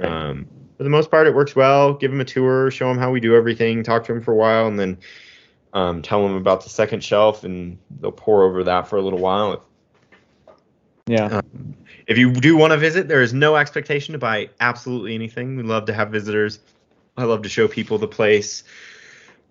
um, 0.00 0.46
for 0.80 0.84
the 0.84 0.88
most 0.88 1.10
part, 1.10 1.26
it 1.26 1.34
works 1.34 1.54
well. 1.54 1.92
Give 1.92 2.10
them 2.10 2.22
a 2.22 2.24
tour, 2.24 2.70
show 2.70 2.88
them 2.88 2.96
how 2.96 3.10
we 3.10 3.20
do 3.20 3.36
everything, 3.36 3.82
talk 3.82 4.02
to 4.04 4.14
them 4.14 4.22
for 4.22 4.32
a 4.32 4.34
while, 4.34 4.66
and 4.66 4.78
then 4.78 4.96
um, 5.74 6.00
tell 6.00 6.22
them 6.22 6.36
about 6.36 6.64
the 6.64 6.70
second 6.70 7.04
shelf, 7.04 7.44
and 7.44 7.76
they'll 8.00 8.10
pour 8.10 8.44
over 8.44 8.64
that 8.64 8.88
for 8.88 8.96
a 8.96 9.02
little 9.02 9.18
while. 9.18 9.62
Yeah. 11.06 11.26
Um, 11.26 11.74
if 12.06 12.16
you 12.16 12.32
do 12.32 12.56
want 12.56 12.70
to 12.70 12.78
visit, 12.78 13.08
there 13.08 13.20
is 13.20 13.34
no 13.34 13.56
expectation 13.56 14.12
to 14.12 14.18
buy 14.18 14.48
absolutely 14.58 15.14
anything. 15.14 15.54
We 15.58 15.64
love 15.64 15.84
to 15.84 15.92
have 15.92 16.08
visitors. 16.08 16.60
I 17.14 17.24
love 17.24 17.42
to 17.42 17.50
show 17.50 17.68
people 17.68 17.98
the 17.98 18.08
place. 18.08 18.64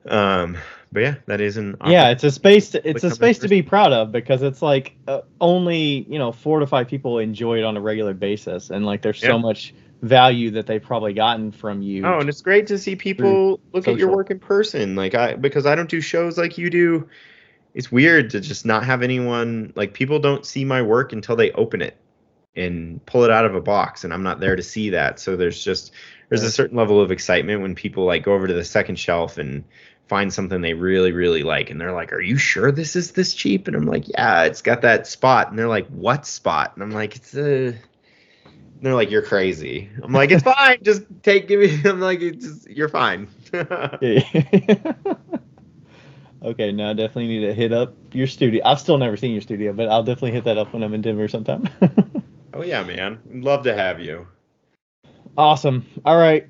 Um, 0.07 0.57
but 0.91 1.01
yeah, 1.01 1.15
that 1.27 1.41
is 1.41 1.57
an 1.57 1.77
yeah, 1.85 2.09
it's 2.09 2.23
a 2.23 2.31
space. 2.31 2.71
To, 2.71 2.89
it's 2.89 3.03
a 3.03 3.11
space 3.11 3.37
to 3.37 3.47
be 3.47 3.61
proud 3.61 3.93
of 3.93 4.11
because 4.11 4.41
it's 4.41 4.63
like 4.63 4.95
uh, 5.07 5.21
only 5.39 6.07
you 6.09 6.17
know 6.17 6.31
four 6.31 6.59
to 6.59 6.65
five 6.65 6.87
people 6.87 7.19
enjoy 7.19 7.59
it 7.59 7.65
on 7.65 7.77
a 7.77 7.81
regular 7.81 8.15
basis, 8.15 8.71
and 8.71 8.83
like 8.83 9.03
there's 9.03 9.21
Yeah. 9.21 9.29
so 9.29 9.37
much 9.37 9.75
value 10.01 10.51
that 10.51 10.65
they've 10.65 10.81
probably 10.81 11.13
gotten 11.13 11.51
from 11.51 11.81
you. 11.81 12.05
Oh, 12.05 12.19
and 12.19 12.29
it's 12.29 12.41
great 12.41 12.67
to 12.67 12.77
see 12.77 12.95
people 12.95 13.59
look 13.73 13.87
at 13.87 13.97
your 13.97 14.15
work 14.15 14.31
in 14.31 14.39
person. 14.39 14.95
Like 14.95 15.15
I 15.15 15.35
because 15.35 15.65
I 15.65 15.75
don't 15.75 15.89
do 15.89 16.01
shows 16.01 16.37
like 16.37 16.57
you 16.57 16.69
do. 16.69 17.09
It's 17.73 17.91
weird 17.91 18.31
to 18.31 18.39
just 18.39 18.65
not 18.65 18.85
have 18.85 19.03
anyone 19.03 19.73
like 19.75 19.93
people 19.93 20.19
don't 20.19 20.45
see 20.45 20.65
my 20.65 20.81
work 20.81 21.13
until 21.13 21.35
they 21.35 21.51
open 21.51 21.81
it 21.81 21.97
and 22.55 23.05
pull 23.05 23.23
it 23.23 23.31
out 23.31 23.45
of 23.45 23.55
a 23.55 23.61
box 23.61 24.03
and 24.03 24.13
I'm 24.13 24.23
not 24.23 24.39
there 24.39 24.55
to 24.55 24.63
see 24.63 24.89
that. 24.91 25.19
So 25.19 25.35
there's 25.35 25.63
just 25.63 25.91
there's 26.29 26.43
a 26.43 26.51
certain 26.51 26.77
level 26.77 27.01
of 27.01 27.11
excitement 27.11 27.61
when 27.61 27.75
people 27.75 28.05
like 28.05 28.23
go 28.23 28.33
over 28.33 28.47
to 28.47 28.53
the 28.53 28.65
second 28.65 28.97
shelf 28.97 29.37
and 29.37 29.63
find 30.07 30.33
something 30.33 30.61
they 30.61 30.73
really 30.73 31.11
really 31.11 31.43
like 31.43 31.69
and 31.69 31.79
they're 31.79 31.93
like, 31.93 32.13
"Are 32.13 32.21
you 32.21 32.37
sure 32.37 32.71
this 32.71 32.95
is 32.95 33.11
this 33.11 33.33
cheap?" 33.33 33.67
And 33.67 33.75
I'm 33.75 33.85
like, 33.85 34.07
"Yeah, 34.07 34.43
it's 34.43 34.61
got 34.61 34.81
that 34.81 35.07
spot." 35.07 35.49
And 35.49 35.59
they're 35.59 35.67
like, 35.67 35.87
"What 35.87 36.25
spot?" 36.25 36.71
And 36.73 36.83
I'm 36.83 36.91
like, 36.91 37.15
"It's 37.15 37.35
a 37.35 37.75
they're 38.81 38.95
like, 38.95 39.11
"You're 39.11 39.21
crazy." 39.21 39.89
I'm 40.01 40.13
like, 40.13 40.31
"It's 40.31 40.43
fine. 40.43 40.79
Just 40.83 41.03
take 41.23 41.47
give 41.47 41.59
me." 41.59 41.81
I'm 41.89 41.99
like, 41.99 42.21
"It's 42.21 42.45
just, 42.45 42.69
you're 42.69 42.89
fine." 42.89 43.27
okay, 46.43 46.71
now 46.71 46.89
I 46.89 46.93
definitely 46.93 47.27
need 47.27 47.45
to 47.47 47.53
hit 47.53 47.73
up 47.73 47.93
your 48.13 48.27
studio. 48.27 48.63
I've 48.65 48.79
still 48.79 48.97
never 48.97 49.17
seen 49.17 49.31
your 49.31 49.41
studio, 49.41 49.73
but 49.73 49.89
I'll 49.89 50.03
definitely 50.03 50.31
hit 50.31 50.43
that 50.45 50.57
up 50.57 50.73
when 50.73 50.83
I'm 50.83 50.93
in 50.93 51.01
Denver 51.01 51.27
sometime. 51.27 51.67
oh 52.53 52.63
yeah, 52.63 52.83
man. 52.83 53.19
Love 53.31 53.63
to 53.63 53.73
have 53.75 53.99
you. 53.99 54.27
awesome. 55.37 55.85
All 56.05 56.17
right. 56.17 56.47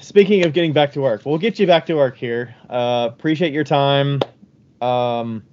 Speaking 0.00 0.44
of 0.44 0.52
getting 0.52 0.72
back 0.72 0.92
to 0.92 1.00
work, 1.00 1.22
we'll 1.24 1.38
get 1.38 1.58
you 1.58 1.66
back 1.66 1.86
to 1.86 1.94
work 1.94 2.16
here. 2.16 2.54
Uh, 2.68 3.08
appreciate 3.10 3.52
your 3.54 3.64
time. 3.64 4.20
Um, 4.82 5.44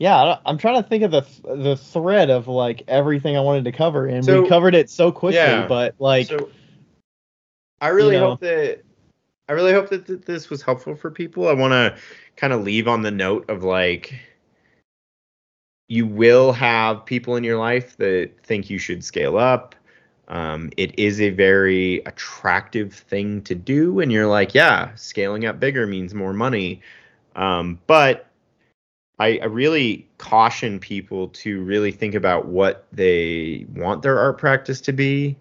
yeah, 0.00 0.38
I'm 0.46 0.56
trying 0.56 0.82
to 0.82 0.88
think 0.88 1.04
of 1.04 1.10
the 1.10 1.26
the 1.44 1.76
thread 1.76 2.30
of 2.30 2.48
like 2.48 2.82
everything 2.88 3.36
I 3.36 3.40
wanted 3.40 3.64
to 3.64 3.72
cover, 3.72 4.06
and 4.06 4.24
So- 4.24 4.42
we 4.42 4.48
covered 4.48 4.74
it 4.74 4.88
so 4.88 5.12
quickly. 5.12 5.36
Yeah. 5.36 5.66
But 5.66 5.94
like, 5.98 6.26
so 6.26 6.48
I 7.82 7.88
really 7.88 8.14
you 8.14 8.20
know- 8.20 8.30
hope 8.30 8.40
that 8.40 8.80
I 9.48 9.52
really 9.52 9.72
hope 9.72 9.90
that 9.90 10.06
th- 10.06 10.22
this 10.22 10.48
was 10.48 10.62
helpful 10.62 10.96
for 10.96 11.10
people. 11.10 11.48
I 11.48 11.52
want 11.52 11.72
to 11.72 11.94
kind 12.36 12.54
of 12.54 12.62
leave 12.62 12.88
on 12.88 13.02
the 13.02 13.10
note 13.10 13.48
of 13.50 13.62
like 13.62 14.18
you 15.88 16.06
will 16.06 16.52
have 16.52 17.04
people 17.04 17.36
in 17.36 17.44
your 17.44 17.58
life 17.58 17.96
that 17.98 18.30
think 18.42 18.70
you 18.70 18.78
should 18.78 19.04
scale 19.04 19.36
up. 19.36 19.74
Um, 20.28 20.70
it 20.78 20.98
is 20.98 21.20
a 21.20 21.28
very 21.30 21.98
attractive 22.06 22.94
thing 22.94 23.42
to 23.42 23.54
do, 23.54 24.00
and 24.00 24.10
you're 24.10 24.28
like, 24.28 24.54
yeah, 24.54 24.94
scaling 24.94 25.44
up 25.44 25.60
bigger 25.60 25.86
means 25.86 26.14
more 26.14 26.32
money. 26.32 26.80
Um, 27.36 27.78
but 27.86 28.29
I, 29.20 29.38
I 29.42 29.44
really 29.44 30.08
caution 30.16 30.80
people 30.80 31.28
to 31.28 31.62
really 31.62 31.92
think 31.92 32.14
about 32.14 32.46
what 32.46 32.86
they 32.90 33.66
want 33.74 34.02
their 34.02 34.18
art 34.18 34.38
practice 34.38 34.80
to 34.82 34.92
be 34.92 35.36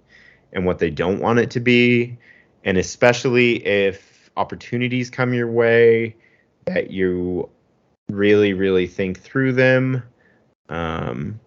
and 0.51 0.65
what 0.65 0.79
they 0.79 0.89
don't 0.89 1.21
want 1.21 1.39
it 1.39 1.49
to 1.51 1.61
be. 1.61 2.17
And 2.65 2.77
especially 2.77 3.65
if 3.65 4.29
opportunities 4.35 5.09
come 5.09 5.33
your 5.33 5.49
way, 5.49 6.17
that 6.65 6.91
you 6.91 7.49
really, 8.09 8.51
really 8.51 8.85
think 8.85 9.21
through 9.21 9.53
them. 9.53 10.03
Um, 10.67 11.39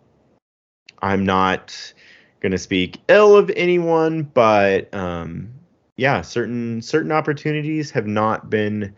I'm 1.03 1.27
not 1.27 1.93
going 2.41 2.53
to 2.53 2.59
speak 2.59 2.99
ill 3.09 3.37
of 3.37 3.51
anyone, 3.55 4.23
but 4.23 4.93
um, 4.95 5.53
yeah, 5.99 6.23
certain 6.23 6.81
certain 6.81 7.13
opportunities 7.13 7.91
have 7.91 8.07
not 8.07 8.49
been 8.49 8.95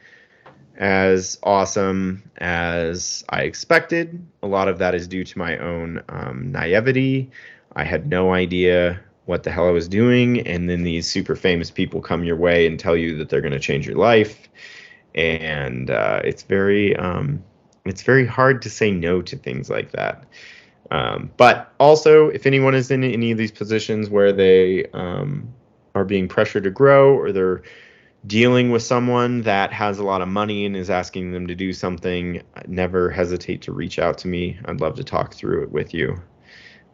as 0.76 1.38
awesome 1.42 2.30
as 2.38 3.24
I 3.28 3.42
expected. 3.42 4.24
A 4.42 4.46
lot 4.46 4.68
of 4.68 4.78
that 4.78 4.94
is 4.94 5.06
due 5.06 5.24
to 5.24 5.38
my 5.38 5.56
own 5.58 6.02
um, 6.08 6.50
naivety. 6.50 7.30
I 7.76 7.84
had 7.84 8.08
no 8.08 8.32
idea 8.32 9.00
what 9.26 9.42
the 9.42 9.50
hell 9.50 9.66
I 9.66 9.70
was 9.70 9.88
doing, 9.88 10.46
and 10.46 10.68
then 10.68 10.82
these 10.82 11.10
super 11.10 11.34
famous 11.34 11.70
people 11.70 12.00
come 12.00 12.24
your 12.24 12.36
way 12.36 12.66
and 12.66 12.78
tell 12.78 12.96
you 12.96 13.16
that 13.16 13.28
they're 13.28 13.40
going 13.40 13.52
to 13.52 13.58
change 13.58 13.86
your 13.86 13.96
life, 13.96 14.48
and 15.14 15.90
uh, 15.90 16.20
it's 16.24 16.42
very 16.42 16.94
um, 16.96 17.42
it's 17.84 18.02
very 18.02 18.26
hard 18.26 18.62
to 18.62 18.70
say 18.70 18.90
no 18.90 19.22
to 19.22 19.36
things 19.36 19.70
like 19.70 19.92
that. 19.92 20.26
Um, 20.90 21.30
but 21.36 21.72
also, 21.80 22.28
if 22.28 22.46
anyone 22.46 22.74
is 22.74 22.90
in 22.90 23.02
any 23.02 23.30
of 23.30 23.38
these 23.38 23.52
positions 23.52 24.10
where 24.10 24.32
they 24.32 24.84
um, 24.92 25.52
are 25.94 26.04
being 26.04 26.28
pressured 26.28 26.64
to 26.64 26.70
grow 26.70 27.16
or 27.16 27.32
they're 27.32 27.62
dealing 28.26 28.70
with 28.70 28.82
someone 28.82 29.42
that 29.42 29.72
has 29.72 29.98
a 29.98 30.04
lot 30.04 30.22
of 30.22 30.28
money 30.28 30.64
and 30.64 30.76
is 30.76 30.90
asking 30.90 31.32
them 31.32 31.46
to 31.46 31.54
do 31.54 31.72
something, 31.72 32.42
never 32.66 33.10
hesitate 33.10 33.62
to 33.62 33.72
reach 33.72 33.98
out 33.98 34.18
to 34.18 34.28
me. 34.28 34.58
I'd 34.64 34.80
love 34.80 34.96
to 34.96 35.04
talk 35.04 35.34
through 35.34 35.64
it 35.64 35.70
with 35.70 35.92
you. 35.92 36.16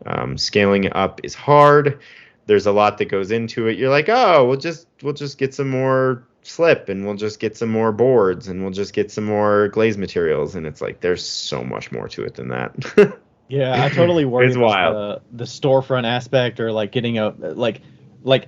Um, 0.07 0.37
scaling 0.39 0.93
up 0.93 1.21
is 1.23 1.35
hard. 1.35 2.01
There's 2.47 2.67
a 2.67 2.73
lot 2.73 2.99
that 2.99 3.07
goes 3.07 3.31
into 3.31 3.69
it. 3.69 3.79
You're 3.79 3.91
like, 3.91 4.09
oh, 4.09 4.47
we'll 4.47 4.57
just 4.57 4.89
we'll 5.03 5.15
just 5.15 5.39
get 5.39 5.55
some 5.55 5.71
more 5.71 6.27
slip 6.43 6.89
and 6.89 7.05
we'll 7.05 7.17
just 7.17 7.39
get 7.39 7.57
some 7.57 7.69
more 7.69 7.93
boards 7.93 8.49
and 8.49 8.63
we'll 8.63 8.73
just 8.73 8.95
get 8.95 9.11
some 9.11 9.25
more 9.25 9.69
glaze 9.69 9.99
materials 9.99 10.55
and 10.55 10.67
it's 10.67 10.81
like 10.81 11.01
there's 11.01 11.25
so 11.25 11.63
much 11.63 11.93
more 11.93 12.09
to 12.09 12.25
it 12.25 12.35
than 12.35 12.49
that. 12.49 13.19
Yeah, 13.51 13.85
I 13.85 13.89
totally 13.89 14.25
worry 14.25 14.47
It's 14.47 14.55
about 14.55 14.93
the 14.93 15.39
the 15.39 15.45
storefront 15.45 16.07
aspect 16.07 16.61
or 16.61 16.71
like 16.71 16.93
getting 16.93 17.19
a 17.19 17.31
like 17.31 17.81
like 18.23 18.47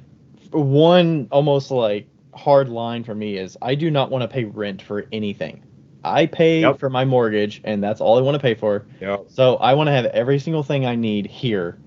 one 0.52 1.26
almost 1.32 1.72
like 1.72 2.06
hard 2.42 2.68
line 2.68 3.04
for 3.04 3.14
me 3.14 3.36
is 3.36 3.56
I 3.62 3.74
do 3.74 3.90
not 3.90 4.10
want 4.10 4.22
to 4.22 4.28
pay 4.28 4.44
rent 4.44 4.82
for 4.82 5.06
anything. 5.12 5.62
I 6.04 6.26
pay 6.26 6.62
Yep. 6.62 6.78
for 6.80 6.90
my 6.90 7.04
mortgage 7.04 7.60
and 7.64 7.82
that's 7.82 8.00
all 8.00 8.18
I 8.18 8.22
want 8.22 8.34
to 8.34 8.40
pay 8.40 8.54
for. 8.54 8.84
Yep. 9.00 9.26
So 9.28 9.56
I 9.56 9.74
want 9.74 9.86
to 9.88 9.92
have 9.92 10.06
every 10.06 10.38
single 10.40 10.62
thing 10.64 10.84
I 10.84 10.96
need 10.96 11.26
here. 11.26 11.78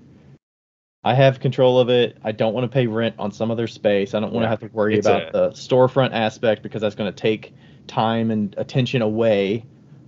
I 1.03 1.14
have 1.14 1.40
control 1.40 1.80
of 1.80 1.90
it. 1.90 2.18
I 2.23 2.32
don't 2.32 2.53
want 2.53 2.64
to 2.64 2.73
pay 2.73 2.88
rent 2.88 3.15
on 3.19 3.32
some 3.32 3.52
other 3.52 3.68
space. 3.68 4.14
I 4.15 4.19
don't 4.22 4.32
want 4.34 4.45
to 4.45 4.48
have 4.49 4.61
to 4.61 4.68
worry 4.68 4.98
It's 4.98 5.06
about 5.06 5.27
a- 5.30 5.32
the 5.32 5.49
storefront 5.52 6.14
aspect 6.14 6.64
because 6.64 6.82
that's 6.82 6.95
going 6.95 7.11
to 7.14 7.15
take 7.15 7.53
time 7.88 8.32
and 8.32 8.56
attention 8.57 9.02
away 9.02 9.65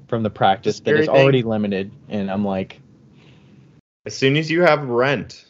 from 0.07 0.23
the 0.23 0.29
practice 0.29 0.79
that 0.79 0.91
very 0.91 1.07
already 1.07 1.41
thing- 1.41 1.49
limited. 1.51 1.91
And 2.09 2.31
I'm 2.31 2.45
like, 2.45 2.79
as 4.05 4.15
soon 4.15 4.37
as 4.37 4.49
you 4.49 4.61
have 4.61 4.85
rent, 4.87 5.45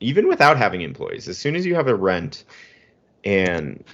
even 0.00 0.26
without 0.26 0.56
having 0.58 0.82
employees, 0.82 1.28
as 1.28 1.38
soon 1.38 1.54
as 1.54 1.64
you 1.64 1.76
have 1.76 1.86
a 1.86 1.94
rent 1.94 2.44
and 3.24 3.84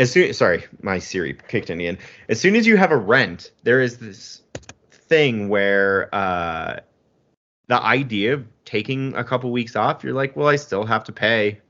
as 0.00 0.10
soon 0.10 0.32
sorry, 0.32 0.64
my 0.82 0.98
Siri 0.98 1.36
kicked 1.48 1.70
in 1.70 1.80
again. 1.80 1.98
As 2.28 2.40
soon 2.40 2.56
as 2.56 2.66
you 2.66 2.76
have 2.76 2.90
a 2.90 2.96
rent, 2.96 3.52
there 3.62 3.80
is 3.80 3.98
this 3.98 4.42
thing 4.90 5.48
where 5.48 6.12
uh 6.14 6.80
the 7.68 7.80
idea 7.80 8.34
of 8.34 8.46
taking 8.64 9.14
a 9.14 9.22
couple 9.22 9.52
weeks 9.52 9.76
off, 9.76 10.02
you're 10.02 10.12
like, 10.12 10.34
well, 10.34 10.48
I 10.48 10.56
still 10.56 10.84
have 10.84 11.04
to 11.04 11.12
pay 11.12 11.60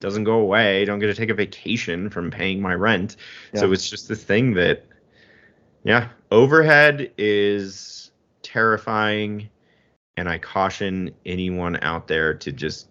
doesn't 0.00 0.24
go 0.24 0.40
away. 0.40 0.82
I 0.82 0.84
don't 0.86 0.98
get 0.98 1.06
to 1.06 1.14
take 1.14 1.28
a 1.28 1.34
vacation 1.34 2.10
from 2.10 2.30
paying 2.30 2.60
my 2.60 2.74
rent. 2.74 3.16
So 3.54 3.70
it's 3.72 3.88
just 3.88 4.08
this 4.08 4.24
thing 4.24 4.54
that, 4.54 4.86
yeah, 5.84 6.08
overhead 6.30 7.12
is 7.18 8.10
terrifying. 8.42 9.50
And 10.16 10.28
I 10.28 10.38
caution 10.38 11.14
anyone 11.24 11.78
out 11.82 12.08
there 12.08 12.34
to 12.34 12.52
just 12.52 12.88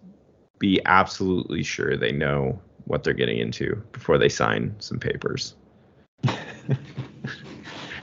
be 0.58 0.80
absolutely 0.86 1.62
sure 1.62 1.96
they 1.96 2.12
know 2.12 2.60
what 2.90 3.04
they're 3.04 3.14
getting 3.14 3.38
into 3.38 3.76
before 3.92 4.18
they 4.18 4.28
sign 4.28 4.74
some 4.78 4.98
papers. 4.98 5.54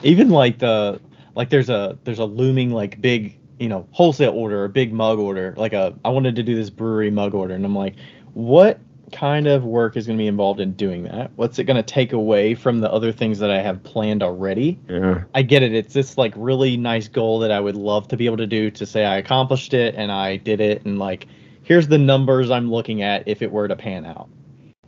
even 0.04 0.30
like 0.30 0.60
the 0.60 1.00
like 1.36 1.50
there's 1.50 1.70
a 1.70 1.98
there's 2.04 2.20
a 2.20 2.26
looming 2.26 2.72
like 2.72 3.00
big 3.02 3.38
you 3.60 3.70
know 3.70 3.88
wholesale 3.92 4.34
order 4.34 4.64
a 4.64 4.70
big 4.70 4.94
mug 4.94 5.20
order 5.20 5.54
like 5.58 5.74
a 5.74 5.94
i 6.06 6.10
wanted 6.10 6.36
to 6.36 6.44
do 6.44 6.56
this 6.56 6.70
brewery 6.70 7.12
mug 7.12 7.34
order 7.34 7.54
and 7.54 7.66
i'm 7.66 7.76
like 7.76 7.96
what 8.34 8.80
kind 9.12 9.48
of 9.48 9.64
work 9.64 9.96
is 9.96 10.06
going 10.06 10.18
to 10.18 10.22
be 10.22 10.28
involved 10.28 10.60
in 10.60 10.74
doing 10.74 11.04
that 11.04 11.32
what's 11.36 11.58
it 11.60 11.64
going 11.64 11.78
to 11.78 11.84
take 11.84 12.12
away 12.12 12.54
from 12.54 12.80
the 12.82 12.92
other 12.92 13.12
things 13.12 13.40
that 13.40 13.50
i 13.50 13.62
have 13.62 13.82
planned 13.84 14.22
already 14.22 14.78
Yeah. 14.90 15.24
i 15.34 15.42
get 15.44 15.64
it 15.64 15.74
it's 15.74 15.94
this 15.94 16.18
like 16.18 16.34
really 16.36 16.76
nice 16.76 17.08
goal 17.08 17.40
that 17.40 17.52
i 17.52 17.60
would 17.60 17.76
love 17.76 18.08
to 18.10 18.18
be 18.18 18.26
able 18.26 18.38
to 18.38 18.48
do 18.48 18.70
to 18.72 18.86
say 18.86 19.06
i 19.06 19.18
accomplished 19.18 19.74
it 19.74 19.96
and 19.96 20.12
i 20.12 20.38
did 20.38 20.60
it 20.60 20.86
and 20.86 21.00
like 21.00 21.28
here's 21.64 21.88
the 21.88 21.98
numbers 21.98 22.52
i'm 22.52 22.70
looking 22.70 23.02
at 23.02 23.24
if 23.28 23.42
it 23.42 23.52
were 23.52 23.68
to 23.68 23.76
pan 23.76 24.06
out 24.06 24.28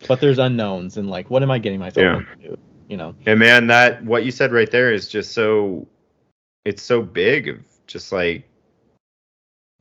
but 0.07 0.19
there's 0.19 0.39
unknowns 0.39 0.97
and 0.97 1.09
like 1.09 1.29
what 1.29 1.43
am 1.43 1.51
i 1.51 1.57
getting 1.59 1.79
myself 1.79 2.03
Yeah. 2.03 2.21
into 2.43 2.57
you 2.87 2.97
know 2.97 3.15
And 3.25 3.39
man, 3.39 3.67
that 3.67 4.03
what 4.03 4.25
you 4.25 4.31
said 4.31 4.51
right 4.51 4.69
there 4.69 4.91
is 4.91 5.07
just 5.07 5.31
so 5.33 5.87
it's 6.65 6.81
so 6.83 7.01
big 7.01 7.47
of 7.47 7.57
just 7.87 8.11
like 8.11 8.45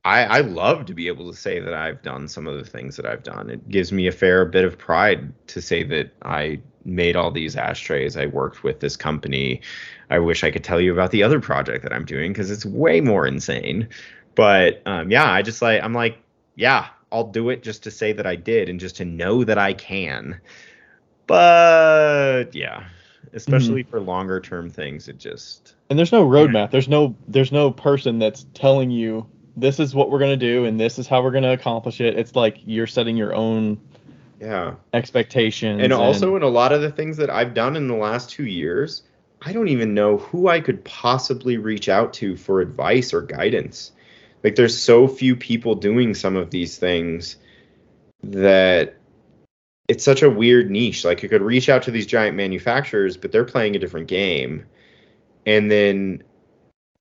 I 0.05 0.23
I 0.23 0.39
love 0.41 0.85
to 0.85 0.93
be 0.93 1.07
able 1.07 1.29
to 1.31 1.37
say 1.37 1.59
that 1.59 1.73
I've 1.73 2.01
done 2.01 2.27
some 2.27 2.47
of 2.47 2.57
the 2.57 2.69
things 2.69 2.95
that 2.95 3.05
I've 3.05 3.23
done. 3.23 3.49
It 3.49 3.67
gives 3.69 3.91
me 3.91 4.07
a 4.07 4.11
fair 4.11 4.45
bit 4.45 4.63
of 4.63 4.77
pride 4.77 5.33
to 5.47 5.61
say 5.61 5.83
that 5.83 6.13
I 6.23 6.61
made 6.85 7.15
all 7.15 7.31
these 7.31 7.55
ashtrays. 7.57 8.15
I 8.15 8.27
worked 8.27 8.63
with 8.63 8.79
this 8.79 8.95
company. 8.95 9.61
I 10.09 10.19
wish 10.19 10.43
I 10.43 10.51
could 10.51 10.63
tell 10.63 10.79
you 10.79 10.93
about 10.93 11.11
the 11.11 11.21
other 11.23 11.39
project 11.39 11.83
that 11.83 11.91
I'm 11.93 12.05
doing 12.05 12.31
because 12.31 12.49
it's 12.49 12.65
way 12.65 13.01
more 13.01 13.27
insane. 13.27 13.89
But 14.35 14.81
um, 14.85 15.11
yeah, 15.11 15.29
I 15.29 15.41
just 15.41 15.61
like 15.61 15.83
I'm 15.83 15.93
like, 15.93 16.17
yeah, 16.55 16.87
I'll 17.11 17.27
do 17.27 17.49
it 17.49 17.63
just 17.63 17.83
to 17.83 17.91
say 17.91 18.13
that 18.13 18.25
I 18.25 18.35
did 18.35 18.69
and 18.69 18.79
just 18.79 18.97
to 18.97 19.05
know 19.05 19.43
that 19.43 19.57
I 19.57 19.73
can. 19.73 20.39
But 21.27 22.53
yeah, 22.53 22.85
especially 23.33 23.83
mm-hmm. 23.83 23.91
for 23.91 23.99
longer 23.99 24.39
term 24.39 24.69
things, 24.69 25.07
it 25.07 25.17
just 25.17 25.75
and 25.89 25.97
there's 25.97 26.11
no 26.11 26.27
roadmap 26.27 26.71
there's 26.71 26.87
no 26.87 27.15
there's 27.27 27.51
no 27.51 27.71
person 27.71 28.19
that's 28.19 28.45
telling 28.53 28.91
you 28.91 29.25
this 29.57 29.79
is 29.79 29.93
what 29.93 30.09
we're 30.09 30.19
going 30.19 30.37
to 30.39 30.45
do 30.45 30.65
and 30.65 30.79
this 30.79 30.99
is 30.99 31.07
how 31.07 31.21
we're 31.21 31.31
going 31.31 31.43
to 31.43 31.51
accomplish 31.51 31.99
it 31.99 32.17
it's 32.17 32.35
like 32.35 32.59
you're 32.65 32.87
setting 32.87 33.17
your 33.17 33.33
own 33.33 33.77
yeah. 34.39 34.75
expectations 34.93 35.81
And 35.81 35.93
also 35.93 36.35
in 36.35 36.43
a 36.43 36.47
lot 36.47 36.71
of 36.71 36.81
the 36.81 36.91
things 36.91 37.17
that 37.17 37.29
I've 37.29 37.53
done 37.53 37.75
in 37.75 37.87
the 37.87 37.95
last 37.95 38.29
two 38.29 38.45
years, 38.45 39.03
I 39.41 39.53
don't 39.53 39.67
even 39.67 39.93
know 39.93 40.17
who 40.17 40.47
I 40.47 40.59
could 40.59 40.83
possibly 40.83 41.57
reach 41.57 41.89
out 41.89 42.13
to 42.13 42.35
for 42.35 42.61
advice 42.61 43.13
or 43.13 43.21
guidance. 43.21 43.91
Like 44.43 44.55
there's 44.55 44.77
so 44.77 45.07
few 45.07 45.35
people 45.35 45.75
doing 45.75 46.13
some 46.13 46.35
of 46.35 46.49
these 46.49 46.77
things 46.77 47.37
that 48.23 48.95
it's 49.87 50.03
such 50.03 50.21
a 50.21 50.29
weird 50.29 50.69
niche. 50.69 51.03
Like 51.03 51.23
you 51.23 51.29
could 51.29 51.41
reach 51.41 51.67
out 51.67 51.83
to 51.83 51.91
these 51.91 52.05
giant 52.05 52.37
manufacturers, 52.37 53.17
but 53.17 53.31
they're 53.31 53.43
playing 53.43 53.75
a 53.75 53.79
different 53.79 54.07
game. 54.07 54.65
And 55.45 55.69
then 55.71 56.23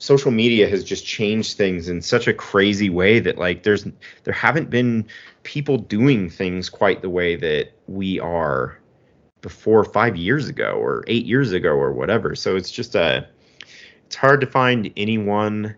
social 0.01 0.31
media 0.31 0.69
has 0.69 0.85
just 0.85 1.05
changed 1.05 1.56
things 1.56 1.89
in 1.89 2.01
such 2.01 2.28
a 2.28 2.35
crazy 2.35 2.89
way 2.89 3.19
that 3.19 3.36
like 3.36 3.62
there's 3.62 3.86
there 4.24 4.35
haven't 4.35 4.70
been 4.70 5.06
people 5.43 5.77
doing 5.77 6.31
things 6.31 6.70
quite 6.70 7.02
the 7.02 7.10
way 7.10 7.36
that 7.36 7.73
we 7.86 8.20
are 8.20 8.78
before 9.40 9.85
5 9.85 10.16
years 10.16 10.48
ago 10.48 10.73
or 10.81 11.05
8 11.06 11.27
years 11.27 11.52
ago 11.52 11.70
or 11.70 11.93
whatever. 11.93 12.35
So 12.35 12.56
it's 12.56 12.70
just 12.70 12.94
a 12.94 13.28
it's 14.06 14.16
hard 14.16 14.40
to 14.40 14.47
find 14.47 14.90
anyone 14.97 15.74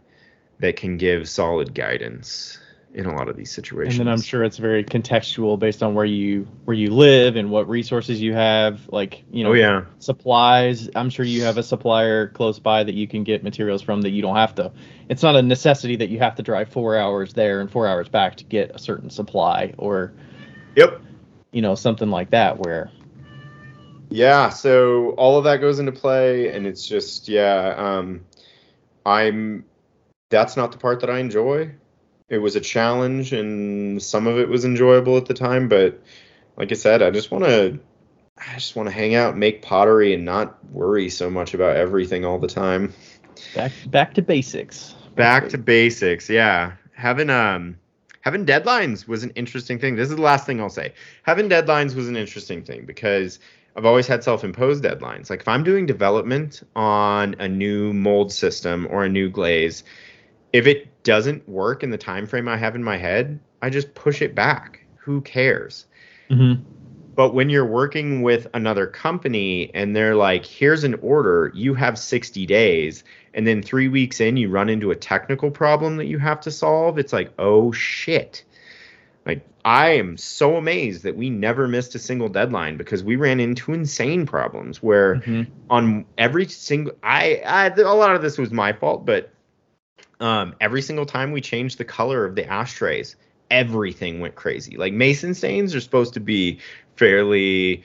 that 0.61 0.77
can 0.77 0.97
give 0.97 1.29
solid 1.29 1.75
guidance 1.75 2.59
in 2.93 3.07
a 3.07 3.15
lot 3.15 3.29
of 3.29 3.37
these 3.37 3.53
situations. 3.53 3.99
and 3.99 4.07
then 4.09 4.13
i'm 4.13 4.21
sure 4.21 4.43
it's 4.43 4.57
very 4.57 4.83
contextual 4.83 5.57
based 5.57 5.81
on 5.81 5.95
where 5.95 6.05
you 6.05 6.45
where 6.65 6.77
you 6.77 6.91
live 6.93 7.37
and 7.37 7.49
what 7.49 7.69
resources 7.69 8.21
you 8.21 8.35
have 8.35 8.81
like 8.89 9.23
you 9.31 9.45
know 9.45 9.51
Oh 9.51 9.55
yeah. 9.55 9.85
supplies 10.01 10.91
i'm 10.97 11.09
sure 11.09 11.25
you 11.25 11.43
have 11.45 11.57
a 11.57 11.63
supplier 11.63 12.27
close 12.29 12.59
by 12.59 12.83
that 12.83 12.95
you 12.95 13.07
can 13.07 13.23
get 13.23 13.45
materials 13.45 13.81
from 13.81 14.01
that 14.03 14.11
you 14.11 14.23
don't 14.23 14.35
have 14.35 14.57
to 14.57 14.73
it's 15.09 15.23
not 15.23 15.37
a 15.37 15.43
necessity 15.43 15.95
that 15.97 16.09
you 16.09 16.19
have 16.19 16.35
to 16.35 16.43
drive 16.43 16.69
four 16.69 16.97
hours 16.97 17.33
there 17.33 17.61
and 17.61 17.71
four 17.71 17.87
hours 17.87 18.09
back 18.09 18.35
to 18.37 18.45
get 18.45 18.73
a 18.75 18.79
certain 18.79 19.09
supply 19.09 19.73
or 19.79 20.13
Yep. 20.75 21.01
you 21.53 21.63
know 21.63 21.77
something 21.77 22.11
like 22.11 22.31
that 22.31 22.59
where 22.59 22.91
Yeah, 24.11 24.49
so 24.49 25.11
all 25.11 25.39
of 25.39 25.45
that 25.45 25.59
goes 25.59 25.79
into 25.79 25.93
play, 25.93 26.49
and 26.53 26.67
it's 26.67 26.85
just 26.85 27.29
yeah. 27.29 27.75
Um, 27.79 28.23
I'm 29.07 29.65
that's 30.31 30.57
not 30.57 30.73
the 30.73 30.79
part 30.79 31.01
that 31.01 31.11
I 31.11 31.19
enjoy. 31.19 31.73
It 32.29 32.39
was 32.39 32.57
a 32.57 32.61
challenge, 32.61 33.33
and 33.33 34.03
some 34.03 34.27
of 34.27 34.39
it 34.39 34.49
was 34.49 34.65
enjoyable 34.65 35.17
at 35.17 35.27
the 35.27 35.35
time, 35.35 35.69
but 35.69 36.01
like 36.57 36.71
I 36.73 36.77
said, 36.77 37.03
I 37.03 37.11
just 37.11 37.31
want 37.31 37.45
to. 37.45 37.79
I 38.39 38.55
just 38.55 38.75
want 38.75 38.89
to 38.89 38.95
hang 38.95 39.15
out, 39.15 39.37
make 39.37 39.61
pottery, 39.61 40.15
and 40.15 40.25
not 40.25 40.65
worry 40.71 41.11
so 41.11 41.29
much 41.29 41.53
about 41.53 41.77
everything 41.77 42.25
all 42.25 42.39
the 42.39 42.49
time. 42.49 42.95
back 43.55 43.73
back 43.89 44.15
to 44.15 44.23
basics 44.23 44.95
Back 45.15 45.49
to 45.51 45.59
basics, 45.59 46.31
yeah. 46.31 46.73
Having 46.95 47.31
um 47.31 47.77
having 48.21 48.47
deadlines 48.47 49.07
was 49.09 49.23
an 49.23 49.31
interesting 49.31 49.79
thing. 49.79 49.97
This 49.97 50.11
is 50.11 50.17
the 50.17 50.23
last 50.23 50.47
thing 50.47 50.61
I'll 50.61 50.71
say. 50.71 50.95
Having 51.25 51.49
deadlines 51.49 51.95
was 51.95 52.09
an 52.09 52.17
interesting 52.17 52.63
thing 52.63 52.87
because 52.87 53.39
I've 53.77 53.87
always 53.87 54.07
had 54.07 54.25
self-imposed 54.25 54.83
deadlines. 54.83 55.31
Like 55.31 55.41
if 55.41 55.49
I'm 55.49 55.65
doing 55.65 55.87
development 55.87 56.63
on 56.75 57.35
a 57.39 57.49
new 57.49 57.93
mold 57.93 58.33
system 58.33 58.87
or 58.91 59.05
a 59.05 59.09
new 59.09 59.31
glaze, 59.31 59.85
if 60.53 60.67
it 60.67 61.03
doesn't 61.03 61.49
work 61.49 61.83
in 61.83 61.91
the 61.91 61.99
time 61.99 62.27
frame 62.27 62.49
I 62.49 62.57
have 62.57 62.75
in 62.75 62.85
my 62.85 62.97
head, 62.97 63.39
I 63.63 63.71
just 63.71 63.95
push 63.95 64.23
it 64.23 64.35
back. 64.35 64.85
Who 64.97 65.21
cares? 65.21 65.87
mm-hmm. 66.31 66.63
But 67.15 67.35
when 67.35 67.51
you're 67.51 67.67
working 67.67 68.23
with 68.23 68.47
another 68.55 68.87
company 68.87 69.71
and 69.75 69.95
they're 69.95 70.15
like, 70.15 70.47
here's 70.47 70.85
an 70.85 70.95
order, 71.03 71.51
you 71.55 71.75
have 71.75 71.99
60 71.99 72.47
days, 72.47 73.05
and 73.35 73.47
then 73.47 73.63
three 73.63 73.89
weeks 73.89 74.21
in, 74.21 74.37
you 74.37 74.49
run 74.49 74.69
into 74.71 74.91
a 74.91 74.97
technical 74.97 75.51
problem 75.51 75.97
that 75.97 76.07
you 76.07 76.19
have 76.19 76.41
to 76.43 76.51
solve, 76.51 76.99
it's 76.99 77.13
like, 77.13 77.31
oh 77.39 77.73
shit. 77.73 78.45
Like, 79.27 79.45
I 79.65 79.91
am 79.91 80.17
so 80.17 80.57
amazed 80.57 81.03
that 81.03 81.17
we 81.17 81.29
never 81.29 81.69
missed 81.69 81.95
a 81.95 81.99
single 81.99 82.29
deadline 82.29 82.79
because 82.79 83.05
we 83.05 83.17
ran 83.17 83.39
into 83.39 83.75
insane 83.75 84.25
problems 84.25 84.83
where 84.83 85.17
Mm-hmm. 85.17 85.51
on 85.69 86.07
every 86.17 86.47
single 86.47 86.95
I, 87.03 87.43
I 87.45 87.67
a 87.67 87.95
lot 87.95 88.15
of 88.15 88.23
this 88.23 88.39
was 88.39 88.51
my 88.51 88.73
fault 88.73 89.05
but 89.05 89.31
um 90.21 90.55
every 90.61 90.83
single 90.83 91.07
time 91.07 91.33
we 91.33 91.41
changed 91.41 91.79
the 91.79 91.85
color 91.85 92.25
of 92.25 92.35
the 92.35 92.47
ashtrays 92.47 93.17
everything 93.51 94.21
went 94.21 94.35
crazy. 94.35 94.77
Like 94.77 94.93
mason 94.93 95.35
stains 95.35 95.75
are 95.75 95.81
supposed 95.81 96.15
to 96.15 96.21
be 96.21 96.59
fairly 96.97 97.83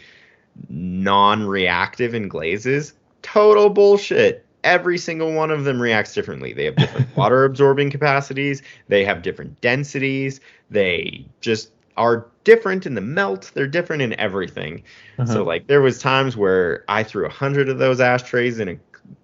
non-reactive 0.69 2.13
in 2.13 2.27
glazes. 2.27 2.93
Total 3.21 3.69
bullshit. 3.69 4.45
Every 4.63 4.97
single 4.97 5.33
one 5.33 5.51
of 5.51 5.63
them 5.63 5.81
reacts 5.81 6.13
differently. 6.13 6.53
They 6.53 6.65
have 6.65 6.75
different 6.75 7.15
water 7.17 7.45
absorbing 7.45 7.91
capacities. 7.91 8.61
They 8.87 9.03
have 9.05 9.21
different 9.21 9.59
densities. 9.61 10.39
They 10.69 11.25
just 11.41 11.71
are 11.97 12.27
different 12.43 12.85
in 12.85 12.95
the 12.95 13.01
melt. 13.01 13.51
They're 13.53 13.67
different 13.67 14.01
in 14.01 14.19
everything. 14.19 14.83
Uh-huh. 15.17 15.33
so 15.33 15.43
like 15.43 15.67
there 15.67 15.81
was 15.81 15.99
times 15.99 16.35
where 16.35 16.83
I 16.87 17.03
threw 17.03 17.25
a 17.25 17.29
hundred 17.29 17.69
of 17.69 17.79
those 17.79 17.99
ashtrays 17.99 18.59
in 18.59 18.69
a 18.69 18.77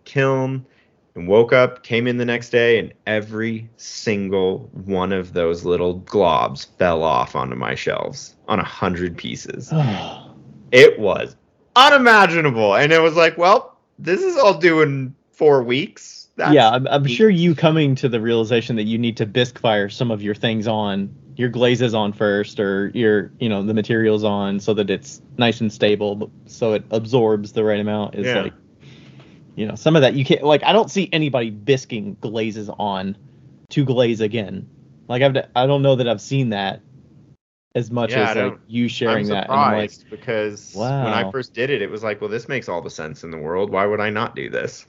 kiln 0.05 0.65
and 1.15 1.27
woke 1.27 1.53
up, 1.53 1.83
came 1.83 2.07
in 2.07 2.17
the 2.17 2.25
next 2.25 2.49
day, 2.49 2.79
and 2.79 2.93
every 3.05 3.69
single 3.77 4.69
one 4.85 5.11
of 5.11 5.33
those 5.33 5.65
little 5.65 5.99
globs 6.01 6.67
fell 6.77 7.03
off 7.03 7.35
onto 7.35 7.55
my 7.55 7.75
shelves 7.75 8.35
on 8.47 8.59
a 8.59 8.63
hundred 8.63 9.17
pieces. 9.17 9.71
It 10.73 10.97
was 10.99 11.35
unimaginable. 11.75 12.75
And 12.75 12.93
it 12.93 13.01
was 13.01 13.15
like, 13.15 13.37
well, 13.37 13.77
this 13.99 14.21
is 14.21 14.37
all 14.37 14.57
due 14.57 14.81
in 14.81 15.13
four 15.31 15.63
weeks. 15.63 16.29
That's 16.37 16.53
yeah, 16.53 16.69
I'm, 16.69 16.87
I'm 16.87 17.05
sure 17.05 17.29
you 17.29 17.53
coming 17.53 17.93
to 17.95 18.07
the 18.07 18.21
realization 18.21 18.77
that 18.77 18.83
you 18.83 18.97
need 18.97 19.17
to 19.17 19.25
bisque 19.25 19.59
fire 19.59 19.89
some 19.89 20.11
of 20.11 20.21
your 20.21 20.33
things 20.33 20.65
on 20.65 21.13
your 21.35 21.49
glazes 21.49 21.93
on 21.93 22.13
first, 22.13 22.59
or 22.59 22.89
your 22.93 23.31
you 23.39 23.49
know 23.49 23.63
the 23.63 23.73
materials 23.73 24.23
on, 24.23 24.59
so 24.59 24.73
that 24.73 24.89
it's 24.89 25.21
nice 25.37 25.59
and 25.59 25.71
stable, 25.71 26.31
so 26.45 26.73
it 26.73 26.83
absorbs 26.91 27.53
the 27.53 27.63
right 27.63 27.79
amount. 27.79 28.15
Is 28.15 28.27
Yeah. 28.27 28.43
like, 28.43 28.53
you 29.61 29.67
know, 29.67 29.75
some 29.75 29.95
of 29.95 30.01
that 30.01 30.15
you 30.15 30.25
can't 30.25 30.41
like. 30.41 30.63
I 30.63 30.73
don't 30.73 30.89
see 30.89 31.07
anybody 31.13 31.51
bisquing 31.51 32.19
glazes 32.19 32.67
on 32.79 33.15
to 33.69 33.85
glaze 33.85 34.19
again. 34.19 34.67
Like 35.07 35.21
I've 35.21 35.37
I 35.55 35.67
don't 35.67 35.83
know 35.83 35.95
that 35.97 36.09
I've 36.09 36.19
seen 36.19 36.49
that 36.49 36.81
as 37.75 37.91
much 37.91 38.09
Yeah, 38.09 38.31
as 38.31 38.35
like 38.37 38.59
you 38.65 38.87
sharing 38.87 39.25
I'm 39.25 39.33
that. 39.33 39.49
And 39.51 39.59
I'm 39.59 39.77
like, 39.77 39.91
because 40.09 40.73
when 40.73 40.89
I 40.89 41.29
first 41.29 41.53
did 41.53 41.69
it, 41.69 41.83
it 41.83 41.91
was 41.91 42.01
like, 42.01 42.21
well, 42.21 42.29
this 42.29 42.49
makes 42.49 42.67
all 42.67 42.81
the 42.81 42.89
sense 42.89 43.23
in 43.23 43.29
the 43.29 43.37
world. 43.37 43.69
Why 43.69 43.85
would 43.85 43.99
I 43.99 44.09
not 44.09 44.35
do 44.35 44.49
this? 44.49 44.87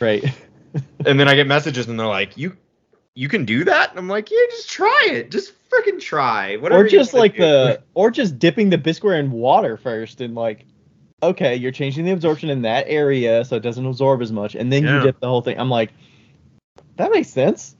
right. 0.00 0.24
and 1.06 1.20
then 1.20 1.28
I 1.28 1.36
get 1.36 1.46
messages 1.46 1.86
and 1.86 1.98
they're 1.98 2.08
like, 2.08 2.36
"You 2.36 2.56
you 3.14 3.28
can 3.28 3.44
do 3.44 3.62
that? 3.62 3.90
And 3.90 4.00
I'm 4.00 4.08
like, 4.08 4.32
yeah, 4.32 4.38
just 4.50 4.68
try 4.68 5.06
it. 5.12 5.30
Just 5.30 5.52
freaking 5.70 6.00
try. 6.00 6.56
Whatever 6.56 6.86
or 6.86 6.88
just 6.88 7.14
like 7.14 7.34
do. 7.34 7.42
the 7.42 7.82
or 7.94 8.10
just 8.10 8.40
dipping 8.40 8.70
the 8.70 8.78
bisqueware 8.78 9.20
in 9.20 9.30
water 9.30 9.76
first 9.76 10.20
and 10.20 10.34
like 10.34 10.66
okay 11.22 11.54
you're 11.56 11.72
changing 11.72 12.04
the 12.04 12.12
absorption 12.12 12.48
in 12.50 12.62
that 12.62 12.84
area 12.88 13.44
so 13.44 13.56
it 13.56 13.60
doesn't 13.62 13.86
absorb 13.86 14.22
as 14.22 14.30
much 14.32 14.54
and 14.54 14.72
then 14.72 14.84
Yeah. 14.84 14.98
you 14.98 15.02
dip 15.02 15.20
the 15.20 15.28
whole 15.28 15.42
thing 15.42 15.58
i'm 15.58 15.70
like 15.70 15.92
that 16.96 17.10
makes 17.10 17.28
sense 17.28 17.74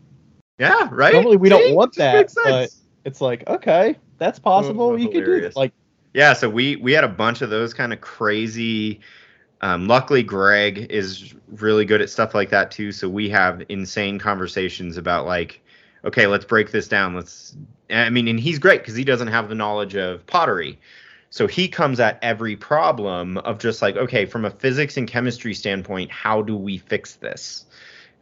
yeah, 0.59 0.89
right. 0.91 1.13
Normally 1.13 1.37
we 1.37 1.49
don't 1.49 1.63
See? 1.63 1.73
want 1.73 1.95
that, 1.97 2.33
but- 2.35 2.71
it's 3.05 3.21
like 3.21 3.49
okay 3.49 3.97
that's 4.19 4.41
possible 4.41 4.87
Oh, 4.91 4.97
you 4.97 5.07
could 5.07 5.25
do 5.25 5.31
hilarious. 5.31 5.55
it 5.55 5.59
like 5.59 5.73
Yeah, 6.15 6.33
so 6.33 6.51
we 6.51 6.75
we 6.77 6.93
had 6.93 7.05
a 7.05 7.09
bunch 7.09 7.43
of 7.43 7.51
those 7.51 7.73
kind 7.73 7.93
of 7.93 8.01
crazy. 8.01 9.01
Um, 9.61 9.87
luckily, 9.87 10.23
Greg 10.25 10.87
is 10.91 11.35
really 11.49 11.85
good 11.85 12.01
at 12.01 12.11
stuff 12.11 12.35
like 12.35 12.51
that 12.51 12.71
too. 12.73 12.91
So 12.91 13.09
we 13.09 13.29
have 13.31 13.63
insane 13.69 14.19
conversations 14.19 14.97
about 14.97 15.27
like, 15.27 15.61
okay, 16.05 16.27
let's 16.27 16.45
break 16.45 16.73
this 16.73 16.89
down. 16.89 17.15
Let's. 17.15 17.57
I 17.91 18.11
mean, 18.11 18.27
and 18.27 18.41
he's 18.41 18.59
great 18.59 18.81
because 18.81 18.97
he 18.97 19.05
doesn't 19.05 19.29
have 19.29 19.49
the 19.49 19.55
knowledge 19.55 19.95
of 19.95 20.27
pottery. 20.27 20.79
So 21.31 21.47
he 21.47 21.69
comes 21.69 22.01
at 22.01 22.19
every 22.23 22.57
problem 22.57 23.39
of 23.39 23.59
just 23.59 23.83
like, 23.83 23.97
okay, 23.97 24.25
from 24.27 24.45
a 24.45 24.51
physics 24.51 24.97
and 24.97 25.07
chemistry 25.09 25.55
standpoint, 25.55 26.11
how 26.11 26.43
do 26.43 26.57
we 26.57 26.79
fix 26.79 27.17
this? 27.17 27.67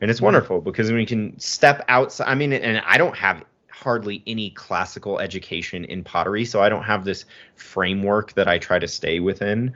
And 0.00 0.10
it's 0.10 0.20
Mhm. 0.20 0.22
wonderful 0.22 0.60
because 0.60 0.90
we 0.92 1.06
can 1.06 1.38
step 1.38 1.84
outside. 1.88 2.26
I 2.28 2.34
mean, 2.34 2.52
and 2.52 2.82
I 2.86 2.98
don't 2.98 3.16
have 3.16 3.44
hardly 3.70 4.22
any 4.26 4.50
classical 4.50 5.18
education 5.20 5.84
in 5.84 6.02
pottery, 6.04 6.44
so 6.44 6.62
I 6.62 6.68
don't 6.68 6.82
have 6.84 7.04
this 7.04 7.24
framework 7.54 8.32
that 8.34 8.48
I 8.48 8.58
try 8.58 8.78
to 8.78 8.88
stay 8.88 9.20
within. 9.20 9.74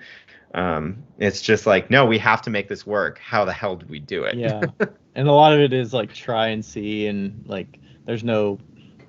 Um, 0.55 1.05
it's 1.19 1.41
just 1.41 1.67
like, 1.67 1.91
no, 1.91 2.07
we 2.07 2.19
have 2.19 2.43
to 2.43 2.51
make 2.51 2.69
this 2.69 2.87
work. 2.87 3.19
How 3.19 3.45
the 3.45 3.53
hell 3.53 3.77
do 3.77 3.87
we 3.89 4.01
do 4.01 4.25
it? 4.25 4.37
yeah 4.37 4.71
and 5.15 5.29
a 5.29 5.33
lot 5.33 5.53
of 5.53 5.61
it 5.61 5.73
is 5.73 5.93
like 5.93 6.13
try 6.13 6.49
and 6.49 6.65
see 6.65 7.07
and 7.07 7.43
like 7.47 7.79
there's 8.07 8.25
no 8.25 8.59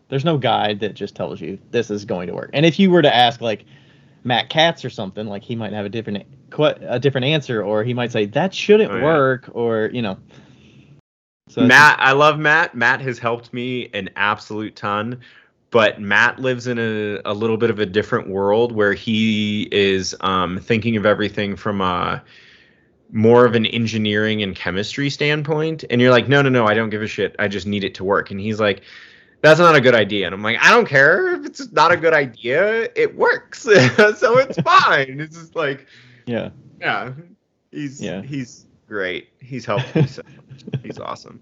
there's 0.10 0.26
no 0.26 0.38
guide 0.38 0.80
that 0.80 0.94
just 0.94 1.16
tells 1.16 1.40
you 1.40 1.60
this 1.72 1.90
is 1.90 2.06
going 2.06 2.28
to 2.28 2.34
work 2.34 2.50
and 2.54 2.66
if 2.66 2.80
you 2.80 2.90
were 2.92 3.02
to 3.02 3.16
ask 3.16 3.42
like 3.42 3.66
matt 4.24 4.50
katz 4.50 4.86
or 4.86 4.90
something 4.90 5.28
like 5.28 5.44
he 5.44 5.56
might 5.56 5.74
have 5.74 5.86
a 5.86 5.90
different 5.90 6.26
a 6.58 7.00
different 7.00 7.26
answer 7.26 7.64
or 7.64 7.84
he 7.84 7.94
might 7.94 8.12
say 8.12 8.26
that 8.26 8.54
shouldn't 8.54 8.92
Oh, 8.92 8.98
yeah. 8.98 9.04
work 9.04 9.50
or 9.54 9.90
you 9.94 10.02
know 10.02 10.18
so 11.50 11.66
Matt, 11.66 12.00
I 12.00 12.14
love 12.14 12.40
Matt. 12.40 12.76
Matt 12.76 13.02
has 13.02 13.20
helped 13.20 13.52
me 13.52 13.90
an 13.94 14.10
absolute 14.16 14.74
ton, 14.78 15.20
but 15.70 16.00
Matt 16.00 16.40
lives 16.40 16.66
in 16.68 16.80
a, 16.80 17.20
a 17.26 17.34
little 17.34 17.58
bit 17.58 17.70
of 17.70 17.80
a 17.80 17.86
different 17.86 18.30
world 18.30 18.72
where 18.72 18.94
he 18.94 19.68
is 19.70 20.16
um, 20.22 20.60
thinking 20.60 20.96
of 20.96 21.06
everything 21.06 21.58
from 21.58 21.82
a 21.82 22.24
more 23.12 23.46
of 23.46 23.56
an 23.56 23.66
engineering 23.66 24.42
and 24.44 24.56
chemistry 24.56 25.10
standpoint. 25.10 25.84
And 25.90 26.00
you're 26.00 26.12
like, 26.12 26.30
no, 26.30 26.42
no, 26.42 26.48
no, 26.48 26.66
I 26.68 26.74
don't 26.74 26.90
give 26.90 27.02
a 27.02 27.08
shit. 27.08 27.36
I 27.38 27.50
just 27.50 27.68
need 27.68 27.84
it 27.84 27.96
to 27.96 28.06
work. 28.06 28.32
And 28.32 28.40
he's 28.40 28.62
like, 28.62 28.84
that's 29.42 29.60
not 29.60 29.76
a 29.76 29.82
good 29.82 29.96
idea. 29.96 30.26
And 30.28 30.36
I'm 30.36 30.42
like, 30.44 30.58
I 30.62 30.70
don't 30.72 30.88
care 30.88 31.34
if 31.36 31.46
it's 31.46 31.72
not 31.72 31.92
a 31.92 31.98
good 31.98 32.14
idea. 32.14 32.90
It 32.96 33.16
works, 33.16 33.62
so 33.64 33.72
it's 34.38 34.60
fine. 34.64 35.20
It's 35.20 35.38
just 35.38 35.56
like, 35.56 35.88
yeah 36.26 36.50
yeah, 36.80 37.12
he's 37.72 38.02
Yeah. 38.02 38.22
he's 38.22 38.66
great. 38.88 39.30
He's 39.40 39.66
helpful. 39.66 40.06
so. 40.08 40.22
He's 40.84 41.00
awesome. 41.00 41.40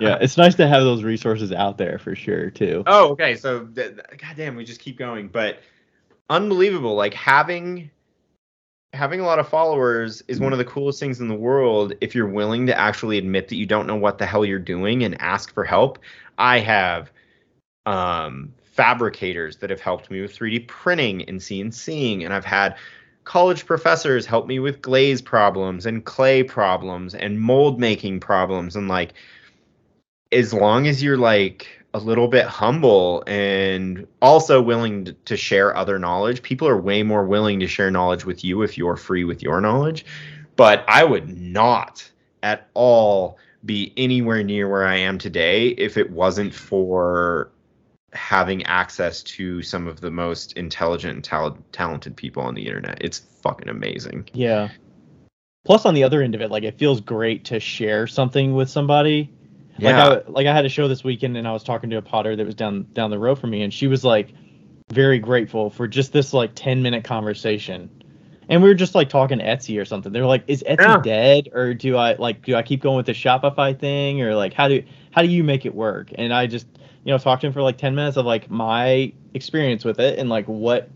yeah 0.00 0.16
it's 0.20 0.38
nice 0.38 0.54
to 0.54 0.66
have 0.66 0.82
those 0.82 1.02
resources 1.02 1.52
out 1.52 1.76
there 1.76 1.98
for 1.98 2.14
sure 2.14 2.48
too 2.50 2.82
Oh, 2.86 3.10
okay. 3.10 3.36
So, 3.36 3.66
th- 3.66 3.96
goddamn, 4.16 4.56
we 4.56 4.64
just 4.64 4.80
keep 4.80 4.96
going. 4.96 5.28
But 5.28 5.60
unbelievable. 6.30 6.94
Like 6.94 7.12
having 7.12 7.90
having 8.94 9.20
a 9.20 9.24
lot 9.26 9.38
of 9.38 9.46
followers 9.48 10.22
is 10.28 10.40
one 10.40 10.52
of 10.52 10.58
the 10.58 10.64
coolest 10.64 10.98
things 11.00 11.20
in 11.20 11.28
the 11.28 11.34
world. 11.34 11.92
If 12.00 12.14
you're 12.14 12.28
willing 12.28 12.66
to 12.68 12.78
actually 12.78 13.18
admit 13.18 13.48
that 13.48 13.56
you 13.56 13.66
don't 13.66 13.86
know 13.86 13.96
what 13.96 14.16
the 14.16 14.24
hell 14.24 14.44
you're 14.44 14.58
doing 14.58 15.04
and 15.04 15.20
ask 15.20 15.52
for 15.52 15.64
help. 15.64 15.98
I 16.38 16.60
have 16.60 17.10
um, 17.86 18.52
fabricators 18.64 19.56
that 19.58 19.70
have 19.70 19.80
helped 19.80 20.10
me 20.10 20.20
with 20.20 20.36
3D 20.36 20.68
printing 20.68 21.22
and 21.28 21.40
CNCing, 21.40 22.24
and 22.24 22.34
I've 22.34 22.44
had 22.44 22.76
college 23.24 23.66
professors 23.66 24.24
help 24.24 24.46
me 24.46 24.58
with 24.58 24.80
glaze 24.80 25.20
problems 25.20 25.84
and 25.84 26.04
clay 26.04 26.42
problems 26.42 27.14
and 27.14 27.40
mold 27.40 27.78
making 27.78 28.20
problems. 28.20 28.76
And 28.76 28.88
like 28.88 29.14
as 30.32 30.54
long 30.54 30.86
as 30.86 31.02
you're 31.02 31.18
like 31.18 31.66
a 31.92 31.98
little 31.98 32.28
bit 32.28 32.46
humble 32.46 33.24
and 33.26 34.06
also 34.22 34.62
willing 34.62 35.06
to, 35.06 35.12
to 35.12 35.36
share 35.36 35.76
other 35.76 35.98
knowledge 35.98 36.42
people 36.42 36.68
are 36.68 36.80
way 36.80 37.02
more 37.02 37.24
willing 37.24 37.58
to 37.60 37.66
share 37.66 37.90
knowledge 37.90 38.24
with 38.24 38.44
you 38.44 38.62
if 38.62 38.76
you're 38.76 38.96
free 38.96 39.24
with 39.24 39.42
your 39.42 39.60
knowledge. 39.60 40.04
But 40.56 40.84
i 40.88 41.04
would 41.04 41.36
not 41.36 42.08
at 42.42 42.68
all 42.74 43.38
be 43.64 43.92
anywhere 43.96 44.44
near 44.44 44.68
where 44.68 44.86
i 44.86 44.96
am 44.96 45.18
today 45.18 45.68
if 45.68 45.96
it 45.96 46.10
wasn't 46.10 46.54
for 46.54 47.50
having 48.16 48.62
access 48.64 49.22
to 49.22 49.62
some 49.62 49.86
of 49.86 50.00
the 50.00 50.10
most 50.10 50.54
intelligent 50.54 51.14
and 51.14 51.22
tal- 51.24 51.58
talented 51.72 52.16
people 52.16 52.42
on 52.42 52.54
the 52.54 52.66
internet 52.66 52.98
it's 53.00 53.18
fucking 53.42 53.68
amazing 53.68 54.28
Yeah. 54.32 54.68
Plus, 55.64 55.84
on 55.84 55.94
the 55.94 56.04
other 56.04 56.22
end 56.22 56.36
of 56.36 56.40
it, 56.40 56.48
like 56.50 56.62
it 56.62 56.78
feels 56.78 57.00
great 57.00 57.46
to 57.46 57.58
share 57.58 58.06
something 58.06 58.54
with 58.54 58.70
somebody. 58.70 59.32
yeah 59.78 60.06
Like 60.06 60.26
I, 60.26 60.30
like 60.30 60.46
I 60.46 60.54
had 60.54 60.64
a 60.64 60.68
show 60.68 60.86
this 60.86 61.02
weekend, 61.02 61.36
and 61.36 61.46
I 61.46 61.52
was 61.52 61.64
talking 61.64 61.90
to 61.90 61.96
a 61.96 62.02
potter 62.02 62.36
that 62.36 62.46
was 62.46 62.54
down 62.54 62.86
down 62.92 63.10
the 63.10 63.18
road 63.18 63.40
from 63.40 63.50
me, 63.50 63.62
and 63.62 63.74
she 63.74 63.88
was 63.88 64.04
like 64.04 64.28
very 64.92 65.18
grateful 65.18 65.68
for 65.70 65.88
just 65.88 66.12
this 66.12 66.32
like 66.32 66.52
ten 66.54 66.82
minute 66.82 67.02
conversation. 67.02 67.90
And 68.48 68.62
we 68.62 68.68
were 68.68 68.76
just 68.76 68.94
like 68.94 69.08
talking 69.08 69.40
Etsy 69.40 69.80
or 69.80 69.84
something. 69.84 70.12
They 70.12 70.20
were 70.20 70.28
like, 70.28 70.44
"Is 70.46 70.62
Etsy 70.62 70.78
Yeah. 70.82 71.00
dead, 71.02 71.48
or 71.52 71.74
do 71.74 71.96
I 71.96 72.14
like 72.14 72.44
do 72.44 72.54
I 72.54 72.62
keep 72.62 72.80
going 72.80 72.96
with 72.96 73.06
the 73.06 73.12
Shopify 73.12 73.76
thing, 73.76 74.22
or 74.22 74.36
like 74.36 74.52
how 74.52 74.68
do 74.68 74.84
how 75.10 75.22
do 75.22 75.28
you 75.28 75.42
make 75.42 75.66
it 75.66 75.74
work?" 75.74 76.12
And 76.14 76.32
I 76.32 76.46
just 76.46 76.68
you 77.06 77.12
know 77.12 77.18
talked 77.18 77.40
to 77.42 77.46
him 77.46 77.52
for 77.52 77.62
like 77.62 77.78
ten 77.78 77.94
minutes 77.94 78.16
of 78.16 78.26
like 78.26 78.50
my 78.50 79.12
experience 79.32 79.84
with 79.84 80.00
it 80.00 80.18
and 80.18 80.28
like 80.28 80.44
what 80.46 80.90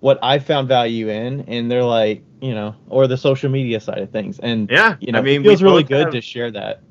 what 0.00 0.18
I 0.22 0.38
found 0.38 0.68
value 0.68 1.08
in, 1.08 1.42
and 1.48 1.70
they're 1.70 1.82
like, 1.84 2.22
you 2.42 2.54
know, 2.54 2.74
or 2.88 3.06
the 3.06 3.16
social 3.16 3.50
media 3.50 3.80
side 3.80 3.98
of 3.98 4.10
things, 4.10 4.38
and 4.40 4.70
yeah 4.70 4.96
you 5.00 5.12
know, 5.12 5.18
i 5.18 5.22
mean 5.22 5.40
it 5.40 5.44
feels 5.44 5.62
really 5.62 5.82
good 5.82 6.04
have- 6.06 6.12
to 6.12 6.20
share 6.20 6.50
that. 6.50 6.82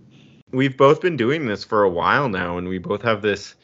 we've 0.52 0.78
both 0.78 1.02
been 1.02 1.18
doing 1.18 1.48
this 1.48 1.64
for 1.64 1.84
a 1.84 1.90
while 1.90 2.30
now 2.30 2.58
and 2.60 2.68
we 2.68 2.78
both 2.78 3.02
have 3.02 3.24
this 3.24 3.56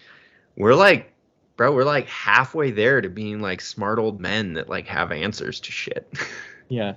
we're 0.58 0.74
like 0.74 1.14
bro 1.56 1.72
we're 1.72 1.84
like 1.84 2.08
halfway 2.08 2.72
there 2.72 3.00
to 3.00 3.10
being 3.10 3.42
like 3.42 3.62
smart 3.62 4.00
old 4.00 4.20
men 4.20 4.54
that 4.54 4.70
like 4.70 4.88
have 4.88 5.12
answers 5.12 5.60
to 5.60 5.72
shit 5.72 6.12
Yeah. 6.70 6.94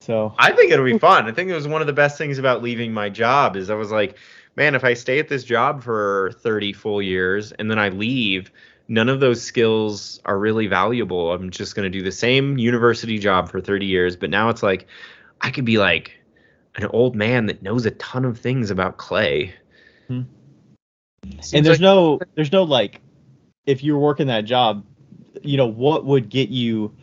So 0.00 0.34
i 0.38 0.52
think 0.52 0.70
it'll 0.72 0.84
be 0.84 0.98
fun 0.98 1.26
i 1.26 1.32
think 1.32 1.50
it 1.50 1.54
was 1.54 1.66
one 1.68 1.80
of 1.80 1.86
the 1.86 1.92
best 1.92 2.18
things 2.18 2.38
about 2.38 2.62
leaving 2.62 2.92
my 2.92 3.08
job 3.10 3.56
is 3.56 3.68
i 3.70 3.74
was 3.74 3.90
like 3.90 4.16
man 4.56 4.74
if 4.74 4.84
i 4.84 4.94
stay 4.94 5.18
at 5.18 5.28
this 5.28 5.44
job 5.44 5.82
for 5.82 6.32
30 6.40 6.72
full 6.72 7.02
years 7.02 7.52
and 7.52 7.70
then 7.70 7.78
i 7.78 7.88
leave 7.88 8.50
none 8.88 9.08
of 9.08 9.20
those 9.20 9.42
skills 9.42 10.20
are 10.24 10.38
really 10.38 10.66
valuable. 10.66 11.32
I'm 11.32 11.50
just 11.50 11.74
going 11.74 11.90
to 11.90 11.98
do 11.98 12.02
the 12.04 12.12
same 12.12 12.58
university 12.58 13.18
job 13.18 13.50
for 13.50 13.60
30 13.60 13.86
years. 13.86 14.16
But 14.16 14.30
now 14.30 14.48
it's 14.48 14.62
like 14.62 14.86
i 15.40 15.50
could 15.50 15.64
be 15.64 15.78
like 15.78 16.12
an 16.76 16.86
old 16.86 17.14
man 17.14 17.46
that 17.46 17.62
knows 17.62 17.86
a 17.86 17.90
ton 17.92 18.24
of 18.24 18.38
things 18.38 18.70
about 18.70 18.96
clay. 18.96 19.54
Hmm. 20.08 20.22
And 21.52 21.64
there's 21.64 21.66
like- 21.66 21.80
no 21.80 22.20
there's 22.34 22.52
no 22.52 22.62
like 22.62 23.00
if 23.66 23.82
you're 23.82 23.98
working 23.98 24.26
that 24.26 24.44
job, 24.44 24.84
you 25.42 25.56
know, 25.56 25.66
what 25.66 26.04
would 26.04 26.28
get 26.28 26.50
you 26.50 26.94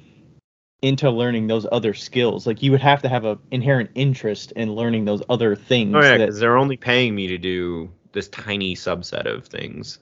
into 0.81 1.09
learning 1.09 1.47
those 1.47 1.65
other 1.71 1.93
skills? 1.93 2.47
Like 2.47 2.61
you 2.63 2.71
would 2.71 2.81
have 2.81 3.01
to 3.03 3.09
have 3.09 3.25
an 3.25 3.39
inherent 3.51 3.91
interest 3.95 4.51
in 4.53 4.73
learning 4.73 5.05
those 5.05 5.21
other 5.29 5.55
things. 5.55 5.95
Oh 5.95 6.01
yeah, 6.01 6.17
because 6.17 6.39
they're 6.39 6.57
only 6.57 6.77
paying 6.77 7.15
me 7.15 7.27
to 7.27 7.37
do 7.37 7.91
this 8.13 8.27
tiny 8.29 8.75
subset 8.75 9.25
of 9.25 9.45
things. 9.45 9.99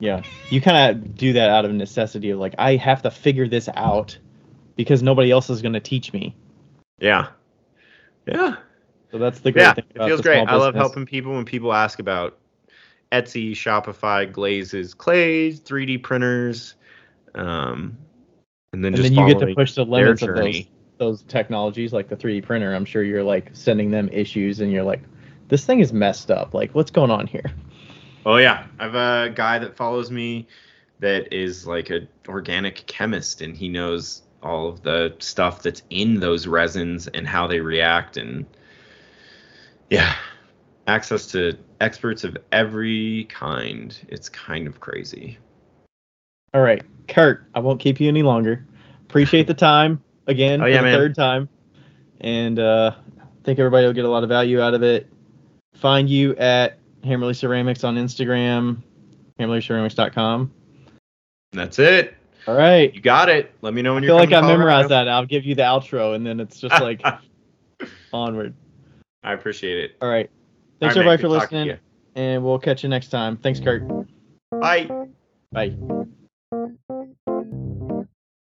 yeah. 0.00 0.22
You 0.50 0.60
kind 0.60 0.90
of 0.90 1.14
do 1.16 1.32
that 1.34 1.50
out 1.50 1.64
of 1.64 1.72
necessity 1.72 2.30
of 2.30 2.38
like 2.38 2.54
I 2.58 2.76
have 2.76 3.02
to 3.02 3.10
figure 3.10 3.48
this 3.48 3.68
out 3.74 4.18
because 4.76 5.02
nobody 5.02 5.30
else 5.30 5.50
is 5.50 5.62
going 5.62 5.74
to 5.74 5.80
teach 5.80 6.12
me. 6.12 6.34
Yeah, 7.00 7.28
yeah, 8.26 8.56
So 9.10 9.18
that's 9.18 9.40
the 9.40 9.52
great 9.52 9.62
yeah. 9.62 9.72
thing. 9.74 9.84
It 9.94 10.04
feels 10.04 10.20
great. 10.20 10.46
I 10.46 10.56
love 10.56 10.74
helping 10.74 11.06
people 11.06 11.32
when 11.34 11.44
people 11.44 11.72
ask 11.72 11.98
about 11.98 12.38
Etsy, 13.10 13.52
Shopify, 13.52 14.30
glazes, 14.30 14.94
clays, 14.94 15.60
3D 15.60 16.02
printers, 16.02 16.74
um, 17.34 17.96
and 18.72 18.84
then 18.84 18.94
And 18.94 18.96
just 18.96 19.14
then 19.14 19.18
you 19.18 19.26
get 19.26 19.38
to 19.40 19.40
following 19.40 19.54
push 19.54 19.74
the 19.74 19.84
their 19.84 20.04
limits 20.04 20.22
of 20.22 20.28
those 20.28 20.36
journey. 20.36 20.70
those 20.98 21.22
technologies 21.22 21.92
like 21.92 22.08
the 22.08 22.16
3D 22.16 22.44
printer. 22.44 22.74
I'm 22.74 22.84
sure 22.84 23.02
you're 23.02 23.24
like 23.24 23.50
sending 23.52 23.90
them 23.90 24.08
issues 24.12 24.60
and 24.60 24.70
you're 24.72 24.84
like, 24.84 25.00
this 25.48 25.64
thing 25.64 25.80
is 25.80 25.92
messed 25.92 26.30
up. 26.30 26.54
Like, 26.54 26.74
what's 26.74 26.90
going 26.90 27.10
on 27.10 27.26
here? 27.26 27.50
Oh 28.26 28.36
yeah, 28.36 28.66
I 28.78 28.84
have 28.84 28.94
a 28.94 29.32
guy 29.34 29.58
that 29.58 29.76
follows 29.76 30.10
me 30.10 30.46
that 31.00 31.32
is 31.32 31.66
like 31.66 31.90
an 31.90 32.08
organic 32.28 32.84
chemist, 32.86 33.40
and 33.40 33.56
he 33.56 33.68
knows 33.68 34.22
all 34.42 34.68
of 34.68 34.82
the 34.82 35.14
stuff 35.20 35.62
that's 35.62 35.82
in 35.90 36.20
those 36.20 36.46
resins 36.46 37.06
and 37.08 37.26
how 37.26 37.46
they 37.46 37.60
react, 37.60 38.16
and 38.16 38.44
yeah, 39.88 40.14
access 40.86 41.28
to 41.28 41.56
experts 41.80 42.24
of 42.24 42.36
every 42.52 43.24
kind. 43.30 43.96
It's 44.08 44.28
kind 44.28 44.66
of 44.66 44.80
crazy. 44.80 45.38
All 46.52 46.60
right, 46.60 46.82
Curt, 47.08 47.44
I 47.54 47.60
won't 47.60 47.80
keep 47.80 48.00
you 48.00 48.08
any 48.08 48.22
longer. 48.22 48.64
Appreciate 49.08 49.46
the 49.46 49.54
time 49.54 50.02
again 50.26 50.60
Oh, 50.60 50.64
for 50.66 50.70
the 50.72 50.82
man. 50.82 50.94
third 50.94 51.14
time, 51.14 51.48
and 52.20 52.58
uh, 52.58 52.92
I 53.20 53.24
think 53.44 53.58
everybody 53.58 53.86
will 53.86 53.94
get 53.94 54.04
a 54.04 54.08
lot 54.10 54.22
of 54.22 54.28
value 54.28 54.60
out 54.60 54.74
of 54.74 54.82
it. 54.82 55.06
find 55.74 56.08
you 56.10 56.34
at 56.36 56.78
Hammerly 57.02 57.34
Ceramics 57.34 57.84
on 57.84 57.96
Instagram, 57.96 58.78
hammerlyceramics.com. 59.40 60.52
That's 61.52 61.78
it. 61.78 62.14
All 62.46 62.54
right. 62.56 62.92
You 62.94 63.00
got 63.00 63.28
it. 63.28 63.52
Let 63.62 63.74
me 63.74 63.82
know 63.82 63.94
when 63.94 64.02
I 64.04 64.06
you're 64.06 64.18
feel 64.18 64.24
like 64.24 64.32
I 64.32 64.46
memorized 64.46 64.88
that. 64.90 65.08
I'll 65.08 65.24
give 65.26 65.44
you 65.44 65.54
the 65.54 65.62
outro, 65.62 66.14
and 66.14 66.26
then 66.26 66.40
it's 66.40 66.60
just 66.60 66.80
like 66.82 67.02
onward. 68.12 68.54
I 69.22 69.32
appreciate 69.32 69.78
it. 69.78 69.96
All 70.02 70.08
right. 70.08 70.26
All 70.26 70.78
Thanks 70.80 70.96
right, 70.96 71.04
man, 71.04 71.12
everybody 71.14 71.22
for 71.22 71.28
good 71.28 71.40
talking 71.40 71.58
to 71.58 71.64
listening, 71.64 71.78
and 72.14 72.44
we'll 72.44 72.58
catch 72.58 72.82
you 72.82 72.88
next 72.88 73.08
time. 73.08 73.36
Thanks, 73.38 73.60
Curt. 73.60 73.82
Bye. 74.50 74.88
Bye. 75.52 75.74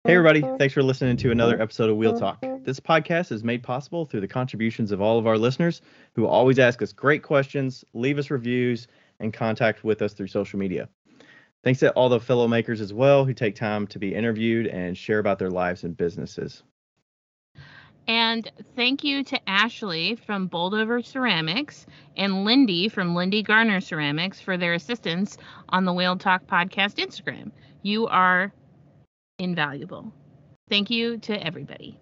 Hey, 0.03 0.15
everybody. 0.15 0.41
Thanks 0.57 0.73
for 0.73 0.81
listening 0.81 1.15
to 1.17 1.29
another 1.29 1.61
episode 1.61 1.91
of 1.91 1.95
Wheel 1.95 2.17
Talk. 2.17 2.43
This 2.63 2.79
podcast 2.79 3.31
is 3.31 3.43
made 3.43 3.61
possible 3.61 4.03
through 4.03 4.21
the 4.21 4.27
contributions 4.27 4.91
of 4.91 4.99
all 4.99 5.19
of 5.19 5.27
our 5.27 5.37
listeners 5.37 5.83
who 6.15 6.25
always 6.25 6.57
ask 6.57 6.81
us 6.81 6.91
great 6.91 7.21
questions, 7.21 7.85
leave 7.93 8.17
us 8.17 8.31
reviews, 8.31 8.87
and 9.19 9.31
contact 9.31 9.83
with 9.83 10.01
us 10.01 10.13
through 10.13 10.25
social 10.25 10.57
media. 10.57 10.89
Thanks 11.63 11.81
to 11.81 11.91
all 11.91 12.09
the 12.09 12.19
fellow 12.19 12.47
makers 12.47 12.81
as 12.81 12.91
well 12.91 13.25
who 13.25 13.35
take 13.35 13.55
time 13.55 13.85
to 13.87 13.99
be 13.99 14.15
interviewed 14.15 14.65
and 14.65 14.97
share 14.97 15.19
about 15.19 15.37
their 15.37 15.51
lives 15.51 15.83
and 15.83 15.95
businesses. 15.95 16.63
And 18.07 18.51
thank 18.75 19.03
you 19.03 19.23
to 19.25 19.39
Ashley 19.47 20.15
from 20.15 20.49
Boldover 20.49 21.05
Ceramics 21.05 21.85
and 22.17 22.43
Lindy 22.43 22.89
from 22.89 23.13
Lindy 23.13 23.43
Garner 23.43 23.79
Ceramics 23.79 24.41
for 24.41 24.57
their 24.57 24.73
assistance 24.73 25.37
on 25.69 25.85
the 25.85 25.93
Wheel 25.93 26.17
Talk 26.17 26.47
Podcast 26.47 26.95
Instagram. 26.95 27.51
You 27.83 28.07
are 28.07 28.51
invaluable. 29.41 30.13
Thank 30.69 30.89
you 30.89 31.17
to 31.19 31.33
everybody. 31.45 32.00